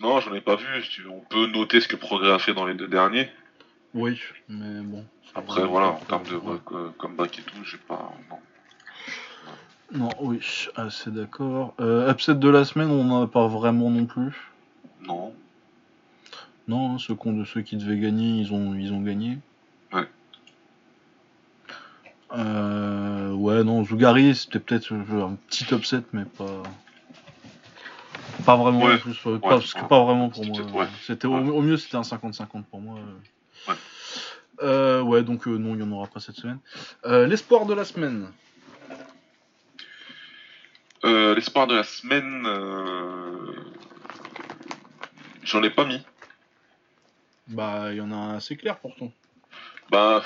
[0.00, 0.66] Non, j'en ai pas vu.
[1.08, 3.30] On peut noter ce que Progrès a fait dans les deux derniers.
[3.94, 5.04] Oui, mais bon.
[5.34, 6.58] Après, voilà, en termes de ouais.
[6.72, 8.12] euh, comeback et tout, j'ai pas.
[8.30, 8.38] Non.
[9.92, 10.40] Non, oui,
[10.76, 11.74] assez d'accord.
[11.80, 14.50] Euh, upset de la semaine, on n'en a pas vraiment non plus.
[15.02, 15.34] non.
[16.68, 19.38] Non, hein, ceux, qu'on- de ceux qui devaient gagner, ils ont, ils ont gagné.
[19.92, 20.06] Ouais.
[22.32, 26.62] Euh, ouais, non, Zougari, c'était peut-être euh, un petit upset, mais pas.
[28.46, 28.98] Pas vraiment Ouais.
[28.98, 29.18] plus.
[29.26, 30.86] euh, pas, parce que pas vraiment pour moi.
[31.04, 32.98] C'était au, mieux, c'était un 50-50 pour moi.
[32.98, 33.18] euh.
[34.60, 34.66] Ouais.
[34.66, 36.58] Euh, ouais, donc euh, non, il n'y en aura pas cette semaine.
[37.06, 38.28] Euh, L'espoir de la semaine.
[41.02, 42.46] L'espoir de la semaine.
[45.42, 46.00] J'en ai pas mis.
[47.48, 49.10] Bah, il y en a un assez clair pourtant.
[49.90, 50.22] Bah.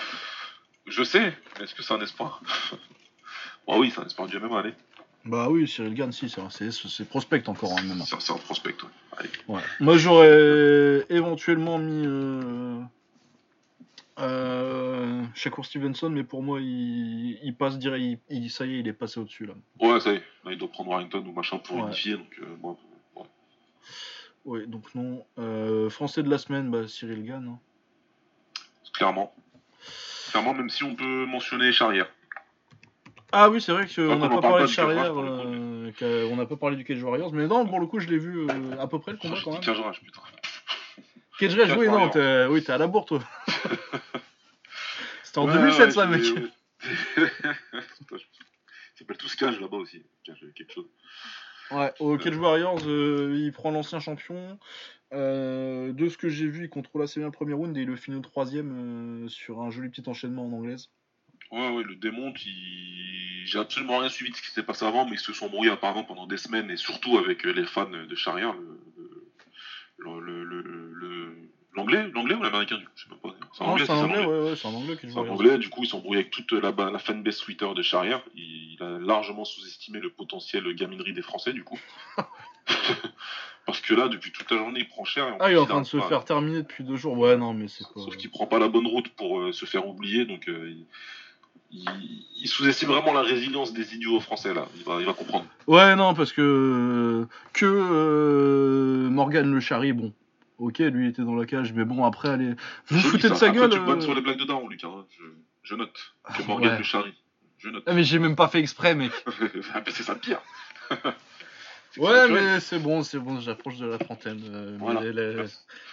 [0.86, 2.40] Je sais, mais est-ce que c'est un espoir?
[3.66, 4.74] Bah oui, c'est un espoir du MMA, allez.
[5.24, 8.04] Bah oui, Cyril Gann, si, c'est- c'est c'est prospect encore en MMA.
[8.04, 8.90] C'est c'est un prospect, ouais.
[9.16, 9.30] Allez.
[9.48, 9.62] Ouais.
[9.80, 12.06] Moi j'aurais éventuellement mis
[14.20, 18.78] euh, Shakur Stevenson, mais pour moi il, il passe direct, il, il- ça y est,
[18.80, 19.54] il est passé au-dessus là.
[19.80, 20.22] Ouais, ça y est.
[20.44, 21.82] Là, il doit prendre Warrington ou machin pour Ouais.
[21.82, 22.74] unifier, donc euh, ouais.
[24.46, 25.24] Oui, donc non.
[25.38, 27.48] Euh, français de la semaine, bah, Cyril Gann.
[27.48, 27.58] hein.
[28.92, 29.34] clairement.
[30.30, 32.08] Clairement, même si on peut mentionner Charrière.
[33.32, 36.56] Ah oui, c'est vrai qu'on Donc, n'a pas parlé de Charrière, euh, on n'a pas
[36.56, 39.00] parlé du Cage Warriors, mais non, pour le coup je l'ai vu euh, à peu
[39.00, 39.60] près le combat quand même.
[39.60, 40.20] Cage putain.
[41.40, 43.20] Rage, Cage oui, non, t'es oui, t'es à la bourre toi.
[45.24, 46.24] C'était en 2007, ça, mec.
[46.24, 47.28] Ça
[48.94, 50.04] s'appelle tout Cage là-bas aussi.
[50.22, 50.86] Cage, quelque chose.
[51.70, 54.58] Ouais, au Cage Warriors, euh, il prend l'ancien champion.
[55.12, 57.86] Euh, de ce que j'ai vu, il contrôle assez bien le premier round et il
[57.86, 60.90] le finit au troisième euh, sur un joli petit enchaînement en anglaise.
[61.50, 62.36] Ouais, ouais, le démonte.
[62.46, 63.42] Il...
[63.46, 65.70] J'ai absolument rien suivi de ce qui s'est passé avant, mais ils se sont brouillés
[65.70, 68.54] apparemment pendant des semaines et surtout avec les fans de Charia,
[69.98, 70.62] le, le, le,
[71.74, 73.34] l'anglais, l'anglais ou l'américain Je sais pas.
[73.52, 74.96] C'est anglais, c'est anglais, ouais, ouais, c'est en anglais.
[75.00, 77.82] C'est en anglais, du coup, ils sont brouillés avec toute la, la fanbase Twitter de
[77.82, 78.22] Charia.
[78.34, 81.78] Il, a largement sous-estimé le potentiel gaminerie des Français, du coup.
[83.66, 85.36] Parce que là, depuis toute la journée, il prend cher.
[85.40, 87.16] ah, il est en train de se faire terminer depuis deux jours.
[87.16, 88.00] Ouais, non, mais c'est pas.
[88.00, 90.74] Sauf qu'il prend pas la bonne route pour euh, se faire oublier, donc euh,
[91.70, 94.66] il, sous-estime vraiment la résilience des idiots français, là.
[94.76, 95.46] Il va, il va comprendre.
[95.66, 97.26] Ouais, non, parce que.
[97.52, 100.12] Que euh, Morgan Le Chari, bon,
[100.58, 102.54] Ok, lui il était dans la cage, mais bon, après, allez.
[102.86, 103.70] Vous foutez de sa gueule.
[103.70, 104.00] Tu euh...
[104.00, 104.88] sur les blagues de Daron, Lucas.
[104.88, 105.04] Hein.
[105.10, 105.24] Je,
[105.62, 105.92] je, note.
[105.92, 107.14] Que ah, Morgan le charrie.
[107.58, 107.82] Je note.
[107.86, 109.12] Ah, mais j'ai même pas fait exprès, mec.
[109.74, 110.40] Ah, c'est ça le pire.
[111.96, 114.42] ouais, mais c'est bon, c'est bon, j'approche de la trentaine.
[114.44, 115.00] Euh, voilà.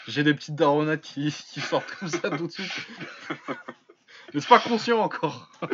[0.07, 2.87] J'ai des petites daronnettes qui, qui sortent comme ça tout de suite.
[4.33, 5.49] mais c'est pas conscient encore.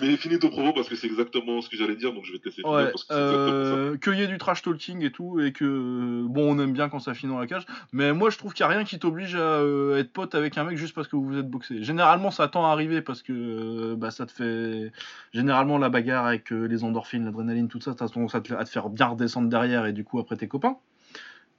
[0.00, 2.38] Mais finis ton propos parce que c'est exactement ce que j'allais dire, donc je vais
[2.38, 5.52] te laisser finir parce que euh, Qu'il y ait du trash talking et tout, et
[5.52, 8.52] que bon, on aime bien quand ça finit dans la cage, mais moi je trouve
[8.52, 11.08] qu'il n'y a rien qui t'oblige à euh, être pote avec un mec juste parce
[11.08, 11.82] que vous vous êtes boxé.
[11.82, 14.92] Généralement, ça tend à arriver parce que euh, bah, ça te fait.
[15.32, 18.70] Généralement, la bagarre avec les endorphines, l'adrénaline, tout ça, ça tendance à te, à te
[18.70, 20.76] faire bien redescendre derrière et du coup après tes copains.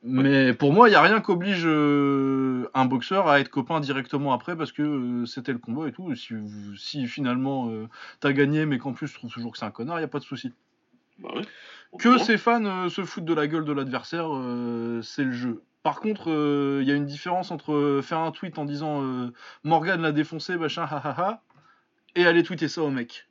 [0.04, 3.80] Mais pour moi, il n'y a rien qui oblige euh, un boxeur à être copain
[3.80, 6.14] directement après parce que euh, c'était le combat et tout.
[6.16, 6.36] Si,
[6.78, 7.88] si finalement euh,
[8.20, 10.10] t'as gagné mais qu'en plus tu trouves toujours que c'est un connard, il n'y a
[10.10, 10.54] pas de souci.
[11.20, 11.42] Bah ouais,
[11.98, 14.30] que ses fans se foutent de la gueule de l'adversaire,
[15.02, 15.64] c'est le jeu.
[15.82, 16.28] Par contre,
[16.82, 19.32] il y a une différence entre faire un tweet en disant
[19.64, 21.42] Morgan l'a défoncé, machin, ha
[22.16, 23.28] et aller tweeter ça au mec.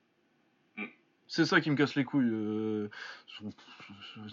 [1.29, 2.31] C'est ça qui me casse les couilles.
[2.31, 2.89] Euh,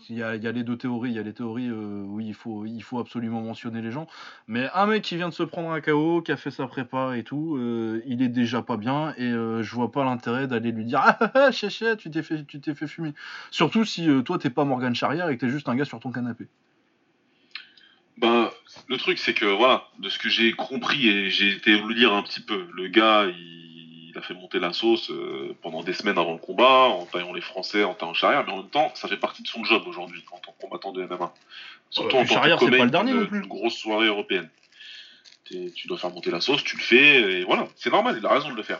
[0.10, 1.10] il, y a, les deux théories.
[1.12, 4.08] Il y a les théories euh, oui, il faut, absolument mentionner les gens.
[4.48, 7.18] Mais un mec qui vient de se prendre un KO, qui a fait sa prépa
[7.18, 10.86] et tout, euh, il est déjà pas bien et je vois pas l'intérêt d'aller lui
[10.86, 13.14] dire Ah, ah, ah chéché, tu t'es fait, tu t'es fait fumer.
[13.50, 16.12] Surtout si toi t'es pas Morgan Charrière et que t'es juste un gars sur ton
[16.12, 16.48] canapé.
[18.20, 18.54] Bah,
[18.88, 22.22] le truc c'est que voilà, de ce que j'ai compris et j'ai été lire un
[22.22, 23.73] petit peu, le gars il
[24.14, 27.34] il a fait monter la sauce euh, pendant des semaines avant le combat, en taillant
[27.34, 29.84] les Français, en taillant charrière, mais en même temps, ça fait partie de son job
[29.88, 31.34] aujourd'hui en tant que combattant de MMA.
[31.90, 34.50] Surtout en tant que d'une grosse soirée européenne.
[35.46, 38.34] Tu dois faire monter la sauce, tu le fais, et voilà, c'est normal, il a
[38.34, 38.80] raison de le faire.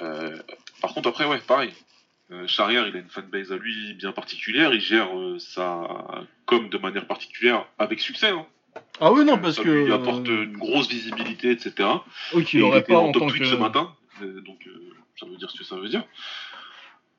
[0.00, 0.36] Euh,
[0.80, 1.72] par contre, après, ouais, pareil.
[2.30, 5.08] Euh, Charrière, il a une fanbase à lui bien particulière, il gère
[5.38, 5.86] ça
[6.46, 8.28] comme de manière particulière avec succès.
[8.28, 8.46] Hein.
[9.00, 9.86] Ah oui, non, parce que.
[9.86, 11.88] Il apporte une grosse visibilité, etc.
[12.32, 13.94] Ok, il aurait pas en, top tweet ce matin.
[14.26, 16.04] Donc euh, ça veut dire ce que ça veut dire.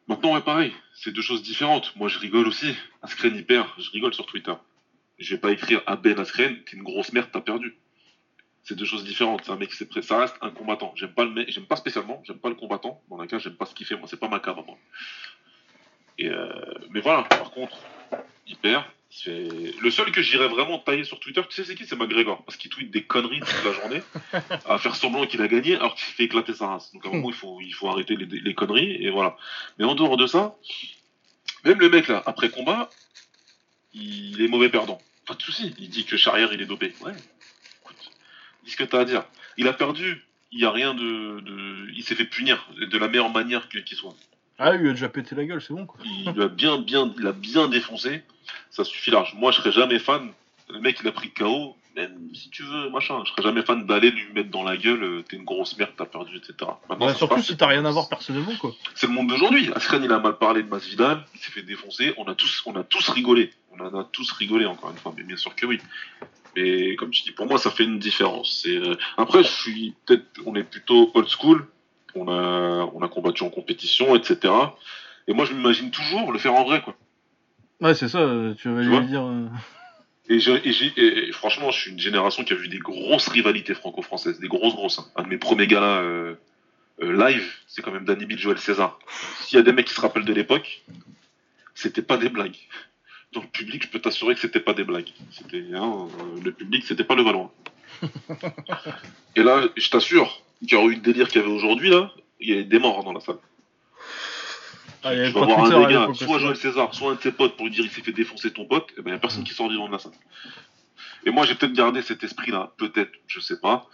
[0.07, 1.95] Maintenant, ouais, pareil, c'est deux choses différentes.
[1.95, 2.75] Moi, je rigole aussi.
[3.01, 3.67] Askren, il perd.
[3.77, 4.53] Je rigole sur Twitter.
[5.17, 7.77] Je vais pas écrire à Ben Askren, t'es une grosse merde, t'as perdu.
[8.63, 9.43] C'est deux choses différentes.
[9.45, 10.93] C'est un mec qui Ça reste un combattant.
[10.95, 13.01] J'aime pas le pas spécialement, j'aime pas le combattant.
[13.09, 13.95] Dans la cas, j'aime pas ce qu'il fait.
[13.95, 14.77] Moi, c'est pas ma cave, moi.
[16.21, 16.73] Euh...
[16.89, 17.77] Mais voilà, par contre,
[18.47, 18.83] il perd.
[19.25, 21.85] Le seul que j'irais vraiment tailler sur Twitter, tu sais c'est qui?
[21.85, 24.01] C'est McGregor, parce qu'il tweet des conneries toute la journée,
[24.65, 26.91] à faire semblant qu'il a gagné, alors qu'il fait éclater sa race.
[26.93, 29.37] Donc à un moment, il faut, il faut arrêter les, conneries, et voilà.
[29.77, 30.57] Mais en dehors de ça,
[31.63, 32.89] même le mec là, après combat,
[33.93, 34.99] il est mauvais perdant.
[35.27, 36.93] Pas de soucis, il dit que Charrière il est dopé.
[37.01, 37.13] Ouais,
[37.81, 38.11] écoute,
[38.65, 39.25] dis ce que t'as à dire.
[39.57, 41.39] Il a perdu, il y a rien de.
[41.39, 41.91] de...
[41.95, 44.15] Il s'est fait punir de la meilleure manière qu'il soit.
[44.57, 45.99] Ah, il lui a déjà pété la gueule, c'est bon quoi.
[46.03, 48.23] Il a bien, bien, il a bien défoncé
[48.71, 49.33] ça suffit large.
[49.35, 50.31] Moi, je serais jamais fan.
[50.69, 53.21] Le mec, il a pris KO, même si tu veux, machin.
[53.25, 55.91] Je serais jamais fan d'aller lui mettre dans la gueule, euh, t'es une grosse merde,
[55.97, 56.71] t'as perdu, etc.
[56.89, 58.71] Bah, surtout si t'as rien à voir personnellement, quoi.
[58.95, 59.71] C'est le monde d'aujourd'hui.
[59.75, 62.13] Askren, il a mal parlé de Masvidal, il s'est fait défoncer.
[62.17, 63.51] On a tous, on a tous rigolé.
[63.71, 65.79] On en a tous rigolé, encore une fois, mais bien sûr que oui.
[66.55, 68.65] Et comme tu dis, pour moi, ça fait une différence.
[68.67, 71.67] Euh, Après, je suis peut-être, on est plutôt old school.
[72.15, 74.53] On a, on a combattu en compétition, etc.
[75.27, 76.95] Et moi, je m'imagine toujours le faire en vrai, quoi.
[77.83, 79.25] Ouais, c'est ça, euh, tu vas lui dire.
[79.25, 79.49] Euh.
[80.29, 84.73] Et, franchement, je suis une génération qui a vu des grosses rivalités franco-françaises, des grosses,
[84.73, 84.99] grosses.
[84.99, 85.05] Hein.
[85.17, 86.35] Un de mes premiers gars là, euh,
[87.01, 88.99] live, c'est quand même Danny Bill, Joël César.
[89.41, 90.81] S'il y a des mecs qui se rappellent de l'époque,
[91.75, 92.55] c'était pas des blagues.
[93.33, 95.11] Dans le public, je peux t'assurer que c'était pas des blagues.
[95.31, 96.07] C'était, hein,
[96.41, 97.51] le public, c'était pas le ballon.
[99.35, 102.13] et là, je t'assure qu'il y aurait eu le délire qu'il y avait aujourd'hui, là,
[102.39, 103.39] il y avait des morts dans la salle.
[105.03, 107.55] Ah, tu vas voir un des gars, soit Joël César, soit un de tes potes
[107.57, 109.43] pour lui dire il s'est fait défoncer ton pote, et eh ben y a personne
[109.43, 110.13] qui sort vivant de la salle.
[111.25, 113.87] Et moi j'ai peut-être gardé cet esprit-là, peut-être, je sais pas.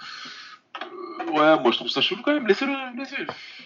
[0.81, 0.85] Euh,
[1.31, 2.47] Ouais, moi je trouve ça chelou quand même.
[2.47, 3.17] Laissez-le, laissez.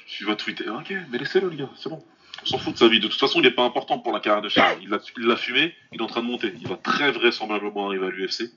[0.08, 2.04] Tu vas tweeter, ok, mais laissez-le, le gars, c'est bon.
[2.42, 3.00] On s'en fout de sa vie.
[3.00, 4.80] De toute façon, il n'est pas important pour la carrière de Charles.
[4.82, 6.54] Il l'a il l'a fumé, il est en train de monter.
[6.60, 8.52] Il va très vraisemblablement arriver à l'UFC.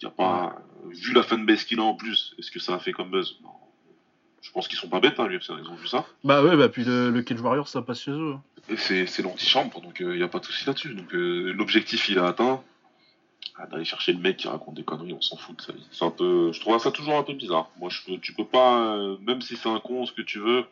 [0.00, 0.56] Il y a pas.
[0.86, 3.38] Vu la fanbase qu'il a en plus, est-ce que ça a fait comme buzz?
[3.42, 3.50] Non.
[4.42, 6.04] Je pense qu'ils sont pas bêtes, hein, l'UFC, ils ont vu ça.
[6.24, 8.34] Bah ouais, bah puis le, le Cage Warrior, ça passe chez eux.
[8.76, 10.94] c'est l'antichambre, donc il n'y a pas de souci là-dessus.
[10.94, 12.62] Donc euh, l'objectif, il est atteint.
[13.56, 15.86] Ah, D'aller chercher le mec qui raconte des conneries, on s'en fout de sa vie.
[15.92, 17.70] C'est un peu, je trouve ça toujours un peu bizarre.
[17.78, 20.38] Moi, je peux, tu peux pas, euh, même si c'est un con, ce que tu
[20.38, 20.64] veux,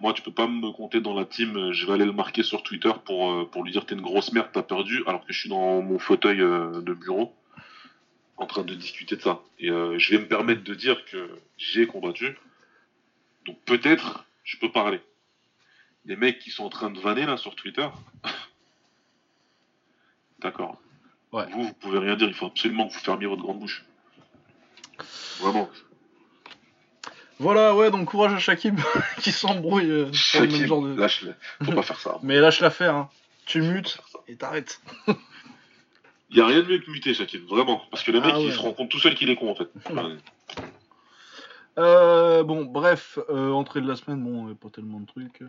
[0.00, 1.56] moi, tu peux pas me compter dans la team.
[1.56, 4.02] euh, Je vais aller le marquer sur Twitter pour, euh, pour lui dire t'es une
[4.02, 7.32] grosse merde, t'as perdu, alors que je suis dans mon fauteuil euh, de bureau
[8.36, 9.40] en train de discuter de ça.
[9.58, 12.36] Et euh, je vais me permettre de dire que j'ai combattu.
[13.46, 15.00] Donc peut-être, je peux parler.
[16.06, 17.88] Les mecs qui sont en train de vanner là sur Twitter.
[20.40, 20.78] D'accord.
[21.32, 21.46] Ouais.
[21.52, 23.84] Vous, vous pouvez rien dire, il faut absolument que vous fermiez votre grande bouche.
[25.40, 25.68] Vraiment.
[27.38, 28.78] Voilà, ouais, donc courage à Shakib
[29.20, 30.94] qui s'embrouille euh, sur le même genre de.
[31.64, 32.18] Faut pas faire ça.
[32.22, 33.10] Mais lâche l'affaire, hein.
[33.46, 33.98] Tu mutes
[34.28, 34.80] et t'arrêtes.
[36.30, 37.82] Il y a rien de mieux que muter, Shakib, vraiment.
[37.90, 38.46] Parce que le mec, Ah ouais.
[38.46, 39.68] il se rend compte tout seul qu'il est con, en fait.
[39.90, 40.16] Ouais.
[41.78, 45.42] Euh, bon, bref, euh, entrée de la semaine, bon, euh, pas tellement de trucs.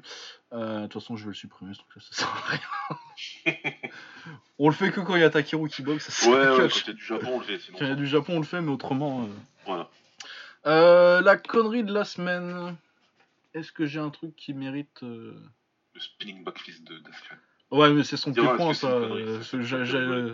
[0.54, 3.72] Euh, De toute façon, je vais le supprimer, ce truc-là, ça sert à rien.
[4.60, 6.68] on le fait que quand il y a Takeru qui boxe, ça sert Ouais, quand
[6.68, 7.78] il y a du Japon, on le fait, sinon.
[7.78, 9.28] Quand il y a du Japon, on le fait, mais autrement.
[9.66, 9.90] Voilà.
[10.66, 12.76] La connerie de la semaine.
[13.54, 15.02] Est-ce que j'ai un truc qui mérite.
[15.02, 15.36] Le
[16.00, 17.36] spinning backfist de Deathcran.
[17.72, 19.00] Ouais, mais c'est son pied-point, ça.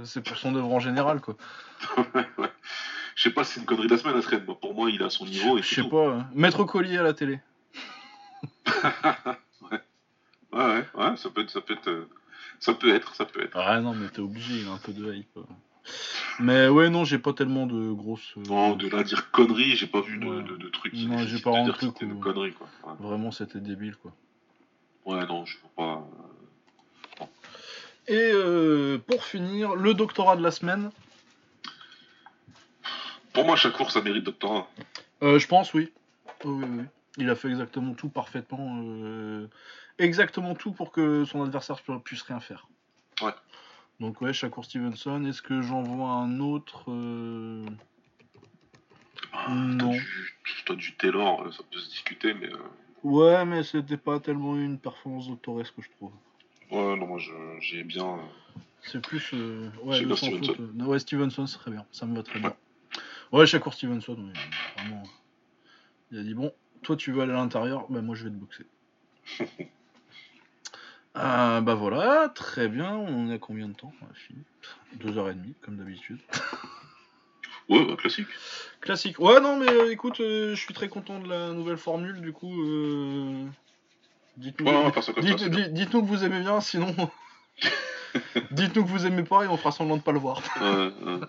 [0.05, 1.35] C'est pour son œuvre en général, quoi.
[2.15, 2.49] ouais.
[3.22, 4.43] Je sais pas si c'est une connerie de la semaine.
[4.48, 5.90] Moi, pour moi, il a son niveau et Je sais tout.
[5.90, 6.08] pas.
[6.11, 6.27] hein.
[6.33, 7.40] Mettre collier à la télé.
[9.72, 9.80] ouais,
[10.53, 12.09] ouais, ouais, ça peut être, ça peut être, euh,
[12.59, 13.56] ça peut être, ça peut être.
[13.56, 15.38] Ah non, mais t'es obligé, il a un peu de hype.
[15.38, 15.43] euh.
[16.40, 18.33] Mais ouais, non, j'ai pas tellement de grosses.
[18.38, 20.41] euh, Non, de là dire connerie, j'ai pas vu de, Ouais.
[20.43, 20.93] de, de trucs.
[20.95, 22.67] Non, j'ai pas de un dire que truc c'était où- une connerie, quoi.
[22.88, 22.95] Ouais.
[23.00, 24.14] Vraiment, c'était débile, quoi.
[25.06, 26.08] Ouais, non, je veux pas.
[28.08, 30.90] Et euh, pour finir, le doctorat de la semaine.
[33.34, 34.68] Pour moi, chaque course, ça mérite doctorat.
[35.24, 35.92] Euh, je pense, oui.
[36.43, 36.84] Oui, oui, oui.
[37.18, 38.80] Il a fait exactement tout parfaitement.
[38.84, 39.48] euh,
[40.00, 42.68] Exactement tout pour que son adversaire pu- puisse rien faire.
[43.22, 43.34] Ouais.
[44.00, 45.24] Donc, ouais, Shakur Stevenson.
[45.26, 47.66] Est-ce que j'en vois un autre euh,
[49.34, 49.93] Ah, Non.
[50.66, 52.48] T'as du, du Taylor, euh, ça peut se discuter, mais.
[52.51, 52.58] euh,
[53.03, 56.14] Ouais, mais c'était pas tellement une performance de Torres que je trouve.
[56.72, 58.06] Ouais, non, moi, je- j'ai bien.
[58.19, 58.22] euh,
[58.84, 59.32] C'est plus.
[59.34, 60.53] euh, Ouais, Shakur le sans Stevenson.
[60.53, 61.85] faute, euh, Ouais, Stevenson, c'est très bien.
[61.92, 62.56] Ça me va très bien.
[63.32, 64.34] Ouais, Shakur Stevenson, oui,
[64.76, 65.03] vraiment.
[66.11, 66.53] Il a dit bon,
[66.84, 68.66] toi tu veux aller à l'intérieur, bah moi je vais te boxer.
[71.18, 72.95] Euh, bah voilà, très bien.
[72.95, 74.48] On est à combien de temps, euh, Philippe?
[74.95, 76.19] Deux heures et demie, comme d'habitude.
[77.68, 78.30] Ouais, bah, classique.
[78.80, 79.19] Classique.
[79.19, 82.22] Ouais, non, mais euh, écoute, euh, je suis très content de la nouvelle formule.
[82.22, 83.45] Du coup, euh,
[84.38, 84.74] dites-nous Ouais,
[85.18, 86.95] on dites, dites- dites-nous que vous aimez bien, sinon.
[88.51, 90.41] dites-nous que vous aimez pas et on fera semblant de pas le voir.
[90.59, 91.19] Ouais, ouais.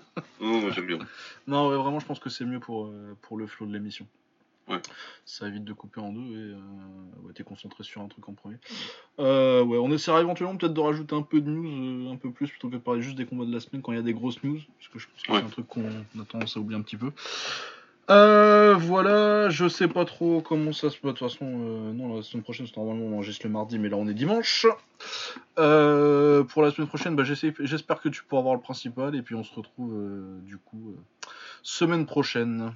[0.41, 0.99] Non, j'aime bien.
[1.47, 4.07] Non, ouais, vraiment, je pense que c'est mieux pour, euh, pour le flow de l'émission.
[4.69, 4.81] Ouais.
[5.25, 6.57] Ça évite de couper en deux et euh,
[7.25, 8.57] ouais, t'es concentré sur un truc en premier.
[9.19, 12.31] Euh, ouais, on essaiera éventuellement peut-être de rajouter un peu de news, euh, un peu
[12.31, 14.02] plus, plutôt que de parler juste des combats de la semaine quand il y a
[14.02, 15.39] des grosses news, parce que je pense que Ouais.
[15.41, 15.85] c'est un truc qu'on
[16.20, 17.11] a tendance à oublier un petit peu.
[18.11, 21.13] Euh, voilà, je sais pas trop comment ça se passe.
[21.13, 23.89] De toute façon, euh, non, la semaine prochaine, c'est normalement on enregistre le mardi, mais
[23.89, 24.67] là on est dimanche.
[25.59, 29.35] Euh, pour la semaine prochaine, bah, j'espère que tu pourras voir le principal, et puis
[29.35, 30.97] on se retrouve euh, du coup
[31.63, 32.73] semaine prochaine.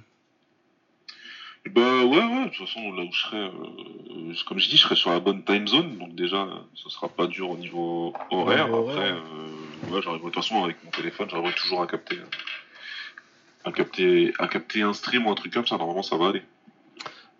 [1.71, 4.83] Bah ouais, ouais, de toute façon, là où je serai, euh, comme je dis, je
[4.83, 8.73] serai sur la bonne time zone, donc déjà, ce sera pas dur au niveau horaire.
[8.73, 12.23] Après, euh, ouais, j'arriverai de toute façon avec mon téléphone, j'arriverai toujours à capter, euh,
[13.65, 15.77] à capter, à capter un stream ou un truc comme ça.
[15.77, 16.43] Normalement, ça va aller.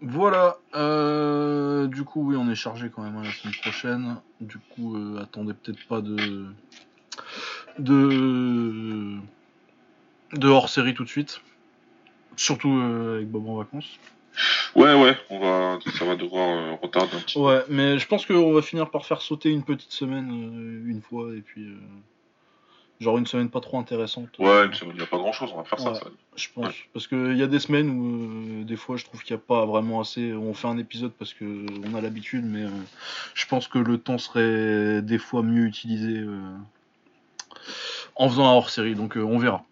[0.02, 4.18] Voilà, euh, du coup, oui, on est chargé quand même hein, la semaine prochaine.
[4.40, 6.46] Du coup, euh, attendez peut-être pas de.
[7.80, 9.18] de.
[10.34, 11.42] de hors série tout de suite.
[12.36, 13.98] Surtout euh, avec Bob en vacances.
[14.76, 17.40] Ouais, ouais, on va, ça va devoir retarder un petit.
[17.40, 21.34] Ouais, mais je pense qu'on va finir par faire sauter une petite semaine une fois
[21.36, 21.68] et puis.
[23.00, 24.30] Genre une semaine pas trop intéressante.
[24.40, 25.92] Ouais, une semaine, il n'y a pas grand chose, on va faire ça.
[25.92, 26.00] Ouais.
[26.00, 26.08] ça.
[26.36, 26.74] Je pense.
[26.94, 29.46] Parce qu'il y a des semaines où, euh, des fois, je trouve qu'il n'y a
[29.46, 30.34] pas vraiment assez.
[30.34, 32.70] On fait un épisode parce que on a l'habitude, mais euh,
[33.34, 36.40] je pense que le temps serait des fois mieux utilisé euh,
[38.16, 38.96] en faisant un hors série.
[38.96, 39.64] Donc, on verra.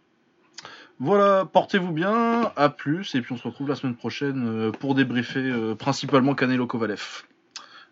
[1.00, 5.52] Voilà, portez-vous bien, à plus, et puis on se retrouve la semaine prochaine pour débriefer
[5.78, 7.24] principalement Canelo Kovalev.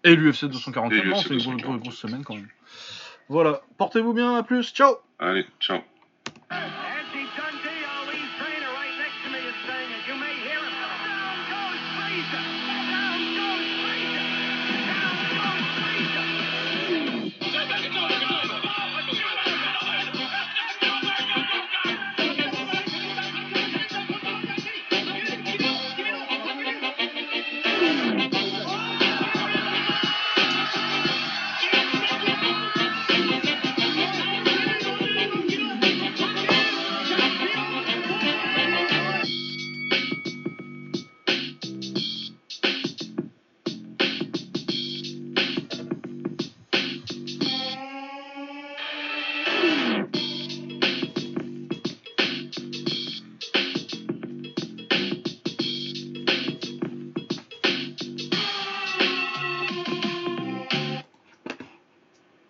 [0.05, 1.77] Et l'UFC 241, Et non, l'UFC c'est une grosse, 241.
[1.79, 2.47] grosse semaine quand même.
[3.29, 4.95] Voilà, portez-vous bien, à plus, ciao.
[5.19, 5.79] Allez, ciao.